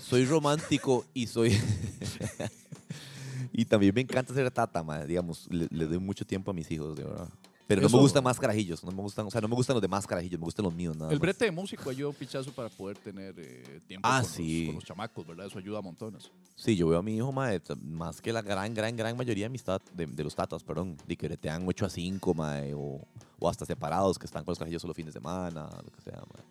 Soy 0.00 0.24
romántico 0.24 1.04
y 1.14 1.26
soy... 1.26 1.56
y 3.52 3.64
también 3.64 3.94
me 3.94 4.00
encanta 4.02 4.34
ser 4.34 4.50
tata, 4.50 4.82
mae. 4.82 5.06
Digamos, 5.06 5.46
le, 5.50 5.66
le 5.70 5.86
doy 5.86 5.98
mucho 5.98 6.24
tiempo 6.24 6.50
a 6.50 6.54
mis 6.54 6.70
hijos, 6.70 6.96
de 6.96 7.04
verdad. 7.04 7.28
Pero 7.66 7.80
no 7.80 7.88
Eso- 7.88 7.96
me 7.96 8.02
gustan 8.02 8.22
más 8.22 8.38
carajillos, 8.38 8.84
no 8.84 8.92
me 8.92 9.02
gustan, 9.02 9.26
o 9.26 9.30
sea, 9.30 9.40
no 9.40 9.48
me 9.48 9.56
gustan 9.56 9.74
los 9.74 9.82
demás 9.82 10.06
carajillos, 10.06 10.38
me 10.38 10.44
gustan 10.44 10.64
los 10.66 10.72
míos, 10.72 10.96
nada 10.96 11.10
el 11.10 11.16
más. 11.16 11.20
brete 11.20 11.46
de 11.46 11.50
músico 11.50 11.90
ayuda 11.90 12.10
un 12.10 12.14
pichazo 12.14 12.52
para 12.52 12.68
poder 12.68 12.96
tener 12.98 13.34
eh, 13.38 13.80
tiempo 13.88 14.06
Ah, 14.08 14.20
con, 14.22 14.30
sí. 14.30 14.58
los, 14.60 14.66
con 14.66 14.74
los 14.76 14.84
chamacos, 14.84 15.26
¿verdad? 15.26 15.46
Eso 15.46 15.58
ayuda 15.58 15.80
a 15.80 15.82
montones. 15.82 16.30
Sí, 16.54 16.76
yo 16.76 16.86
veo 16.86 17.00
a 17.00 17.02
mi 17.02 17.16
hijo, 17.16 17.34
t- 17.64 17.74
más 17.82 18.20
que 18.20 18.32
la 18.32 18.40
gran, 18.42 18.72
gran, 18.72 18.94
gran 18.96 19.16
mayoría 19.16 19.46
de, 19.46 19.50
mis 19.50 19.64
tat- 19.64 19.82
de, 19.92 20.06
de 20.06 20.22
los 20.22 20.36
tatas, 20.36 20.62
perdón, 20.62 20.96
de 21.08 21.16
que 21.16 21.26
bretean 21.26 21.64
8 21.66 21.86
a 21.86 21.90
5, 21.90 22.34
mae, 22.34 22.72
o, 22.72 23.00
o 23.40 23.48
hasta 23.48 23.66
separados, 23.66 24.16
que 24.16 24.26
están 24.26 24.44
con 24.44 24.52
los 24.52 24.58
carajillos 24.60 24.82
solo 24.82 24.94
fines 24.94 25.12
de 25.12 25.18
semana, 25.18 25.68
lo 25.84 25.90
que 25.90 26.00
sea, 26.02 26.18
mae. 26.32 26.44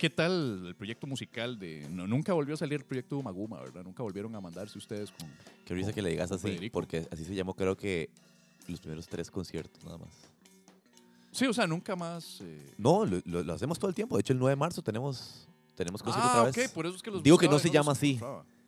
¿Qué 0.00 0.08
tal 0.08 0.64
el 0.66 0.74
proyecto 0.74 1.06
musical 1.06 1.58
de... 1.58 1.86
No, 1.90 2.06
nunca 2.06 2.32
volvió 2.32 2.54
a 2.54 2.56
salir 2.56 2.78
el 2.80 2.86
proyecto 2.86 3.18
de 3.18 3.22
Maguma, 3.22 3.60
¿verdad? 3.60 3.82
Nunca 3.84 4.02
volvieron 4.02 4.34
a 4.34 4.40
mandarse 4.40 4.78
ustedes 4.78 5.10
con... 5.10 5.28
Qué 5.66 5.74
risa 5.74 5.88
con- 5.88 5.94
que 5.96 6.00
le 6.00 6.08
digas 6.08 6.32
así, 6.32 6.48
Federico. 6.48 6.72
porque 6.72 7.06
así 7.12 7.22
se 7.22 7.34
llamó, 7.34 7.52
creo 7.52 7.76
que 7.76 8.08
los 8.66 8.80
primeros 8.80 9.06
tres 9.06 9.30
conciertos, 9.30 9.84
nada 9.84 9.98
más. 9.98 10.08
Sí, 11.32 11.44
o 11.44 11.52
sea, 11.52 11.66
nunca 11.66 11.94
más... 11.96 12.40
eh, 12.40 12.72
No, 12.78 13.04
lo, 13.04 13.20
lo- 13.26 13.42
lo 13.44 13.52
hacemos 13.52 13.78
todo 13.78 13.90
el 13.90 13.94
tiempo. 13.94 14.16
De 14.16 14.22
hecho, 14.22 14.32
el 14.32 14.38
9 14.38 14.52
de 14.52 14.56
marzo 14.56 14.80
tenemos, 14.80 15.46
tenemos 15.76 16.02
concierto 16.02 16.30
Ah, 16.32 16.40
otra 16.44 16.50
vez. 16.50 16.66
ok, 16.68 16.74
por 16.74 16.86
eso 16.86 16.96
es 16.96 17.02
que 17.02 17.10
los 17.10 17.22
Digo 17.22 17.36
que 17.36 17.46
no 17.48 17.58
se 17.58 17.68
los 17.68 17.74
llama 17.74 17.92
así. 17.92 18.18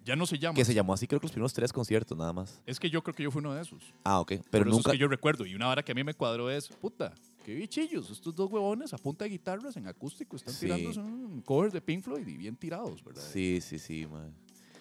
Ya 0.04 0.16
no 0.16 0.26
se 0.26 0.38
llama. 0.38 0.54
Que 0.54 0.66
se 0.66 0.74
llamó 0.74 0.92
así, 0.92 1.06
creo 1.06 1.18
que 1.18 1.24
los 1.28 1.32
primeros 1.32 1.54
tres 1.54 1.72
conciertos, 1.72 2.18
nada 2.18 2.34
más. 2.34 2.60
Es 2.66 2.78
que 2.78 2.90
yo 2.90 3.02
creo 3.02 3.14
que 3.14 3.22
yo 3.22 3.30
fui 3.30 3.38
uno 3.40 3.54
de 3.54 3.62
esos. 3.62 3.82
Ah, 4.04 4.20
ok. 4.20 4.32
Pero 4.50 4.64
por 4.64 4.68
eso 4.68 4.70
nunca. 4.76 4.90
es 4.90 4.92
que 4.92 4.98
yo 4.98 5.08
recuerdo. 5.08 5.46
Y 5.46 5.54
una 5.54 5.68
hora 5.68 5.82
que 5.82 5.92
a 5.92 5.94
mí 5.94 6.04
me 6.04 6.12
cuadró 6.12 6.50
es, 6.50 6.68
puta, 6.68 7.14
qué 7.44 7.54
bichillos. 7.54 8.10
Estos 8.10 8.34
dos 8.34 8.50
huevones 8.50 8.92
a 8.92 8.98
punta 8.98 9.24
de 9.24 9.30
guitarras 9.30 9.76
en 9.76 9.86
acústico 9.86 10.36
están 10.36 10.54
Sí. 10.54 10.66
tirando 10.66 11.00
un 11.02 11.42
cover 11.42 11.70
de 11.72 11.80
Pink 11.80 12.02
Floyd 12.02 12.26
y 12.26 12.36
bien 12.36 12.56
tirados, 12.56 13.02
¿verdad? 13.04 13.22
Sí, 13.22 13.60
sí, 13.60 13.78
sí, 13.78 14.06
mae. 14.06 14.30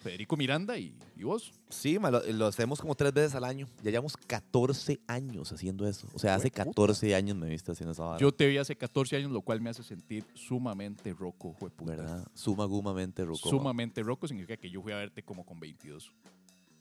Federico 0.02 0.36
Miranda 0.36 0.76
y, 0.76 0.92
y 1.16 1.22
vos. 1.22 1.52
Sí, 1.68 1.96
ma, 1.96 2.10
lo, 2.10 2.20
lo 2.32 2.46
hacemos 2.46 2.80
como 2.80 2.96
tres 2.96 3.12
veces 3.14 3.36
al 3.36 3.44
año. 3.44 3.68
Ya 3.84 3.92
llevamos 3.92 4.16
14 4.16 4.98
años 5.06 5.52
haciendo 5.52 5.86
eso. 5.86 6.08
O 6.12 6.18
sea, 6.18 6.34
hace 6.34 6.46
Hueputa. 6.46 6.64
14 6.64 7.14
años 7.14 7.36
me 7.36 7.48
viste 7.48 7.70
haciendo 7.70 7.92
esa 7.92 8.02
vara. 8.02 8.18
Yo 8.18 8.32
te 8.32 8.48
vi 8.48 8.58
hace 8.58 8.74
14 8.74 9.16
años, 9.18 9.30
lo 9.30 9.42
cual 9.42 9.60
me 9.60 9.70
hace 9.70 9.84
sentir 9.84 10.24
sumamente 10.34 11.12
roco, 11.14 11.52
jueputa. 11.52 11.92
¿Verdad? 11.92 12.26
Sumagumamente 12.34 13.24
ruco. 13.24 13.42
ma. 13.44 13.50
Sumamente 13.50 14.02
roco 14.02 14.26
significa 14.26 14.56
que 14.56 14.68
yo 14.70 14.82
fui 14.82 14.90
a 14.92 14.96
verte 14.96 15.22
como 15.22 15.46
con 15.46 15.60
22. 15.60 16.10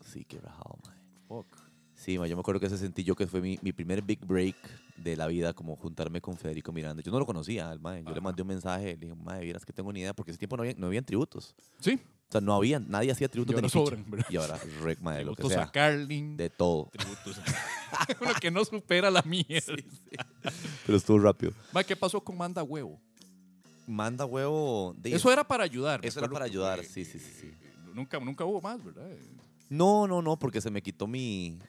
Sí, 0.04 0.26
qué 0.26 0.40
rajado, 0.40 0.80
mae. 0.88 0.98
Fuck. 1.28 1.71
Sí, 2.04 2.18
ma, 2.18 2.26
yo 2.26 2.36
me 2.36 2.40
acuerdo 2.40 2.60
que 2.60 2.66
ese 2.66 2.80
sentí 2.80 3.04
yo 3.04 3.16
que 3.16 3.28
fue 3.28 3.42
mi, 3.42 3.60
mi 3.62 3.72
primer 3.74 4.02
big 4.02 4.26
break 4.26 4.56
de 4.98 5.16
la 5.16 5.28
vida, 5.28 5.54
como 5.54 5.76
juntarme 5.76 6.20
con 6.20 6.36
Federico 6.36 6.72
Miranda. 6.72 7.04
Yo 7.04 7.12
no 7.12 7.20
lo 7.20 7.28
conocía 7.28 7.70
al 7.70 7.80
mae. 7.80 8.04
Yo 8.04 8.12
le 8.16 8.22
mandé 8.22 8.42
un 8.42 8.48
mensaje, 8.48 8.98
le 8.98 9.06
dije, 9.08 9.16
mae, 9.16 9.44
vieras 9.44 9.64
que 9.66 9.72
tengo 9.72 9.94
ni 9.94 10.00
idea, 10.00 10.14
porque 10.14 10.32
ese 10.32 10.40
tiempo 10.40 10.58
no 10.58 10.64
había, 10.64 10.74
no 10.78 10.88
habían 10.88 11.06
tributos. 11.06 11.54
Sí, 11.80 12.00
O 12.28 12.32
sea, 12.32 12.42
no 12.42 12.56
había, 12.56 12.80
nadie 12.80 13.12
hacía 13.12 13.28
tributos 13.30 13.56
de 13.56 13.62
ficha. 13.62 13.72
sobran. 13.78 14.06
Y 14.30 14.36
ahora, 14.38 14.60
rec, 14.82 15.00
mae, 15.00 15.20
de 15.20 15.26
lo 15.26 15.32
que 15.36 15.44
tributos 15.44 15.58
a 15.60 15.64
sea. 15.66 15.72
Carlin. 15.72 16.36
De 16.38 16.50
todo. 16.50 16.90
tributos. 16.92 17.40
Uno 18.20 18.32
que 18.42 18.50
no 18.50 18.66
supera 18.66 19.12
la 19.12 19.22
mierda. 19.22 19.76
Pero 20.88 20.98
estuvo 20.98 21.20
rápido. 21.20 21.54
Ma, 21.72 21.84
¿Qué 21.84 21.96
pasó 21.96 22.20
con 22.20 22.36
Manda 22.36 22.64
Huevo? 22.64 23.00
Manda 23.86 24.26
huevo. 24.26 24.96
de- 24.98 25.14
Eso 25.14 25.32
era 25.32 25.44
para 25.44 25.64
ayudar. 25.66 26.00
Eso 26.04 26.20
era 26.20 26.30
para 26.30 26.46
ayudar, 26.46 26.84
sí, 26.84 27.06
sí, 27.06 27.20
sí, 27.20 27.32
sí. 27.42 27.48
eh, 27.48 27.74
Nunca, 27.94 28.20
nunca 28.20 28.44
hubo 28.46 28.60
más, 28.62 28.84
¿verdad? 28.84 29.08
No, 29.70 30.08
no, 30.08 30.22
no, 30.22 30.38
porque 30.40 30.62
se 30.62 30.70
me 30.72 30.82
quitó 30.82 31.08
mi, 31.08 31.60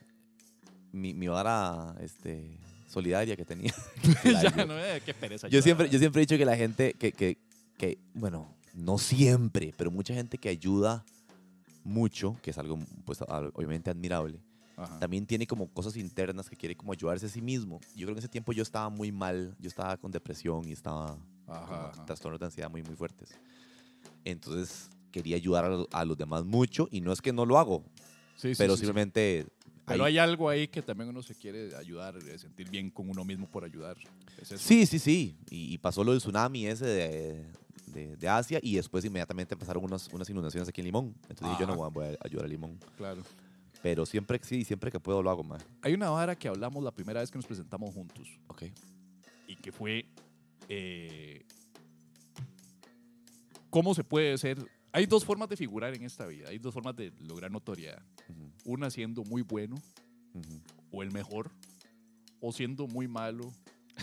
mi, 0.92 1.14
mi 1.14 1.26
vara 1.28 1.94
este, 2.00 2.58
solidaria 2.88 3.36
que 3.36 3.44
tenía. 3.44 3.74
ya, 4.24 4.42
yo, 4.54 4.66
no, 4.66 4.78
eh, 4.78 5.02
qué 5.04 5.14
pereza. 5.14 5.48
yo 5.48 5.62
siempre, 5.62 5.88
yo 5.88 5.98
siempre 5.98 6.20
he 6.22 6.26
dicho 6.26 6.36
que 6.38 6.44
la 6.44 6.56
gente 6.56 6.94
que, 6.94 7.12
que, 7.12 7.38
que, 7.78 7.98
bueno, 8.14 8.54
no 8.74 8.98
siempre, 8.98 9.72
pero 9.76 9.90
mucha 9.90 10.14
gente 10.14 10.38
que 10.38 10.48
ayuda 10.48 11.04
mucho, 11.84 12.36
que 12.42 12.50
es 12.50 12.58
algo 12.58 12.78
pues 13.04 13.20
obviamente 13.54 13.90
admirable, 13.90 14.38
Ajá. 14.76 14.98
también 14.98 15.26
tiene 15.26 15.46
como 15.46 15.66
cosas 15.68 15.96
internas 15.96 16.48
que 16.48 16.56
quiere 16.56 16.76
como 16.76 16.92
ayudarse 16.92 17.26
a 17.26 17.28
sí 17.28 17.42
mismo. 17.42 17.80
Yo 17.96 18.06
creo 18.06 18.08
que 18.08 18.12
en 18.12 18.18
ese 18.18 18.28
tiempo 18.28 18.52
yo 18.52 18.62
estaba 18.62 18.88
muy 18.88 19.10
mal, 19.12 19.54
yo 19.58 19.68
estaba 19.68 19.96
con 19.96 20.10
depresión 20.12 20.68
y 20.68 20.72
estaba 20.72 21.16
Ajá, 21.48 21.88
ajá. 21.90 22.04
trastornos 22.06 22.38
de 22.40 22.46
ansiedad 22.46 22.70
muy, 22.70 22.82
muy 22.82 22.94
fuertes. 22.94 23.30
Entonces 24.24 24.88
quería 25.10 25.36
ayudar 25.36 25.64
a, 25.64 25.68
lo- 25.68 25.88
a 25.92 26.04
los 26.04 26.16
demás 26.16 26.44
mucho 26.44 26.88
y 26.90 27.00
no 27.00 27.12
es 27.12 27.20
que 27.20 27.32
no 27.32 27.44
lo 27.44 27.58
hago, 27.58 27.82
Sí, 28.36 28.54
sí, 28.54 28.58
pero 28.58 28.74
sí. 28.76 28.84
simplemente... 28.84 29.46
Pero 29.86 30.04
ahí- 30.04 30.12
hay 30.14 30.18
algo 30.18 30.48
ahí 30.48 30.68
que 30.68 30.80
también 30.82 31.08
uno 31.10 31.22
se 31.22 31.34
quiere 31.34 31.74
ayudar, 31.76 32.16
eh, 32.16 32.38
sentir 32.38 32.68
bien 32.70 32.90
con 32.90 33.08
uno 33.10 33.24
mismo 33.24 33.46
por 33.48 33.64
ayudar. 33.64 33.96
Es. 34.40 34.48
Sí, 34.60 34.86
sí, 34.86 34.98
sí. 34.98 35.36
Y, 35.50 35.74
y 35.74 35.78
pasó 35.78 36.04
lo 36.04 36.12
del 36.12 36.20
tsunami 36.20 36.66
ese 36.66 36.86
de, 36.86 37.44
de- 37.86 38.16
de 38.16 38.28
Asia 38.28 38.58
y 38.62 38.76
después 38.76 39.04
inmediatamente 39.04 39.54
empezaron 39.54 39.84
unas, 39.84 40.08
unas 40.12 40.28
inundaciones 40.30 40.68
aquí 40.68 40.80
en 40.80 40.86
Limón. 40.86 41.14
Entonces 41.28 41.48
dije, 41.48 41.60
yo 41.60 41.66
no 41.66 41.72
Ajá. 41.72 41.88
voy 41.88 42.04
a, 42.06 42.08
voy 42.08 42.16
a 42.16 42.18
ayudar 42.24 42.44
a 42.46 42.48
Limón. 42.48 42.78
Claro. 42.96 43.22
Pero 43.82 44.06
siempre, 44.06 44.38
sí, 44.44 44.64
siempre 44.64 44.92
que 44.92 45.00
puedo 45.00 45.20
lo 45.22 45.30
hago, 45.30 45.42
más. 45.42 45.64
Hay 45.82 45.92
una 45.94 46.08
vara 46.10 46.36
que 46.36 46.46
hablamos 46.46 46.84
la 46.84 46.92
primera 46.92 47.20
vez 47.20 47.30
que 47.32 47.38
nos 47.38 47.46
presentamos 47.46 47.92
juntos 47.92 48.28
Ok. 48.46 48.62
y 49.48 49.56
que 49.56 49.72
fue 49.72 50.06
eh, 50.68 51.44
cómo 53.70 53.94
se 53.94 54.04
puede 54.04 54.38
ser. 54.38 54.58
Hay 54.92 55.06
dos 55.06 55.24
formas 55.24 55.48
de 55.48 55.56
figurar 55.56 55.94
en 55.94 56.04
esta 56.04 56.26
vida. 56.26 56.48
Hay 56.50 56.58
dos 56.58 56.72
formas 56.72 56.94
de 56.94 57.12
lograr 57.26 57.50
notoriedad. 57.50 58.00
Ujú, 58.28 58.72
Una 58.72 58.90
siendo 58.90 59.22
muy 59.24 59.42
bueno 59.42 59.76
ujú. 60.34 60.60
o 60.92 61.02
el 61.02 61.10
mejor, 61.12 61.50
o 62.40 62.52
siendo 62.52 62.86
muy 62.86 63.08
malo 63.08 63.50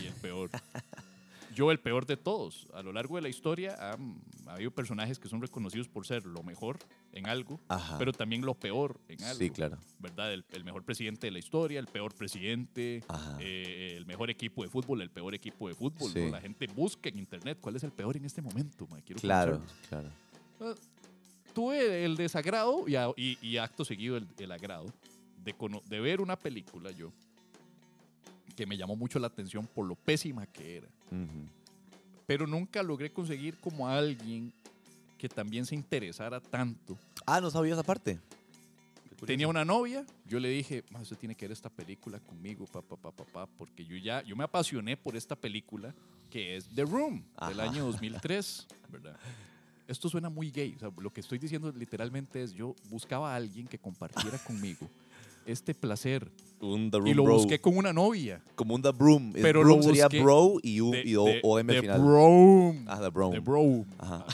y 0.01 0.05
el 0.05 0.13
peor. 0.13 0.49
Yo 1.55 1.71
el 1.71 1.79
peor 1.79 2.05
de 2.05 2.15
todos. 2.15 2.67
A 2.75 2.83
lo 2.83 2.93
largo 2.93 3.15
de 3.15 3.23
la 3.23 3.27
historia 3.29 3.75
ha 3.79 4.53
habido 4.53 4.69
personajes 4.71 5.17
que 5.17 5.27
son 5.27 5.41
reconocidos 5.41 5.87
por 5.89 6.05
ser 6.05 6.23
lo 6.25 6.43
mejor 6.43 6.77
en 7.11 7.27
algo, 7.27 7.59
Ajá. 7.69 7.97
pero 7.97 8.13
también 8.13 8.45
lo 8.45 8.53
peor 8.53 8.99
en 9.07 9.21
algo. 9.23 9.39
Sí, 9.39 9.49
claro. 9.49 9.77
¿Verdad? 9.97 10.31
El, 10.31 10.45
el 10.51 10.63
mejor 10.63 10.83
presidente 10.83 11.25
de 11.27 11.31
la 11.31 11.39
historia, 11.39 11.79
el 11.79 11.87
peor 11.87 12.13
presidente, 12.13 13.03
eh, 13.39 13.95
el 13.97 14.05
mejor 14.05 14.29
equipo 14.29 14.61
de 14.63 14.69
fútbol, 14.69 15.01
el 15.01 15.09
peor 15.09 15.33
equipo 15.33 15.67
de 15.67 15.73
fútbol. 15.73 16.11
Sí. 16.11 16.19
¿no? 16.25 16.29
La 16.29 16.39
gente 16.39 16.67
busca 16.67 17.09
en 17.09 17.17
internet 17.17 17.57
cuál 17.59 17.75
es 17.75 17.83
el 17.83 17.91
peor 17.91 18.15
en 18.15 18.25
este 18.25 18.43
momento. 18.43 18.85
ma, 18.87 19.01
Quiero 19.01 19.19
Claro, 19.19 19.53
conocerlos. 19.53 19.87
claro. 19.89 20.75
Tuve 21.53 22.05
el 22.05 22.15
desagrado 22.15 22.87
y, 22.87 22.95
a- 22.95 23.11
y- 23.17 23.37
y 23.41 23.57
acto 23.57 23.83
seguido 23.85 24.17
el, 24.17 24.27
el 24.37 24.51
agrado 24.51 24.85
de, 25.43 25.55
de 25.87 25.99
ver 25.99 26.21
una 26.21 26.35
película 26.37 26.91
yo 26.91 27.11
que 28.55 28.65
me 28.65 28.75
llamó 28.77 28.95
mucho 28.95 29.19
la 29.19 29.27
atención 29.27 29.65
por 29.67 29.85
lo 29.87 29.95
pésima 29.95 30.45
que 30.45 30.77
era. 30.77 30.87
Pero 32.25 32.45
nunca 32.45 32.83
logré 32.83 33.11
conseguir 33.11 33.57
como 33.57 33.87
a 33.87 33.97
alguien 33.97 34.53
que 35.17 35.29
también 35.29 35.65
se 35.65 35.75
interesara 35.75 36.39
tanto. 36.39 36.97
Ah, 37.25 37.39
no 37.41 37.49
sabía 37.49 37.73
esa 37.73 37.83
parte. 37.83 38.19
Tenía 39.25 39.47
una 39.49 39.65
novia, 39.65 40.05
yo 40.25 40.39
le 40.39 40.47
dije, 40.49 40.83
"Ma, 40.91 41.01
usted 41.01 41.17
tiene 41.17 41.35
que 41.35 41.45
ver 41.45 41.51
esta 41.51 41.69
película 41.69 42.19
conmigo, 42.21 42.65
papá, 42.65 42.95
papá, 42.95 43.11
papá, 43.25 43.47
porque 43.57 43.83
yo 43.85 43.97
ya, 43.97 44.21
yo 44.23 44.35
me 44.35 44.43
apasioné 44.45 44.95
por 44.95 45.15
esta 45.17 45.35
película 45.35 45.93
que 46.29 46.55
es 46.55 46.69
The 46.69 46.83
Room, 46.85 47.23
del 47.47 47.59
año 47.59 47.85
2003, 47.85 48.67
¿verdad? 48.89 49.17
Esto 49.89 50.07
suena 50.07 50.29
muy 50.29 50.51
gay, 50.51 50.73
o 50.75 50.79
sea, 50.79 50.91
lo 50.97 51.11
que 51.11 51.19
estoy 51.19 51.39
diciendo 51.39 51.71
literalmente 51.75 52.41
es, 52.43 52.53
yo 52.53 52.75
buscaba 52.89 53.33
a 53.33 53.35
alguien 53.35 53.67
que 53.67 53.77
compartiera 53.79 54.37
conmigo 54.47 54.87
este 55.45 55.73
placer. 55.73 56.29
Un 56.61 56.91
The 56.91 56.97
Room 56.97 57.07
Y 57.07 57.13
lo 57.15 57.23
Bro. 57.23 57.33
busqué 57.37 57.59
con 57.59 57.75
una 57.75 57.91
novia. 57.91 58.41
Como 58.55 58.75
un 58.75 58.81
The 58.83 58.91
Broom. 58.91 59.33
Pero 59.33 59.61
Broom 59.61 59.77
lo 59.77 59.83
sería 59.83 60.07
Bro 60.07 60.57
y, 60.61 60.79
U, 60.81 60.91
De, 60.91 61.01
y 61.03 61.15
o, 61.15 61.25
de- 61.25 61.39
OM 61.43 61.57
al 61.59 61.67
de 61.67 61.81
final. 61.81 62.01
Broom. 62.01 62.85
Ah, 62.87 62.99
The 63.01 63.09
Broom. 63.09 63.31
De 63.31 63.39
Broom. 63.39 63.85
Ajá. 63.97 64.25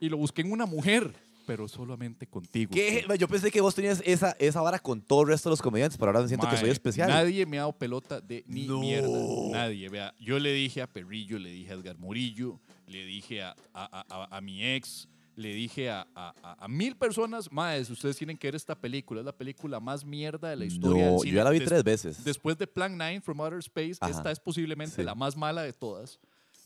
Y 0.00 0.08
lo 0.08 0.18
busqué 0.18 0.42
en 0.42 0.52
una 0.52 0.66
mujer, 0.66 1.14
pero 1.46 1.68
solamente 1.68 2.26
contigo. 2.26 2.70
¿Qué? 2.74 3.06
Yo 3.18 3.28
pensé 3.28 3.50
que 3.50 3.60
vos 3.60 3.74
tenías 3.74 4.02
esa, 4.04 4.36
esa 4.38 4.60
vara 4.60 4.78
con 4.78 5.00
todo 5.00 5.22
el 5.22 5.28
resto 5.28 5.48
de 5.48 5.52
los 5.52 5.62
comediantes, 5.62 5.96
pero 5.96 6.10
ahora 6.12 6.26
siento 6.28 6.46
que 6.46 6.52
Mae, 6.54 6.60
soy 6.60 6.70
especial. 6.70 7.08
Nadie 7.08 7.46
me 7.46 7.56
ha 7.58 7.60
dado 7.62 7.72
pelota 7.72 8.20
de 8.20 8.44
ni 8.46 8.66
No. 8.66 8.78
mierda. 8.80 9.08
Nadie. 9.52 9.88
Vea, 9.88 10.14
yo 10.20 10.38
le 10.38 10.52
dije 10.52 10.82
a 10.82 10.86
Perrillo, 10.86 11.38
le 11.38 11.48
dije 11.50 11.70
a 11.70 11.74
Edgar 11.76 11.96
Murillo, 11.98 12.60
le 12.92 13.04
dije 13.04 13.42
a, 13.42 13.56
a- 13.74 14.04
a- 14.08 14.36
a- 14.36 14.40
mi 14.40 14.62
ex, 14.64 15.08
le 15.34 15.54
dije 15.54 15.90
a, 15.90 16.06
a- 16.14 16.34
a- 16.60 16.68
mil 16.68 16.94
personas, 16.96 17.50
más 17.50 17.88
ustedes 17.90 18.16
tienen 18.16 18.36
que 18.36 18.46
ver 18.48 18.54
esta 18.54 18.74
película. 18.78 19.20
Es 19.20 19.26
la 19.26 19.32
película 19.36 19.80
más 19.80 20.04
mierda 20.04 20.50
de 20.50 20.56
la 20.56 20.64
historia 20.66 21.04
del 21.06 21.14
No, 21.14 21.18
cine. 21.20 21.32
yo 21.32 21.36
ya 21.38 21.44
la 21.44 21.50
vi 21.50 21.58
Des- 21.58 21.68
tres 21.68 21.82
veces. 21.84 22.22
Después 22.24 22.58
de 22.58 22.66
Plan 22.66 22.96
9 22.96 23.20
from 23.22 23.40
Outer 23.40 23.58
Space, 23.60 23.96
Ajá. 24.00 24.10
esta 24.10 24.30
es 24.30 24.38
posiblemente 24.38 24.96
Sí. 24.96 25.02
la 25.02 25.14
más 25.14 25.36
mala 25.36 25.62
de 25.62 25.72
todas. 25.72 26.20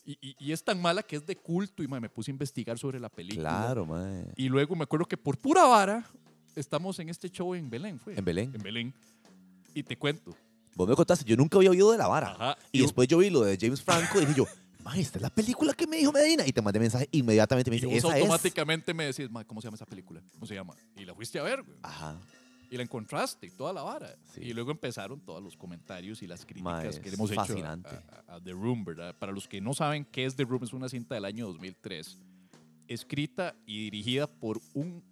Y, 0.04 0.12
y- 0.20 0.36
y 0.38 0.52
es 0.52 0.62
tan 0.62 0.80
mala 0.80 1.02
que 1.02 1.16
es 1.16 1.26
de 1.26 1.36
culto 1.36 1.82
y 1.82 1.88
mae, 1.88 2.00
me 2.00 2.08
puse 2.08 2.30
a 2.30 2.32
investigar 2.32 2.78
sobre 2.78 3.00
la 3.00 3.08
película. 3.08 3.48
Claro, 3.48 3.86
mae. 3.86 4.32
Y 4.36 4.48
luego 4.48 4.74
me 4.76 4.84
acuerdo 4.84 5.06
que 5.06 5.16
por 5.16 5.36
pura 5.38 5.64
vara 5.64 6.04
estamos 6.54 6.98
en 7.00 7.08
este 7.08 7.28
show 7.30 7.54
en 7.54 7.68
Belén, 7.70 7.98
¿fue? 7.98 8.14
En 8.16 8.24
Belén. 8.24 8.52
En 8.54 8.62
Belén. 8.62 8.94
Y 9.74 9.82
te 9.82 9.96
cuento. 9.96 10.34
Vos 10.74 10.88
me 10.88 10.94
contaste, 10.94 11.24
yo 11.24 11.36
nunca 11.36 11.56
había 11.58 11.70
oído 11.70 11.90
de 11.90 11.98
la 11.98 12.06
vara. 12.06 12.32
Ajá. 12.32 12.58
Y 12.70 12.78
Yo- 12.78 12.84
después 12.84 13.08
yo 13.08 13.18
vi 13.18 13.30
lo 13.30 13.40
de 13.42 13.56
James 13.60 13.82
Franco 13.82 14.18
y 14.20 14.26
dije 14.26 14.34
yo, 14.38 14.46
esta 14.94 15.18
es 15.18 15.22
la 15.22 15.30
película 15.30 15.72
que 15.74 15.86
me 15.86 15.96
dijo 15.96 16.12
Medina. 16.12 16.46
Y 16.46 16.52
te 16.52 16.62
mandé 16.62 16.78
mensaje 16.78 17.08
inmediatamente. 17.12 17.70
Me 17.70 17.76
Y 17.76 17.80
dice, 17.80 17.86
vos 17.86 17.96
esa 17.96 18.08
es. 18.16 18.20
automáticamente 18.22 18.94
me 18.94 19.04
decís, 19.06 19.30
"Ma, 19.30 19.44
¿cómo 19.44 19.60
se 19.60 19.66
llama 19.66 19.76
esa 19.76 19.86
película? 19.86 20.22
¿Cómo 20.34 20.46
se 20.46 20.54
llama? 20.54 20.74
Y 20.96 21.04
la 21.04 21.14
fuiste 21.14 21.38
a 21.38 21.42
ver, 21.42 21.62
güey. 21.62 21.78
Ajá. 21.82 22.20
Y 22.70 22.76
la 22.76 22.82
encontraste 22.82 23.46
y 23.46 23.50
toda 23.50 23.72
la 23.72 23.82
vara. 23.82 24.16
Sí. 24.34 24.40
Y 24.42 24.52
luego 24.52 24.72
empezaron 24.72 25.20
todos 25.20 25.40
los 25.42 25.56
comentarios 25.56 26.20
y 26.22 26.26
las 26.26 26.44
críticas 26.44 26.98
que 26.98 27.10
le 27.10 27.14
hemos 27.14 27.32
fascinante. 27.32 27.88
hecho 27.88 28.02
a, 28.28 28.32
a- 28.32 28.36
a 28.36 28.40
The 28.40 28.52
Room, 28.52 28.84
¿verdad? 28.84 29.14
Para 29.18 29.30
los 29.32 29.46
que 29.46 29.60
no 29.60 29.72
saben 29.72 30.04
qué 30.04 30.24
es 30.24 30.34
The 30.34 30.44
Room, 30.44 30.64
es 30.64 30.72
una 30.72 30.88
cinta 30.88 31.14
del 31.14 31.24
año 31.24 31.46
2003, 31.46 32.18
escrita 32.88 33.54
y 33.66 33.78
dirigida 33.84 34.26
por 34.26 34.60
un 34.74 35.02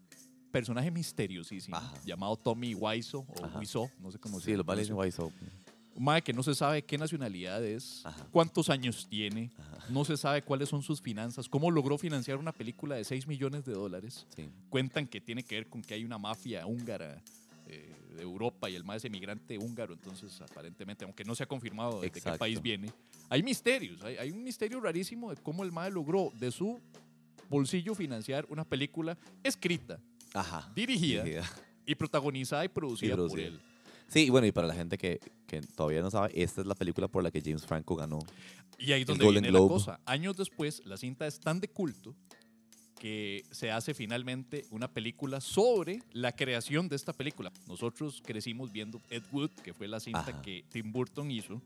personaje 0.51 0.91
misteriosísimo 0.91 1.77
Ajá. 1.77 1.95
llamado 2.05 2.37
Tommy 2.37 2.75
Wiseau 2.75 3.27
o. 3.29 3.59
Wiseau, 3.59 3.91
no 4.01 4.11
sé 4.13 4.19
cómo 4.19 4.39
se 4.39 4.45
Sí, 4.47 4.51
llama. 4.53 4.59
los 4.59 4.67
vales 4.67 4.89
en 4.91 4.95
Wise 4.97 5.23
Open. 5.23 5.51
Un 5.97 6.05
mae 6.05 6.23
que 6.23 6.33
no 6.33 6.43
se 6.43 6.55
sabe 6.55 6.83
qué 6.83 6.99
nacionalidad 6.99 7.65
es, 7.65 8.05
Ajá. 8.05 8.27
cuántos 8.33 8.69
años 8.69 9.07
tiene, 9.09 9.51
no 9.89 10.05
se 10.05 10.17
sabe 10.17 10.43
cuáles 10.43 10.69
son 10.69 10.83
sus 10.83 11.01
finanzas, 11.01 11.49
cómo 11.49 11.71
logró 11.71 11.97
financiar 11.99 12.37
una 12.39 12.51
película 12.53 12.97
de 12.97 13.05
6 13.05 13.27
millones 13.29 13.65
de 13.65 13.73
dólares. 13.75 14.27
Sí. 14.35 14.49
Cuentan 14.71 15.07
que 15.07 15.21
tiene 15.21 15.45
que 15.45 15.55
ver 15.55 15.69
con 15.69 15.83
que 15.83 15.95
hay 15.95 16.05
una 16.05 16.19
mafia 16.19 16.67
húngara 16.67 17.23
eh, 17.69 17.95
de 18.17 18.23
Europa 18.23 18.69
y 18.69 18.75
el 18.75 18.83
mae 18.83 18.97
es 18.97 19.05
emigrante 19.05 19.57
húngaro, 19.57 19.95
entonces 19.95 20.41
aparentemente, 20.41 21.05
aunque 21.05 21.25
no 21.25 21.35
se 21.37 21.45
ha 21.45 21.47
confirmado 21.47 22.01
de 22.01 22.11
qué 22.11 22.21
país 22.39 22.61
viene, 22.61 22.91
hay 23.29 23.43
misterios, 23.45 24.03
hay, 24.03 24.17
hay 24.17 24.31
un 24.33 24.43
misterio 24.43 24.81
rarísimo 24.81 25.31
de 25.33 25.41
cómo 25.43 25.63
el 25.63 25.71
mae 25.71 25.91
logró 25.93 26.33
de 26.41 26.51
su 26.51 26.81
bolsillo 27.49 27.95
financiar 27.95 28.47
una 28.49 28.65
película 28.65 29.17
escrita, 29.45 30.01
Ajá. 30.33 30.73
dirigida 30.75 31.23
Dirigida. 31.23 31.49
y 31.87 31.95
protagonizada 31.95 32.65
y 32.65 32.69
producida, 32.69 33.17
por 33.17 33.27
producida. 33.29 33.47
él. 33.49 33.61
Sí, 34.09 34.31
bueno, 34.31 34.47
y 34.47 34.53
para 34.53 34.67
la 34.67 34.75
gente 34.75 34.97
que, 34.99 35.19
que 35.47 35.61
todavía 35.61 36.01
no 36.03 36.11
sabe, 36.11 36.31
esta 36.35 36.61
es 36.61 36.67
la 36.67 36.75
película 36.75 37.09
por 37.09 37.23
la 37.23 37.31
que 37.31 37.41
James 37.41 37.67
Franco 37.67 37.97
ganó. 37.97 38.21
Y 38.79 38.93
ahí 38.93 39.03
es 39.03 39.07
donde 39.07 39.25
Golden 39.25 39.43
viene 39.43 39.53
la 39.53 39.59
Globe. 39.61 39.75
cosa. 39.75 40.01
Años 40.05 40.37
después, 40.37 40.83
la 40.85 40.97
cinta 40.97 41.27
es 41.27 41.41
tan 41.41 41.61
de 41.61 41.69
culto 41.69 42.15
que 42.99 43.45
se 43.51 43.71
hace 43.71 43.93
finalmente 43.93 44.65
una 44.71 44.89
película 44.89 45.41
sobre 45.41 46.01
la 46.13 46.33
creación 46.33 46.89
de 46.89 46.97
esta 46.97 47.13
película. 47.13 47.53
Nosotros 47.67 48.23
crecimos 48.25 48.73
viendo 48.73 49.01
Ed 49.11 49.23
Wood, 49.33 49.51
que 49.63 49.75
fue 49.75 49.89
la 49.89 50.01
cinta 50.01 50.21
Ajá. 50.21 50.43
que 50.43 50.65
Tim 50.71 50.91
Burton 50.93 51.31
hizo 51.31 51.61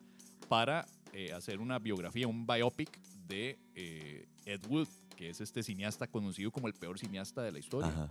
para 0.48 0.86
eh, 1.12 1.32
hacer 1.32 1.60
una 1.60 1.78
biografía, 1.78 2.26
un 2.26 2.46
biopic 2.46 2.98
de 3.28 3.58
eh, 3.74 4.26
Ed 4.46 4.60
Wood, 4.68 4.88
que 5.16 5.30
es 5.30 5.40
este 5.40 5.62
cineasta 5.62 6.06
conocido 6.06 6.50
como 6.50 6.66
el 6.66 6.74
peor 6.74 6.98
cineasta 6.98 7.42
de 7.42 7.52
la 7.52 7.58
historia 7.58 7.88
Ajá. 7.90 8.10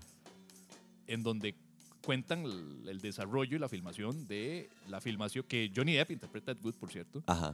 en 1.07 1.23
donde 1.23 1.55
cuentan 2.01 2.43
el, 2.45 2.87
el 2.87 3.01
desarrollo 3.01 3.55
y 3.55 3.59
la 3.59 3.69
filmación 3.69 4.27
de 4.27 4.69
la 4.87 5.01
filmación 5.01 5.45
que 5.47 5.71
Johnny 5.75 5.93
Depp 5.93 6.11
interpreta 6.11 6.51
Ed 6.51 6.57
Wood, 6.63 6.75
por 6.75 6.91
cierto, 6.91 7.23
Ajá. 7.27 7.53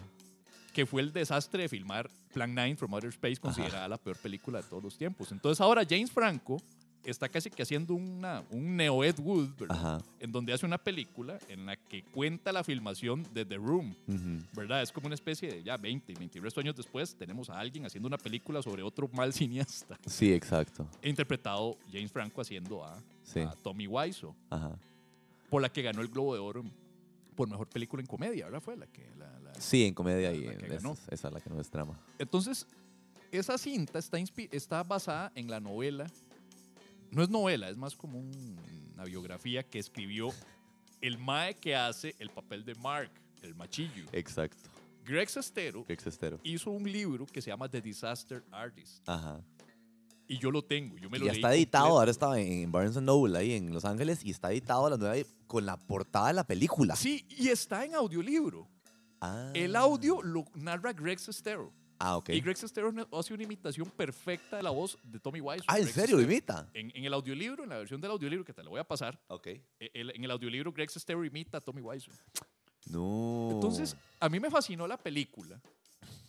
que 0.74 0.86
fue 0.86 1.02
el 1.02 1.12
desastre 1.14 1.64
de 1.64 1.70
filmar 1.70 2.10
Plan 2.34 2.54
9 2.54 2.76
from 2.76 2.94
Outer 2.94 3.10
Space, 3.10 3.38
considerada 3.38 3.88
la 3.88 3.98
peor 3.98 4.18
película 4.18 4.62
de 4.62 4.68
todos 4.68 4.84
los 4.84 4.98
tiempos. 4.98 5.32
Entonces 5.32 5.62
ahora 5.62 5.84
James 5.88 6.12
Franco 6.12 6.62
está 7.04 7.28
casi 7.30 7.50
que 7.50 7.64
haciendo 7.64 7.94
una, 7.96 8.44
un 8.52 8.76
neo 8.78 9.04
Ed 9.04 9.20
Wood, 9.20 9.50
¿verdad? 9.60 9.78
Ajá. 9.98 10.02
en 10.20 10.32
donde 10.32 10.54
hace 10.54 10.66
una 10.66 10.78
película 10.78 11.38
en 11.50 11.66
la 11.66 11.76
que 11.76 12.04
cuenta 12.04 12.52
la 12.52 12.64
filmación 12.64 13.26
de 13.34 13.46
The 13.46 13.58
Room. 13.58 13.96
¿Verdad? 14.56 14.82
Es 14.82 14.92
como 14.92 15.08
una 15.08 15.16
especie 15.16 15.50
de 15.50 15.64
ya 15.64 15.78
20, 15.78 16.14
22 16.14 16.58
años 16.58 16.76
después 16.76 17.16
tenemos 17.16 17.50
a 17.50 17.60
alguien 17.60 17.86
haciendo 17.86 18.08
una 18.08 18.18
película 18.18 18.62
sobre 18.62 18.84
otro 18.84 19.10
mal 19.14 19.34
cineasta. 19.34 19.98
Sí, 20.06 20.32
exacto. 20.34 20.88
He 21.02 21.10
interpretado 21.10 21.78
James 21.92 22.12
Franco 22.12 22.42
haciendo 22.42 22.84
a, 22.84 22.98
Sí. 23.24 23.40
a 23.40 23.52
Tommy 23.64 23.88
Wiseau 23.88 24.36
Ajá. 24.50 24.78
por 25.50 25.62
la 25.62 25.72
que 25.72 25.82
ganó 25.82 26.02
el 26.02 26.08
Globo 26.10 26.34
de 26.34 26.40
Oro 26.40 26.64
por 27.36 27.50
mejor 27.50 27.68
película 27.68 28.02
en 28.02 28.08
comedia, 28.08 28.46
¿verdad? 28.46 28.62
Fue 28.62 28.76
la 28.78 28.86
que. 28.88 29.06
La, 29.18 29.40
la- 29.40 29.54
Sí, 29.60 29.86
en 29.86 29.94
comedia 29.94 30.30
La- 30.32 30.38
y 30.38 30.46
en- 30.46 30.72
esa, 30.72 30.92
esa 31.10 31.28
es 31.30 31.34
la 31.34 31.42
que 31.42 31.50
no 31.50 31.60
es 31.60 31.70
trama. 31.70 32.00
Entonces, 32.20 32.68
esa 33.32 33.58
cinta 33.58 33.98
está, 33.98 34.18
está 34.52 34.84
basada 34.84 35.32
en 35.34 35.50
la 35.50 35.60
novela. 35.60 36.06
No 37.14 37.24
es 37.24 37.30
novela, 37.30 37.70
es 37.70 37.78
más 37.78 37.96
como 37.96 38.20
un- 38.20 38.60
una 38.94 39.04
biografía 39.06 39.64
que 39.64 39.80
escribió 39.80 40.30
el 41.02 41.18
Mae 41.18 41.56
que 41.56 41.76
hace 41.76 42.16
el 42.20 42.30
papel 42.30 42.64
de 42.66 42.76
Mark, 42.76 43.12
el 43.42 43.56
machillo. 43.56 44.06
Exacto. 44.12 44.70
Greg 45.06 45.30
Sestero 45.30 45.84
Greg 45.84 46.00
Sestero. 46.00 46.40
hizo 46.44 46.72
un 46.72 46.90
libro 46.90 47.26
que 47.26 47.42
se 47.42 47.50
llama 47.50 47.68
The 47.70 47.82
Disaster 47.82 48.44
Artist. 48.52 49.08
Ajá. 49.08 49.42
Y 50.28 50.38
yo 50.38 50.50
lo 50.50 50.64
tengo, 50.64 50.98
yo 50.98 51.10
me 51.10 51.18
Y 51.18 51.20
lo 51.20 51.26
ya 51.26 51.32
leí 51.34 51.42
está 51.42 51.54
editado, 51.54 51.84
completo. 51.86 52.00
ahora 52.00 52.12
está 52.12 52.40
en 52.40 52.72
Barnes 52.72 52.96
Noble 53.02 53.38
ahí 53.38 53.52
en 53.54 53.74
Los 53.74 53.84
Ángeles 53.84 54.24
y 54.24 54.32
está 54.32 54.52
editado 54.54 54.90
la 54.90 54.96
nueva 54.96 55.16
con 55.46 55.66
la 55.66 55.76
portada 55.78 56.28
de 56.28 56.34
la 56.34 56.46
película. 56.48 56.96
Sí, 56.96 57.26
y 57.30 57.50
está 57.50 57.84
en 57.84 57.94
audiolibro. 57.96 58.70
Ah. 59.20 59.52
El 59.54 59.76
audio 59.76 60.22
lo 60.24 60.46
narra 60.56 60.94
Greg 60.94 61.20
Sestero. 61.20 61.74
Ah, 62.06 62.18
ok. 62.18 62.30
Y 62.30 62.42
Greg 62.42 62.58
Sestero 62.58 62.94
hace 63.18 63.34
una 63.34 63.44
imitación 63.44 63.90
perfecta 63.90 64.58
de 64.58 64.64
la 64.64 64.72
voz 64.72 64.98
de 65.04 65.20
Tommy 65.20 65.40
Wiseau. 65.40 65.64
Ah, 65.70 65.78
¿en 65.78 65.84
Greg 65.84 65.94
serio? 65.94 66.18
¿Lo 66.18 66.22
Sestero. 66.24 66.32
imita? 66.34 66.70
En, 66.74 66.92
en 66.96 67.06
el 67.06 67.14
audiolibro, 67.14 67.64
en 67.64 67.70
la 67.70 67.78
versión 67.78 68.02
del 68.02 68.12
audiolibro 68.12 68.44
que 68.44 68.54
te 68.54 68.62
la 68.62 68.70
voy 68.70 68.80
a 68.80 68.84
pasar, 68.84 69.18
Ok. 69.30 69.48
eh, 69.48 69.62
el- 69.94 70.12
en 70.14 70.24
el 70.24 70.32
audiolibro 70.32 70.74
Greg 70.74 70.90
Sestero 70.90 71.24
imita 71.24 71.60
a 71.60 71.62
Tommy 71.62 71.82
Wiseau. 71.82 72.14
No. 72.88 73.50
Entonces, 73.54 73.96
a 74.20 74.28
mí 74.28 74.40
me 74.40 74.50
fascinó 74.52 74.86
la 74.88 74.98
película. 74.98 75.62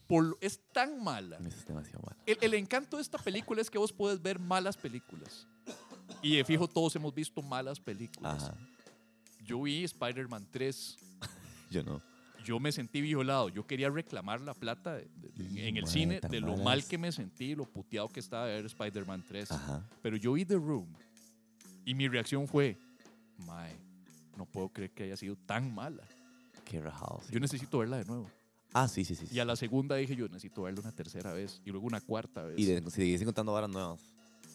Por, 0.07 0.25
lo- 0.25 0.39
es 0.41 0.61
tan 0.73 1.03
mala. 1.03 1.39
Es 1.39 1.67
demasiado 1.67 2.01
malo. 2.07 2.21
El, 2.27 2.39
el 2.41 2.55
encanto 2.55 2.97
de 2.99 3.03
esta 3.03 3.19
película 3.19 3.61
es 3.61 3.69
que 3.71 3.79
vos 3.79 3.93
puedes 3.93 4.23
ver 4.23 4.39
malas 4.39 4.77
películas. 4.77 5.47
Y 6.23 6.37
de 6.37 6.45
fijo, 6.45 6.69
todos 6.69 6.95
hemos 6.95 7.13
visto 7.15 7.43
malas 7.43 7.81
películas. 7.81 8.45
Ajá. 8.45 8.55
Yo 9.45 9.61
vi 9.63 9.83
Spider-Man 9.85 10.47
3. 10.53 10.97
Yo 11.71 11.83
no. 11.83 12.01
Yo 12.45 12.61
me 12.61 12.71
sentí 12.73 13.01
violado. 13.01 13.49
Yo 13.49 13.67
quería 13.67 13.91
reclamar 13.91 14.41
la 14.41 14.55
plata 14.55 14.95
de- 14.95 15.09
de- 15.17 15.69
en 15.69 15.77
el 15.79 15.87
cine 15.87 16.21
de 16.21 16.41
lo 16.41 16.49
malas. 16.49 16.65
mal 16.65 16.85
que 16.85 16.99
me 16.99 17.11
sentí 17.11 17.55
lo 17.55 17.65
puteado 17.65 18.09
que 18.09 18.21
estaba 18.21 18.47
de 18.47 18.55
ver 18.57 18.67
Spider-Man 18.67 19.25
3. 19.27 19.51
Ajá. 19.51 19.89
Pero 20.03 20.17
yo 20.17 20.33
vi 20.35 20.45
The 20.45 20.55
Room 20.57 20.87
y 21.85 21.95
mi 21.95 22.07
reacción 22.09 22.47
fue, 22.47 22.77
Mae, 23.47 23.75
no 24.37 24.47
puedo 24.47 24.69
creer 24.69 24.91
que 24.93 25.05
haya 25.05 25.17
sido 25.17 25.37
tan 25.37 25.75
mala. 25.75 26.05
Qué 26.65 26.81
rajado. 26.81 27.21
sí. 27.27 27.33
Yo 27.33 27.41
necesito 27.41 27.79
verla 27.79 27.99
de 27.99 28.05
nuevo. 28.05 28.31
Ah, 28.73 28.89
sí, 28.89 29.05
sí, 29.05 29.15
sí. 29.15 29.27
Y 29.31 29.39
a 29.39 29.45
la 29.45 29.55
segunda 29.57 29.95
dije 29.97 30.17
yo, 30.17 30.27
necesito 30.29 30.63
verla 30.63 30.81
una 30.81 30.93
tercera 30.93 31.33
vez 31.33 31.61
y 31.65 31.71
luego 31.71 31.87
una 31.87 32.01
cuarta 32.01 32.43
vez. 32.43 32.59
Y 32.59 32.65
de, 32.65 32.91
seguís 32.91 33.21
encontrando 33.21 33.53
varas 33.53 33.71
nuevas. 33.71 34.01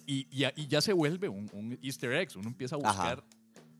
Y, 0.05 0.27
y 0.31 0.39
ya, 0.39 0.53
y 0.55 0.67
ya 0.67 0.81
se 0.81 0.91
vuelve 0.91 1.29
un, 1.29 1.49
un 1.53 1.77
easter 1.81 2.11
egg. 2.13 2.29
Uno 2.35 2.47
empieza 2.49 2.75
a 2.75 2.79
buscar... 2.79 3.23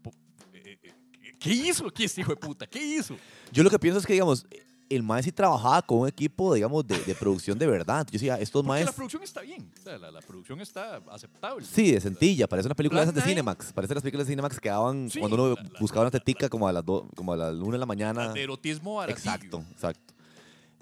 po- 0.02 0.14
eh, 0.54 0.78
eh, 0.84 0.94
¿Qué 1.40 1.52
hizo 1.54 1.88
aquí 1.88 2.04
este 2.04 2.22
hijo 2.22 2.32
de 2.32 2.38
puta? 2.38 2.68
¿Qué 2.68 2.84
hizo? 2.84 3.16
Yo 3.52 3.64
lo 3.64 3.70
que 3.70 3.80
pienso 3.80 4.00
es 4.00 4.06
que, 4.06 4.14
digamos, 4.14 4.46
el 4.90 5.04
mae 5.04 5.22
sí 5.24 5.32
trabajaba 5.32 5.82
con 5.84 6.00
un 6.00 6.08
equipo, 6.08 6.54
digamos, 6.54 6.86
de, 6.86 7.00
de 7.00 7.16
producción 7.16 7.58
de 7.60 7.68
verdad. 7.68 8.06
Yo 8.08 8.14
decía, 8.14 8.36
estos 8.40 8.64
Porque 8.64 8.80
la 8.80 8.86
maes... 8.86 8.96
producción 8.96 9.24
está 9.24 9.42
bien. 9.42 9.72
O 9.80 9.82
sea, 9.84 9.98
la, 10.00 10.10
la 10.12 10.20
producción 10.22 10.60
está 10.62 10.96
aceptable. 11.12 11.66
Sí, 11.66 11.92
de 11.92 12.02
centilla, 12.02 12.48
parece 12.48 12.68
una 12.68 12.76
película 12.76 13.02
de 13.02 13.06
esas 13.12 13.16
de. 13.16 13.22
Cinemax. 13.22 13.72
Parece 13.72 13.94
las 13.94 14.02
películas 14.04 14.26
de 14.28 14.32
Cinemax 14.34 14.60
que 14.60 14.70
daban 14.70 15.10
Sí, 15.10 15.20
cuando 15.20 15.36
uno 15.36 15.56
la- 15.56 15.62
la- 15.64 15.80
buscaba 15.80 16.02
una 16.02 16.08
la- 16.12 16.20
tetica 16.20 16.50
como 16.50 16.68
a 16.68 16.74
las 16.74 16.84
do- 16.84 17.08
como 17.16 17.34
a 17.34 17.38
las 17.38 17.54
1 17.54 17.72
de 17.72 17.78
la 17.78 17.86
mañana. 17.86 18.26
La 18.28 18.34
de 18.34 18.44
erotismo 18.44 18.96
baratillo. 18.96 19.18
Exacto, 19.32 19.64
exacto. 19.72 20.14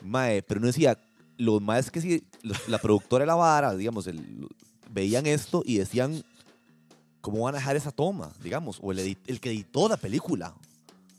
Mae, 0.04 0.42
pero 0.42 0.60
uno 0.60 0.68
decía, 0.68 0.98
los 1.38 1.62
maes 1.62 1.92
que 1.92 2.00
sí, 2.02 2.24
los- 2.44 2.68
la 2.70 2.78
productora 2.78 3.24
de 3.24 3.28
la 3.28 3.36
vara, 3.36 3.76
digamos, 3.76 4.08
el- 4.08 4.48
veían 4.90 5.28
esto 5.28 5.64
y 5.66 5.78
decían, 5.80 6.24
¿cómo 7.28 7.42
van 7.44 7.56
a 7.56 7.58
dejar 7.58 7.76
esa 7.76 7.92
toma? 7.92 8.32
Digamos, 8.42 8.80
o 8.82 8.90
el, 8.94 9.00
edit- 9.00 9.20
el 9.28 9.42
que 9.42 9.50
editó 9.50 9.90
la 9.90 9.98
película. 9.98 10.56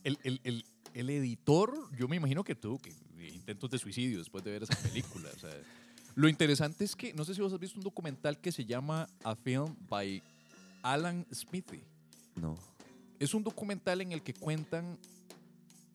El, 0.04 0.18
el, 0.22 0.40
el, 0.42 0.64
el 0.94 1.10
editor, 1.10 1.70
yo 1.98 2.08
me 2.08 2.16
imagino 2.16 2.42
que 2.42 2.54
tuvo 2.54 2.78
que, 2.78 2.94
intentos 3.34 3.68
de 3.70 3.78
suicidio 3.78 4.16
después 4.18 4.42
de 4.42 4.52
ver 4.52 4.62
esa 4.62 4.74
película. 4.76 5.28
o 5.36 5.38
sea, 5.38 5.50
lo 6.14 6.26
interesante 6.26 6.82
es 6.86 6.96
que, 6.96 7.12
no 7.12 7.26
sé 7.26 7.34
si 7.34 7.42
vos 7.42 7.52
has 7.52 7.60
visto 7.60 7.76
un 7.78 7.84
documental 7.84 8.38
que 8.38 8.52
se 8.52 8.64
llama 8.64 9.06
A 9.22 9.36
Film 9.36 9.76
by 9.86 10.22
Alan 10.82 11.26
Smithy. 11.30 11.82
No. 12.36 12.56
es 13.18 13.34
un 13.34 13.42
documental 13.44 14.00
en 14.00 14.12
el 14.12 14.22
que 14.22 14.32
cuentan 14.32 14.96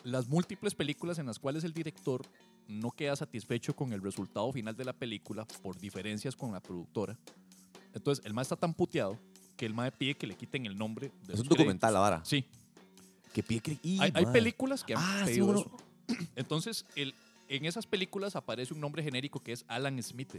las 0.03 0.27
múltiples 0.27 0.75
películas 0.75 1.17
en 1.17 1.25
las 1.25 1.39
cuales 1.39 1.63
el 1.63 1.73
director 1.73 2.21
no 2.67 2.91
queda 2.91 3.15
satisfecho 3.15 3.75
con 3.75 3.93
el 3.93 4.01
resultado 4.03 4.51
final 4.51 4.75
de 4.75 4.85
la 4.85 4.93
película 4.93 5.43
por 5.63 5.75
diferencias 5.79 6.35
con 6.35 6.51
la 6.51 6.59
productora. 6.59 7.17
Entonces, 7.95 8.23
el 8.25 8.33
mae 8.35 8.43
está 8.43 8.55
tan 8.55 8.75
puteado 8.75 9.17
que 9.57 9.65
el 9.65 9.73
mae 9.73 9.91
pide 9.91 10.15
que 10.15 10.27
le 10.27 10.35
quiten 10.35 10.65
el 10.65 10.77
nombre. 10.77 11.11
De 11.27 11.33
Es 11.33 11.39
un 11.39 11.47
documental, 11.47 11.93
la 11.93 11.99
vara. 11.99 12.23
créditos. 12.23 12.29
Sí. 12.29 13.31
Que 13.33 13.43
pide 13.43 13.59
que- 13.61 13.77
y, 13.83 13.99
Hay, 13.99 14.11
hay 14.13 14.23
mae. 14.25 14.33
películas 14.33 14.83
que 14.83 14.93
han 14.93 14.99
Ah, 15.01 15.19
sí, 15.21 15.25
pedido 15.31 15.45
uno- 15.47 15.59
eso. 15.59 15.71
Entonces, 16.35 16.85
el, 16.95 17.13
en 17.49 17.65
esas 17.65 17.85
películas 17.87 18.35
aparece 18.35 18.73
un 18.73 18.79
nombre 18.79 19.03
genérico 19.03 19.39
que 19.41 19.51
es 19.53 19.65
Alan 19.67 20.01
Smith. 20.03 20.33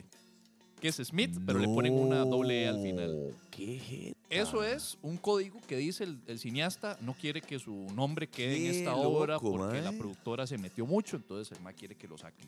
Que 0.81 0.89
es 0.89 0.97
Smith, 0.97 1.39
pero 1.47 1.59
le 1.59 1.67
ponen 1.69 1.95
una 1.95 2.25
doble 2.25 2.65
E 2.65 2.69
al 2.69 2.83
final. 2.83 3.29
No, 3.31 3.35
Qué 3.51 3.79
jeta. 3.79 4.19
Eso 4.29 4.63
es 4.65 4.99
un 5.01 5.17
código 5.17 5.61
que 5.67 5.77
dice 5.77 6.05
el, 6.05 6.19
el 6.27 6.39
cineasta 6.39 6.99
no 7.01 7.15
quiere 7.15 7.41
que 7.41 7.59
su 7.59 7.73
nombre 7.95 8.29
quede 8.29 8.57
en 8.57 8.63
Qué 8.73 8.79
esta 8.81 8.95
obra 8.97 9.35
loco, 9.35 9.53
porque 9.53 9.81
mae. 9.81 9.83
la 9.83 9.93
productora 9.93 10.47
se 10.47 10.59
metió 10.59 10.85
mucho, 10.85 11.17
entonces 11.17 11.57
el 11.57 11.63
más 11.63 11.75
quiere 11.75 11.95
que 11.95 12.07
lo 12.09 12.19
saquen. 12.19 12.47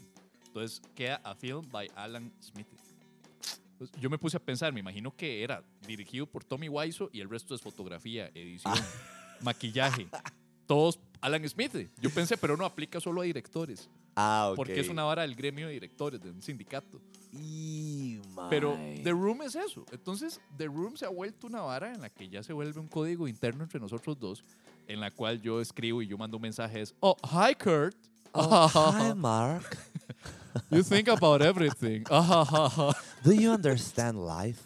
Entonces 0.49 0.83
queda 0.95 1.17
a 1.25 1.35
film 1.35 1.62
by 1.71 1.89
Alan 1.95 2.31
Smith. 2.41 2.67
Pues, 3.79 3.91
yo 4.01 4.09
me 4.11 4.18
puse 4.18 4.37
a 4.37 4.41
pensar, 4.41 4.72
me 4.72 4.81
imagino 4.81 5.14
que 5.14 5.43
era 5.43 5.62
dirigido 5.87 6.27
por 6.27 6.45
Tommy 6.45 6.68
Wiseau 6.68 7.11
y 7.12 7.20
el 7.20 7.29
resto 7.29 7.55
es 7.55 7.61
fotografía, 7.61 8.31
edición, 8.35 8.74
maquillaje, 9.43 10.09
todos 10.66 10.99
Alan 11.20 11.47
Smith. 11.49 11.91
Yo 12.01 12.11
pensé, 12.11 12.37
pero 12.37 12.57
no 12.57 12.64
aplica 12.64 13.01
solo 13.01 13.20
a 13.20 13.24
directores, 13.24 13.89
Ah, 14.16 14.49
ok. 14.51 14.57
porque 14.57 14.81
es 14.81 14.89
una 14.89 15.05
vara 15.05 15.22
del 15.22 15.35
gremio 15.35 15.66
de 15.66 15.74
directores 15.74 16.20
de 16.22 16.31
un 16.31 16.41
sindicato. 16.43 17.01
Y, 17.33 18.18
Pero. 18.49 18.79
The 19.05 19.11
Room 19.11 19.43
es 19.43 19.55
eso. 19.57 19.85
Entonces, 19.93 20.41
The 20.57 20.66
Room 20.66 20.97
se 20.97 21.05
ha 21.05 21.11
vuelto 21.11 21.47
una 21.47 21.61
vara 21.61 21.93
en 21.93 22.01
la 22.01 22.09
que 22.09 22.29
ya 22.31 22.43
se 22.43 22.55
vuelve 22.55 22.81
un 22.81 22.89
código 22.89 23.29
interno 23.29 23.62
entre 23.64 23.79
nosotros 23.79 24.18
dos, 24.18 24.43
en 24.87 25.01
la 25.01 25.11
cual 25.11 25.43
yo 25.43 25.61
escribo 25.61 26.01
y 26.01 26.07
yo 26.07 26.16
mando 26.16 26.39
mensajes. 26.39 26.95
Oh, 27.01 27.14
hi 27.22 27.55
Kurt. 27.55 27.95
Oh, 28.33 28.68
hi, 28.68 29.12
Mark. 29.16 29.77
you 30.70 30.83
think 30.83 31.09
about 31.09 31.43
everything. 31.43 32.05
Do 33.27 33.33
you 33.33 33.51
understand 33.53 34.18
life? 34.24 34.62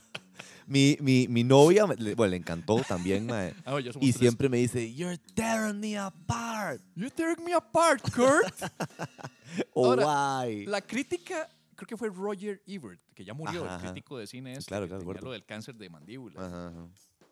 mi, 0.66 0.96
mi, 1.00 1.28
mi 1.28 1.44
novia, 1.44 1.86
me- 1.86 1.96
le- 1.96 2.14
bueno, 2.14 2.30
le 2.30 2.36
encantó 2.38 2.80
también, 2.88 3.26
mae. 3.26 3.52
Ah, 3.66 3.72
somos 3.82 3.96
Y 3.96 4.12
tres. 4.12 4.16
siempre 4.16 4.48
me 4.48 4.56
dice, 4.56 4.92
you're 4.94 5.18
tearing 5.34 5.78
me 5.78 5.98
apart. 5.98 6.80
You 6.96 7.10
tearing 7.10 7.44
me 7.44 7.52
apart, 7.52 8.00
Kurt. 8.14 8.54
Oh, 9.74 9.90
Ahora, 9.90 10.06
why? 10.46 10.64
la 10.64 10.80
crítica, 10.80 11.46
creo 11.76 11.86
que 11.86 11.96
fue 11.98 12.08
Roger 12.08 12.62
Ebert, 12.66 12.98
que 13.14 13.22
ya 13.22 13.34
murió, 13.34 13.64
Ajá, 13.66 13.74
el 13.74 13.80
ajá. 13.80 13.92
crítico 13.92 14.16
de 14.16 14.26
cine 14.26 14.54
este, 14.54 14.64
claro, 14.68 14.86
que 14.86 14.88
claro, 14.88 15.00
tenía 15.02 15.12
gordo. 15.12 15.26
lo 15.26 15.32
del 15.32 15.44
cáncer 15.44 15.74
de 15.74 15.90
mandíbula. 15.90 16.40
Ajá, 16.40 16.68
ajá. 16.68 16.86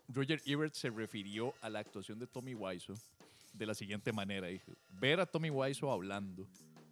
Roger 0.07 0.39
Ebert 0.45 0.75
se 0.75 0.91
refirió 0.91 1.55
a 1.61 1.69
la 1.71 1.79
actuación 1.79 2.19
de 2.19 2.27
Tommy 2.27 2.53
Wiseau 2.53 2.95
de 3.53 3.65
la 3.65 3.73
siguiente 3.73 4.11
manera. 4.13 4.45
Dijo, 4.49 4.71
ver 4.91 5.19
a 5.19 5.25
Tommy 5.25 5.49
Wiseau 5.49 5.89
hablando 5.89 6.47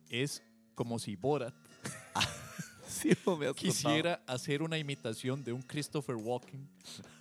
es 0.09 0.41
como 0.74 0.97
si 0.97 1.15
Borat 1.15 1.53
Sí, 2.89 3.11
no 3.25 3.37
me 3.37 3.47
has 3.47 3.53
quisiera 3.55 4.21
hacer 4.27 4.61
una 4.61 4.77
imitación 4.77 5.43
de 5.43 5.53
un 5.53 5.61
Christopher 5.61 6.15
Walken 6.15 6.67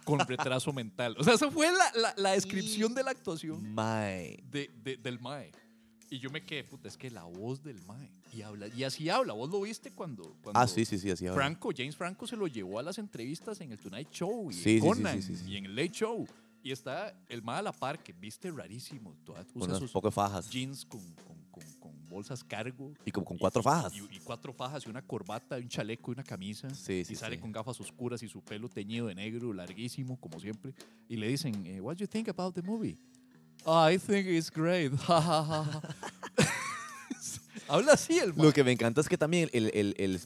con 0.05 0.19
retraso 0.21 0.73
mental. 0.73 1.15
O 1.19 1.25
sea, 1.25 1.35
esa 1.35 1.51
fue 1.51 1.67
la, 1.71 1.93
la- 2.01 2.15
la 2.17 2.31
descripción 2.33 2.95
de 2.95 3.03
la 3.03 3.13
contado. 3.15 3.19
actuación 3.35 3.75
Mae. 3.75 4.43
de- 4.51 4.71
de- 4.83 4.97
del 4.97 5.21
Mae. 5.21 5.53
Y 6.11 6.19
yo 6.21 6.31
me 6.31 6.43
quedé, 6.43 6.65
puta, 6.65 6.89
es 6.89 6.97
que 6.97 7.11
la 7.11 7.25
voz 7.25 7.63
del 7.63 7.79
Mae. 7.83 8.11
Y, 8.33 8.41
habla, 8.41 8.69
y 8.69 8.85
así 8.85 9.11
habla. 9.11 9.35
¿Vos 9.35 9.51
lo 9.51 9.61
viste 9.61 9.91
cuando, 9.93 10.23
cuando 10.43 10.59
Ah, 10.59 10.67
sí, 10.67 10.85
sí, 10.87 10.99
sí, 10.99 11.11
así 11.11 11.27
habla. 11.27 11.37
Franco, 11.37 11.71
James 11.77 11.97
Franco 11.97 12.27
se 12.27 12.37
lo 12.37 12.47
llevó 12.47 12.79
a 12.79 12.83
las 12.83 12.97
entrevistas 12.99 13.61
en 13.61 13.73
el 13.73 13.79
Tonight 13.79 14.11
Show 14.11 14.51
y 14.51 14.55
Sí, 14.55 14.77
en 14.77 14.81
sí, 14.83 14.89
Conan 14.89 15.23
sí, 15.23 15.35
y 15.47 15.57
en 15.59 15.67
el 15.67 15.77
Late 15.77 15.91
Show. 15.93 16.27
Y 16.63 16.73
está 16.73 17.15
el 17.29 17.43
Mae 17.43 17.59
a 17.59 17.63
la 17.63 17.73
par, 17.73 18.03
que 18.03 18.13
viste 18.15 18.51
rarísimo. 18.51 19.15
Toda- 19.25 19.43
Usa 19.55 19.67
unas 19.69 19.79
sus 19.79 19.91
pocas 19.93 20.13
fajas. 20.15 20.49
jeans 20.51 20.85
con- 20.87 21.01
con- 21.15 21.39
con 21.51 21.63
bolsas 22.09 22.43
cargo. 22.45 22.93
Y 23.05 23.11
como 23.11 23.27
con 23.27 23.39
cuatro 23.39 23.63
fajas. 23.63 23.93
Y, 23.95 23.99
y 24.17 24.19
cuatro 24.25 24.53
fajas 24.53 24.87
y 24.87 24.91
una 24.91 25.03
corbata, 25.03 25.59
y 25.59 25.63
un 25.63 25.69
chaleco 25.69 26.11
y 26.11 26.15
una 26.15 26.25
camisa. 26.25 26.69
Sí, 26.71 27.05
sí, 27.05 27.13
y 27.13 27.17
sale 27.17 27.37
sí. 27.37 27.41
con 27.43 27.53
gafas 27.53 27.81
oscuras 27.81 28.23
y 28.23 28.29
su 28.29 28.41
pelo 28.41 28.69
teñido 28.69 29.07
de 29.09 29.15
negro, 29.15 29.53
larguísimo, 29.53 30.17
como 30.19 30.41
siempre. 30.41 30.75
Y 31.09 31.17
le 31.17 31.29
dicen, 31.29 31.67
eh, 31.67 31.81
What 31.81 31.95
do 31.97 32.01
you 32.01 32.07
think 32.09 32.29
about 32.29 32.55
the 32.55 32.63
movie? 32.63 32.97
"Oh, 33.65 33.89
I 33.91 33.99
think 33.99 34.27
it's 34.27 34.51
great. 34.51 34.93
Ja, 35.07 35.21
ja, 35.21 35.45
ja, 35.45 35.65
ja." 35.65 35.83
Habla 37.69 37.93
así 37.93 38.19
el 38.19 38.31
Lo 38.31 38.45
man. 38.45 38.53
que 38.53 38.65
me 38.65 38.73
encanta 38.73 39.01
es 39.03 39.09
que 39.09 39.19
también 39.19 39.51
el, 39.53 39.67
el, 39.75 39.95
el, 39.99 40.21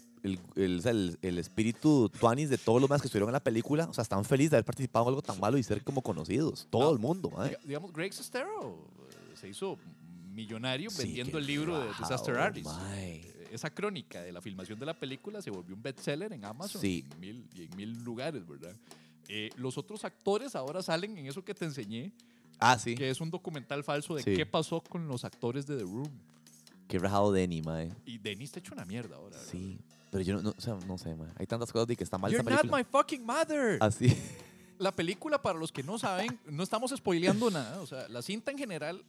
el, 0.54 1.18
el- 1.22 1.38
espíritu 1.38 2.08
tuanis 2.20 2.48
de 2.50 2.56
todos 2.58 2.80
los 2.80 2.88
más 2.88 3.00
que 3.00 3.08
estuvieron 3.08 3.30
en 3.30 3.32
la 3.32 3.40
película, 3.42 3.86
o 3.86 3.92
sea, 3.94 4.02
están 4.02 4.24
felices 4.24 4.52
de 4.52 4.56
haber 4.58 4.64
participado 4.64 5.06
en 5.06 5.08
algo 5.08 5.22
tan 5.22 5.40
malo 5.40 5.58
y 5.58 5.62
ser 5.64 5.82
como 5.82 6.02
conocidos. 6.02 6.68
Todo 6.70 6.92
el 6.92 7.00
mundo. 7.00 7.30
Diga- 7.30 7.58
Digamos, 7.64 7.92
Greg 7.92 8.12
Sestero 8.12 8.86
eh, 9.10 9.34
se 9.36 9.48
hizo 9.48 9.76
millonario 10.32 10.90
Sí, 10.90 10.98
vendiendo 11.04 11.38
el 11.38 11.46
libro 11.46 11.78
de 11.78 11.86
rajado, 11.88 12.04
Disaster 12.08 12.36
Artist. 12.36 12.70
Esa 13.50 13.68
crónica 13.70 14.22
de 14.22 14.32
la 14.32 14.40
filmación 14.40 14.78
de 14.78 14.86
la 14.86 14.98
película 14.98 15.42
se 15.42 15.50
volvió 15.50 15.74
un 15.76 15.82
bestseller 15.82 16.32
en 16.32 16.44
Amazon 16.44 16.80
Sí. 16.80 17.04
y, 17.08 17.12
en 17.12 17.20
mil, 17.20 17.48
y 17.54 17.62
en 17.64 17.76
mil 17.76 18.02
lugares, 18.04 18.46
¿verdad? 18.46 18.74
Eh, 19.28 19.50
los 19.56 19.76
otros 19.78 20.04
actores 20.04 20.56
ahora 20.56 20.82
salen 20.82 21.16
en 21.18 21.26
eso 21.26 21.44
que 21.44 21.54
te 21.54 21.64
enseñé, 21.66 22.12
Ah, 22.58 22.78
sí. 22.78 22.94
que 22.94 23.10
es 23.10 23.20
un 23.20 23.30
documental 23.30 23.84
falso 23.84 24.14
de 24.14 24.22
Sí. 24.22 24.34
qué 24.34 24.46
pasó 24.46 24.80
con 24.82 25.06
los 25.06 25.24
actores 25.24 25.66
de 25.66 25.76
The 25.76 25.82
Room. 25.84 26.10
Qué 26.88 26.98
rajado 26.98 27.30
Denny, 27.32 27.62
mae. 27.62 27.90
Y 28.06 28.18
Denis 28.18 28.48
está 28.50 28.60
hecho 28.60 28.72
una 28.74 28.84
mierda 28.84 29.16
ahora. 29.16 29.36
¿verdad? 29.36 29.50
Sí. 29.50 29.78
Pero 30.10 30.24
yo 30.24 30.34
no, 30.36 30.42
no, 30.42 30.50
o 30.56 30.60
sea, 30.60 30.74
no 30.86 30.98
sé, 30.98 31.14
mae. 31.14 31.30
Hay 31.36 31.46
tantas 31.46 31.72
cosas 31.72 31.88
de 31.88 31.96
que 31.96 32.04
está 32.04 32.18
mal 32.18 32.30
You're 32.30 32.42
esa 32.42 32.50
not 32.50 32.60
película. 32.60 32.78
my 32.82 32.84
fucking 32.90 33.24
mother. 33.24 33.78
Así. 33.80 34.14
La 34.78 34.92
película, 34.92 35.40
para 35.40 35.58
los 35.58 35.70
que 35.72 35.82
no 35.82 35.98
saben, 35.98 36.38
no 36.46 36.62
estamos 36.62 36.90
spoileando 36.96 37.50
nada. 37.50 37.80
O 37.80 37.86
sea, 37.86 38.08
la 38.08 38.20
cinta 38.22 38.50
en 38.50 38.58
general, 38.58 39.02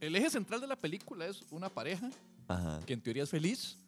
el 0.00 0.16
eje 0.16 0.30
central 0.30 0.60
de 0.60 0.66
la 0.66 0.76
película 0.76 1.26
es 1.26 1.42
una 1.50 1.68
pareja 1.68 2.10
Ajá. 2.48 2.80
que 2.86 2.92
en 2.92 3.00
teoría 3.00 3.22
es 3.22 3.30
feliz 3.30 3.78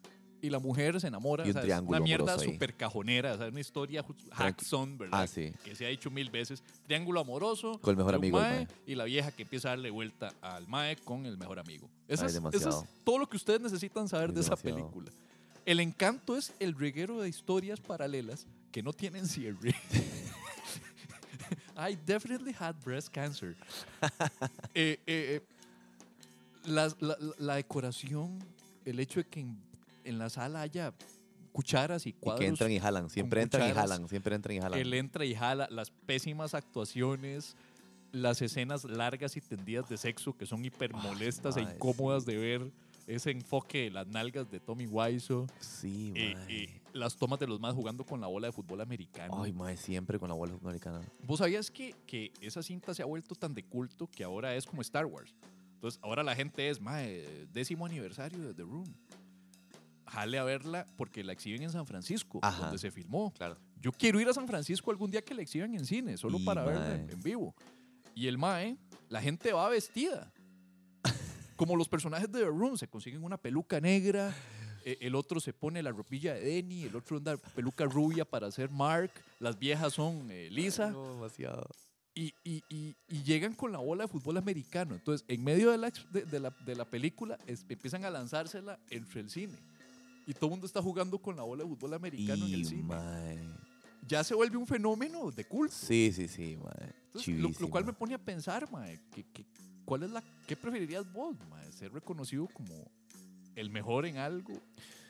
y 0.41 0.49
la 0.49 0.59
mujer 0.59 0.99
se 0.99 1.07
enamora. 1.07 1.45
Y 1.45 1.51
un 1.51 1.57
o 1.57 1.61
sea, 1.61 1.77
es 1.77 1.83
una 1.83 1.99
mierda 1.99 2.37
súper 2.37 2.75
cajonera, 2.75 3.33
o 3.33 3.37
sea, 3.37 3.47
una 3.47 3.59
historia 3.59 4.05
Hackson, 4.31 4.97
¿verdad? 4.97 5.21
Ah, 5.23 5.27
sí. 5.27 5.53
Que 5.63 5.75
se 5.75 5.85
ha 5.85 5.89
dicho 5.89 6.11
mil 6.11 6.29
veces. 6.29 6.63
Triángulo 6.83 7.19
amoroso. 7.19 7.79
Con 7.81 7.91
el 7.91 7.97
mejor 7.97 8.15
amigo 8.15 8.39
mae, 8.39 8.65
mae. 8.65 8.67
Y 8.85 8.95
la 8.95 9.05
vieja 9.05 9.31
que 9.31 9.43
empieza 9.43 9.69
a 9.69 9.71
darle 9.71 9.89
vuelta 9.89 10.33
al 10.41 10.67
mae 10.67 10.97
con 10.97 11.25
el 11.25 11.37
mejor 11.37 11.59
amigo. 11.59 11.89
Eso, 12.07 12.25
Ay, 12.25 12.29
es, 12.29 12.35
eso 12.53 12.69
es 12.69 13.03
todo 13.03 13.17
lo 13.17 13.27
que 13.27 13.37
ustedes 13.37 13.61
necesitan 13.61 14.07
saber 14.07 14.29
Ay, 14.29 14.35
de 14.35 14.41
esa 14.41 14.55
demasiado. 14.55 14.77
película. 14.77 15.11
El 15.65 15.79
encanto 15.79 16.37
es 16.37 16.53
el 16.59 16.75
reguero 16.75 17.19
de 17.19 17.29
historias 17.29 17.79
paralelas 17.79 18.45
que 18.71 18.83
no 18.83 18.93
tienen 18.93 19.25
cierre. 19.27 19.73
I 21.77 21.97
definitely 22.05 22.55
had 22.57 22.75
breast 22.83 23.09
cancer. 23.11 23.55
Eh, 24.77 24.99
eh, 25.07 25.41
eh, 25.41 25.41
la, 26.67 26.93
la- 26.99 27.17
la 27.37 27.55
decoración, 27.55 28.39
el 28.85 28.99
hecho 28.99 29.19
de 29.19 29.25
que 29.27 29.39
en, 29.41 29.57
en 30.03 30.17
la 30.17 30.29
sala 30.29 30.61
haya 30.61 30.93
cucharas 31.51 32.05
y 32.05 32.09
Y 32.09 32.13
cuadros. 32.13 32.39
que 32.41 32.47
entran 32.47 32.71
y 32.71 32.79
jalan. 32.79 33.09
Siempre 33.09 33.41
entran 33.41 33.69
y 33.69 33.73
jalan. 33.73 34.07
Siempre 34.09 34.35
entran 34.35 34.55
y 34.57 34.59
jalan. 34.59 34.79
Él 34.79 34.93
entra 34.93 35.25
y 35.25 35.33
jala 35.35 35.67
las 35.71 35.91
pésimas 35.91 36.53
actuaciones, 36.53 37.55
las 38.11 38.41
escenas 38.41 38.83
largas 38.85 39.35
y 39.37 39.41
tendidas 39.41 39.87
de 39.89 39.97
sexo 39.97 40.35
que 40.37 40.45
son 40.45 40.63
hiper 40.65 40.93
molestas 40.93 41.57
e 41.57 41.61
incómodas 41.61 42.25
de 42.25 42.37
ver. 42.37 42.71
Ese 43.07 43.29
enfoque 43.29 43.83
de 43.83 43.91
las 43.91 44.07
nalgas 44.07 44.49
de 44.49 44.59
Tommy 44.59 44.87
Wiseau. 44.87 45.45
Sí, 45.59 46.11
eh, 46.15 46.33
eh, 46.49 46.81
las 46.91 47.15
tomas 47.15 47.37
de 47.39 47.45
los 47.45 47.59
más 47.59 47.75
jugando 47.75 48.03
con 48.03 48.19
la 48.19 48.25
bola 48.25 48.47
de 48.47 48.51
fútbol 48.51 48.81
americano. 48.81 49.43
Ay, 49.43 49.53
mae, 49.53 49.77
siempre 49.77 50.17
con 50.17 50.27
la 50.27 50.33
bola 50.33 50.55
americana. 50.59 51.01
¿Vos 51.23 51.37
sabías 51.37 51.69
que, 51.69 51.93
que 52.07 52.31
esa 52.41 52.63
cinta 52.63 52.95
se 52.95 53.03
ha 53.03 53.05
vuelto 53.05 53.35
tan 53.35 53.53
de 53.53 53.63
culto 53.63 54.07
que 54.07 54.23
ahora 54.23 54.55
es 54.55 54.65
como 54.65 54.81
Star 54.81 55.05
Wars? 55.05 55.35
Entonces, 55.75 55.99
ahora 56.03 56.23
la 56.23 56.35
gente 56.35 56.69
es, 56.69 56.81
mae, 56.81 57.47
décimo 57.53 57.85
aniversario 57.85 58.39
de 58.39 58.53
The 58.53 58.63
Room. 58.63 58.95
Jale 60.07 60.37
a 60.37 60.43
verla 60.43 60.87
porque 60.97 61.23
la 61.23 61.33
exhiben 61.33 61.63
en 61.63 61.71
San 61.71 61.85
Francisco, 61.85 62.39
Ajá. 62.41 62.63
donde 62.63 62.77
se 62.77 62.91
filmó. 62.91 63.33
Claro. 63.33 63.57
Yo 63.79 63.91
quiero 63.91 64.19
ir 64.19 64.27
a 64.27 64.33
San 64.33 64.47
Francisco 64.47 64.91
algún 64.91 65.11
día 65.11 65.21
que 65.23 65.33
la 65.33 65.41
exhiban 65.41 65.73
en 65.75 65.85
cine, 65.85 66.17
solo 66.17 66.39
Y, 66.39 66.45
para 66.45 66.63
verla 66.63 66.95
en, 66.95 67.21
vivo. 67.21 67.55
Y 68.15 68.27
el 68.27 68.37
mae, 68.37 68.77
la 69.09 69.21
gente 69.21 69.51
va 69.53 69.69
vestida. 69.69 70.31
Como 71.55 71.75
los 71.75 71.87
personajes 71.87 72.31
de 72.31 72.39
The 72.39 72.45
Room, 72.47 72.77
se 72.77 72.87
consiguen 72.87 73.23
una 73.23 73.37
peluca 73.37 73.79
negra, 73.79 74.33
eh, 74.83 74.97
el 75.01 75.15
otro 75.15 75.39
se 75.39 75.53
pone 75.53 75.81
la 75.81 75.91
ropilla 75.91 76.33
de 76.33 76.41
Denny, 76.41 76.83
el 76.83 76.95
otro 76.95 77.17
anda 77.17 77.37
peluca 77.37 77.85
rubia 77.85 78.25
para 78.25 78.47
hacer 78.47 78.69
Mark, 78.69 79.11
las 79.39 79.57
viejas 79.57 79.93
son 79.93 80.29
eh, 80.29 80.49
Lisa, 80.51 80.91
No, 80.91 81.13
demasiado. 81.15 81.67
Y, 82.15 82.33
y- 82.45 82.63
y- 82.69 82.95
y 83.09 83.23
llegan 83.23 83.53
con 83.53 83.71
la 83.73 83.79
bola 83.79 84.05
de 84.05 84.07
fútbol 84.07 84.37
americano. 84.37 84.95
Entonces, 84.95 85.25
en 85.27 85.43
medio 85.43 85.69
de 85.71 85.77
la, 85.77 85.91
de, 86.11 86.23
de 86.23 86.39
la, 86.39 86.49
de 86.65 86.75
la 86.75 86.85
película, 86.85 87.37
es- 87.45 87.65
empiezan 87.69 88.05
a 88.05 88.09
lanzársela 88.09 88.79
entre 88.89 89.19
el 89.21 89.29
cine. 89.29 89.57
Y 90.25 90.33
todo 90.33 90.45
el 90.45 90.51
mundo 90.51 90.65
está 90.65 90.81
jugando 90.81 91.19
con 91.19 91.35
la 91.35 91.43
bola 91.43 91.63
de 91.63 91.69
fútbol 91.69 91.93
americano 91.93 92.47
en 92.47 92.53
el 92.53 92.61
Y, 92.61 92.65
cine. 92.65 92.83
mae. 92.83 93.37
Ya 94.07 94.23
se 94.23 94.33
vuelve 94.33 94.55
un 94.57 94.65
fenómeno 94.67 95.29
de 95.31 95.45
culto. 95.45 95.75
Sí, 95.75 96.11
sí, 96.15 96.27
sí, 96.27 96.57
mae. 96.63 96.93
Entonces, 97.07 97.35
lo, 97.35 97.49
lo 97.59 97.69
cual 97.69 97.85
me 97.85 97.93
pone 97.93 98.13
a 98.13 98.17
pensar, 98.17 98.71
mae, 98.71 98.99
que, 99.13 99.23
que- 99.23 99.45
¿cuál 99.83 100.03
es 100.03 100.09
la, 100.11 100.23
¿qué 100.47 100.55
preferirías 100.55 101.11
vos, 101.11 101.35
mae? 101.49 101.71
¿Ser 101.71 101.91
reconocido 101.91 102.47
como 102.47 102.73
el 103.55 103.69
mejor 103.69 104.05
en 104.05 104.17
algo? 104.17 104.53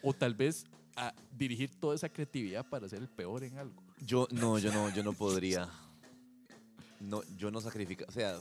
¿O 0.01 0.11
tal 0.13 0.33
vez 0.33 0.65
a 0.95 1.13
dirigir 1.37 1.69
toda 1.79 1.95
esa 1.95 2.09
creatividad 2.09 2.65
para 2.67 2.87
ser 2.89 2.99
el 2.99 3.07
peor 3.09 3.43
en 3.43 3.57
algo? 3.57 3.81
Yo 4.05 4.27
no, 4.31 4.57
yo 4.59 4.71
no, 4.73 4.93
yo 4.93 5.03
no 5.03 5.13
podría. 5.13 5.69
no, 7.05 7.21
yo 7.37 7.51
no 7.51 7.61
sacrifico. 7.61 8.05
O 8.07 8.11
sea, 8.11 8.39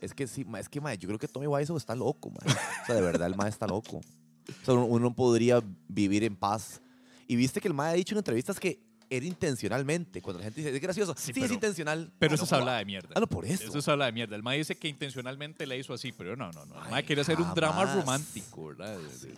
es 0.00 0.14
que 0.14 0.26
sí, 0.26 0.46
es 0.58 0.68
que 0.68 0.80
yo 0.80 1.08
creo 1.08 1.18
que 1.18 1.28
Tommy 1.28 1.46
Wiseau 1.46 1.76
está 1.76 1.94
loco, 1.94 2.30
ma. 2.30 2.38
O 2.82 2.86
sea, 2.86 2.94
de 2.94 3.00
verdad 3.00 3.26
el 3.26 3.36
mae 3.36 3.48
está 3.48 3.66
loco. 3.66 3.98
O 3.98 4.64
sea, 4.64 4.74
uno, 4.74 5.14
podría 5.14 5.62
vivir 5.88 6.24
en 6.24 6.36
paz. 6.36 6.80
Y 7.26 7.36
viste 7.36 7.60
que 7.60 7.68
el 7.68 7.74
mae 7.74 7.92
ha 7.92 7.94
dicho 7.94 8.14
en 8.14 8.18
entrevistas 8.18 8.60
que 8.60 8.78
era 9.08 9.24
intencionalmente. 9.24 10.20
Cuando 10.20 10.40
la 10.40 10.44
gente 10.44 10.60
dice, 10.60 10.74
es 10.74 10.82
gracioso, 10.82 11.14
sí, 11.16 11.32
es 11.34 11.50
intencional. 11.50 12.12
Pero 12.18 12.32
ah, 12.32 12.34
eso 12.34 12.42
no, 12.42 12.46
es 12.46 12.52
habla 12.52 12.76
de 12.76 12.84
mierda. 12.84 13.08
Ah, 13.14 13.20
no, 13.20 13.26
por 13.26 13.46
eso. 13.46 13.64
Eso 13.64 13.78
es 13.78 13.88
habla 13.88 14.06
de 14.06 14.12
mierda. 14.12 14.36
El 14.36 14.42
mae 14.42 14.58
dice 14.58 14.76
que 14.76 14.88
intencionalmente 14.88 15.66
le 15.66 15.78
hizo 15.78 15.94
así, 15.94 16.12
pero 16.12 16.36
no, 16.36 16.52
no, 16.52 16.66
no. 16.66 16.84
El 16.84 16.90
mae 16.90 17.04
quería 17.04 17.22
hacer 17.22 17.40
un 17.40 17.54
drama 17.54 17.94
romántico, 17.94 18.68
¿verdad? 18.68 18.98
Sí. 19.18 19.28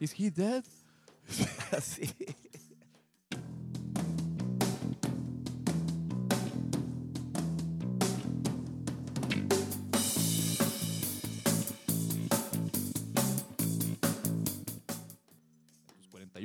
¿Is 0.00 0.14
he 0.18 0.30
dead? 0.30 0.64
Así. 1.76 2.08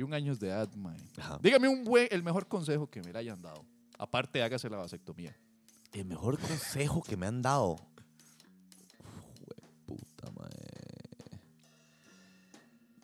31 0.06 0.14
años 0.14 0.40
de 0.40 0.48
edad, 0.48 0.72
mae. 0.74 0.98
Dígame 1.40 1.68
un 1.68 1.84
buen, 1.84 2.08
el 2.10 2.22
mejor 2.22 2.46
consejo 2.46 2.88
que 2.88 3.02
me 3.02 3.12
le 3.12 3.18
hayan 3.18 3.40
dado. 3.40 3.64
Aparte, 3.98 4.42
hágase 4.42 4.68
la 4.68 4.76
vasectomía. 4.78 5.36
El 5.92 6.06
mejor 6.06 6.38
consejo 6.38 7.02
que 7.02 7.16
me 7.16 7.26
han 7.26 7.42
dado. 7.42 7.76
puta, 9.86 10.30
mae. 10.32 10.50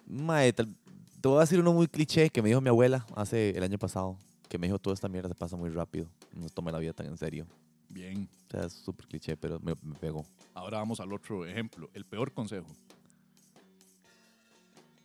Mae, 0.07 0.53
te 0.53 0.65
voy 1.23 1.39
a 1.39 1.41
decir 1.41 1.61
uno 1.61 1.73
muy 1.73 1.87
cliché 1.87 2.31
que 2.31 2.43
me 2.43 2.49
dijo 2.49 2.61
mi 2.61 2.69
abuela 2.69 3.07
hace 3.15 3.51
el 3.51 3.63
año 3.63 3.79
pasado. 3.79 4.19
Que 4.49 4.59
me 4.59 4.67
dijo, 4.67 4.79
toda 4.81 4.95
esta 4.95 5.09
mierda 5.09 5.29
se 5.29 5.35
pasa 5.37 5.57
muy 5.57 5.71
rápido. 5.71 6.09
No 6.35 6.49
tome 6.49 6.73
la 6.73 6.79
vida 6.79 6.93
tan 6.93 7.07
en 7.07 7.17
serio. 7.17 7.47
Bien. 7.89 8.29
O 8.49 8.51
sea, 8.51 8.65
es 8.65 8.73
súper 8.73 9.07
cliché, 9.07 9.37
pero 9.37 9.61
me, 9.61 9.75
me 9.83 9.95
pegó. 9.95 10.25
Ahora 10.55 10.79
vamos 10.79 10.99
al 10.99 11.13
otro 11.13 11.47
ejemplo. 11.47 11.89
El 11.95 12.05
peor 12.05 12.33
consejo. 12.33 12.67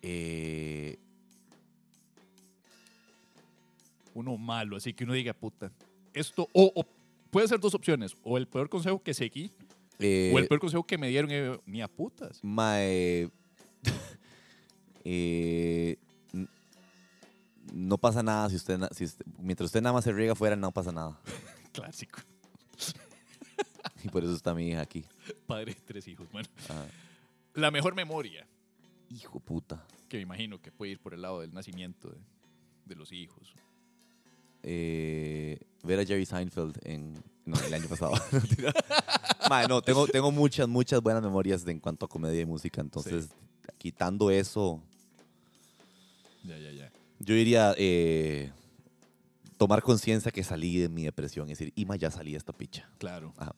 Eh, 0.02 1.00
Uno 4.16 4.36
malo, 4.38 4.78
así 4.78 4.94
que 4.94 5.04
uno 5.04 5.14
diga, 5.14 5.34
puta. 5.34 5.72
Esto, 6.14 6.48
o, 6.54 6.72
o 6.76 6.84
puede 7.30 7.48
ser 7.48 7.60
dos 7.60 7.76
opciones. 7.76 8.16
O 8.24 8.38
el 8.38 8.48
peor 8.48 8.70
consejo 8.70 9.04
que 9.04 9.14
seguí, 9.14 9.52
eh, 10.00 10.32
o 10.34 10.40
el 10.40 10.48
peor 10.48 10.60
consejo 10.60 10.84
que 10.88 10.98
me 10.98 11.10
dieron, 11.10 11.30
eh, 11.32 11.60
ni 11.68 11.82
a 11.84 11.88
putas. 11.88 12.40
Mae. 12.44 13.30
eh, 15.04 15.98
no 17.74 17.98
pasa 17.98 18.24
nada 18.24 18.50
si 18.50 18.56
usted, 18.56 18.78
na- 18.78 18.90
si 18.92 19.04
usted- 19.06 19.26
mientras 19.40 19.66
usted 19.68 19.82
nada 19.82 19.94
más 19.94 20.04
se 20.04 20.12
riega 20.14 20.34
afuera, 20.34 20.56
no 20.56 20.72
pasa 20.72 20.92
nada. 20.92 21.20
Clásico. 21.74 22.20
Y 24.04 24.08
por 24.10 24.24
eso 24.24 24.36
está 24.36 24.54
mi 24.54 24.68
hija 24.70 24.82
aquí. 24.82 25.04
Padre 25.48 25.74
de 25.74 25.82
tres 25.82 26.08
hijos. 26.08 26.32
Bueno, 26.32 26.48
Ah, 26.70 26.86
la 27.56 27.72
mejor 27.72 27.96
memoria, 27.96 28.46
hijo 29.10 29.40
puta. 29.40 29.84
que 30.08 30.18
me 30.18 30.24
imagino 30.24 30.62
que 30.62 30.72
puede 30.72 30.92
ir 30.92 31.00
por 31.00 31.16
el 31.16 31.24
lado 31.24 31.42
del 31.42 31.52
nacimiento 31.54 32.10
de, 32.12 32.18
de 32.86 32.96
los 32.96 33.12
hijos. 33.12 33.56
Eh, 34.68 35.60
ver 35.84 36.00
a 36.00 36.06
Jerry 36.06 36.26
Seinfeld 36.26 36.80
en 36.84 37.14
no, 37.46 37.56
el 37.60 37.74
año 37.74 37.88
pasado. 37.88 38.14
No, 39.70 39.80
tengo, 39.84 40.08
tengo 40.08 40.32
muchas, 40.32 40.68
muchas 40.68 41.00
buenas 41.02 41.22
memorias 41.22 41.64
de, 41.64 41.72
en 41.72 41.80
cuanto 41.80 42.08
a 42.08 42.10
comedia 42.10 42.42
y 42.42 42.46
música. 42.48 42.82
Entonces, 42.82 43.30
quitando 43.78 44.32
eso, 44.32 44.82
Ya, 46.44 46.58
ya, 46.58 46.72
ya. 46.72 46.92
yo 47.20 47.36
diría 47.36 47.76
eh, 47.78 48.52
tomar 49.58 49.84
conciencia 49.84 50.32
que 50.32 50.44
salí 50.44 50.80
de 50.80 50.90
mi 50.90 51.04
depresión. 51.04 51.48
Es 51.52 51.60
decir, 51.60 51.72
Ima, 51.76 51.96
ya 51.96 52.10
salí 52.10 52.32
de 52.32 52.38
esta 52.40 52.54
picha. 52.54 52.90
Claro. 52.98 53.34
Ajá. 53.38 53.54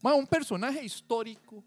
Ma, 0.00 0.14
un 0.14 0.26
personaje 0.26 0.82
histórico, 0.82 1.62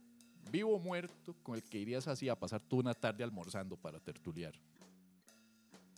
vivo 0.52 0.74
o 0.76 0.80
muerto, 0.80 1.36
con 1.44 1.54
el 1.56 1.62
que 1.62 1.78
irías 1.78 2.08
así 2.08 2.28
a 2.28 2.36
pasar 2.36 2.62
toda 2.62 2.80
una 2.82 2.94
tarde 2.96 3.24
almorzando 3.24 3.78
para 3.78 4.00
tertuliar. 4.00 4.56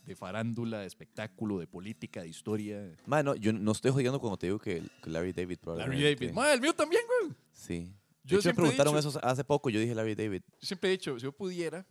De 0.06 0.16
farándula, 0.16 0.80
de 0.80 0.86
espectáculo, 0.86 1.58
de 1.58 1.66
política, 1.66 2.22
de 2.22 2.28
historia. 2.28 2.96
Mano, 3.06 3.34
yo 3.36 3.52
no 3.52 3.70
estoy 3.72 3.92
jodiendo 3.92 4.18
cuando 4.20 4.36
te 4.36 4.46
digo 4.48 4.58
que, 4.58 4.82
que 5.02 5.10
Larry 5.10 5.32
David 5.32 5.58
probablemente. 5.60 6.02
Larry 6.02 6.14
David. 6.16 6.34
Ma, 6.34 6.52
el 6.52 6.60
mío 6.60 6.72
también, 6.74 7.02
güey. 7.20 7.32
Sí. 7.52 7.92
Yo 8.24 8.30
Yo 8.32 8.36
me 8.38 8.42
siempre 8.42 8.64
he 8.64 8.66
preguntaron 8.68 8.96
dicho- 8.96 9.08
eso 9.10 9.20
hace 9.24 9.44
poco, 9.44 9.70
yo 9.70 9.78
dije 9.80 9.94
Larry 9.94 10.14
David. 10.14 10.42
Siempre 10.60 10.90
he 10.90 10.92
dicho, 10.92 11.16
si 11.18 11.22
yo 11.24 11.32
pudiera, 11.32 11.86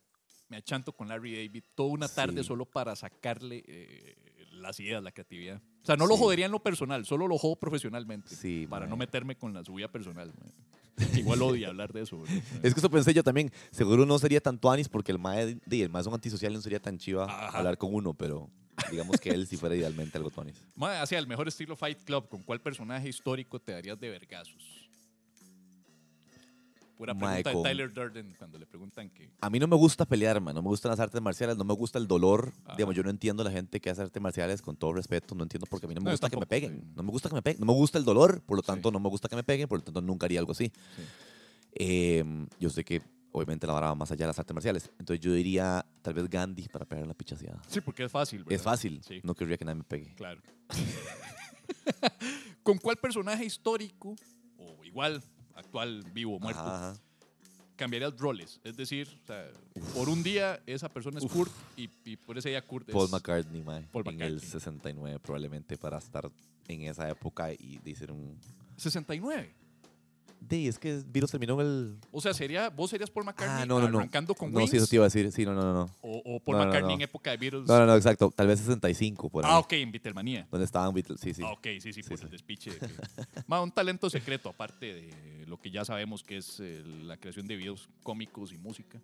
me 0.49 0.57
achanto 0.57 0.91
con 0.91 1.07
Larry 1.07 1.35
David 1.47 1.63
toda 1.75 1.89
una 1.89 2.07
tarde 2.09 2.41
Sí. 2.41 2.47
solo 2.47 2.65
para 2.65 2.95
sacarle 2.97 3.63
eh, 3.65 4.15
las 4.51 4.77
ideas, 4.81 5.01
la 5.01 5.11
creatividad. 5.13 5.61
O 5.81 5.85
sea, 5.85 5.95
no 5.95 6.05
lo 6.05 6.15
Sí. 6.15 6.19
jodería 6.21 6.45
en 6.47 6.51
lo 6.51 6.59
personal, 6.61 7.05
solo 7.05 7.27
lo 7.27 7.37
jodo 7.37 7.55
profesionalmente. 7.57 8.35
Sí, 8.35 8.67
para 8.69 8.81
mae. 8.81 8.89
no 8.89 8.97
meterme 8.97 9.37
con 9.37 9.53
la 9.53 9.63
subida 9.63 9.89
personal. 9.89 10.33
mae. 10.37 10.51
Igual 11.15 11.41
odio 11.41 11.67
hablar 11.67 11.93
de 11.93 12.01
eso. 12.01 12.21
¿verdad? 12.21 12.35
Es 12.63 12.73
que 12.73 12.79
eso 12.79 12.89
pensé 12.89 13.13
yo 13.13 13.23
también. 13.23 13.51
Seguro 13.71 14.05
no 14.05 14.17
sería 14.19 14.41
tan 14.41 14.57
tuanis 14.59 14.89
porque 14.89 15.11
el 15.11 15.19
mae, 15.19 15.57
el 15.69 15.89
mae 15.89 16.01
es 16.01 16.07
un 16.07 16.13
antisocial 16.13 16.51
y 16.51 16.55
no 16.55 16.61
sería 16.61 16.79
tan 16.81 16.97
chiva 16.97 17.25
Ajá. 17.25 17.57
hablar 17.57 17.77
con 17.77 17.93
uno, 17.93 18.13
pero 18.13 18.49
digamos 18.89 19.19
que 19.19 19.29
él 19.29 19.47
sí 19.47 19.57
fuera 19.57 19.75
idealmente 19.75 20.17
algo 20.17 20.29
tuanis. 20.29 20.55
Mae, 20.75 20.97
hacia 20.99 21.19
el 21.19 21.27
mejor 21.27 21.47
estilo 21.47 21.75
Fight 21.75 22.03
Club, 22.03 22.27
¿con 22.29 22.43
cuál 22.43 22.61
personaje 22.61 23.09
histórico 23.09 23.59
te 23.59 23.73
darías 23.73 23.99
de 23.99 24.09
vergazos? 24.09 24.80
Pura 27.01 27.15
pregunta 27.15 27.49
de 27.51 27.63
Tyler 27.63 27.91
Durden 27.91 28.33
cuando 28.37 28.59
le 28.59 28.67
preguntan 28.67 29.09
que. 29.09 29.31
A 29.41 29.49
mí 29.49 29.57
no 29.57 29.65
me 29.67 29.75
gusta 29.75 30.05
pelear, 30.05 30.39
man. 30.39 30.53
No 30.53 30.61
me 30.61 30.67
gustan 30.67 30.91
las 30.91 30.99
artes 30.99 31.19
marciales, 31.19 31.57
no 31.57 31.63
me 31.63 31.73
gusta 31.73 31.97
el 31.97 32.05
dolor. 32.07 32.53
Ajá. 32.65 32.75
Digamos, 32.75 32.95
yo 32.95 33.01
no 33.01 33.09
entiendo 33.09 33.41
a 33.41 33.45
la 33.45 33.51
gente 33.51 33.79
que 33.81 33.89
hace 33.89 34.03
artes 34.03 34.21
marciales 34.21 34.61
con 34.61 34.75
todo 34.77 34.93
respeto. 34.93 35.33
No 35.33 35.41
entiendo 35.41 35.65
porque 35.67 35.87
a 35.87 35.89
mí 35.89 35.95
no 35.95 36.01
me 36.01 36.05
No, 36.05 36.11
gusta 36.11 36.29
que 36.29 36.35
me 36.35 36.41
tampoco, 36.41 36.49
peguen. 36.49 36.81
sí. 36.81 36.93
No 36.95 37.01
me 37.01 37.09
gusta 37.11 37.29
que 37.29 37.35
me 37.35 37.41
peguen. 37.41 37.59
No 37.59 37.65
me 37.65 37.73
gusta 37.73 37.97
el 37.97 38.05
dolor, 38.05 38.41
por 38.43 38.55
lo 38.57 38.61
tanto 38.61 38.89
Sí. 38.89 38.93
no 38.93 38.99
me 38.99 39.09
gusta 39.09 39.27
que 39.27 39.35
me 39.35 39.43
peguen, 39.43 39.67
por 39.67 39.79
lo 39.79 39.83
tanto 39.83 39.99
nunca 40.01 40.27
haría 40.27 40.39
algo 40.39 40.51
así. 40.51 40.65
Sí. 40.95 41.01
Eh, 41.73 42.23
yo 42.59 42.69
sé 42.69 42.83
que 42.83 43.01
obviamente 43.31 43.65
la 43.65 43.73
vara 43.73 43.87
va 43.87 43.95
más 43.95 44.11
allá 44.11 44.25
de 44.25 44.27
las 44.27 44.37
artes 44.37 44.53
marciales. 44.53 44.91
Entonces 44.99 45.19
yo 45.25 45.33
diría 45.33 45.83
tal 46.03 46.13
vez 46.13 46.29
Gandhi 46.29 46.67
para 46.67 46.85
pegar 46.85 47.07
la 47.07 47.15
pichaseada. 47.15 47.61
Sí, 47.67 47.81
porque 47.81 48.03
es 48.03 48.11
fácil. 48.11 48.39
¿verdad? 48.43 48.53
Es 48.53 48.61
fácil. 48.61 49.01
Sí, 49.07 49.21
No 49.23 49.33
querría 49.33 49.57
que 49.57 49.65
nadie 49.65 49.77
me 49.77 49.83
pegue. 49.85 50.13
claro. 50.13 50.39
¿Con 52.63 52.77
cuál 52.77 52.97
personaje 52.97 53.43
histórico, 53.43 54.15
o 54.57 54.83
igual, 54.83 55.23
actual, 55.55 56.03
vivo 56.13 56.39
muerto, 56.39 56.61
Ajá, 56.61 56.93
cambiarías 57.75 58.17
roles? 58.17 58.59
Es 58.63 58.77
decir, 58.77 59.07
o 59.23 59.27
sea, 59.27 59.49
por 59.93 60.09
un 60.09 60.23
día 60.23 60.61
esa 60.65 60.89
persona 60.89 61.19
es 61.19 61.25
Kurt 61.25 61.51
y, 61.77 61.89
y 62.05 62.17
por 62.17 62.37
ese 62.37 62.49
día 62.49 62.65
Kurt 62.65 62.89
es. 62.89 62.93
Paul 62.93 63.09
McCartney, 63.09 63.63
mae, 63.63 63.87
Paul 63.91 64.03
en 64.07 64.21
el 64.21 64.33
McCartney. 64.35 64.49
69 64.51 65.19
probablemente 65.19 65.77
para 65.77 65.97
estar 65.97 66.29
en 66.67 66.81
esa 66.83 67.09
época 67.09 67.51
y 67.51 67.79
decir 67.83 68.11
un... 68.11 68.37
69. 68.77 69.53
De, 70.41 70.67
es 70.67 70.79
que 70.79 70.95
Beatles 71.05 71.29
terminó 71.29 71.61
en 71.61 71.67
el... 71.67 71.97
O 72.11 72.19
sea, 72.19 72.33
sería, 72.33 72.69
vos 72.69 72.89
serías 72.89 73.11
Paul 73.11 73.25
McCartney 73.27 73.61
Ah, 73.61 73.65
no, 73.67 73.79
no, 73.79 73.87
no. 73.87 73.99
arrancando 73.99 74.33
con 74.33 74.51
No, 74.51 74.57
Wings. 74.57 74.71
sí, 74.71 74.77
eso 74.77 74.87
te 74.87 74.95
iba 74.95 75.05
a 75.05 75.07
decir. 75.07 75.31
Sí, 75.31 75.45
no, 75.45 75.53
no, 75.53 75.61
no. 75.61 75.73
No, 75.73 75.89
O, 76.01 76.17
o 76.35 76.39
Paul 76.39 76.57
No, 76.57 76.63
no, 76.63 76.65
McCartney 76.65 76.89
no. 76.89 76.95
en 76.95 77.01
época 77.03 77.29
de 77.31 77.37
Beatles. 77.37 77.67
no, 77.67 77.77
no, 77.79 77.85
no, 77.85 77.95
exacto. 77.95 78.33
Tal 78.35 78.47
vez 78.47 78.59
65 78.59 79.29
por 79.29 79.45
ahí. 79.45 79.51
ah, 79.53 79.59
ok, 79.59 79.73
en 79.73 79.91
Beatlemanía. 79.91 80.47
Donde 80.49 80.65
estaban 80.65 80.93
Beatles, 80.95 81.21
sí, 81.21 81.33
sí. 81.33 81.43
Ah, 81.45 81.51
ok, 81.51 81.67
sí, 81.79 81.93
sí, 81.93 82.01
por 82.03 82.17
Sí, 82.17 82.23
el 82.23 82.29
sí. 82.29 82.31
despiche. 82.31 82.71
de 82.71 82.79
que- 82.79 82.87
un 83.61 83.71
talento 83.71 84.09
secreto, 84.09 84.49
aparte 84.49 84.87
de 84.93 85.45
lo 85.45 85.59
que 85.61 85.69
ya 85.69 85.85
sabemos 85.85 86.23
que 86.23 86.37
es 86.37 86.59
eh, 86.59 86.81
la 87.03 87.17
creación 87.17 87.47
de 87.47 87.55
videos 87.55 87.87
cómicos 88.01 88.51
y 88.51 88.57
música. 88.57 88.99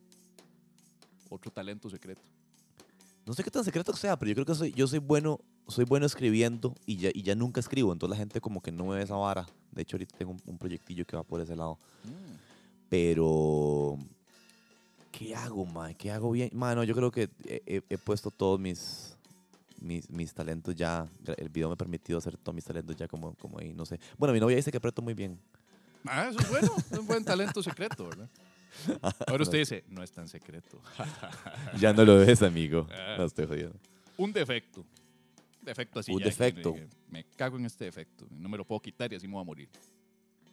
Otro 1.29 1.51
talento 1.51 1.89
secreto. 1.89 2.21
No 3.25 3.33
sé 3.33 3.43
qué 3.43 3.51
tan 3.51 3.63
secreto 3.63 3.93
sea, 3.95 4.17
pero 4.17 4.29
yo 4.29 4.35
creo 4.35 4.45
que 4.47 4.55
soy, 4.55 4.71
yo 4.73 4.87
soy 4.87 4.99
bueno, 4.99 5.39
soy 5.67 5.85
bueno 5.85 6.05
escribiendo 6.05 6.73
y 6.85 6.97
ya, 6.97 7.09
y 7.13 7.21
ya 7.23 7.35
nunca 7.35 7.59
escribo. 7.59 7.91
Entonces 7.93 8.11
la 8.17 8.19
gente 8.19 8.41
como 8.41 8.61
que 8.61 8.71
no 8.71 8.85
me 8.85 8.95
ve 8.95 9.03
esa 9.03 9.15
vara. 9.15 9.45
De 9.71 9.81
hecho, 9.81 9.95
ahorita 9.97 10.17
tengo 10.17 10.31
un, 10.31 10.41
un 10.45 10.57
proyectillo 10.57 11.05
que 11.05 11.15
va 11.15 11.23
por 11.23 11.41
ese 11.41 11.55
lado. 11.55 11.77
Pero... 12.89 13.97
¿Qué 15.11 15.35
hago, 15.35 15.65
mae? 15.65 15.95
¿Qué 15.95 16.11
hago 16.11 16.29
bien? 16.31 16.49
Mano, 16.53 16.83
yo 16.83 16.93
creo 16.93 17.09
que 17.09 17.29
he, 17.45 17.61
he- 17.65 17.81
he 17.89 17.97
puesto 17.97 18.29
todos 18.29 18.59
mis, 18.59 19.17
mis, 19.81 20.07
mis 20.11 20.31
talentos 20.33 20.75
ya. 20.75 21.07
El 21.37 21.49
video 21.49 21.69
me 21.69 21.73
ha 21.73 21.77
permitido 21.77 22.19
hacer 22.19 22.37
todos 22.37 22.53
mis 22.53 22.63
talentos 22.63 22.95
ya 22.95 23.07
como, 23.07 23.33
como 23.35 23.57
ahí, 23.59 23.73
no 23.73 23.83
sé. 23.85 23.99
Bueno, 24.17 24.31
mi 24.33 24.39
novia 24.39 24.55
dice 24.57 24.69
que 24.69 24.77
aprieto 24.77 25.01
muy 25.01 25.15
bien. 25.15 25.39
Ah, 26.05 26.27
eso 26.29 26.39
es 26.39 26.49
bueno, 26.49 26.71
es 26.91 26.99
un 26.99 27.07
buen 27.07 27.23
talento 27.25 27.63
secreto, 27.63 28.07
¿verdad? 28.07 28.29
Ahora 29.27 29.41
usted 29.41 29.57
dice, 29.57 29.83
no 29.89 30.03
es 30.03 30.11
tan 30.11 30.27
secreto. 30.27 30.79
Ya 31.79 31.93
no 31.93 32.05
lo 32.05 32.17
ves, 32.17 32.43
amigo. 32.43 32.87
Ah. 32.91 33.15
No 33.17 33.25
estoy 33.25 33.47
jodiendo. 33.47 33.75
un 34.17 34.31
defecto. 34.31 34.85
Defecto 35.67 35.99
así. 35.99 36.11
Un 36.11 36.19
ya 36.19 36.23
que 36.23 36.29
defecto. 36.29 36.73
me- 36.73 36.87
Me, 37.09 37.23
cago 37.35 37.57
en 37.57 37.65
este 37.65 37.85
defecto. 37.85 38.25
No 38.31 38.49
me 38.49 38.57
lo 38.57 38.65
puedo 38.65 38.81
quitar 38.81 39.11
y 39.11 39.15
así 39.17 39.27
me 39.27 39.33
voy 39.33 39.41
a 39.41 39.45
morir. 39.45 39.69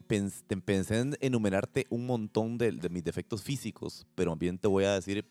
Pens- 0.08 0.42
te- 0.46 0.56
pensé 0.56 0.98
en 1.00 1.16
enumerarte 1.20 1.86
un 1.88 2.04
montón 2.06 2.58
de, 2.58 2.72
de 2.72 2.88
mis 2.90 3.02
defectos 3.04 3.42
físicos, 3.42 4.06
pero 4.14 4.32
también 4.32 4.58
te 4.58 4.68
voy 4.68 4.84
a 4.84 4.92
decir, 4.94 5.24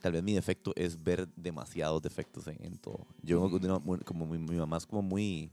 tal 0.00 0.12
vez 0.12 0.22
mi 0.22 0.32
defecto 0.32 0.72
es 0.76 1.02
ver 1.02 1.28
demasiados 1.36 2.00
defectos 2.00 2.46
en, 2.46 2.56
en 2.64 2.78
todo. 2.78 3.06
Yo 3.22 3.46
Mm. 3.48 3.82
muy- 3.84 3.98
como 4.00 4.26
mi, 4.26 4.38
mi 4.38 4.56
mamá 4.56 4.78
es 4.78 4.86
como 4.86 5.02
muy 5.02 5.50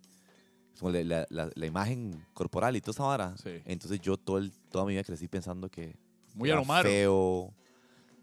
como 0.79 0.91
la, 0.91 1.25
la- 1.31 1.49
la- 1.55 1.65
imagen 1.65 2.23
corporal 2.33 2.75
y 2.75 2.81
toda 2.81 2.91
esa 2.91 3.03
vara. 3.03 3.35
Sí. 3.37 3.49
Entonces 3.65 3.99
yo 3.99 4.15
todo 4.15 4.37
el- 4.37 4.51
toda 4.69 4.85
mi 4.85 4.91
vida 4.93 5.03
crecí 5.03 5.27
pensando 5.27 5.69
que 5.69 5.95
Muy 6.35 6.49
era 6.49 6.59
aromaro. 6.59 6.87
feo. 6.87 7.53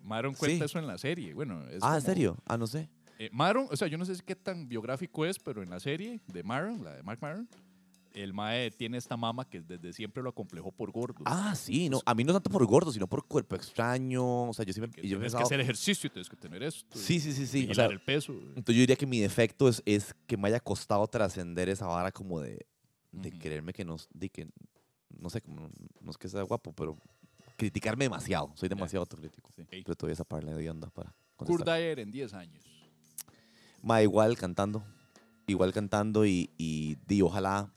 Maron 0.05 0.35
cuenta 0.35 0.59
Sí. 0.59 0.65
eso 0.71 0.79
en 0.79 0.87
la 0.87 0.97
serie. 0.97 1.35
Bueno, 1.35 1.65
es 1.69 1.79
Ah, 1.79 1.87
como- 1.87 1.95
¿en 1.97 2.03
serio? 2.03 2.37
Ah, 2.47 2.57
no 2.57 2.67
sé. 2.69 2.89
Eh, 3.19 3.31
Maron, 3.33 3.69
o 3.71 3.77
sea, 3.77 3.89
yo 3.89 3.99
no 3.99 4.05
sé 4.05 4.15
qué 4.25 4.35
tan 4.35 4.69
biográfico 4.69 5.25
es, 5.25 5.39
pero 5.39 5.63
en 5.63 5.71
la 5.71 5.81
serie 5.81 6.21
de 6.27 6.43
Maron, 6.43 6.83
la 6.83 6.95
de 6.95 7.03
Mark 7.03 7.19
Maron, 7.21 7.49
el 8.15 8.33
mae 8.33 8.71
tiene 8.71 8.97
esta 8.97 9.17
mama 9.17 9.45
que 9.45 9.61
desde 9.61 9.93
siempre 9.93 10.23
lo 10.23 10.31
acomplejó 10.31 10.71
por 10.73 10.91
gordo. 10.93 11.23
Ah, 11.27 11.55
sí, 11.57 11.89
no. 11.89 12.01
A 12.07 12.15
mí 12.15 12.25
no 12.25 12.33
tanto 12.33 12.49
por 12.49 12.65
gordo, 12.65 12.93
sino 12.93 13.09
por 13.09 13.27
cuerpo 13.27 13.57
extraño. 13.57 14.49
O 14.49 14.55
sea, 14.55 14.65
yo 14.65 14.73
siempre. 14.73 14.93
que 14.93 15.07
Yo 15.07 15.17
he 15.17 15.19
tienes 15.19 15.35
que 15.35 15.43
hacer 15.43 15.61
ejercicio, 15.61 16.11
tienes 16.11 16.29
que 16.29 16.37
tener 16.37 16.63
esto. 16.63 16.97
Sí, 16.97 17.19
sí, 17.21 17.33
sí, 17.33 17.47
sí. 17.47 17.69
O 17.69 17.75
sea, 17.75 17.87
el 17.87 18.01
peso. 18.01 18.33
entonces 18.33 18.77
yo 18.77 18.81
diría 18.81 18.97
que 18.97 19.07
mi 19.07 19.19
defecto 19.21 19.69
es, 19.69 19.83
es 19.85 20.15
que 20.27 20.37
me 20.37 20.49
haya 20.49 20.61
costado 20.61 21.07
trascender 21.09 21.69
esa 21.69 21.87
vara 21.87 22.13
como 22.13 22.41
de, 22.41 22.67
de 23.11 23.33
creerme 23.33 23.73
que 23.73 23.85
no, 23.85 23.97
de 24.13 24.31
que, 24.31 24.49
no 25.11 25.29
sé, 25.29 25.41
como, 25.41 25.69
no 26.01 26.11
es 26.11 26.17
que 26.17 26.29
sea 26.29 26.43
guapo, 26.43 26.73
pero 26.73 26.97
criticarme 27.57 28.05
demasiado. 28.05 28.53
Soy 28.55 28.69
demasiado 28.69 29.03
autocrítico. 29.03 29.51
Sí. 29.57 29.65
Pero 29.69 29.97
todavía 29.97 30.15
esa 30.15 30.25
parla 30.25 30.55
de 30.55 30.71
onda 30.71 30.89
para 30.91 31.15
Kurt. 31.37 31.65
Dyer 31.65 31.99
en 31.99 32.13
10 32.13 32.35
años. 32.35 32.74
Ma, 33.85 34.03
igual 34.03 34.37
cantando. 34.37 34.83
Igual 35.47 35.73
cantando 35.73 36.25
y, 36.25 36.51
y, 36.57 36.97
di, 37.07 37.21
ojalá 37.23 37.71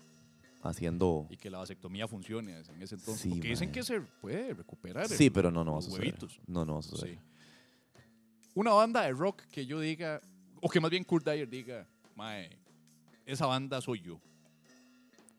haciendo... 0.63 1.27
Y 1.29 1.38
que 1.38 1.49
la 1.49 1.57
vasectomía 1.59 2.07
funcione 2.07 2.53
en 2.57 2.81
ese 2.81 2.95
entonces. 2.95 3.21
Sí, 3.21 3.29
porque 3.29 3.49
dicen 3.49 3.71
que 3.71 3.84
se 3.84 3.99
puede 4.01 4.53
recuperar. 4.53 5.07
Sí, 5.09 5.25
el- 5.25 5.31
pero 5.31 5.51
no, 5.51 5.63
no 5.65 5.73
va 5.73 5.79
a 5.79 5.81
suceder. 5.81 6.05
huevitos. 6.07 6.39
No, 6.47 6.65
no 6.65 6.73
va 6.75 6.79
a 6.79 6.84
suceder. 6.84 7.15
Sí. 7.15 7.21
Una 8.55 8.71
banda 8.71 9.01
de 9.03 9.11
rock 9.11 9.41
que 9.51 9.65
yo 9.65 9.79
diga, 9.79 10.21
o 10.61 10.69
que 10.69 10.79
más 10.79 10.89
bien 10.89 11.03
Kurt 11.03 11.25
Dyer 11.25 11.47
diga, 11.47 11.85
mae, 12.15 12.49
esa 13.25 13.45
banda 13.45 13.81
soy 13.81 14.01
yo. 14.01 14.19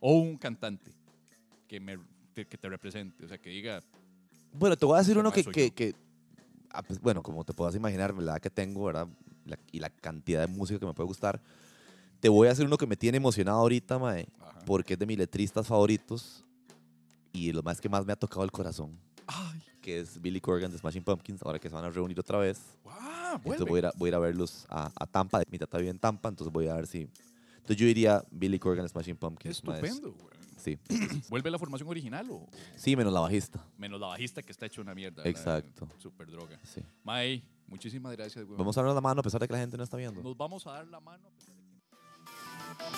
O 0.00 0.18
un 0.18 0.36
cantante 0.36 0.92
que, 1.66 1.80
me, 1.80 1.98
que 2.34 2.44
te 2.44 2.68
represente. 2.68 3.24
O 3.24 3.28
sea, 3.28 3.38
que 3.38 3.50
diga, 3.50 3.80
Bueno, 4.52 4.76
te 4.76 4.84
voy 4.86 4.96
a 4.96 4.98
decir 4.98 5.16
uno 5.18 5.32
que, 5.32 5.42
que, 5.44 5.70
que- 5.72 5.94
ah, 6.70 6.82
pues, 6.82 7.00
bueno, 7.00 7.22
como 7.22 7.42
te 7.44 7.52
puedas 7.54 7.74
imaginar, 7.74 8.14
la 8.14 8.32
edad 8.32 8.40
que 8.40 8.50
tengo, 8.50 8.84
¿verdad? 8.84 9.08
La- 9.48 9.58
y 9.72 9.80
la 9.80 9.90
cantidad 9.90 10.40
de 10.40 10.46
música 10.46 10.78
que 10.78 10.86
me 10.86 10.94
puede 10.94 11.06
gustar. 11.06 11.40
Te 12.20 12.28
voy 12.28 12.46
a 12.46 12.50
decir 12.50 12.66
uno 12.66 12.76
que 12.76 12.86
me 12.86 12.96
tiene 12.96 13.16
emocionado 13.16 13.58
ahorita, 13.58 13.98
mae, 13.98 14.26
Ajá. 14.40 14.60
porque 14.66 14.94
es 14.94 14.98
de 14.98 15.06
mis 15.06 15.16
letristas 15.18 15.66
favoritos 15.66 16.44
y 17.32 17.52
lo 17.52 17.62
más 17.62 17.80
que 17.80 17.88
más 17.88 18.04
me 18.04 18.12
ha 18.12 18.16
tocado 18.16 18.42
el 18.44 18.50
corazón, 18.50 18.98
ay, 19.26 19.62
que 19.80 20.00
es 20.00 20.20
Billy 20.20 20.40
Corgan 20.40 20.70
de 20.72 20.78
Smashing 20.78 21.04
Pumpkins, 21.04 21.42
ahora 21.42 21.58
que 21.58 21.68
se 21.68 21.74
van 21.74 21.84
a 21.84 21.90
reunir 21.90 22.18
otra 22.18 22.38
vez. 22.38 22.60
wow, 22.84 22.92
Entonces 23.36 23.66
voy 23.66 23.76
a, 23.76 23.78
ir 23.80 23.86
a, 23.86 23.92
voy 23.96 24.08
a 24.08 24.10
ir 24.10 24.14
a 24.14 24.18
verlos 24.18 24.66
a, 24.68 24.90
a 24.96 25.06
Tampa. 25.06 25.42
Mi 25.50 25.58
tata 25.58 25.78
vive 25.78 25.90
en 25.90 25.98
Tampa, 25.98 26.28
entonces 26.28 26.52
voy 26.52 26.66
a 26.68 26.74
ver 26.74 26.86
si... 26.86 27.02
Entonces 27.58 27.76
yo 27.76 27.86
diría 27.86 28.24
Billy 28.30 28.58
Corgan 28.58 28.84
de 28.84 28.88
Smashing 28.88 29.16
Pumpkins. 29.16 29.56
Estupendo, 29.56 30.12
güey. 30.12 30.38
Sí, 30.58 30.76
¿Vuelve 31.30 31.50
la 31.52 31.58
formación 31.58 31.88
original 31.88 32.26
o 32.30 32.48
sí, 32.74 32.96
menos 32.96 33.12
la 33.12 33.20
bajista. 33.20 33.64
menos 33.76 34.00
la 34.00 34.08
bajista 34.08 34.42
que 34.42 34.50
está 34.50 34.66
hecho 34.66 34.80
una 34.80 34.92
mierda? 34.94 35.22
¿verdad? 35.22 35.30
Exacto. 35.30 35.88
Super 35.98 36.28
droga. 36.28 36.58
Sí. 36.64 36.80
Mae, 37.04 37.44
muchísimas 37.68 38.16
gracias, 38.16 38.44
güey. 38.44 38.58
Vamos 38.58 38.76
a 38.76 38.80
darnos 38.80 38.94
la 38.94 39.00
mano 39.00 39.20
a 39.20 39.22
pesar 39.22 39.40
de 39.40 39.46
que 39.46 39.52
la 39.52 39.60
gente 39.60 39.76
no 39.76 39.84
está 39.84 39.96
viendo. 39.96 40.22
Nos 40.22 40.36
vamos 40.36 40.66
a 40.66 40.72
dar 40.72 40.86
la 40.86 41.00
mano. 41.00 41.26
a 41.26 41.30
pesar 41.30 41.54
de 41.54 41.62
que- 41.62 42.88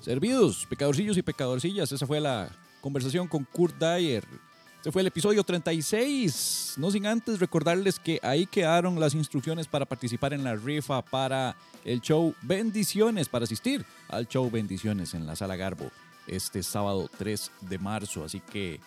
Servidos, 0.00 0.66
pecadorcillos 0.68 1.16
y 1.16 1.22
pecadorcillas. 1.22 1.92
Esa 1.92 2.06
fue 2.06 2.20
la 2.20 2.50
conversación 2.80 3.28
con 3.28 3.44
Kurt 3.44 3.76
Dyer. 3.78 4.24
Este 4.76 4.90
fue 4.90 5.02
el 5.02 5.06
episodio 5.06 5.44
36. 5.44 6.74
No 6.76 6.90
sin 6.90 7.06
antes 7.06 7.38
recordarles 7.38 8.00
que 8.00 8.18
ahí 8.22 8.46
quedaron 8.46 8.98
las 8.98 9.14
instrucciones 9.14 9.68
para 9.68 9.84
participar 9.86 10.32
en 10.32 10.42
la 10.42 10.56
rifa 10.56 11.02
para 11.02 11.54
el 11.84 12.00
show 12.00 12.34
Bendiciones, 12.42 13.28
para 13.28 13.44
asistir 13.44 13.84
al 14.08 14.26
show 14.26 14.50
Bendiciones 14.50 15.14
en 15.14 15.24
la 15.26 15.36
Sala 15.36 15.54
Garbo 15.54 15.90
este 16.26 16.62
sábado 16.62 17.08
3 17.18 17.50
de 17.62 17.78
marzo. 17.78 18.24
Así 18.24 18.40
que 18.40 18.80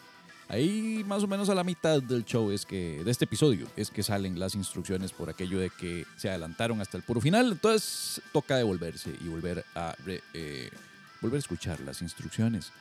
ahí 0.48 1.03
más 1.07 1.24
o 1.24 1.28
menos 1.28 1.49
a 1.49 1.56
la 1.56 1.64
mitad 1.64 2.02
del 2.02 2.24
show 2.26 2.52
es 2.52 2.66
que, 2.66 3.03
de 3.03 3.12
este 3.12 3.26
episodio, 3.26 3.68
es 3.76 3.90
que 3.90 4.03
salen 4.03 4.40
las 4.40 4.56
instrucciones 4.56 5.12
por 5.12 5.30
aquello 5.30 5.60
de 5.60 5.70
que 5.70 6.06
se 6.18 6.30
adelantaron 6.30 6.82
hasta 6.82 6.98
el 6.98 7.03
puro 7.03 7.22
final. 7.22 7.52
Entonces 7.52 8.22
toca 8.32 8.57
devolverse 8.57 9.12
y 9.24 9.28
volver 9.28 9.66
a, 9.76 9.95
re- 10.06 10.24
eh, 10.34 10.70
volver 11.22 11.38
a 11.38 11.40
escuchar 11.40 11.80
las 11.82 12.02
instrucciones. 12.02 12.72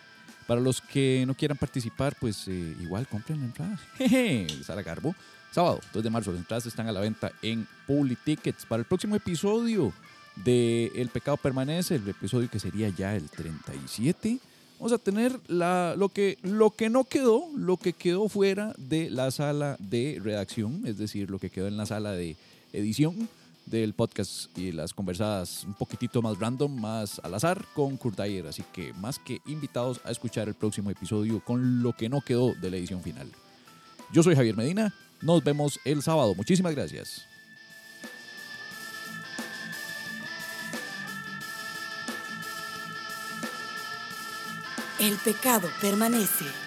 Para 0.47 0.61
los 0.61 0.83
que 0.83 1.25
no 1.27 1.35
quieran 1.35 1.57
participar, 1.57 2.15
pues 2.21 2.47
eh, 2.49 2.77
igual 2.81 3.09
compren 3.09 3.39
la 3.41 3.47
entrada. 3.47 3.79
Jeje, 3.97 4.47
Sara 4.63 4.83
Garbo. 4.83 5.15
Sábado, 5.51 5.81
2 5.93 6.03
de 6.03 6.11
marzo, 6.11 6.33
las 6.33 6.41
entradas 6.41 6.67
están 6.67 6.89
a 6.89 6.93
la 6.93 6.99
venta 7.01 7.31
en 7.41 7.67
Publi 7.87 8.17
Tickets. 8.17 8.67
Para 8.67 8.81
el 8.81 8.87
próximo 8.87 9.15
episodio 9.15 9.93
de 10.37 10.93
El 10.95 11.09
Pecado 11.09 11.37
Permanece, 11.37 11.97
el 11.97 12.09
episodio 12.09 12.51
que 12.51 12.59
sería 12.59 12.89
ya 12.89 13.15
el 13.15 13.29
37, 13.29 14.39
vamos 14.79 14.93
a 14.93 14.99
tener 14.99 15.39
la, 15.47 15.95
lo, 15.97 16.09
que, 16.09 16.39
lo 16.43 16.71
que 16.71 16.91
no 16.91 17.05
quedó, 17.05 17.49
lo 17.57 17.77
que 17.77 17.93
quedó 17.93 18.29
fuera 18.29 18.75
de 18.77 19.11
la 19.11 19.31
sala 19.31 19.77
de 19.79 20.21
redacción, 20.23 20.83
es 20.87 20.99
decir, 20.99 21.31
lo 21.31 21.39
que 21.39 21.51
quedó 21.51 21.69
en 21.69 21.77
la 21.77 21.87
sala 21.87 22.13
de 22.13 22.37
edición 22.73 23.29
del 23.67 23.95
podcast 23.95 24.57
y 24.59 24.73
las 24.73 24.93
conversadas 24.93 25.65
un 25.65 25.75
poquitito 25.75 26.21
más 26.21 26.39
random, 26.39 26.81
más 26.81 27.21
al 27.25 27.35
azar 27.35 27.65
con 27.75 27.97
Kurt 27.97 28.19
Dyer. 28.19 28.47
Así 28.47 28.63
que 28.73 28.93
más 28.95 29.19
que 29.19 29.41
invitados 29.47 30.01
a 30.05 30.11
escuchar 30.11 30.49
el 30.49 30.55
próximo 30.55 30.91
episodio 30.91 31.41
con 31.43 31.83
lo 31.83 31.93
que 31.93 32.09
no 32.09 32.21
quedó 32.21 32.55
de 32.55 32.71
la 32.71 32.77
edición 32.77 33.03
final. 33.03 33.31
Yo 34.13 34.23
soy 34.23 34.35
Javier 34.35 34.57
Medina, 34.57 34.95
nos 35.23 35.43
vemos 35.43 35.81
el 35.85 36.03
sábado. 36.03 36.35
Muchísimas 36.35 36.75
gracias. 36.75 37.34
El 45.05 45.19
pecado 45.19 45.69
permanece. 45.83 46.64